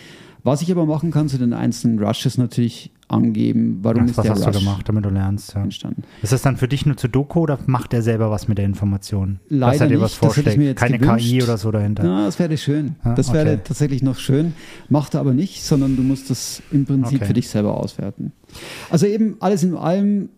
Was 0.42 0.62
ich 0.62 0.72
aber 0.72 0.86
machen 0.86 1.12
kann 1.12 1.28
zu 1.28 1.38
den 1.38 1.52
einzelnen 1.52 2.02
Rushes 2.02 2.38
natürlich 2.38 2.90
angeben, 3.10 3.78
warum 3.82 4.02
Ach, 4.04 4.06
ist 4.10 4.16
was 4.18 4.22
der 4.24 4.32
hast 4.34 4.46
Rush 4.46 4.52
du 4.56 4.58
gemacht, 4.60 4.88
damit 4.88 5.04
du 5.04 5.10
lernst? 5.10 5.54
Ja. 5.54 5.62
entstanden. 5.62 6.02
Ist 6.22 6.32
das 6.32 6.42
dann 6.42 6.56
für 6.56 6.68
dich 6.68 6.86
nur 6.86 6.96
zu 6.96 7.08
Doku 7.08 7.40
oder 7.40 7.58
macht 7.66 7.92
er 7.94 8.02
selber 8.02 8.30
was 8.30 8.48
mit 8.48 8.58
der 8.58 8.64
Information? 8.64 9.40
Leider 9.48 9.72
Dass 9.72 9.80
er 9.80 9.86
dir 9.88 9.94
nicht, 9.94 10.02
was 10.02 10.10
das 10.12 10.20
hätte 10.20 10.28
ich 10.28 10.34
vorschlägt? 10.34 10.58
mir 10.58 10.64
jetzt 10.66 10.78
Keine 10.78 10.98
gewünscht. 10.98 11.26
KI 11.28 11.42
oder 11.42 11.58
so 11.58 11.70
dahinter. 11.70 12.04
Ja, 12.04 12.24
das 12.26 12.38
wäre 12.38 12.56
schön. 12.56 12.96
Ah, 13.02 13.14
das 13.14 13.32
wäre 13.32 13.52
okay. 13.54 13.60
tatsächlich 13.64 14.02
noch 14.02 14.16
schön. 14.18 14.54
Macht 14.88 15.14
er 15.14 15.20
aber 15.20 15.32
nicht, 15.34 15.62
sondern 15.62 15.96
du 15.96 16.02
musst 16.02 16.30
das 16.30 16.62
im 16.70 16.84
Prinzip 16.86 17.16
Okay. 17.18 17.26
für 17.26 17.34
dich 17.34 17.48
selber 17.48 17.76
auswerten. 17.76 18.32
Also 18.90 19.06
eben 19.06 19.36
alles 19.40 19.62
in 19.62 19.74
allem 19.76 20.28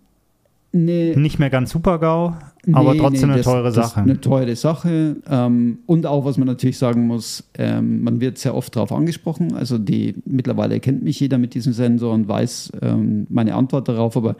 eine 0.74 1.14
Nicht 1.16 1.38
mehr 1.38 1.50
ganz 1.50 1.70
super-GAU, 1.70 2.34
aber 2.72 2.92
Nee, 2.94 3.00
trotzdem 3.00 3.20
nee, 3.22 3.24
eine 3.34 3.36
das- 3.38 3.44
teure 3.46 3.64
das 3.72 3.74
Sache. 3.74 4.00
Eine 4.02 4.20
teure 4.20 4.54
Sache. 4.54 5.16
Ähm, 5.28 5.78
und 5.86 6.06
auch, 6.06 6.24
was 6.24 6.38
man 6.38 6.46
natürlich 6.46 6.78
sagen 6.78 7.08
muss, 7.08 7.42
ähm, 7.58 8.04
man 8.04 8.20
wird 8.20 8.38
sehr 8.38 8.54
oft 8.54 8.76
darauf 8.76 8.92
angesprochen. 8.92 9.54
Also 9.54 9.78
die 9.78 10.14
mittlerweile 10.26 10.78
kennt 10.78 11.02
mich 11.02 11.18
jeder 11.18 11.38
mit 11.38 11.54
diesem 11.54 11.72
Sensor 11.72 12.14
und 12.14 12.28
weiß 12.28 12.72
ähm, 12.80 13.26
meine 13.30 13.56
Antwort 13.56 13.88
darauf. 13.88 14.16
Aber 14.16 14.36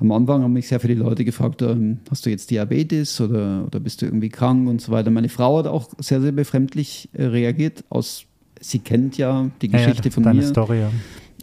am 0.00 0.10
Anfang 0.12 0.42
haben 0.42 0.54
mich 0.54 0.68
sehr 0.68 0.80
viele 0.80 0.94
Leute 0.94 1.24
gefragt, 1.24 1.60
ähm, 1.60 1.98
hast 2.10 2.24
du 2.24 2.30
jetzt 2.30 2.50
Diabetes 2.50 3.20
oder, 3.20 3.64
oder 3.66 3.78
bist 3.78 4.00
du 4.00 4.06
irgendwie 4.06 4.30
krank 4.30 4.68
und 4.68 4.80
so 4.80 4.90
weiter. 4.90 5.10
Meine 5.10 5.28
Frau 5.28 5.58
hat 5.58 5.66
auch 5.66 5.88
sehr, 5.98 6.22
sehr 6.22 6.32
befremdlich 6.32 7.10
äh, 7.12 7.24
reagiert. 7.24 7.84
Aus, 7.90 8.24
sie 8.58 8.78
kennt 8.78 9.18
ja 9.18 9.50
die 9.60 9.66
Ja, 9.70 9.80
ja, 9.80 9.86
Geschichte 9.88 10.10
von 10.10 10.22
deine 10.22 10.40
mir 10.40 10.46
Story, 10.46 10.80
ja. 10.80 10.90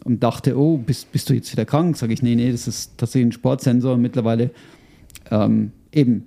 und 0.04 0.20
dachte, 0.24 0.58
oh, 0.58 0.78
bist, 0.78 1.12
bist 1.12 1.30
du 1.30 1.34
jetzt 1.34 1.52
wieder 1.52 1.64
krank? 1.64 1.96
Sage 1.96 2.12
ich, 2.12 2.22
nee, 2.24 2.34
nee, 2.34 2.50
das 2.50 2.66
ist 2.66 2.98
tatsächlich 2.98 3.28
ein 3.28 3.32
Sportsensor. 3.32 3.94
Und 3.94 4.02
mittlerweile 4.02 4.50
ähm, 5.30 5.70
eben 5.94 6.24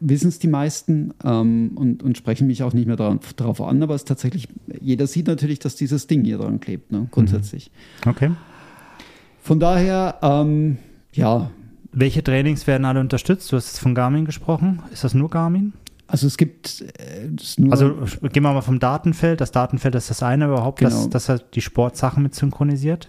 wissen 0.00 0.28
es 0.28 0.38
die 0.38 0.48
meisten 0.48 1.12
ähm, 1.24 1.72
und, 1.74 2.02
und 2.02 2.16
sprechen 2.16 2.46
mich 2.46 2.62
auch 2.62 2.72
nicht 2.72 2.86
mehr 2.86 2.96
darauf 2.96 3.60
an, 3.60 3.82
aber 3.82 3.94
es 3.94 4.02
ist 4.02 4.08
tatsächlich, 4.08 4.46
jeder 4.80 5.06
sieht 5.08 5.26
natürlich, 5.26 5.58
dass 5.58 5.74
dieses 5.74 6.06
Ding 6.06 6.24
hier 6.24 6.38
dran 6.38 6.60
klebt, 6.60 6.92
ne, 6.92 7.08
grundsätzlich. 7.10 7.70
Okay. 8.06 8.30
Von 9.42 9.58
daher, 9.60 10.16
ähm, 10.22 10.78
ja, 11.12 11.50
Welche 11.90 12.22
Trainings 12.22 12.66
werden 12.66 12.84
alle 12.84 13.00
unterstützt? 13.00 13.50
Du 13.50 13.56
hast 13.56 13.66
jetzt 13.68 13.80
von 13.80 13.94
Garmin 13.94 14.24
gesprochen. 14.24 14.82
Ist 14.92 15.04
das 15.04 15.14
nur 15.14 15.30
Garmin? 15.30 15.72
also 16.06 16.26
es 16.26 16.36
gibt 16.38 16.84
äh, 16.98 17.28
Also 17.70 17.94
gehen 18.32 18.42
wir 18.42 18.52
mal 18.52 18.62
vom 18.62 18.78
Datenfeld. 18.78 19.40
Das 19.40 19.52
Datenfeld 19.52 19.94
ist 19.94 20.10
das 20.10 20.22
eine 20.22 20.46
überhaupt, 20.46 20.78
Genau. 20.78 20.90
dass, 20.90 21.10
dass 21.10 21.28
er 21.28 21.38
die 21.38 21.60
Sportsachen 21.60 22.22
mit 22.22 22.34
synchronisiert. 22.34 23.08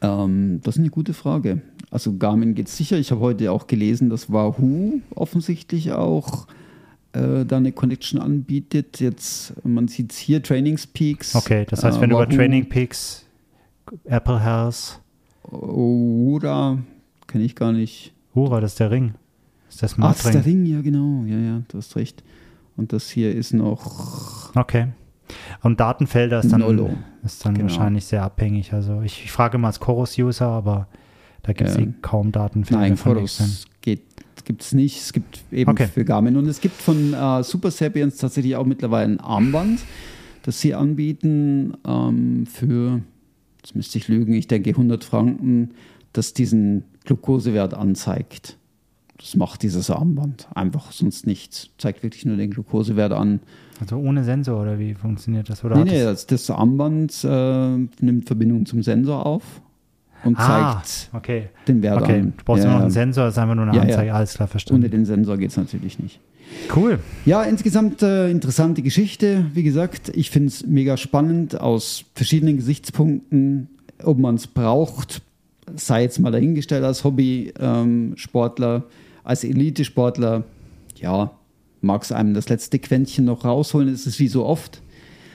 Ähm, 0.00 0.60
das 0.62 0.76
ist 0.76 0.80
eine 0.80 0.90
gute 0.90 1.12
Frage. 1.12 1.60
Also 1.90 2.16
Garmin 2.16 2.54
geht 2.54 2.68
sicher. 2.68 2.98
Ich 2.98 3.10
habe 3.10 3.20
heute 3.20 3.50
auch 3.50 3.66
gelesen, 3.66 4.10
dass 4.10 4.32
Wahoo 4.32 5.00
offensichtlich 5.14 5.92
auch 5.92 6.46
äh, 7.12 7.44
da 7.44 7.56
eine 7.56 7.72
Connection 7.72 8.20
anbietet. 8.20 9.00
Jetzt, 9.00 9.54
man 9.64 9.88
sieht 9.88 10.12
hier 10.12 10.42
Trainingspeaks. 10.42 11.34
Okay, 11.34 11.66
das 11.68 11.82
heißt, 11.82 11.98
äh, 11.98 12.00
wenn 12.00 12.10
du 12.10 12.16
über 12.16 12.26
Wahoo, 12.28 12.36
Training 12.36 12.68
Peaks, 12.68 13.26
Apple 14.04 14.40
Health, 14.40 15.00
Oura, 15.50 16.78
kenne 17.26 17.44
ich 17.44 17.56
gar 17.56 17.72
nicht. 17.72 18.12
Hura, 18.34 18.60
das 18.60 18.72
ist 18.72 18.80
der 18.80 18.90
Ring. 18.90 19.14
Das 19.66 19.74
ist 19.74 19.82
der 19.82 19.88
Smart 19.88 20.16
das 20.18 20.26
ist 20.26 20.34
der 20.34 20.44
Ring. 20.44 20.62
Ring, 20.64 20.66
ja 20.66 20.80
genau. 20.82 21.24
Ja, 21.26 21.38
ja, 21.38 21.62
du 21.68 21.78
hast 21.78 21.96
recht. 21.96 22.22
Und 22.76 22.92
das 22.92 23.10
hier 23.10 23.34
ist 23.34 23.52
noch 23.52 24.54
Okay. 24.54 24.88
Und 25.62 25.78
Datenfelder 25.78 26.40
ist 26.40 26.52
dann, 26.52 26.60
Nolo. 26.60 26.90
ist 27.22 27.44
dann 27.44 27.54
Genau. 27.54 27.68
wahrscheinlich 27.68 28.04
sehr 28.04 28.22
abhängig. 28.22 28.72
Also 28.72 29.02
ich, 29.02 29.24
ich 29.24 29.30
frage 29.32 29.58
mal 29.58 29.68
als 29.68 29.78
Chorus-User, 29.80 30.46
aber 30.46 30.88
da 31.42 31.52
gibt 31.52 31.70
es 31.70 31.76
eh 31.76 31.88
kaum 32.02 32.32
Nein, 32.32 32.96
von 32.96 33.14
Chorus 33.14 33.40
extern. 33.40 33.70
geht 33.80 34.02
gibt 34.50 34.62
es 34.62 34.72
nicht. 34.72 34.98
Es 35.00 35.12
gibt 35.12 35.44
eben 35.52 35.70
Okay. 35.70 35.86
für 35.86 36.04
Garmin. 36.04 36.36
Und 36.36 36.46
es 36.46 36.60
gibt 36.60 36.74
von 36.74 37.14
äh, 37.14 37.44
Super 37.44 37.70
Sapiens 37.70 38.16
tatsächlich 38.16 38.56
auch 38.56 38.66
mittlerweile 38.66 39.12
ein 39.12 39.20
Armband, 39.20 39.78
das 40.42 40.60
sie 40.60 40.74
anbieten 40.74 41.74
ähm, 41.86 42.46
für, 42.46 43.00
jetzt 43.62 43.76
müsste 43.76 43.98
ich 43.98 44.08
lügen, 44.08 44.34
ich 44.34 44.48
denke 44.48 44.70
100 44.70 45.04
Franken, 45.04 45.70
das 46.12 46.34
diesen 46.34 46.82
Glukosewert 47.04 47.74
anzeigt. 47.74 48.56
das 49.18 49.36
macht 49.36 49.62
dieses 49.62 49.88
Armband 49.88 50.48
einfach 50.52 50.90
sonst 50.90 51.28
nichts. 51.28 51.70
Zeigt 51.78 52.02
wirklich 52.02 52.24
nur 52.24 52.36
den 52.36 52.50
Glukosewert 52.50 53.12
an. 53.12 53.38
Also 53.80 53.98
ohne 53.98 54.24
Sensor 54.24 54.60
oder 54.60 54.80
wie 54.80 54.94
funktioniert 54.94 55.48
das? 55.48 55.62
Oder 55.62 55.76
nee, 55.84 55.92
nee, 55.92 56.02
das, 56.02 56.26
das 56.26 56.50
Armband 56.50 57.22
äh, 57.22 57.76
nimmt 58.00 58.26
Verbindung 58.26 58.66
zum 58.66 58.82
Sensor 58.82 59.24
auf 59.24 59.62
und 60.24 60.38
ah, 60.38 60.82
zeigt 60.82 61.10
okay. 61.12 61.48
den 61.66 61.82
Wert 61.82 62.02
okay. 62.02 62.20
an. 62.20 62.32
Du 62.36 62.44
brauchst 62.44 62.64
ja, 62.64 62.68
immer 62.68 62.78
noch 62.78 62.84
einen 62.84 62.90
Sensor, 62.92 63.24
das 63.24 63.34
ist 63.34 63.38
einfach 63.38 63.54
nur 63.54 63.66
eine 63.66 63.76
ja, 63.76 63.82
Anzeige. 63.82 64.08
Ja. 64.08 64.14
Alles 64.14 64.34
klar, 64.34 64.48
verstanden. 64.48 64.82
Ohne 64.82 64.90
den 64.90 65.04
Sensor 65.04 65.36
geht 65.36 65.50
es 65.50 65.56
natürlich 65.56 65.98
nicht. 65.98 66.20
Cool. 66.74 66.98
Ja, 67.24 67.42
insgesamt 67.42 68.02
äh, 68.02 68.30
interessante 68.30 68.82
Geschichte. 68.82 69.46
Wie 69.54 69.62
gesagt, 69.62 70.10
ich 70.14 70.30
finde 70.30 70.48
es 70.48 70.66
mega 70.66 70.96
spannend 70.96 71.60
aus 71.60 72.04
verschiedenen 72.14 72.56
Gesichtspunkten. 72.56 73.68
Ob 74.02 74.18
man 74.18 74.34
es 74.36 74.46
braucht, 74.46 75.22
sei 75.76 76.02
jetzt 76.02 76.18
mal 76.18 76.32
dahingestellt 76.32 76.84
als 76.84 77.04
Hobby-Sportler, 77.04 78.76
ähm, 78.76 78.82
als 79.24 79.44
Elite-Sportler. 79.44 80.44
Ja, 80.96 81.32
mag 81.80 82.02
es 82.02 82.12
einem 82.12 82.34
das 82.34 82.48
letzte 82.48 82.78
Quäntchen 82.78 83.24
noch 83.24 83.44
rausholen. 83.44 83.88
Es 83.88 84.06
ist 84.06 84.18
wie 84.18 84.28
so 84.28 84.44
oft. 84.44 84.82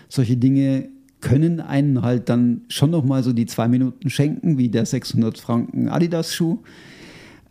Solche 0.09 0.37
Dinge 0.37 0.89
können 1.25 1.59
einen 1.59 2.03
halt 2.03 2.29
dann 2.29 2.61
schon 2.69 2.91
noch 2.91 3.03
mal 3.03 3.23
so 3.23 3.33
die 3.33 3.47
zwei 3.47 3.67
Minuten 3.67 4.11
schenken, 4.11 4.59
wie 4.59 4.69
der 4.69 4.85
600 4.85 5.39
Franken 5.39 5.89
Adidas-Schuh. 5.89 6.59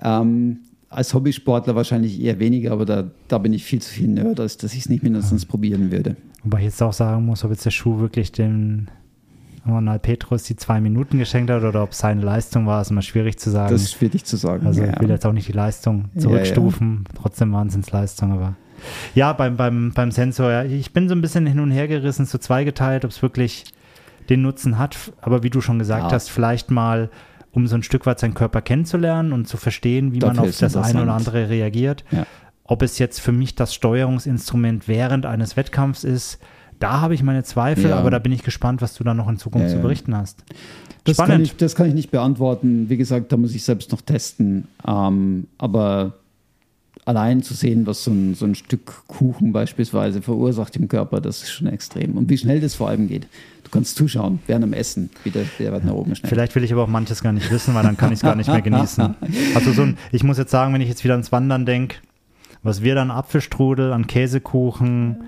Ähm, 0.00 0.58
als 0.90 1.12
Hobbysportler 1.12 1.74
wahrscheinlich 1.74 2.22
eher 2.22 2.38
weniger, 2.38 2.70
aber 2.70 2.84
da, 2.84 3.10
da 3.26 3.38
bin 3.38 3.52
ich 3.52 3.64
viel 3.64 3.82
zu 3.82 3.92
viel 3.92 4.06
Nerd, 4.06 4.38
dass 4.38 4.62
ich 4.62 4.78
es 4.78 4.88
nicht 4.88 5.02
mindestens 5.02 5.42
ja. 5.42 5.48
probieren 5.48 5.90
würde. 5.90 6.14
Wobei 6.44 6.58
ich 6.58 6.64
jetzt 6.66 6.80
auch 6.84 6.92
sagen 6.92 7.26
muss, 7.26 7.42
ob 7.42 7.50
jetzt 7.50 7.66
der 7.66 7.72
Schuh 7.72 7.98
wirklich 7.98 8.30
dem 8.30 8.86
Ronald 9.66 10.02
Petrus 10.02 10.44
die 10.44 10.54
zwei 10.54 10.80
Minuten 10.80 11.18
geschenkt 11.18 11.50
hat 11.50 11.64
oder 11.64 11.82
ob 11.82 11.90
es 11.90 11.98
seine 11.98 12.22
Leistung 12.22 12.66
war, 12.66 12.80
ist 12.80 12.92
immer 12.92 13.02
schwierig 13.02 13.40
zu 13.40 13.50
sagen. 13.50 13.72
Das 13.72 13.82
ist 13.82 13.94
schwierig 13.94 14.24
zu 14.24 14.36
sagen. 14.36 14.68
Also 14.68 14.82
ja. 14.82 14.92
ich 14.92 15.00
will 15.00 15.08
jetzt 15.08 15.26
auch 15.26 15.32
nicht 15.32 15.48
die 15.48 15.52
Leistung 15.52 16.04
zurückstufen, 16.16 17.06
ja, 17.08 17.20
trotzdem 17.20 17.50
Wahnsinnsleistung, 17.52 18.30
aber 18.30 18.54
ja, 19.14 19.32
beim, 19.32 19.56
beim, 19.56 19.92
beim 19.92 20.10
Sensor, 20.10 20.50
ja, 20.50 20.64
ich 20.64 20.92
bin 20.92 21.08
so 21.08 21.14
ein 21.14 21.20
bisschen 21.20 21.46
hin 21.46 21.60
und 21.60 21.70
her 21.70 21.88
gerissen, 21.88 22.26
so 22.26 22.38
zweigeteilt, 22.38 23.04
ob 23.04 23.10
es 23.10 23.22
wirklich 23.22 23.64
den 24.28 24.42
Nutzen 24.42 24.78
hat, 24.78 24.96
aber 25.20 25.42
wie 25.42 25.50
du 25.50 25.60
schon 25.60 25.78
gesagt 25.78 26.12
hast, 26.12 26.30
vielleicht 26.30 26.70
mal 26.70 27.10
um 27.52 27.66
so 27.66 27.76
ein 27.76 27.82
Stück 27.82 28.04
weit 28.06 28.18
seinen 28.18 28.34
Körper 28.34 28.62
kennenzulernen 28.62 29.32
und 29.32 29.46
zu 29.46 29.56
verstehen, 29.56 30.12
wie 30.12 30.18
Dafür 30.18 30.40
man 30.40 30.48
auf 30.48 30.58
das 30.58 30.76
eine 30.76 31.02
oder 31.02 31.14
andere 31.14 31.48
reagiert. 31.48 32.04
Ja. 32.10 32.26
Ob 32.64 32.82
es 32.82 32.98
jetzt 32.98 33.20
für 33.20 33.32
mich 33.32 33.54
das 33.54 33.74
Steuerungsinstrument 33.74 34.88
während 34.88 35.26
eines 35.26 35.56
Wettkampfs 35.56 36.02
ist, 36.02 36.38
da 36.80 37.00
habe 37.00 37.14
ich 37.14 37.22
meine 37.22 37.44
Zweifel, 37.44 37.90
ja. 37.90 37.96
aber 37.96 38.10
da 38.10 38.18
bin 38.18 38.32
ich 38.32 38.42
gespannt, 38.42 38.82
was 38.82 38.94
du 38.94 39.04
da 39.04 39.14
noch 39.14 39.28
in 39.28 39.36
Zukunft 39.36 39.68
ja, 39.68 39.74
zu 39.74 39.80
berichten 39.80 40.16
hast. 40.16 40.42
Das 41.04 41.18
kann, 41.18 41.42
ich, 41.42 41.56
das 41.56 41.76
kann, 41.76 41.86
ich, 41.86 41.94
nicht 41.94 42.10
beantworten. 42.10 42.88
Wie 42.88 42.96
gesagt, 42.96 43.30
da 43.30 43.36
muss 43.36 43.54
ich 43.54 43.62
selbst 43.62 43.92
noch 43.92 44.00
testen. 44.00 44.66
Ähm, 44.86 45.46
aber 45.58 46.14
allein 47.04 47.42
zu 47.42 47.54
sehen, 47.54 47.86
was 47.86 48.04
so 48.04 48.10
ein, 48.10 48.34
so 48.34 48.46
ein 48.46 48.54
Stück 48.54 49.06
Kuchen 49.06 49.52
beispielsweise 49.52 50.22
verursacht 50.22 50.76
im 50.76 50.88
Körper, 50.88 51.20
das 51.20 51.42
ist 51.42 51.50
schon 51.50 51.66
extrem. 51.66 52.16
Und 52.16 52.30
wie 52.30 52.38
schnell 52.38 52.60
das 52.60 52.74
vor 52.74 52.88
allem 52.88 53.08
geht. 53.08 53.26
Du 53.64 53.70
kannst 53.70 53.96
zuschauen, 53.96 54.40
während 54.46 54.64
am 54.64 54.72
Essen, 54.72 55.10
wie 55.24 55.30
der, 55.30 55.44
der 55.58 55.72
nach 55.80 55.92
oben 55.92 56.14
schnell. 56.14 56.30
Vielleicht 56.30 56.54
will 56.54 56.64
ich 56.64 56.72
aber 56.72 56.84
auch 56.84 56.88
manches 56.88 57.22
gar 57.22 57.32
nicht 57.32 57.50
wissen, 57.50 57.74
weil 57.74 57.82
dann 57.82 57.96
kann 57.96 58.10
ich 58.10 58.18
es 58.18 58.22
gar 58.22 58.36
nicht 58.36 58.48
mehr 58.48 58.62
genießen. 58.62 59.14
Also 59.54 59.72
so 59.72 59.82
ein, 59.82 59.98
ich 60.12 60.22
muss 60.22 60.38
jetzt 60.38 60.50
sagen, 60.50 60.72
wenn 60.72 60.80
ich 60.80 60.88
jetzt 60.88 61.04
wieder 61.04 61.14
ans 61.14 61.32
Wandern 61.32 61.66
denke, 61.66 61.96
was 62.62 62.82
wir 62.82 62.94
dann 62.94 63.10
Apfelstrudel, 63.10 63.92
an 63.92 64.06
Käsekuchen, 64.06 65.24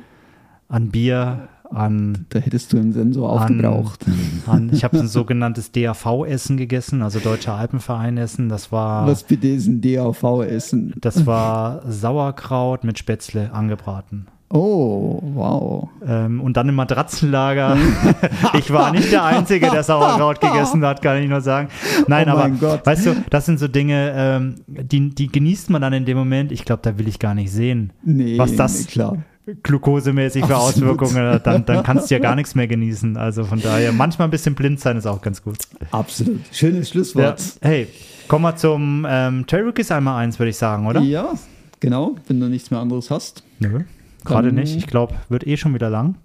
an 0.69 0.91
Bier, 0.91 1.49
an. 1.71 2.27
Da 2.31 2.39
hättest 2.39 2.73
du 2.73 2.79
einen 2.79 2.93
Sensor 2.93 3.31
aufgebraucht. 3.31 4.05
An, 4.47 4.71
ich 4.73 4.85
habe 4.85 4.99
ein 4.99 5.09
sogenanntes 5.09 5.73
DAV-Essen 5.73 6.57
gegessen, 6.57 7.03
also 7.03 7.19
Deutscher 7.19 7.55
Alpenverein-Essen. 7.55 8.49
Das 8.49 8.73
war. 8.73 9.07
Was 9.07 9.25
bitte 9.25 9.49
ist 9.49 9.67
ein 9.67 9.81
DAV-Essen? 9.81 10.95
Das 11.01 11.27
war 11.27 11.83
Sauerkraut 11.91 12.85
mit 12.85 12.99
Spätzle 12.99 13.53
angebraten. 13.53 14.27
Oh, 14.49 15.21
wow. 15.35 15.89
Ähm, 16.07 16.41
und 16.41 16.57
dann 16.57 16.69
im 16.69 16.77
Matratzenlager. 16.77 17.77
ich 18.55 18.73
war 18.73 18.93
nicht 18.93 19.11
der 19.11 19.25
Einzige, 19.25 19.69
der 19.71 19.83
Sauerkraut 19.83 20.41
gegessen 20.41 20.85
hat, 20.87 21.03
kann 21.03 21.21
ich 21.21 21.29
nur 21.29 21.41
sagen. 21.41 21.69
Nein, 22.07 22.29
oh 22.29 22.33
aber 22.33 22.51
Gott. 22.51 22.87
weißt 22.87 23.07
du, 23.07 23.17
das 23.29 23.47
sind 23.47 23.59
so 23.59 23.67
Dinge, 23.67 24.13
ähm, 24.15 24.55
die, 24.69 25.11
die 25.11 25.27
genießt 25.27 25.71
man 25.71 25.83
dann 25.83 25.93
in 25.93 26.05
dem 26.05 26.17
Moment. 26.17 26.53
Ich 26.53 26.65
glaube, 26.65 26.81
da 26.83 26.97
will 26.97 27.09
ich 27.09 27.19
gar 27.19 27.35
nicht 27.35 27.51
sehen, 27.51 27.93
nee, 28.05 28.39
was 28.39 28.55
das 28.55 28.79
nee, 28.79 28.87
klar 28.87 29.17
glukosemäßig 29.63 30.45
für 30.45 30.57
Auswirkungen 30.57 31.29
hat, 31.29 31.47
dann, 31.47 31.65
dann 31.65 31.83
kannst 31.85 32.11
du 32.11 32.15
ja 32.15 32.21
gar 32.21 32.35
nichts 32.35 32.55
mehr 32.55 32.67
genießen. 32.67 33.17
Also 33.17 33.45
von 33.45 33.61
daher, 33.61 33.93
manchmal 33.93 34.29
ein 34.29 34.31
bisschen 34.31 34.55
blind 34.55 34.81
sein 34.81 34.97
ist 34.97 35.07
auch 35.07 35.23
ganz 35.23 35.43
gut. 35.43 35.59
Absolut. 35.91 36.41
Schönes 36.53 36.91
Schlusswort. 36.91 37.41
Ja. 37.63 37.69
Hey, 37.69 37.89
kommen 38.29 38.43
wir 38.43 38.57
zum 38.57 39.07
ähm, 39.09 39.47
Trail 39.47 39.65
Rookies 39.65 39.91
einmal 39.91 40.23
eins, 40.23 40.39
würde 40.39 40.51
ich 40.51 40.57
sagen, 40.57 40.87
oder? 40.87 41.01
Ja, 41.01 41.35
genau. 41.81 42.17
Wenn 42.27 42.41
du 42.41 42.49
nichts 42.49 42.71
mehr 42.71 42.81
anderes 42.81 43.11
hast. 43.11 43.45
Nö, 43.61 43.85
gerade 44.25 44.53
nicht. 44.53 44.77
Ich 44.77 44.87
glaube, 44.87 45.15
wird 45.29 45.47
eh 45.47 45.57
schon 45.57 45.75
wieder 45.75 45.91
lang. 45.91 46.17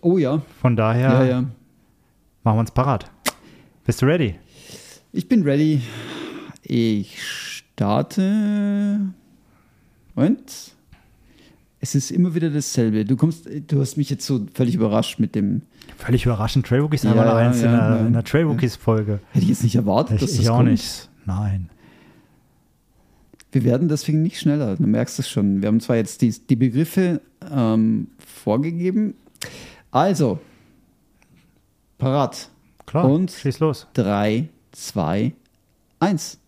Oh 0.00 0.16
ja. 0.16 0.40
Von 0.60 0.76
daher 0.76 1.10
ja, 1.10 1.24
ja. 1.24 1.40
machen 2.42 2.56
wir 2.56 2.60
uns 2.60 2.70
parat. 2.70 3.10
Bist 3.84 4.00
du 4.00 4.06
ready? 4.06 4.36
Ich 5.12 5.28
bin 5.28 5.42
ready. 5.42 5.82
Ich 6.62 7.22
starte. 7.22 9.00
Moment 10.14 10.71
es 11.82 11.96
ist 11.96 12.12
immer 12.12 12.32
wieder 12.36 12.48
dasselbe. 12.48 13.04
Du 13.04 13.16
kommst, 13.16 13.48
du 13.66 13.80
hast 13.80 13.96
mich 13.96 14.08
jetzt 14.08 14.24
so 14.24 14.46
völlig 14.54 14.76
überrascht 14.76 15.18
mit 15.18 15.34
dem. 15.34 15.62
Völlig 15.98 16.24
überraschend. 16.24 16.64
Trailbookies 16.64 17.02
ja, 17.02 17.10
einmal 17.10 17.28
eins 17.30 17.60
ja, 17.60 17.74
in 17.74 17.80
einer, 17.80 18.06
einer 18.06 18.24
Trailbookies-Folge. 18.24 19.18
Hätte 19.32 19.42
ich 19.42 19.48
jetzt 19.48 19.64
nicht 19.64 19.74
erwartet, 19.74 20.14
ich, 20.14 20.20
dass 20.20 20.30
das 20.30 20.40
Ich 20.40 20.48
auch 20.48 20.58
kommt. 20.58 20.70
nicht. 20.70 21.10
Nein. 21.26 21.68
Wir 23.50 23.64
werden 23.64 23.88
deswegen 23.88 24.22
nicht 24.22 24.38
schneller. 24.38 24.76
Du 24.76 24.86
merkst 24.86 25.18
es 25.18 25.28
schon. 25.28 25.60
Wir 25.60 25.66
haben 25.66 25.80
zwar 25.80 25.96
jetzt 25.96 26.22
die, 26.22 26.30
die 26.30 26.54
Begriffe 26.54 27.20
ähm, 27.50 28.06
vorgegeben. 28.24 29.14
Also, 29.90 30.38
parat. 31.98 32.48
Klar. 32.86 33.10
Und 33.10 33.32
schieß 33.32 33.58
los. 33.58 33.88
3, 33.94 34.48
2, 34.70 35.32
1. 35.98 36.38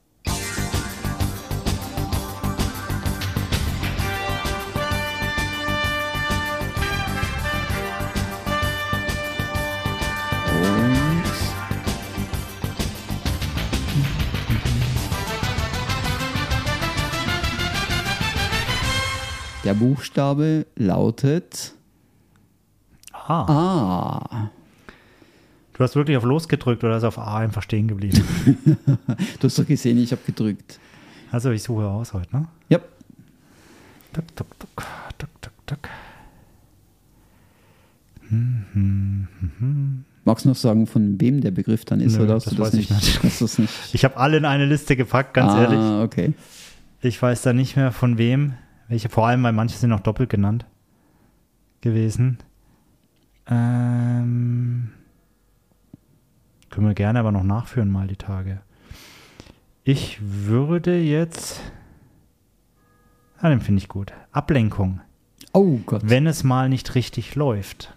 Der 19.64 19.72
Buchstabe 19.72 20.66
lautet 20.76 21.72
A. 23.12 23.44
A. 23.48 24.50
Du 25.72 25.82
hast 25.82 25.96
wirklich 25.96 26.18
auf 26.18 26.24
Los 26.24 26.48
gedrückt 26.48 26.84
oder 26.84 26.98
ist 26.98 27.04
auf 27.04 27.18
A 27.18 27.38
einfach 27.38 27.62
stehen 27.62 27.88
geblieben? 27.88 28.22
du 29.40 29.44
hast 29.44 29.58
doch 29.58 29.66
gesehen, 29.66 29.98
ich 29.98 30.12
habe 30.12 30.20
gedrückt. 30.26 30.78
Also 31.32 31.50
ich 31.50 31.62
suche 31.62 31.86
aus 31.86 32.12
heute, 32.12 32.36
ne? 32.36 32.46
Ja. 32.68 32.78
Tuck, 34.12 34.36
tuck, 34.36 34.58
tuck, 34.58 34.86
tuck, 35.18 35.42
tuck, 35.42 35.66
tuck. 35.66 35.88
Hm, 38.28 38.64
hm, 38.72 39.28
hm. 39.58 40.04
Magst 40.24 40.44
du 40.44 40.50
noch 40.50 40.56
sagen, 40.56 40.86
von 40.86 41.18
wem 41.20 41.40
der 41.40 41.50
Begriff 41.50 41.86
dann 41.86 42.00
ist? 42.00 42.18
Nö, 42.18 42.24
oder 42.24 42.34
das, 42.34 42.44
das 42.44 42.58
weiß 42.58 42.74
nicht? 42.74 42.90
ich 42.90 43.22
nicht. 43.22 43.58
nicht. 43.58 43.94
Ich 43.94 44.04
habe 44.04 44.18
alle 44.18 44.36
in 44.36 44.44
eine 44.44 44.66
Liste 44.66 44.94
gepackt, 44.94 45.32
ganz 45.32 45.52
ah, 45.52 45.62
ehrlich. 45.62 46.04
okay. 46.04 46.34
Ich 47.00 47.20
weiß 47.20 47.42
da 47.42 47.52
nicht 47.52 47.76
mehr 47.76 47.92
von 47.92 48.18
wem. 48.18 48.54
Welche, 48.88 49.08
vor 49.08 49.26
allem, 49.26 49.42
weil 49.42 49.52
manche 49.52 49.76
sind 49.76 49.90
noch 49.90 50.00
doppelt 50.00 50.30
genannt 50.30 50.66
gewesen. 51.80 52.38
Ähm, 53.46 54.90
können 56.70 56.86
wir 56.86 56.94
gerne 56.94 57.20
aber 57.20 57.32
noch 57.32 57.44
nachführen, 57.44 57.90
mal 57.90 58.06
die 58.06 58.16
Tage. 58.16 58.60
Ich 59.84 60.18
würde 60.22 60.98
jetzt. 60.98 61.60
Ah, 63.38 63.50
den 63.50 63.60
finde 63.60 63.78
ich 63.78 63.88
gut. 63.88 64.12
Ablenkung. 64.32 65.00
Oh 65.52 65.78
Gott. 65.84 66.02
Wenn 66.04 66.26
es 66.26 66.42
mal 66.42 66.68
nicht 66.68 66.94
richtig 66.94 67.34
läuft. 67.34 67.94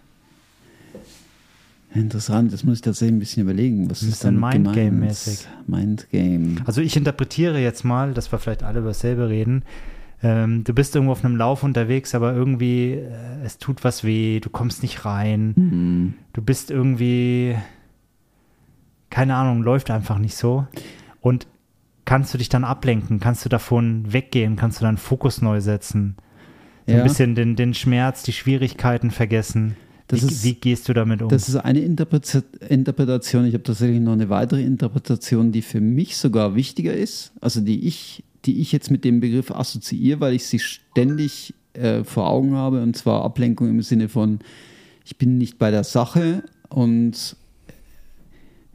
Interessant, 1.94 2.52
das 2.52 2.64
muss 2.64 2.76
ich 2.76 2.82
tatsächlich 2.82 3.16
ein 3.16 3.18
bisschen 3.18 3.42
überlegen. 3.42 3.90
Was 3.90 4.00
Das 4.00 4.08
ist 4.10 4.24
dann 4.24 4.38
Mindgame-mäßig. 4.38 5.46
Mindgame. 5.66 6.56
Also 6.66 6.82
ich 6.82 6.96
interpretiere 6.96 7.58
jetzt 7.58 7.84
mal, 7.84 8.12
dass 8.12 8.30
wir 8.30 8.38
vielleicht 8.38 8.62
alle 8.62 8.80
über 8.80 8.88
dasselbe 8.88 9.30
reden. 9.30 9.62
Ähm, 10.22 10.64
du 10.64 10.72
bist 10.74 10.94
irgendwo 10.96 11.12
auf 11.12 11.24
einem 11.24 11.36
Lauf 11.36 11.62
unterwegs, 11.62 12.14
aber 12.14 12.34
irgendwie 12.34 12.92
äh, 12.94 13.42
es 13.44 13.58
tut 13.58 13.84
was 13.84 14.02
weh, 14.02 14.40
du 14.40 14.50
kommst 14.50 14.82
nicht 14.82 15.04
rein, 15.04 15.52
Mhm. 15.56 16.14
du 16.32 16.42
bist 16.42 16.70
irgendwie, 16.72 17.54
keine 19.10 19.34
Ahnung, 19.34 19.62
läuft 19.62 19.90
einfach 19.90 20.18
nicht 20.18 20.36
so. 20.36 20.66
Und 21.20 21.46
kannst 22.04 22.32
du 22.34 22.38
dich 22.38 22.48
dann 22.48 22.64
ablenken, 22.64 23.20
kannst 23.20 23.44
du 23.44 23.48
davon 23.48 24.12
weggehen, 24.12 24.56
kannst 24.56 24.80
du 24.80 24.84
deinen 24.84 24.96
Fokus 24.96 25.40
neu 25.42 25.60
setzen, 25.60 26.16
so 26.86 26.92
Ja. 26.94 26.98
ein 26.98 27.04
bisschen 27.04 27.34
den, 27.34 27.54
den 27.54 27.74
Schmerz, 27.74 28.22
die 28.22 28.32
Schwierigkeiten 28.32 29.10
vergessen. 29.10 29.76
Das 30.08 30.22
wie, 30.22 30.26
ist- 30.32 30.44
wie 30.44 30.54
gehst 30.54 30.88
du 30.88 30.94
damit 30.94 31.20
um? 31.20 31.28
Das 31.28 31.48
ist 31.50 31.56
eine 31.56 31.80
Interpreta- 31.80 32.42
Interpretation. 32.66 33.44
Ich 33.44 33.52
habe 33.52 33.62
tatsächlich 33.62 34.00
noch 34.00 34.14
eine 34.14 34.30
weitere 34.30 34.62
Interpretation, 34.62 35.52
die 35.52 35.60
für 35.62 35.82
mich 35.82 36.16
sogar 36.16 36.54
wichtiger 36.54 36.94
ist, 36.94 37.32
also 37.42 37.60
die 37.60 37.86
ich 37.86 38.24
die 38.44 38.60
ich 38.60 38.72
jetzt 38.72 38.90
mit 38.90 39.04
dem 39.04 39.20
Begriff 39.20 39.50
assoziiere, 39.50 40.20
weil 40.20 40.34
ich 40.34 40.46
sie 40.46 40.58
ständig 40.58 41.54
äh, 41.74 42.04
vor 42.04 42.28
Augen 42.28 42.54
habe, 42.54 42.82
und 42.82 42.96
zwar 42.96 43.24
Ablenkung 43.24 43.68
im 43.68 43.82
Sinne 43.82 44.08
von, 44.08 44.40
ich 45.04 45.16
bin 45.16 45.38
nicht 45.38 45.58
bei 45.58 45.70
der 45.70 45.84
Sache 45.84 46.44
und 46.68 47.36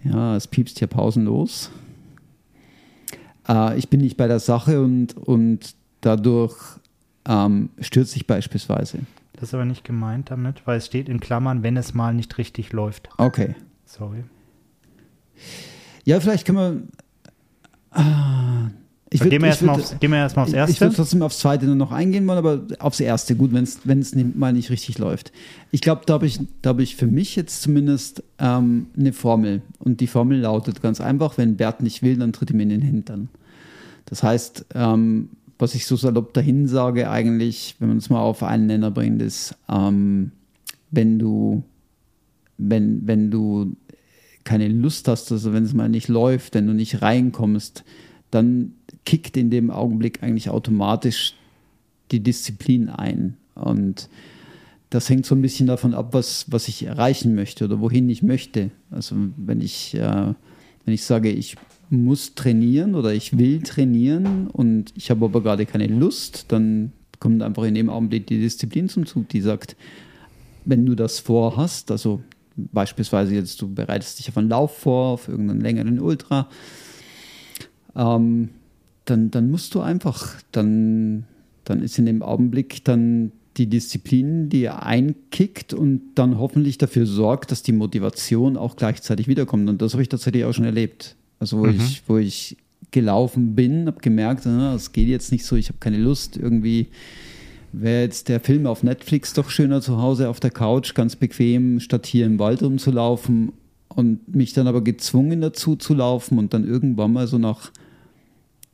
ja, 0.03 0.35
es 0.35 0.47
piepst 0.47 0.79
hier 0.79 0.87
pausenlos. 0.87 1.71
Äh, 3.47 3.77
ich 3.77 3.89
bin 3.89 4.01
nicht 4.01 4.17
bei 4.17 4.27
der 4.27 4.39
Sache 4.39 4.81
und, 4.81 5.15
und 5.15 5.75
dadurch 6.01 6.57
ähm, 7.25 7.69
stürze 7.79 8.17
ich 8.17 8.27
beispielsweise. 8.27 8.99
Das 9.33 9.49
ist 9.49 9.53
aber 9.53 9.65
nicht 9.65 9.83
gemeint 9.83 10.31
damit, 10.31 10.65
weil 10.65 10.77
es 10.77 10.85
steht 10.85 11.09
in 11.09 11.19
Klammern, 11.19 11.63
wenn 11.63 11.77
es 11.77 11.93
mal 11.93 12.13
nicht 12.13 12.37
richtig 12.37 12.71
läuft. 12.71 13.09
Okay. 13.17 13.55
Sorry. 13.85 14.23
Ja, 16.05 16.19
vielleicht 16.19 16.45
können 16.45 16.57
wir. 17.91 18.01
Ah, 18.01 18.69
ich 19.13 19.21
würd, 19.21 19.31
gehen, 19.31 19.41
wir 19.41 19.49
erstmal 19.49 19.79
aufs, 19.79 19.99
gehen 19.99 20.11
wir 20.11 20.17
erstmal 20.17 20.45
aufs 20.45 20.53
Erste. 20.53 20.73
Ich 20.73 20.81
würde 20.81 20.95
trotzdem 20.95 21.21
aufs 21.21 21.39
Zweite 21.39 21.65
nur 21.65 21.75
noch 21.75 21.91
eingehen 21.91 22.25
wollen, 22.27 22.37
aber 22.37 22.61
aufs 22.79 22.99
Erste, 22.99 23.35
gut, 23.35 23.53
wenn 23.53 23.63
es 23.99 24.15
mal 24.35 24.53
nicht 24.53 24.69
richtig 24.69 24.97
läuft. 24.97 25.31
Ich 25.71 25.81
glaube, 25.81 26.01
da 26.05 26.13
habe 26.13 26.25
ich, 26.25 26.39
hab 26.65 26.79
ich 26.79 26.95
für 26.95 27.07
mich 27.07 27.35
jetzt 27.35 27.61
zumindest 27.61 28.23
ähm, 28.39 28.87
eine 28.97 29.13
Formel. 29.13 29.61
Und 29.79 30.01
die 30.01 30.07
Formel 30.07 30.39
lautet 30.39 30.81
ganz 30.81 30.99
einfach: 30.99 31.37
Wenn 31.37 31.57
Bert 31.57 31.81
nicht 31.81 32.01
will, 32.01 32.17
dann 32.17 32.33
tritt 32.33 32.51
ihm 32.51 32.59
in 32.59 32.69
den 32.69 32.81
Hintern. 32.81 33.29
Das 34.05 34.23
heißt, 34.23 34.65
ähm, 34.73 35.29
was 35.59 35.75
ich 35.75 35.85
so 35.85 35.95
salopp 35.95 36.33
dahin 36.33 36.67
sage, 36.67 37.09
eigentlich, 37.09 37.75
wenn 37.79 37.89
man 37.89 37.97
es 37.97 38.09
mal 38.09 38.19
auf 38.19 38.43
einen 38.43 38.65
Nenner 38.65 38.91
bringt, 38.91 39.21
ist, 39.21 39.55
ähm, 39.69 40.31
wenn 40.91 41.19
du, 41.19 41.63
wenn, 42.57 43.07
wenn 43.07 43.31
du 43.31 43.75
keine 44.43 44.67
Lust 44.67 45.07
hast, 45.07 45.31
also 45.31 45.53
wenn 45.53 45.63
es 45.63 45.73
mal 45.73 45.89
nicht 45.89 46.07
läuft, 46.07 46.55
wenn 46.55 46.67
du 46.67 46.73
nicht 46.73 47.01
reinkommst, 47.01 47.83
dann 48.33 48.73
kickt 49.05 49.37
in 49.37 49.49
dem 49.49 49.69
Augenblick 49.69 50.23
eigentlich 50.23 50.49
automatisch 50.49 51.35
die 52.11 52.21
Disziplin 52.21 52.89
ein. 52.89 53.37
Und 53.55 54.09
das 54.89 55.09
hängt 55.09 55.25
so 55.25 55.35
ein 55.35 55.41
bisschen 55.41 55.67
davon 55.67 55.93
ab, 55.93 56.09
was, 56.13 56.45
was 56.49 56.67
ich 56.67 56.83
erreichen 56.83 57.35
möchte 57.35 57.65
oder 57.65 57.79
wohin 57.79 58.09
ich 58.09 58.23
möchte. 58.23 58.71
Also 58.91 59.15
wenn 59.37 59.61
ich, 59.61 59.95
äh, 59.95 60.33
wenn 60.85 60.93
ich 60.93 61.03
sage, 61.03 61.29
ich 61.29 61.55
muss 61.89 62.35
trainieren 62.35 62.95
oder 62.95 63.13
ich 63.13 63.37
will 63.37 63.61
trainieren 63.61 64.47
und 64.47 64.93
ich 64.95 65.09
habe 65.09 65.25
aber 65.25 65.41
gerade 65.41 65.65
keine 65.65 65.87
Lust, 65.87 66.45
dann 66.49 66.91
kommt 67.19 67.41
einfach 67.41 67.63
in 67.63 67.75
dem 67.75 67.89
Augenblick 67.89 68.27
die 68.27 68.39
Disziplin 68.39 68.89
zum 68.89 69.05
Zug, 69.05 69.29
die 69.29 69.41
sagt, 69.41 69.75
wenn 70.65 70.85
du 70.85 70.95
das 70.95 71.19
vorhast, 71.19 71.91
also 71.91 72.21
beispielsweise 72.55 73.33
jetzt 73.35 73.61
du 73.61 73.73
bereitest 73.73 74.19
dich 74.19 74.29
auf 74.29 74.37
einen 74.37 74.49
Lauf 74.49 74.77
vor, 74.77 75.07
auf 75.13 75.27
irgendeinen 75.27 75.61
längeren 75.61 75.99
Ultra, 75.99 76.49
ähm, 77.95 78.49
dann, 79.05 79.31
dann 79.31 79.51
musst 79.51 79.75
du 79.75 79.81
einfach, 79.81 80.35
dann, 80.51 81.25
dann 81.65 81.81
ist 81.81 81.97
in 81.99 82.05
dem 82.05 82.21
Augenblick 82.21 82.83
dann 82.85 83.31
die 83.57 83.67
Disziplin, 83.67 84.49
die 84.49 84.69
einkickt 84.69 85.73
und 85.73 86.01
dann 86.15 86.39
hoffentlich 86.39 86.77
dafür 86.77 87.05
sorgt, 87.05 87.51
dass 87.51 87.61
die 87.61 87.71
Motivation 87.71 88.57
auch 88.57 88.75
gleichzeitig 88.75 89.27
wiederkommt. 89.27 89.69
Und 89.69 89.81
das 89.81 89.93
habe 89.93 90.01
ich 90.01 90.09
tatsächlich 90.09 90.45
auch 90.45 90.53
schon 90.53 90.65
erlebt. 90.65 91.15
Also 91.39 91.59
wo, 91.59 91.65
mhm. 91.65 91.75
ich, 91.75 92.03
wo 92.07 92.17
ich 92.17 92.57
gelaufen 92.91 93.55
bin, 93.55 93.87
habe 93.87 94.01
gemerkt, 94.01 94.45
es 94.45 94.91
geht 94.91 95.07
jetzt 95.07 95.31
nicht 95.31 95.45
so, 95.45 95.55
ich 95.55 95.67
habe 95.67 95.79
keine 95.79 95.97
Lust. 95.97 96.37
Irgendwie 96.37 96.87
wäre 97.73 98.03
jetzt 98.03 98.29
der 98.29 98.39
Film 98.39 98.65
auf 98.65 98.83
Netflix 98.83 99.33
doch 99.33 99.49
schöner 99.49 99.81
zu 99.81 100.01
Hause 100.01 100.29
auf 100.29 100.39
der 100.39 100.51
Couch, 100.51 100.93
ganz 100.93 101.15
bequem, 101.15 101.79
statt 101.79 102.05
hier 102.05 102.25
im 102.25 102.39
Wald 102.39 102.63
rumzulaufen 102.63 103.51
und 103.89 104.33
mich 104.33 104.53
dann 104.53 104.67
aber 104.67 104.83
gezwungen 104.83 105.41
dazu 105.41 105.75
zu 105.75 105.93
laufen 105.93 106.37
und 106.39 106.53
dann 106.53 106.67
irgendwann 106.67 107.13
mal 107.13 107.27
so 107.27 107.37
nach 107.37 107.71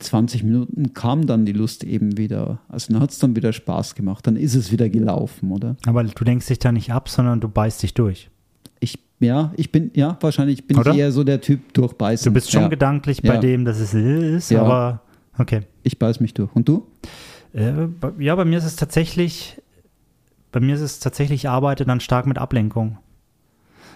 20 0.00 0.42
Minuten 0.42 0.94
kam 0.94 1.26
dann 1.26 1.44
die 1.44 1.52
Lust 1.52 1.84
eben 1.84 2.16
wieder. 2.16 2.60
Also 2.68 2.92
dann 2.92 3.02
hat 3.02 3.10
es 3.10 3.18
dann 3.18 3.36
wieder 3.36 3.52
Spaß 3.52 3.94
gemacht. 3.94 4.26
Dann 4.26 4.36
ist 4.36 4.54
es 4.54 4.72
wieder 4.72 4.88
gelaufen, 4.88 5.52
oder? 5.52 5.76
Aber 5.86 6.02
du 6.02 6.24
denkst 6.24 6.46
dich 6.46 6.58
da 6.58 6.72
nicht 6.72 6.92
ab, 6.92 7.08
sondern 7.08 7.40
du 7.40 7.48
beißt 7.48 7.82
dich 7.82 7.94
durch. 7.94 8.30
Ich, 8.80 8.98
ja, 9.20 9.52
ich 9.56 9.70
bin, 9.70 9.90
ja, 9.94 10.18
wahrscheinlich 10.20 10.66
bin 10.66 10.78
oder? 10.78 10.92
ich 10.92 10.98
eher 10.98 11.12
so 11.12 11.22
der 11.22 11.40
Typ 11.40 11.72
durchbeißen. 11.74 12.24
Du 12.24 12.34
bist 12.34 12.50
schon 12.50 12.62
ja. 12.62 12.68
gedanklich 12.68 13.22
bei 13.22 13.34
ja. 13.34 13.40
dem, 13.40 13.64
dass 13.64 13.78
es 13.78 13.94
ist, 13.94 14.50
ja. 14.50 14.62
aber 14.62 15.02
okay. 15.38 15.62
Ich 15.82 15.98
beiß 15.98 16.20
mich 16.20 16.34
durch. 16.34 16.50
Und 16.54 16.68
du? 16.68 16.86
Äh, 17.52 17.88
ja, 18.18 18.34
bei 18.34 18.44
mir 18.44 18.58
ist 18.58 18.64
es 18.64 18.76
tatsächlich, 18.76 19.60
bei 20.52 20.60
mir 20.60 20.74
ist 20.74 20.80
es 20.80 21.00
tatsächlich, 21.00 21.42
ich 21.42 21.48
arbeite 21.48 21.84
dann 21.84 22.00
stark 22.00 22.26
mit 22.26 22.38
Ablenkung. 22.38 22.98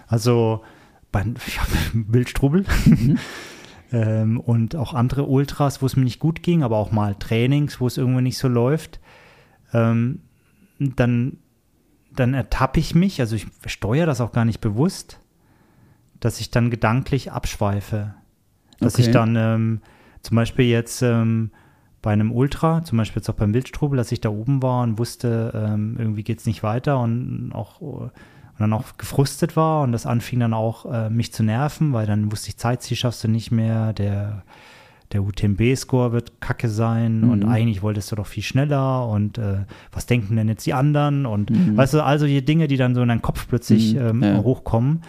Also 0.07 0.61
bei 1.11 1.21
ja, 1.21 1.61
Wildstrubel. 1.93 2.65
Mhm. 2.85 3.17
ähm, 3.95 4.41
und 4.41 4.75
auch 4.75 4.93
andere 4.93 5.23
Ultras, 5.23 5.81
wo 5.81 5.85
es 5.85 5.95
mir 5.95 6.03
nicht 6.03 6.19
gut 6.19 6.43
ging, 6.43 6.63
aber 6.63 6.75
auch 6.75 6.91
mal 6.91 7.15
Trainings, 7.15 7.79
wo 7.79 7.87
es 7.87 7.97
irgendwie 7.97 8.23
nicht 8.23 8.37
so 8.37 8.49
läuft, 8.49 8.99
ähm, 9.73 10.19
dann, 10.79 11.37
dann 12.13 12.33
ertappe 12.33 12.81
ich 12.81 12.93
mich, 12.93 13.21
also 13.21 13.37
ich 13.37 13.47
steuere 13.65 14.05
das 14.05 14.19
auch 14.19 14.33
gar 14.33 14.43
nicht 14.43 14.59
bewusst, 14.59 15.21
dass 16.19 16.41
ich 16.41 16.51
dann 16.51 16.69
gedanklich 16.69 17.31
abschweife. 17.31 18.15
Dass 18.81 18.95
okay. 18.95 19.03
ich 19.03 19.11
dann 19.11 19.37
ähm, 19.37 19.81
zum 20.21 20.35
Beispiel 20.35 20.65
jetzt 20.65 21.01
ähm, 21.01 21.51
bei 22.01 22.11
einem 22.11 22.33
Ultra, 22.33 22.83
zum 22.83 22.97
Beispiel 22.97 23.21
jetzt 23.21 23.29
auch 23.29 23.35
beim 23.35 23.53
Wildstrubel, 23.53 23.95
dass 23.95 24.11
ich 24.11 24.19
da 24.19 24.27
oben 24.27 24.61
war 24.61 24.83
und 24.83 24.99
wusste, 24.99 25.53
ähm, 25.55 25.95
irgendwie 25.97 26.23
geht 26.23 26.39
es 26.39 26.45
nicht 26.45 26.63
weiter 26.63 26.99
und 26.99 27.53
auch 27.53 28.09
und 28.57 28.61
dann 28.61 28.73
auch 28.73 28.97
gefrustet 28.97 29.55
war 29.57 29.83
und 29.83 29.91
das 29.91 30.05
anfing 30.05 30.39
dann 30.39 30.53
auch 30.53 30.91
äh, 30.91 31.09
mich 31.09 31.33
zu 31.33 31.43
nerven, 31.43 31.91
weil 31.91 32.07
dann 32.07 32.31
wusste 32.31 32.49
ich, 32.49 32.57
Zeitziel 32.57 32.95
schaffst 32.95 33.23
du 33.23 33.27
nicht 33.27 33.51
mehr, 33.51 33.91
der, 33.91 34.43
der 35.11 35.23
UTMB-Score 35.23 36.13
wird 36.13 36.39
kacke 36.39 36.69
sein 36.69 37.21
mhm. 37.21 37.29
und 37.31 37.43
eigentlich 37.43 37.81
wolltest 37.81 38.11
du 38.11 38.15
doch 38.15 38.27
viel 38.27 38.43
schneller 38.43 39.07
und 39.09 39.37
äh, 39.37 39.65
was 39.91 40.05
denken 40.05 40.37
denn 40.37 40.47
jetzt 40.47 40.65
die 40.65 40.73
anderen 40.73 41.25
und 41.25 41.49
mhm. 41.49 41.75
weißt 41.75 41.95
du, 41.95 42.03
also 42.03 42.25
die 42.25 42.45
Dinge, 42.45 42.67
die 42.67 42.77
dann 42.77 42.95
so 42.95 43.01
in 43.01 43.09
deinen 43.09 43.21
Kopf 43.21 43.45
plötzlich 43.49 43.93
mhm. 43.93 43.99
ähm, 43.99 44.23
ja. 44.23 44.37
hochkommen, 44.37 45.01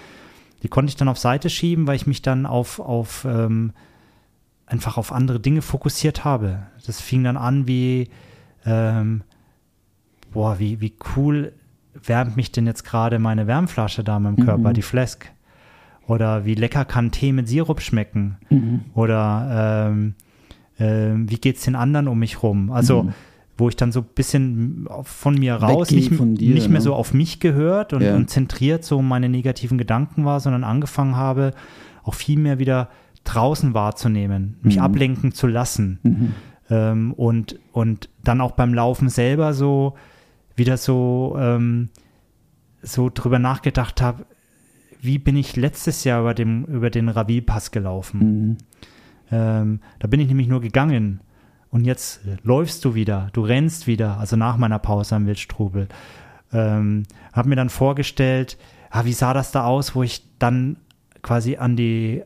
die 0.64 0.68
konnte 0.68 0.90
ich 0.90 0.96
dann 0.96 1.08
auf 1.08 1.18
Seite 1.18 1.48
schieben, 1.48 1.86
weil 1.86 1.94
ich 1.94 2.08
mich 2.08 2.22
dann 2.22 2.46
auf, 2.46 2.80
auf 2.80 3.24
ähm, 3.28 3.72
einfach 4.66 4.98
auf 4.98 5.12
andere 5.12 5.38
Dinge 5.38 5.62
fokussiert 5.62 6.24
habe. 6.24 6.66
Das 6.84 7.00
fing 7.00 7.22
dann 7.22 7.36
an 7.36 7.68
wie, 7.68 8.08
ähm, 8.64 9.22
boah, 10.32 10.58
wie, 10.58 10.80
wie 10.80 10.94
cool 11.16 11.52
wärmt 12.04 12.36
mich 12.36 12.52
denn 12.52 12.66
jetzt 12.66 12.84
gerade 12.84 13.18
meine 13.18 13.46
Wärmflasche 13.46 14.04
da 14.04 14.18
mit 14.18 14.36
dem 14.36 14.44
Körper, 14.44 14.70
mhm. 14.70 14.74
die 14.74 14.82
Flask? 14.82 15.30
Oder 16.06 16.44
wie 16.44 16.54
lecker 16.54 16.84
kann 16.84 17.10
Tee 17.10 17.32
mit 17.32 17.48
Sirup 17.48 17.80
schmecken? 17.80 18.36
Mhm. 18.48 18.80
Oder 18.94 19.88
ähm, 19.90 20.14
äh, 20.78 21.14
wie 21.28 21.38
geht 21.38 21.56
es 21.56 21.64
den 21.64 21.74
anderen 21.74 22.08
um 22.08 22.18
mich 22.18 22.42
rum? 22.42 22.70
Also, 22.70 23.04
mhm. 23.04 23.12
wo 23.58 23.68
ich 23.68 23.76
dann 23.76 23.90
so 23.92 24.00
ein 24.00 24.06
bisschen 24.14 24.86
von 25.02 25.34
mir 25.34 25.56
raus, 25.56 25.90
nicht, 25.90 26.10
dir, 26.10 26.54
nicht, 26.54 26.68
mehr 26.68 26.78
ne? 26.78 26.80
so 26.80 26.94
auf 26.94 27.12
mich 27.12 27.40
gehört 27.40 27.92
und, 27.92 28.02
ja. 28.02 28.14
und 28.14 28.30
zentriert 28.30 28.84
so 28.84 29.02
meine 29.02 29.28
negativen 29.28 29.78
Gedanken 29.78 30.24
war, 30.24 30.40
sondern 30.40 30.62
angefangen 30.62 31.16
habe, 31.16 31.52
auch 32.04 32.14
viel 32.14 32.38
mehr 32.38 32.58
wieder 32.58 32.88
draußen 33.24 33.74
wahrzunehmen, 33.74 34.58
mich 34.62 34.76
mhm. 34.76 34.82
ablenken 34.82 35.32
zu 35.32 35.48
lassen. 35.48 35.98
Mhm. 36.02 36.32
Ähm, 36.70 37.12
und, 37.14 37.58
und 37.72 38.08
dann 38.22 38.40
auch 38.40 38.52
beim 38.52 38.74
Laufen 38.74 39.08
selber 39.08 39.54
so 39.54 39.94
wieder 40.56 40.76
so, 40.76 41.36
ähm, 41.38 41.90
so 42.82 43.10
drüber 43.12 43.38
nachgedacht 43.38 44.00
habe, 44.02 44.26
wie 45.00 45.18
bin 45.18 45.36
ich 45.36 45.56
letztes 45.56 46.04
Jahr 46.04 46.20
über, 46.20 46.34
dem, 46.34 46.64
über 46.64 46.90
den 46.90 47.08
Ravi-Pass 47.08 47.70
gelaufen? 47.70 48.18
Mhm. 48.18 48.56
Ähm, 49.30 49.80
da 49.98 50.08
bin 50.08 50.20
ich 50.20 50.28
nämlich 50.28 50.48
nur 50.48 50.60
gegangen. 50.60 51.20
Und 51.70 51.84
jetzt 51.84 52.20
läufst 52.42 52.84
du 52.84 52.94
wieder, 52.94 53.28
du 53.32 53.42
rennst 53.42 53.86
wieder, 53.86 54.18
also 54.18 54.36
nach 54.36 54.56
meiner 54.56 54.78
Pause 54.78 55.16
am 55.16 55.26
Wildstrubel. 55.26 55.88
Ähm, 56.52 57.02
habe 57.32 57.48
mir 57.48 57.56
dann 57.56 57.68
vorgestellt, 57.68 58.56
ah, 58.90 59.04
wie 59.04 59.12
sah 59.12 59.34
das 59.34 59.52
da 59.52 59.64
aus, 59.64 59.94
wo 59.94 60.02
ich 60.02 60.24
dann 60.38 60.76
quasi 61.22 61.56
an 61.56 61.76
die, 61.76 62.22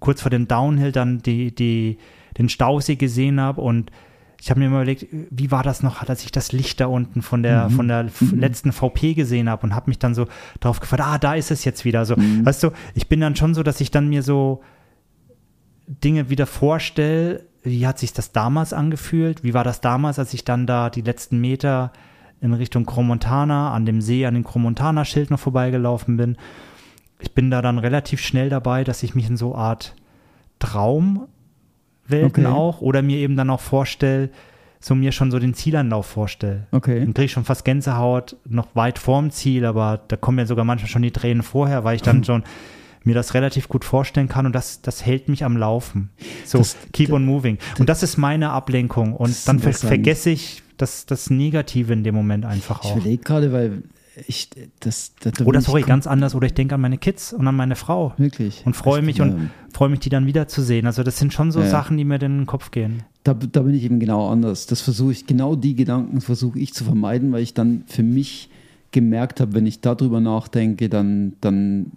kurz 0.00 0.22
vor 0.22 0.30
dem 0.30 0.48
Downhill 0.48 0.92
dann 0.92 1.18
die, 1.18 1.54
die, 1.54 1.98
den 2.36 2.48
Stausee 2.48 2.96
gesehen 2.96 3.40
habe 3.40 3.60
und 3.60 3.90
ich 4.40 4.50
habe 4.50 4.60
mir 4.60 4.66
immer 4.66 4.76
überlegt, 4.76 5.06
wie 5.10 5.50
war 5.50 5.62
das 5.62 5.82
noch, 5.82 6.02
als 6.08 6.24
ich 6.24 6.30
das 6.30 6.52
Licht 6.52 6.80
da 6.80 6.86
unten 6.86 7.22
von 7.22 7.42
der, 7.42 7.68
mhm. 7.68 7.74
von 7.74 7.88
der 7.88 8.04
mhm. 8.04 8.38
letzten 8.38 8.72
VP 8.72 9.14
gesehen 9.14 9.48
habe 9.48 9.64
und 9.66 9.74
habe 9.74 9.90
mich 9.90 9.98
dann 9.98 10.14
so 10.14 10.26
darauf 10.60 10.78
gefragt, 10.78 11.02
ah, 11.04 11.18
da 11.18 11.34
ist 11.34 11.50
es 11.50 11.64
jetzt 11.64 11.84
wieder. 11.84 12.04
So, 12.04 12.16
mhm. 12.16 12.46
weißt 12.46 12.62
du, 12.62 12.70
ich 12.94 13.08
bin 13.08 13.20
dann 13.20 13.34
schon 13.34 13.54
so, 13.54 13.62
dass 13.62 13.80
ich 13.80 13.90
dann 13.90 14.08
mir 14.08 14.22
so 14.22 14.62
Dinge 15.88 16.30
wieder 16.30 16.46
vorstelle, 16.46 17.44
wie 17.62 17.86
hat 17.86 17.98
sich 17.98 18.12
das 18.12 18.30
damals 18.30 18.72
angefühlt? 18.72 19.42
Wie 19.42 19.54
war 19.54 19.64
das 19.64 19.80
damals, 19.80 20.18
als 20.18 20.32
ich 20.32 20.44
dann 20.44 20.66
da 20.66 20.88
die 20.90 21.02
letzten 21.02 21.40
Meter 21.40 21.92
in 22.40 22.52
Richtung 22.52 22.86
Cromontana, 22.86 23.72
an 23.72 23.86
dem 23.86 24.00
See, 24.00 24.24
an 24.24 24.34
dem 24.34 24.44
Cromontana-Schild 24.44 25.30
noch 25.30 25.40
vorbeigelaufen 25.40 26.16
bin? 26.16 26.36
Ich 27.18 27.32
bin 27.32 27.50
da 27.50 27.60
dann 27.60 27.78
relativ 27.78 28.20
schnell 28.20 28.48
dabei, 28.48 28.84
dass 28.84 29.02
ich 29.02 29.16
mich 29.16 29.28
in 29.28 29.36
so 29.36 29.56
Art 29.56 29.96
Traum 30.60 31.26
Welten 32.08 32.46
okay. 32.46 32.54
auch 32.54 32.80
oder 32.80 33.02
mir 33.02 33.18
eben 33.18 33.36
dann 33.36 33.50
auch 33.50 33.60
vorstelle, 33.60 34.30
so 34.80 34.94
mir 34.94 35.12
schon 35.12 35.30
so 35.30 35.38
den 35.38 35.54
Zielanlauf 35.54 36.06
vorstelle. 36.06 36.66
Okay. 36.70 37.00
Dann 37.00 37.14
kriege 37.14 37.26
ich 37.26 37.32
schon 37.32 37.44
fast 37.44 37.64
Gänsehaut, 37.64 38.36
noch 38.48 38.68
weit 38.74 38.98
vorm 38.98 39.30
Ziel, 39.30 39.64
aber 39.64 40.00
da 40.08 40.16
kommen 40.16 40.38
ja 40.38 40.46
sogar 40.46 40.64
manchmal 40.64 40.88
schon 40.88 41.02
die 41.02 41.10
Tränen 41.10 41.42
vorher, 41.42 41.84
weil 41.84 41.96
ich 41.96 42.02
dann 42.02 42.22
schon 42.24 42.44
mir 43.04 43.14
das 43.14 43.34
relativ 43.34 43.68
gut 43.68 43.84
vorstellen 43.84 44.28
kann 44.28 44.46
und 44.46 44.54
das, 44.54 44.82
das 44.82 45.04
hält 45.04 45.28
mich 45.28 45.44
am 45.44 45.56
Laufen. 45.56 46.10
So, 46.44 46.58
das, 46.58 46.76
keep 46.92 47.10
on 47.10 47.24
moving. 47.24 47.58
Und 47.78 47.88
das 47.88 48.02
ist 48.02 48.18
meine 48.18 48.50
Ablenkung 48.50 49.14
und 49.14 49.48
dann 49.48 49.58
ver 49.58 49.72
vergesse 49.72 50.30
ich 50.30 50.62
das, 50.76 51.06
das 51.06 51.30
Negative 51.30 51.92
in 51.92 52.04
dem 52.04 52.14
Moment 52.14 52.44
einfach 52.44 52.80
auch. 52.80 52.96
Ich 52.96 53.02
überlege 53.02 53.22
gerade, 53.22 53.52
weil 53.52 53.82
ich, 54.26 54.50
das, 54.80 55.12
das 55.20 55.40
oder 55.44 55.60
sorry, 55.60 55.82
ganz 55.82 56.06
anders. 56.06 56.34
Oder 56.34 56.46
ich 56.46 56.54
denke 56.54 56.74
an 56.74 56.80
meine 56.80 56.98
Kids 56.98 57.32
und 57.32 57.46
an 57.46 57.56
meine 57.56 57.76
Frau. 57.76 58.12
Wirklich. 58.16 58.62
Und 58.64 58.74
freue 58.74 59.02
mich 59.02 59.20
und 59.20 59.50
freue 59.72 59.88
mich, 59.88 60.00
die 60.00 60.08
dann 60.08 60.26
wiederzusehen. 60.26 60.86
Also 60.86 61.02
das 61.02 61.18
sind 61.18 61.32
schon 61.32 61.52
so 61.52 61.60
ja. 61.60 61.68
Sachen, 61.68 61.96
die 61.96 62.04
mir 62.04 62.16
in 62.16 62.38
den 62.38 62.46
Kopf 62.46 62.70
gehen. 62.70 63.04
Da, 63.24 63.34
da 63.34 63.62
bin 63.62 63.74
ich 63.74 63.84
eben 63.84 64.00
genau 64.00 64.28
anders. 64.28 64.66
Das 64.66 64.80
versuche 64.80 65.12
ich, 65.12 65.26
genau 65.26 65.54
die 65.54 65.74
Gedanken 65.74 66.20
versuche 66.20 66.58
ich 66.58 66.74
zu 66.74 66.84
vermeiden, 66.84 67.32
weil 67.32 67.42
ich 67.42 67.54
dann 67.54 67.84
für 67.86 68.02
mich 68.02 68.48
gemerkt 68.90 69.40
habe, 69.40 69.54
wenn 69.54 69.66
ich 69.66 69.80
darüber 69.80 70.20
nachdenke, 70.20 70.88
dann, 70.88 71.34
dann, 71.40 71.92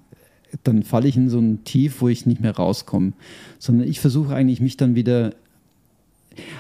dann 0.64 0.84
falle 0.84 1.07
ich 1.07 1.15
in 1.15 1.30
so 1.30 1.39
ein 1.39 1.64
Tief, 1.64 2.02
wo 2.02 2.10
ich 2.10 2.26
nicht 2.26 2.41
mehr 2.41 2.56
rauskomme. 2.56 3.14
Sondern 3.60 3.88
ich 3.88 3.99
versuche 3.99 4.35
eigentlich, 4.35 4.61
mich 4.61 4.77
dann 4.77 4.95
wieder. 4.95 5.34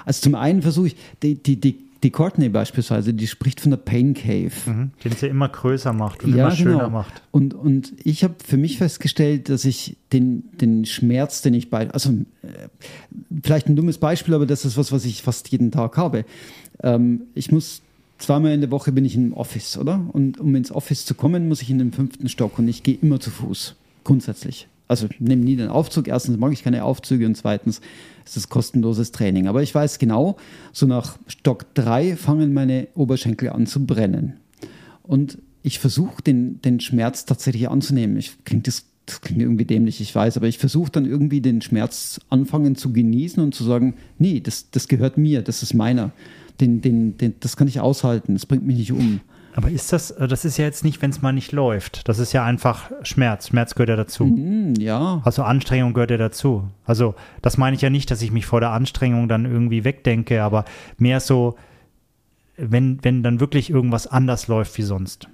Also 0.05 0.21
zum 0.21 0.35
einen 0.35 0.61
versuche 0.61 0.87
ich, 0.87 0.95
die, 1.21 1.35
die, 1.35 1.59
die 1.59 1.90
die 2.03 2.09
Courtney 2.09 2.49
beispielsweise, 2.49 3.13
die 3.13 3.27
spricht 3.27 3.61
von 3.61 3.71
der 3.71 3.77
Pain 3.77 4.13
Cave. 4.13 4.51
Mhm, 4.65 4.91
den 5.03 5.11
sie 5.11 5.27
immer 5.27 5.49
größer 5.49 5.93
macht 5.93 6.23
und 6.23 6.35
ja, 6.35 6.47
immer 6.47 6.55
schöner 6.55 6.77
genau. 6.77 6.89
macht. 6.89 7.21
Und, 7.31 7.53
und 7.53 7.93
ich 8.03 8.23
habe 8.23 8.35
für 8.43 8.57
mich 8.57 8.77
festgestellt, 8.77 9.49
dass 9.49 9.65
ich 9.65 9.97
den, 10.11 10.49
den 10.57 10.85
Schmerz, 10.85 11.41
den 11.41 11.53
ich 11.53 11.69
bei, 11.69 11.89
also 11.91 12.11
äh, 12.41 12.69
vielleicht 13.43 13.67
ein 13.67 13.75
dummes 13.75 13.99
Beispiel, 13.99 14.33
aber 14.33 14.45
das 14.45 14.65
ist 14.65 14.77
was, 14.77 14.91
was 14.91 15.05
ich 15.05 15.21
fast 15.21 15.49
jeden 15.49 15.71
Tag 15.71 15.97
habe. 15.97 16.25
Ähm, 16.81 17.23
ich 17.35 17.51
muss 17.51 17.81
zweimal 18.17 18.53
in 18.53 18.61
der 18.61 18.71
Woche 18.71 18.91
bin 18.91 19.05
ich 19.05 19.15
im 19.15 19.33
Office, 19.33 19.77
oder? 19.77 20.01
Und 20.11 20.39
um 20.39 20.55
ins 20.55 20.71
Office 20.71 21.05
zu 21.05 21.13
kommen, 21.13 21.47
muss 21.47 21.61
ich 21.61 21.69
in 21.69 21.79
den 21.79 21.91
fünften 21.91 22.29
Stock 22.29 22.57
und 22.57 22.67
ich 22.67 22.83
gehe 22.83 22.97
immer 23.01 23.19
zu 23.19 23.29
Fuß, 23.29 23.75
grundsätzlich. 24.03 24.67
Also 24.91 25.07
nehme 25.19 25.45
nie 25.45 25.55
den 25.55 25.69
Aufzug. 25.69 26.09
Erstens 26.09 26.37
mag 26.37 26.51
ich 26.51 26.63
keine 26.63 26.83
Aufzüge 26.83 27.25
und 27.25 27.37
zweitens 27.37 27.79
ist 28.25 28.35
es 28.35 28.49
kostenloses 28.49 29.13
Training. 29.13 29.47
Aber 29.47 29.63
ich 29.63 29.73
weiß 29.73 29.99
genau, 29.99 30.35
so 30.73 30.85
nach 30.85 31.17
Stock 31.27 31.73
3 31.75 32.17
fangen 32.17 32.53
meine 32.53 32.89
Oberschenkel 32.93 33.51
an 33.51 33.67
zu 33.67 33.85
brennen. 33.85 34.33
Und 35.01 35.37
ich 35.63 35.79
versuche 35.79 36.21
den, 36.21 36.61
den 36.61 36.81
Schmerz 36.81 37.23
tatsächlich 37.23 37.69
anzunehmen. 37.69 38.17
Ich, 38.17 38.43
klingt 38.43 38.67
das, 38.67 38.83
das 39.05 39.21
klingt 39.21 39.41
irgendwie 39.41 39.63
dämlich, 39.63 40.01
ich 40.01 40.13
weiß, 40.13 40.35
aber 40.35 40.49
ich 40.49 40.57
versuche 40.57 40.91
dann 40.91 41.05
irgendwie 41.05 41.39
den 41.39 41.61
Schmerz 41.61 42.19
anfangen 42.29 42.75
zu 42.75 42.91
genießen 42.91 43.41
und 43.41 43.55
zu 43.55 43.63
sagen, 43.63 43.93
nee, 44.19 44.41
das, 44.41 44.71
das 44.71 44.89
gehört 44.89 45.17
mir, 45.17 45.41
das 45.41 45.63
ist 45.63 45.73
meiner. 45.73 46.11
Den, 46.59 46.81
den, 46.81 47.15
den, 47.15 47.35
das 47.39 47.55
kann 47.55 47.69
ich 47.69 47.79
aushalten, 47.79 48.33
das 48.33 48.45
bringt 48.45 48.67
mich 48.67 48.75
nicht 48.75 48.91
um. 48.91 49.21
Aber 49.55 49.69
ist 49.69 49.91
das, 49.91 50.11
äh, 50.11 50.27
das 50.27 50.45
ist 50.45 50.57
ja 50.57 50.65
jetzt 50.65 50.83
nicht, 50.83 51.01
wenn 51.01 51.09
es 51.11 51.21
mal 51.21 51.33
nicht 51.33 51.51
läuft. 51.51 52.07
Das 52.07 52.19
ist 52.19 52.33
ja 52.33 52.43
einfach 52.43 52.91
Schmerz. 53.03 53.47
Schmerz 53.47 53.75
gehört 53.75 53.89
ja 53.89 53.95
dazu. 53.95 54.25
Mhm, 54.25 54.75
ja. 54.75 55.21
Also 55.23 55.43
Anstrengung 55.43 55.93
gehört 55.93 56.11
ja 56.11 56.17
dazu. 56.17 56.69
Also 56.85 57.15
das 57.41 57.57
meine 57.57 57.75
ich 57.75 57.81
ja 57.81 57.89
nicht, 57.89 58.11
dass 58.11 58.21
ich 58.21 58.31
mich 58.31 58.45
vor 58.45 58.59
der 58.59 58.71
Anstrengung 58.71 59.27
dann 59.27 59.45
irgendwie 59.45 59.83
wegdenke, 59.83 60.43
aber 60.43 60.65
mehr 60.97 61.19
so, 61.19 61.55
wenn, 62.57 63.03
wenn 63.03 63.23
dann 63.23 63.39
wirklich 63.39 63.69
irgendwas 63.69 64.07
anders 64.07 64.47
läuft 64.47 64.77
wie 64.77 64.83
sonst. 64.83 65.27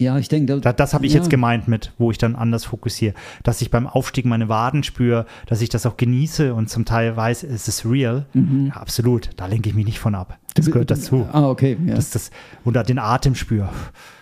Ja, 0.00 0.16
ich 0.16 0.28
denke, 0.28 0.60
das, 0.60 0.76
das 0.76 0.94
habe 0.94 1.06
ich 1.06 1.12
ja. 1.12 1.18
jetzt 1.18 1.28
gemeint 1.28 1.66
mit, 1.66 1.92
wo 1.98 2.12
ich 2.12 2.18
dann 2.18 2.36
anders 2.36 2.64
fokussiere, 2.64 3.14
dass 3.42 3.60
ich 3.60 3.70
beim 3.70 3.88
Aufstieg 3.88 4.26
meine 4.26 4.48
Waden 4.48 4.84
spüre, 4.84 5.26
dass 5.46 5.60
ich 5.60 5.70
das 5.70 5.86
auch 5.86 5.96
genieße 5.96 6.54
und 6.54 6.70
zum 6.70 6.84
Teil 6.84 7.16
weiß, 7.16 7.42
es 7.42 7.66
ist 7.66 7.84
real. 7.84 8.26
Mhm. 8.32 8.68
Ja, 8.68 8.80
absolut, 8.80 9.30
da 9.36 9.46
lenke 9.46 9.68
ich 9.68 9.74
mich 9.74 9.86
nicht 9.86 9.98
von 9.98 10.14
ab. 10.14 10.38
Das 10.54 10.66
gehört 10.66 10.90
dazu. 10.90 11.26
Ah, 11.32 11.48
okay. 11.48 11.76
Ja. 11.84 11.94
Dass 11.94 12.10
das, 12.10 12.30
oder 12.64 12.84
den 12.84 12.98
Atem 12.98 13.34
spüre. 13.34 13.68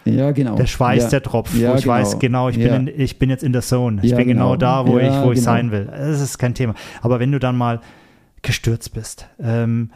Ja, 0.05 0.31
genau. 0.31 0.57
Der 0.57 0.67
Schweiß, 0.67 1.05
ja. 1.05 1.11
der 1.11 1.23
Tropf, 1.23 1.55
ja, 1.55 1.73
wo 1.73 1.77
ich 1.77 1.83
genau. 1.83 1.95
weiß, 1.95 2.19
genau, 2.19 2.49
ich 2.49 2.57
bin, 2.57 2.89
in, 2.89 3.01
ich 3.01 3.19
bin 3.19 3.29
jetzt 3.29 3.43
in 3.45 3.53
der 3.53 3.63
Zone. 3.63 4.01
Ich 4.03 4.15
bin 4.15 4.29
genau, 4.29 4.53
genau 4.53 4.57
da, 4.57 4.87
wo 4.87 4.99
ich, 4.99 5.11
wo 5.11 5.33
ich 5.33 5.39
genau. 5.39 5.45
sein 5.45 5.73
will. 5.73 5.87
Das 5.91 6.21
ist 6.21 6.39
kein 6.39 6.55
Thema. 6.55 6.75
Aber 7.03 7.21
wenn 7.21 7.33
du 7.33 7.39
dann 7.39 7.57
mal 7.57 7.81
gestürzt 8.43 8.95
bist, 8.95 9.29
ähm, 9.41 9.91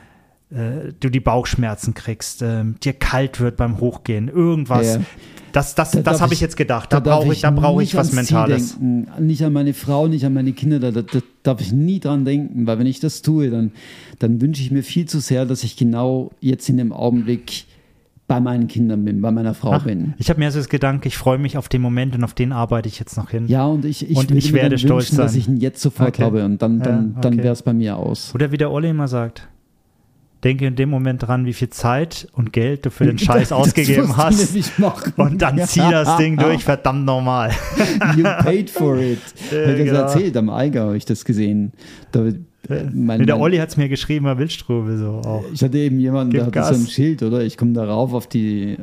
äh, 0.50 0.92
du 0.98 1.08
die 1.08 1.20
Bauchschmerzen 1.20 1.94
kriegst, 1.94 2.42
ähm, 2.42 2.76
dir 2.82 2.92
kalt 2.92 3.40
wird 3.40 3.56
beim 3.56 3.80
Hochgehen, 3.80 4.28
irgendwas, 4.28 4.98
das, 5.52 5.74
das, 5.74 5.92
da 5.92 6.00
das 6.00 6.20
habe 6.20 6.34
ich 6.34 6.40
jetzt 6.40 6.56
gedacht. 6.56 6.92
Da, 6.92 7.00
da 7.00 7.16
brauche 7.16 7.32
ich, 7.32 7.40
da 7.42 7.50
brauche 7.50 7.82
ich 7.82 7.94
was 7.94 8.12
Mentales. 8.12 8.78
Denken. 8.78 9.26
Nicht 9.26 9.44
an 9.44 9.52
meine 9.52 9.74
Frau, 9.74 10.08
nicht 10.08 10.24
an 10.24 10.34
meine 10.34 10.52
Kinder. 10.52 10.78
Da, 10.78 10.90
da, 10.90 11.02
da, 11.02 11.20
darf 11.42 11.60
ich 11.60 11.72
nie 11.72 12.00
dran 12.00 12.24
denken, 12.24 12.66
weil 12.66 12.78
wenn 12.78 12.86
ich 12.86 13.00
das 13.00 13.22
tue, 13.22 13.50
dann, 13.50 13.72
dann 14.18 14.40
wünsche 14.40 14.62
ich 14.62 14.70
mir 14.70 14.82
viel 14.82 15.06
zu 15.06 15.20
sehr, 15.20 15.46
dass 15.46 15.64
ich 15.64 15.76
genau 15.76 16.30
jetzt 16.40 16.68
in 16.68 16.76
dem 16.76 16.92
Augenblick 16.92 17.64
bei 18.30 18.38
meinen 18.38 18.68
Kindern 18.68 19.04
bin, 19.04 19.20
bei 19.20 19.32
meiner 19.32 19.54
Frau 19.54 19.72
Ach, 19.72 19.84
bin. 19.84 20.14
Ich 20.18 20.30
habe 20.30 20.38
mir 20.38 20.52
so 20.52 20.60
das 20.60 20.68
Gedanke, 20.68 21.08
ich 21.08 21.16
freue 21.16 21.38
mich 21.38 21.56
auf 21.56 21.68
den 21.68 21.82
Moment 21.82 22.14
und 22.14 22.22
auf 22.22 22.32
den 22.32 22.52
arbeite 22.52 22.88
ich 22.88 23.00
jetzt 23.00 23.16
noch 23.16 23.30
hin. 23.30 23.48
Ja, 23.48 23.66
und 23.66 23.84
ich, 23.84 24.08
ich, 24.08 24.16
und 24.16 24.30
ich 24.30 24.52
werde 24.52 24.78
stolz 24.78 25.06
wünschen, 25.06 25.16
sein. 25.16 25.26
dass 25.26 25.34
ich 25.34 25.48
ihn 25.48 25.56
jetzt 25.56 25.82
sofort 25.82 26.10
okay. 26.10 26.22
habe 26.22 26.44
und 26.44 26.62
dann, 26.62 26.78
dann, 26.78 26.94
ja, 26.94 27.10
okay. 27.10 27.20
dann 27.22 27.38
wäre 27.38 27.52
es 27.52 27.62
bei 27.62 27.72
mir 27.72 27.96
aus. 27.96 28.32
Oder 28.32 28.52
wie 28.52 28.56
der 28.56 28.70
Olli 28.70 28.90
immer 28.90 29.08
sagt, 29.08 29.48
denke 30.44 30.66
in 30.66 30.76
dem 30.76 30.88
Moment 30.88 31.26
dran, 31.26 31.44
wie 31.44 31.52
viel 31.52 31.70
Zeit 31.70 32.28
und 32.32 32.52
Geld 32.52 32.86
du 32.86 32.90
für 32.90 33.04
den 33.04 33.18
Scheiß 33.18 33.52
ausgegeben 33.52 34.16
hast. 34.16 34.56
Und 35.16 35.42
dann 35.42 35.58
zieh 35.66 35.80
das 35.80 36.16
Ding 36.16 36.36
durch, 36.36 36.64
verdammt 36.64 37.04
normal. 37.04 37.50
you 38.16 38.24
paid 38.42 38.70
for 38.70 38.98
it. 38.98 39.18
Äh, 39.52 39.72
ich 39.72 39.84
genau. 39.86 40.02
das 40.02 40.14
erzählt, 40.14 40.36
am 40.36 40.48
Eiger 40.48 40.82
habe 40.82 40.96
ich 40.96 41.04
das 41.04 41.24
gesehen. 41.24 41.72
Da, 42.12 42.26
äh, 42.26 42.34
mein, 42.92 43.26
der 43.26 43.40
Olli 43.40 43.56
hat 43.56 43.70
es 43.70 43.76
mir 43.76 43.88
geschrieben, 43.88 44.26
er 44.26 44.38
Wildstrube 44.38 44.96
so 44.96 45.22
auch. 45.24 45.44
Ich 45.52 45.62
hatte 45.62 45.78
eben 45.78 45.98
jemanden, 45.98 46.32
der 46.32 46.46
hatte 46.46 46.62
so 46.62 46.74
ein 46.74 46.86
Schild, 46.86 47.22
oder? 47.22 47.42
Ich 47.42 47.56
komme 47.56 47.72
darauf 47.72 48.12
auf 48.12 48.28
die, 48.28 48.72
äh, 48.72 48.78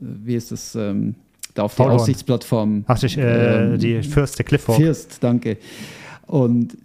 wie 0.00 0.34
ist 0.34 0.52
das, 0.52 0.74
ähm, 0.74 1.14
da 1.54 1.62
auf 1.62 1.76
die. 1.76 1.82
Aussichtsplattform. 1.82 2.84
Ach, 2.86 2.98
die, 2.98 3.18
äh, 3.18 3.72
ähm, 3.72 3.78
die 3.78 4.02
Fürst, 4.02 4.38
der 4.38 4.44
Clifford. 4.44 4.76
Fürst, 4.76 5.18
danke. 5.20 5.56
Und 6.30 6.76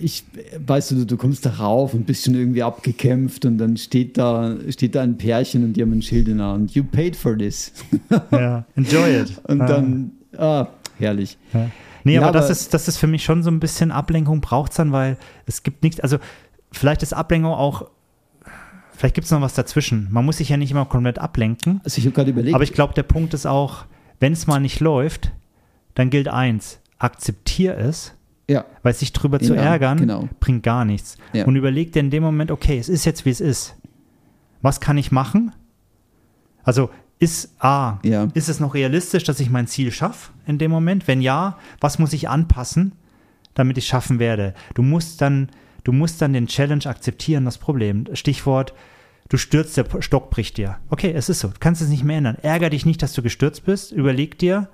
ich, 0.00 0.24
weißt 0.66 0.92
du, 0.92 1.04
du 1.04 1.18
kommst 1.18 1.44
da 1.44 1.50
rauf 1.50 1.92
und 1.92 2.06
bist 2.06 2.24
schon 2.24 2.34
irgendwie 2.34 2.62
abgekämpft 2.62 3.44
und 3.44 3.58
dann 3.58 3.76
steht 3.76 4.16
da, 4.16 4.56
steht 4.70 4.94
da 4.94 5.02
ein 5.02 5.18
Pärchen 5.18 5.62
und 5.62 5.74
die 5.74 5.82
haben 5.82 5.92
ein 5.92 6.00
Schild 6.00 6.26
in 6.26 6.38
der 6.38 6.46
Hand. 6.46 6.70
You 6.70 6.84
paid 6.84 7.14
for 7.14 7.36
this. 7.36 7.74
Ja, 8.30 8.64
enjoy 8.76 9.20
it. 9.20 9.42
Und 9.46 9.58
dann, 9.58 10.12
ah, 10.38 10.68
herrlich. 10.98 11.36
Ja. 11.52 11.70
Nee, 12.04 12.14
ja, 12.14 12.20
aber, 12.22 12.28
aber, 12.30 12.38
das, 12.38 12.48
ist, 12.48 12.72
das 12.72 12.88
ist 12.88 12.96
für 12.96 13.06
mich 13.06 13.24
schon 13.24 13.42
so 13.42 13.50
ein 13.50 13.60
bisschen 13.60 13.90
Ablenkung 13.90 14.40
braucht 14.40 14.70
es 14.70 14.78
dann, 14.78 14.90
weil 14.90 15.18
es 15.44 15.62
gibt 15.62 15.82
nichts, 15.82 16.00
also 16.00 16.16
vielleicht 16.72 17.02
ist 17.02 17.12
Ablenkung 17.12 17.52
auch, 17.52 17.90
vielleicht 18.92 19.14
gibt 19.14 19.26
es 19.26 19.30
noch 19.30 19.42
was 19.42 19.52
dazwischen. 19.52 20.08
Man 20.10 20.24
muss 20.24 20.38
sich 20.38 20.48
ja 20.48 20.56
nicht 20.56 20.70
immer 20.70 20.86
komplett 20.86 21.18
ablenken. 21.18 21.82
Also 21.84 21.98
ich 21.98 22.06
habe 22.06 22.14
gerade 22.14 22.30
überlegt. 22.30 22.54
Aber 22.54 22.64
ich 22.64 22.72
glaube, 22.72 22.94
der 22.94 23.02
Punkt 23.02 23.34
ist 23.34 23.46
auch, 23.46 23.84
wenn 24.18 24.32
es 24.32 24.46
mal 24.46 24.60
nicht 24.60 24.80
läuft, 24.80 25.32
dann 25.94 26.08
gilt 26.08 26.28
eins, 26.28 26.80
akzeptier 26.98 27.76
es 27.76 28.14
ja. 28.48 28.64
Weil 28.82 28.94
sich 28.94 29.12
drüber 29.12 29.40
zu 29.40 29.54
ärgern, 29.54 29.98
genau. 29.98 30.28
bringt 30.40 30.62
gar 30.62 30.84
nichts. 30.84 31.18
Ja. 31.32 31.44
Und 31.44 31.56
überleg 31.56 31.92
dir 31.92 32.00
in 32.00 32.10
dem 32.10 32.22
Moment, 32.22 32.50
okay, 32.50 32.78
es 32.78 32.88
ist 32.88 33.04
jetzt, 33.04 33.24
wie 33.26 33.30
es 33.30 33.40
ist. 33.40 33.76
Was 34.62 34.80
kann 34.80 34.96
ich 34.96 35.12
machen? 35.12 35.52
Also 36.64 36.90
ist 37.18 37.54
A, 37.58 37.98
ja. 38.04 38.28
ist 38.34 38.48
es 38.48 38.60
noch 38.60 38.74
realistisch, 38.74 39.24
dass 39.24 39.40
ich 39.40 39.50
mein 39.50 39.66
Ziel 39.66 39.92
schaffe 39.92 40.32
in 40.46 40.58
dem 40.58 40.70
Moment? 40.70 41.06
Wenn 41.06 41.20
ja, 41.20 41.58
was 41.80 41.98
muss 41.98 42.12
ich 42.12 42.28
anpassen, 42.28 42.92
damit 43.54 43.76
ich 43.76 43.86
schaffen 43.86 44.18
werde? 44.18 44.54
Du 44.74 44.82
musst 44.82 45.20
dann, 45.20 45.50
du 45.84 45.92
musst 45.92 46.22
dann 46.22 46.32
den 46.32 46.46
Challenge 46.46 46.86
akzeptieren, 46.86 47.44
das 47.44 47.58
Problem. 47.58 48.04
Stichwort, 48.14 48.72
du 49.28 49.36
stürzt, 49.36 49.76
der 49.76 49.86
Stock 50.00 50.30
bricht 50.30 50.56
dir. 50.56 50.78
Okay, 50.90 51.12
es 51.12 51.28
ist 51.28 51.40
so, 51.40 51.48
du 51.48 51.54
kannst 51.60 51.82
es 51.82 51.88
nicht 51.88 52.04
mehr 52.04 52.18
ändern. 52.18 52.38
Ärger 52.40 52.70
dich 52.70 52.86
nicht, 52.86 53.02
dass 53.02 53.12
du 53.12 53.22
gestürzt 53.22 53.66
bist. 53.66 53.92
Überleg 53.92 54.38
dir, 54.38 54.68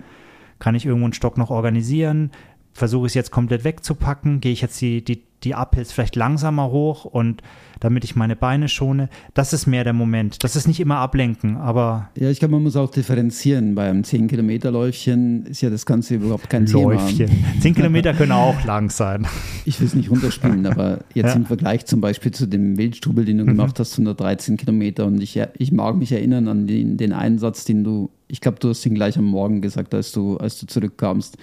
kann 0.59 0.75
ich 0.75 0.87
irgendwo 0.87 1.07
einen 1.07 1.15
Stock 1.15 1.39
noch 1.39 1.51
organisieren? 1.51 2.31
Versuche 2.75 3.07
ich 3.07 3.11
es 3.11 3.15
jetzt 3.15 3.31
komplett 3.31 3.65
wegzupacken, 3.65 4.41
gehe 4.41 4.53
ich 4.53 4.61
jetzt 4.61 4.81
die, 4.81 5.03
die, 5.03 5.23
die 5.45 5.55
Uphills 5.55 5.93
vielleicht 5.93 6.17
langsamer 6.17 6.71
hoch 6.71 7.05
und 7.05 7.41
damit 7.81 8.03
ich 8.03 8.17
meine 8.17 8.35
Beine 8.35 8.69
schone. 8.69 9.09
Das 9.35 9.53
ist 9.53 9.67
mehr 9.67 9.85
der 9.85 9.93
Moment. 9.93 10.43
Das 10.43 10.57
ist 10.57 10.67
nicht 10.67 10.81
immer 10.81 10.97
ablenken, 10.97 11.57
aber. 11.57 12.11
Ja, 12.19 12.31
ich 12.31 12.39
glaube, 12.39 12.53
man 12.53 12.63
muss 12.63 12.77
auch 12.77 12.91
differenzieren. 12.91 13.75
Beim 13.75 14.01
10-Kilometer-Läufchen 14.03 15.47
ist 15.47 15.61
ja 15.61 15.71
das 15.71 15.87
Ganze 15.87 16.17
überhaupt 16.17 16.51
kein 16.51 16.67
Läufchen. 16.67 17.29
Thema. 17.29 17.61
10 17.61 17.75
Kilometer 17.75 18.15
können 18.15 18.33
auch 18.33 18.65
lang 18.65 18.91
sein. 18.91 19.27
Ich 19.67 19.79
will 19.81 19.87
es 19.87 19.95
nicht 19.95 20.11
runterspielen, 20.11 20.67
aber 20.67 21.01
jetzt 21.15 21.29
ja. 21.29 21.35
im 21.35 21.47
Vergleich 21.47 21.87
zum 21.87 22.01
Beispiel 22.01 22.33
zu 22.33 22.47
dem 22.47 22.77
Wildstubel, 22.77 23.25
den 23.25 23.39
du 23.39 23.45
mhm. 23.45 23.49
gemacht 23.49 23.79
hast, 23.79 23.93
113 23.93 24.57
Kilometer. 24.57 25.05
Und 25.05 25.23
ich, 25.23 25.41
ich 25.59 25.71
mag 25.71 25.97
mich 25.97 26.11
erinnern 26.11 26.49
an 26.49 26.67
den, 26.67 26.97
den 26.97 27.13
Einsatz, 27.13 27.65
den 27.65 27.85
du, 27.85 28.11
ich 28.29 28.41
glaube, 28.41 28.59
du 28.61 28.71
hast 28.71 28.85
ihn 28.87 28.95
gleich 28.95 29.19
am 29.19 29.27
Morgen 29.27 29.61
gesagt, 29.61 29.95
als 29.95 30.11
du, 30.13 30.39
als 30.39 30.59
du 30.59 30.67
zurückkamst 30.67 31.37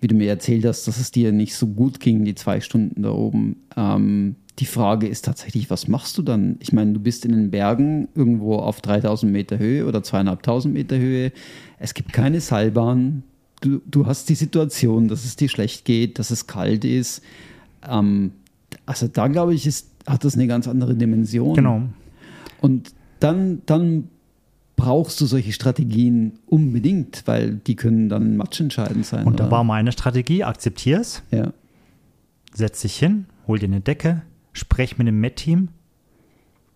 wie 0.00 0.08
du 0.08 0.14
mir 0.14 0.28
erzählt 0.28 0.64
hast, 0.64 0.86
dass 0.86 0.98
es 0.98 1.10
dir 1.10 1.32
nicht 1.32 1.54
so 1.54 1.66
gut 1.66 2.00
ging, 2.00 2.24
die 2.24 2.34
zwei 2.34 2.60
Stunden 2.60 3.02
da 3.02 3.10
oben. 3.10 3.56
Ähm, 3.76 4.36
die 4.58 4.66
Frage 4.66 5.06
ist 5.06 5.24
tatsächlich, 5.24 5.68
was 5.70 5.86
machst 5.88 6.16
du 6.16 6.22
dann? 6.22 6.56
Ich 6.60 6.72
meine, 6.72 6.92
du 6.92 7.00
bist 7.00 7.24
in 7.24 7.32
den 7.32 7.50
Bergen 7.50 8.08
irgendwo 8.14 8.56
auf 8.56 8.80
3000 8.80 9.30
Meter 9.30 9.58
Höhe 9.58 9.86
oder 9.86 10.02
zweieinhalbtausend 10.02 10.72
Meter 10.72 10.98
Höhe. 10.98 11.32
Es 11.78 11.92
gibt 11.94 12.12
keine 12.12 12.40
Seilbahn. 12.40 13.22
Du, 13.60 13.80
du 13.86 14.06
hast 14.06 14.28
die 14.28 14.34
Situation, 14.34 15.08
dass 15.08 15.24
es 15.24 15.36
dir 15.36 15.48
schlecht 15.48 15.84
geht, 15.84 16.18
dass 16.18 16.30
es 16.30 16.46
kalt 16.46 16.84
ist. 16.84 17.22
Ähm, 17.86 18.32
also 18.86 19.08
da 19.08 19.28
glaube 19.28 19.54
ich, 19.54 19.66
ist, 19.66 19.90
hat 20.06 20.24
das 20.24 20.34
eine 20.34 20.46
ganz 20.46 20.68
andere 20.68 20.94
Dimension. 20.94 21.54
Genau. 21.54 21.82
Und 22.60 22.92
dann, 23.20 23.62
dann 23.66 24.08
brauchst 24.76 25.20
du 25.20 25.26
solche 25.26 25.52
Strategien 25.52 26.38
unbedingt, 26.46 27.22
weil 27.26 27.54
die 27.54 27.76
können 27.76 28.08
dann 28.08 28.36
matchentscheidend 28.36 29.06
sein. 29.06 29.26
Und 29.26 29.40
da 29.40 29.50
war 29.50 29.64
meine 29.64 29.90
Strategie, 29.90 30.44
akzeptier's. 30.44 31.22
Ja. 31.30 31.52
Setz 32.52 32.82
dich 32.82 32.96
hin, 32.96 33.26
hol 33.46 33.58
dir 33.58 33.66
eine 33.66 33.80
Decke, 33.80 34.22
sprech 34.52 34.98
mit 34.98 35.06
dem 35.06 35.20
Met-Team 35.20 35.68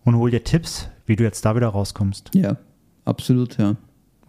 und 0.03 0.15
hol 0.15 0.31
dir 0.31 0.43
Tipps, 0.43 0.89
wie 1.05 1.15
du 1.15 1.23
jetzt 1.23 1.45
da 1.45 1.55
wieder 1.55 1.67
rauskommst. 1.67 2.31
Ja, 2.33 2.57
absolut, 3.05 3.57
ja. 3.57 3.75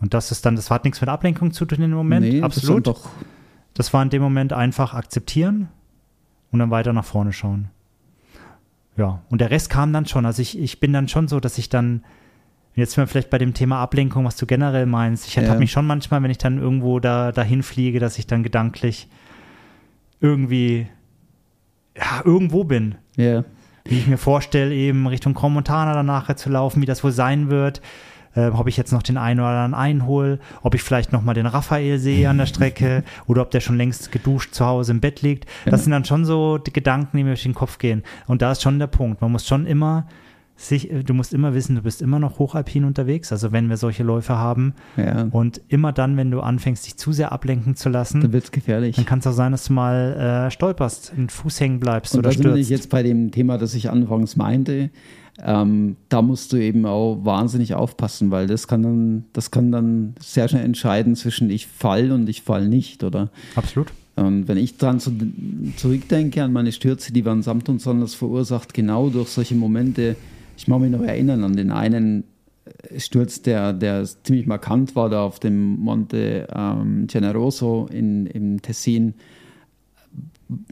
Und 0.01 0.15
das 0.15 0.31
ist 0.31 0.45
dann, 0.45 0.57
das 0.57 0.71
hat 0.71 0.85
nichts 0.85 1.01
mit 1.01 1.09
Ablenkung 1.09 1.53
zu 1.53 1.65
tun 1.65 1.77
in 1.83 1.91
dem 1.91 1.97
Moment. 1.97 2.27
Nee, 2.27 2.43
absolut. 2.43 2.87
Das, 2.87 2.95
doch 2.95 3.11
das 3.75 3.93
war 3.93 4.03
in 4.03 4.11
dem 4.11 4.23
Moment 4.23 4.53
einfach 4.53 4.95
akzeptieren 4.95 5.69
und 6.51 6.59
dann 6.59 6.71
weiter 6.71 6.93
nach 6.93 7.05
vorne 7.05 7.33
schauen. 7.33 7.69
Ja, 8.97 9.23
und 9.31 9.41
der 9.41 9.51
Rest 9.51 9.71
kam 9.71 9.93
dann 9.93 10.07
schon. 10.07 10.27
Also 10.27 10.43
ich, 10.43 10.59
ich 10.59 10.81
bin 10.81 10.93
dann 10.93 11.09
schon 11.09 11.29
so, 11.29 11.41
dass 11.41 11.57
ich 11.57 11.69
dann, 11.71 12.05
jetzt 12.75 12.97
mal 12.97 13.07
vielleicht 13.07 13.31
bei 13.31 13.39
dem 13.39 13.53
Thema 13.55 13.81
Ablenkung, 13.83 14.25
was 14.25 14.37
du 14.37 14.47
generell 14.47 14.87
meinst, 14.87 15.27
ich 15.29 15.37
ertappe 15.37 15.55
Ja. 15.57 15.61
mich 15.61 15.73
schon 15.73 15.87
manchmal, 15.87 16.23
wenn 16.23 16.31
ich 16.31 16.39
dann 16.39 16.59
irgendwo 16.59 17.01
da 17.01 17.33
dahin 17.33 17.63
fliege, 17.63 17.99
dass 18.01 18.19
ich 18.19 18.27
dann 18.27 18.43
gedanklich 18.43 19.09
irgendwie 20.21 20.87
ja, 21.97 22.23
irgendwo 22.25 22.65
bin. 22.65 22.95
Ja, 23.17 23.45
Wie 23.85 23.99
ich 23.99 24.07
mir 24.07 24.17
vorstelle, 24.17 24.73
eben 24.75 25.07
Richtung 25.07 25.37
Montana 25.53 25.93
dann 25.93 26.07
nachher 26.07 26.37
zu 26.37 26.49
laufen, 26.51 26.81
wie 26.81 26.87
das 26.87 27.03
wohl 27.05 27.13
sein 27.13 27.51
wird. 27.51 27.83
Äh, 28.35 28.47
ob 28.47 28.67
ich 28.67 28.79
jetzt 28.79 28.93
noch 28.93 29.03
den 29.03 29.19
einen 29.19 29.41
oder 29.41 29.49
anderen 29.51 29.75
einhol, 29.75 30.41
ob 30.63 30.75
ich 30.75 30.83
vielleicht 30.83 31.13
noch 31.13 31.21
mal 31.23 31.35
den 31.35 31.45
Raphael 31.45 31.99
sehe 31.99 32.31
an 32.31 32.39
der 32.39 32.47
Strecke 32.47 33.05
oder 33.27 33.43
ob 33.43 33.51
der 33.51 33.61
schon 33.61 33.77
längst 33.77 34.11
geduscht 34.11 34.55
zu 34.55 34.65
Hause 34.65 34.93
im 34.93 35.01
Bett 35.01 35.21
liegt. 35.21 35.45
Das 35.67 35.73
Ja. 35.73 35.79
sind 35.79 35.93
dann 35.93 36.07
schon 36.07 36.25
so 36.25 36.57
die 36.57 36.73
Gedanken, 36.73 37.17
die 37.19 37.25
mir 37.25 37.31
durch 37.31 37.43
den 37.43 37.53
Kopf 37.55 37.77
gehen. 37.77 38.03
Und 38.27 38.41
da 38.41 38.53
ist 38.53 38.63
schon 38.63 38.79
der 38.79 38.87
Punkt. 38.87 39.21
Man 39.21 39.33
muss 39.33 39.47
schon 39.47 39.67
immer 39.67 40.07
sich, 40.57 40.91
äh, 40.91 41.03
du 41.03 41.15
musst 41.15 41.35
immer 41.35 41.55
wissen, 41.55 41.77
du 41.77 41.83
bist 41.83 42.03
immer 42.03 42.19
noch 42.19 42.39
hochalpin 42.39 42.85
unterwegs. 42.85 43.33
Also 43.33 43.53
wenn 43.53 43.69
wir 43.69 43.77
solche 43.77 44.03
Läufe 44.03 44.37
haben 44.37 44.75
ja. 44.97 45.29
und 45.31 45.61
immer 45.69 45.93
dann, 45.93 46.17
wenn 46.17 46.31
du 46.31 46.41
anfängst, 46.41 46.87
dich 46.87 46.97
zu 46.97 47.13
sehr 47.13 47.33
ablenken 47.33 47.77
zu 47.77 47.89
lassen, 47.89 48.21
Dann 48.21 48.33
wird 48.33 48.45
es 48.45 48.53
gefährlich. 48.53 48.97
dann 48.97 49.07
kann 49.07 49.19
es 49.21 49.27
auch 49.27 49.33
sein, 49.33 49.53
dass 49.53 49.65
du 49.65 49.73
mal 49.73 50.47
äh, 50.47 50.51
stolperst, 50.51 51.13
einen 51.17 51.29
Fuß 51.29 51.61
hängen 51.61 51.81
bleibst 51.81 52.15
Und 52.15 52.21
oder 52.21 52.31
da 52.31 52.37
bin 52.37 52.57
ich 52.57 52.67
stürzt. 52.67 52.71
jetzt 52.71 52.91
bei 52.91 53.03
dem 53.03 53.31
Thema, 53.31 53.59
das 53.59 53.75
ich 53.75 53.91
anfangs 53.91 54.37
meinte. 54.37 54.91
Ähm, 55.43 55.97
da 56.11 56.21
musst 56.21 56.53
du 56.53 56.59
eben 56.59 56.85
auch 56.85 57.25
wahnsinnig 57.25 57.75
aufpassen, 57.75 58.31
weil 58.31 58.47
das 58.47 58.69
kann 58.69 58.83
dann, 58.83 59.25
das 59.33 59.51
kann 59.51 59.73
dann 59.73 60.15
sehr 60.21 60.47
schnell 60.49 60.65
entscheiden 60.65 61.17
zwischen 61.17 61.51
ich 61.51 61.67
fall 61.67 62.13
und 62.13 62.29
ich 62.29 62.43
fall 62.43 62.69
nicht, 62.69 63.03
oder? 63.03 63.31
Absolut. 63.57 63.93
Und 64.15 64.47
wenn 64.47 64.59
ich 64.59 64.77
dran 64.77 65.01
zu, 65.01 65.11
zurückdenke 65.77 66.45
an 66.45 66.53
meine 66.53 66.71
Stürze, 66.71 67.15
die 67.15 67.25
waren 67.25 67.43
samt 67.43 67.71
und 67.71 67.81
sonders 67.81 68.15
verursacht, 68.15 68.75
genau 68.75 69.09
durch 69.09 69.29
solche 69.29 69.55
Momente. 69.55 70.17
Ich 70.63 70.69
mag 70.69 70.81
mich 70.81 70.93
noch 70.93 71.03
erinnern 71.03 71.43
an 71.43 71.57
den 71.57 71.73
einen 71.73 72.23
äh, 72.65 73.01
Sturz, 73.01 73.43
der, 73.43 73.73
der 73.73 74.05
ziemlich 74.05 74.47
markant 74.47 74.95
war, 74.95 75.11
da 75.11 75.25
auf 75.25 75.41
dem 75.41 75.81
Monte 75.81 76.47
ähm, 76.55 77.09
Generoso 77.09 77.89
in, 77.91 78.27
im 78.27 78.63
Tessin, 78.63 79.15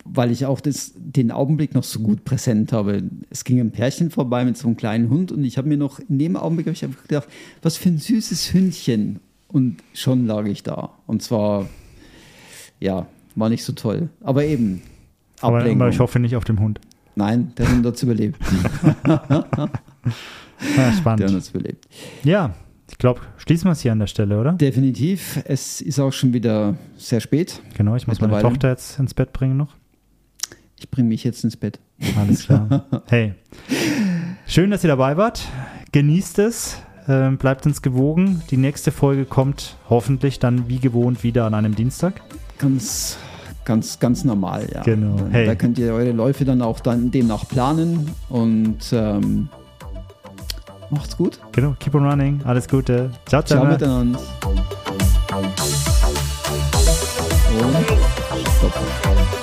weil 0.04 0.30
ich 0.30 0.46
auch 0.46 0.60
das, 0.60 0.92
den 0.94 1.32
Augenblick 1.32 1.74
noch 1.74 1.82
so 1.82 1.98
gut 1.98 2.24
präsent 2.24 2.72
habe. 2.72 3.02
Es 3.30 3.42
ging 3.42 3.58
ein 3.58 3.72
Pärchen 3.72 4.12
vorbei 4.12 4.44
mit 4.44 4.56
so 4.56 4.68
einem 4.68 4.76
kleinen 4.76 5.10
Hund 5.10 5.32
und 5.32 5.42
ich 5.42 5.58
habe 5.58 5.68
mir 5.68 5.76
noch, 5.76 5.98
in 5.98 6.20
dem 6.20 6.36
Augenblick 6.36 6.66
habe 6.66 6.74
ich 6.74 6.84
einfach 6.84 7.02
gedacht, 7.02 7.28
was 7.62 7.76
für 7.76 7.88
ein 7.88 7.98
süßes 7.98 8.54
Hündchen. 8.54 9.18
Und 9.48 9.78
schon 9.92 10.24
lag 10.24 10.46
ich 10.46 10.62
da. 10.62 10.90
Und 11.08 11.20
zwar, 11.20 11.68
ja, 12.78 13.08
war 13.34 13.48
nicht 13.48 13.64
so 13.64 13.72
toll. 13.72 14.08
Aber 14.20 14.44
eben, 14.44 14.82
Aber, 15.40 15.64
aber 15.64 15.88
ich 15.88 15.98
hoffe 15.98 16.20
nicht 16.20 16.36
auf 16.36 16.44
dem 16.44 16.60
Hund. 16.60 16.78
Nein, 17.20 17.52
der 17.58 17.68
hat 17.68 17.94
es 17.94 18.02
überlebt. 18.02 18.38
Ja, 19.06 20.76
Der 20.76 20.86
Hund 20.86 20.96
spannend. 20.96 21.22
hat 21.24 21.30
es 21.32 21.50
überlebt. 21.50 21.86
Ja, 22.24 22.54
ich 22.90 22.96
glaube, 22.96 23.20
schließen 23.36 23.66
wir 23.66 23.72
es 23.72 23.80
hier 23.82 23.92
an 23.92 23.98
der 23.98 24.06
Stelle, 24.06 24.40
oder? 24.40 24.52
Definitiv. 24.52 25.38
Es 25.44 25.82
ist 25.82 25.98
auch 26.00 26.12
schon 26.12 26.32
wieder 26.32 26.76
sehr 26.96 27.20
spät. 27.20 27.60
Genau, 27.74 27.94
ich 27.96 28.06
muss 28.06 28.20
meine. 28.22 28.40
Tochter 28.40 28.70
jetzt 28.70 28.98
ins 28.98 29.12
Bett 29.12 29.34
bringen 29.34 29.58
noch. 29.58 29.74
Ich 30.78 30.90
bringe 30.90 31.08
mich 31.08 31.22
jetzt 31.24 31.44
ins 31.44 31.58
Bett. 31.58 31.78
Alles 32.18 32.44
klar. 32.46 32.86
hey, 33.08 33.34
schön, 34.46 34.70
dass 34.70 34.82
ihr 34.82 34.88
dabei 34.88 35.18
wart. 35.18 35.46
Genießt 35.92 36.38
es. 36.38 36.78
Ähm, 37.06 37.36
bleibt 37.36 37.66
uns 37.66 37.82
gewogen. 37.82 38.42
Die 38.50 38.56
nächste 38.56 38.92
Folge 38.92 39.26
kommt 39.26 39.76
hoffentlich 39.90 40.38
dann 40.38 40.68
wie 40.68 40.78
gewohnt 40.78 41.22
wieder 41.22 41.44
an 41.44 41.52
einem 41.54 41.74
Dienstag. 41.74 42.22
Ganz, 42.58 43.18
ganz, 43.64 43.98
ganz 43.98 44.24
normal, 44.24 44.68
ja. 44.72 44.82
Genau. 44.82 45.16
Hey. 45.30 45.46
Da 45.46 45.54
könnt 45.54 45.78
ihr 45.78 45.92
eure 45.92 46.12
Läufe 46.12 46.44
dann 46.44 46.62
auch 46.62 46.80
dann 46.80 47.10
demnach 47.10 47.46
planen 47.48 48.10
und 48.28 48.78
ähm, 48.92 49.48
macht's 50.90 51.16
gut. 51.16 51.38
Genau, 51.52 51.74
keep 51.78 51.94
on 51.94 52.06
running. 52.06 52.40
Alles 52.44 52.68
Gute. 52.68 53.10
Ciao, 53.26 53.42
Ciao 53.42 53.60
ciao. 53.60 53.72
miteinander. 53.72 54.18
Und 57.58 57.86
stopp. 58.58 59.39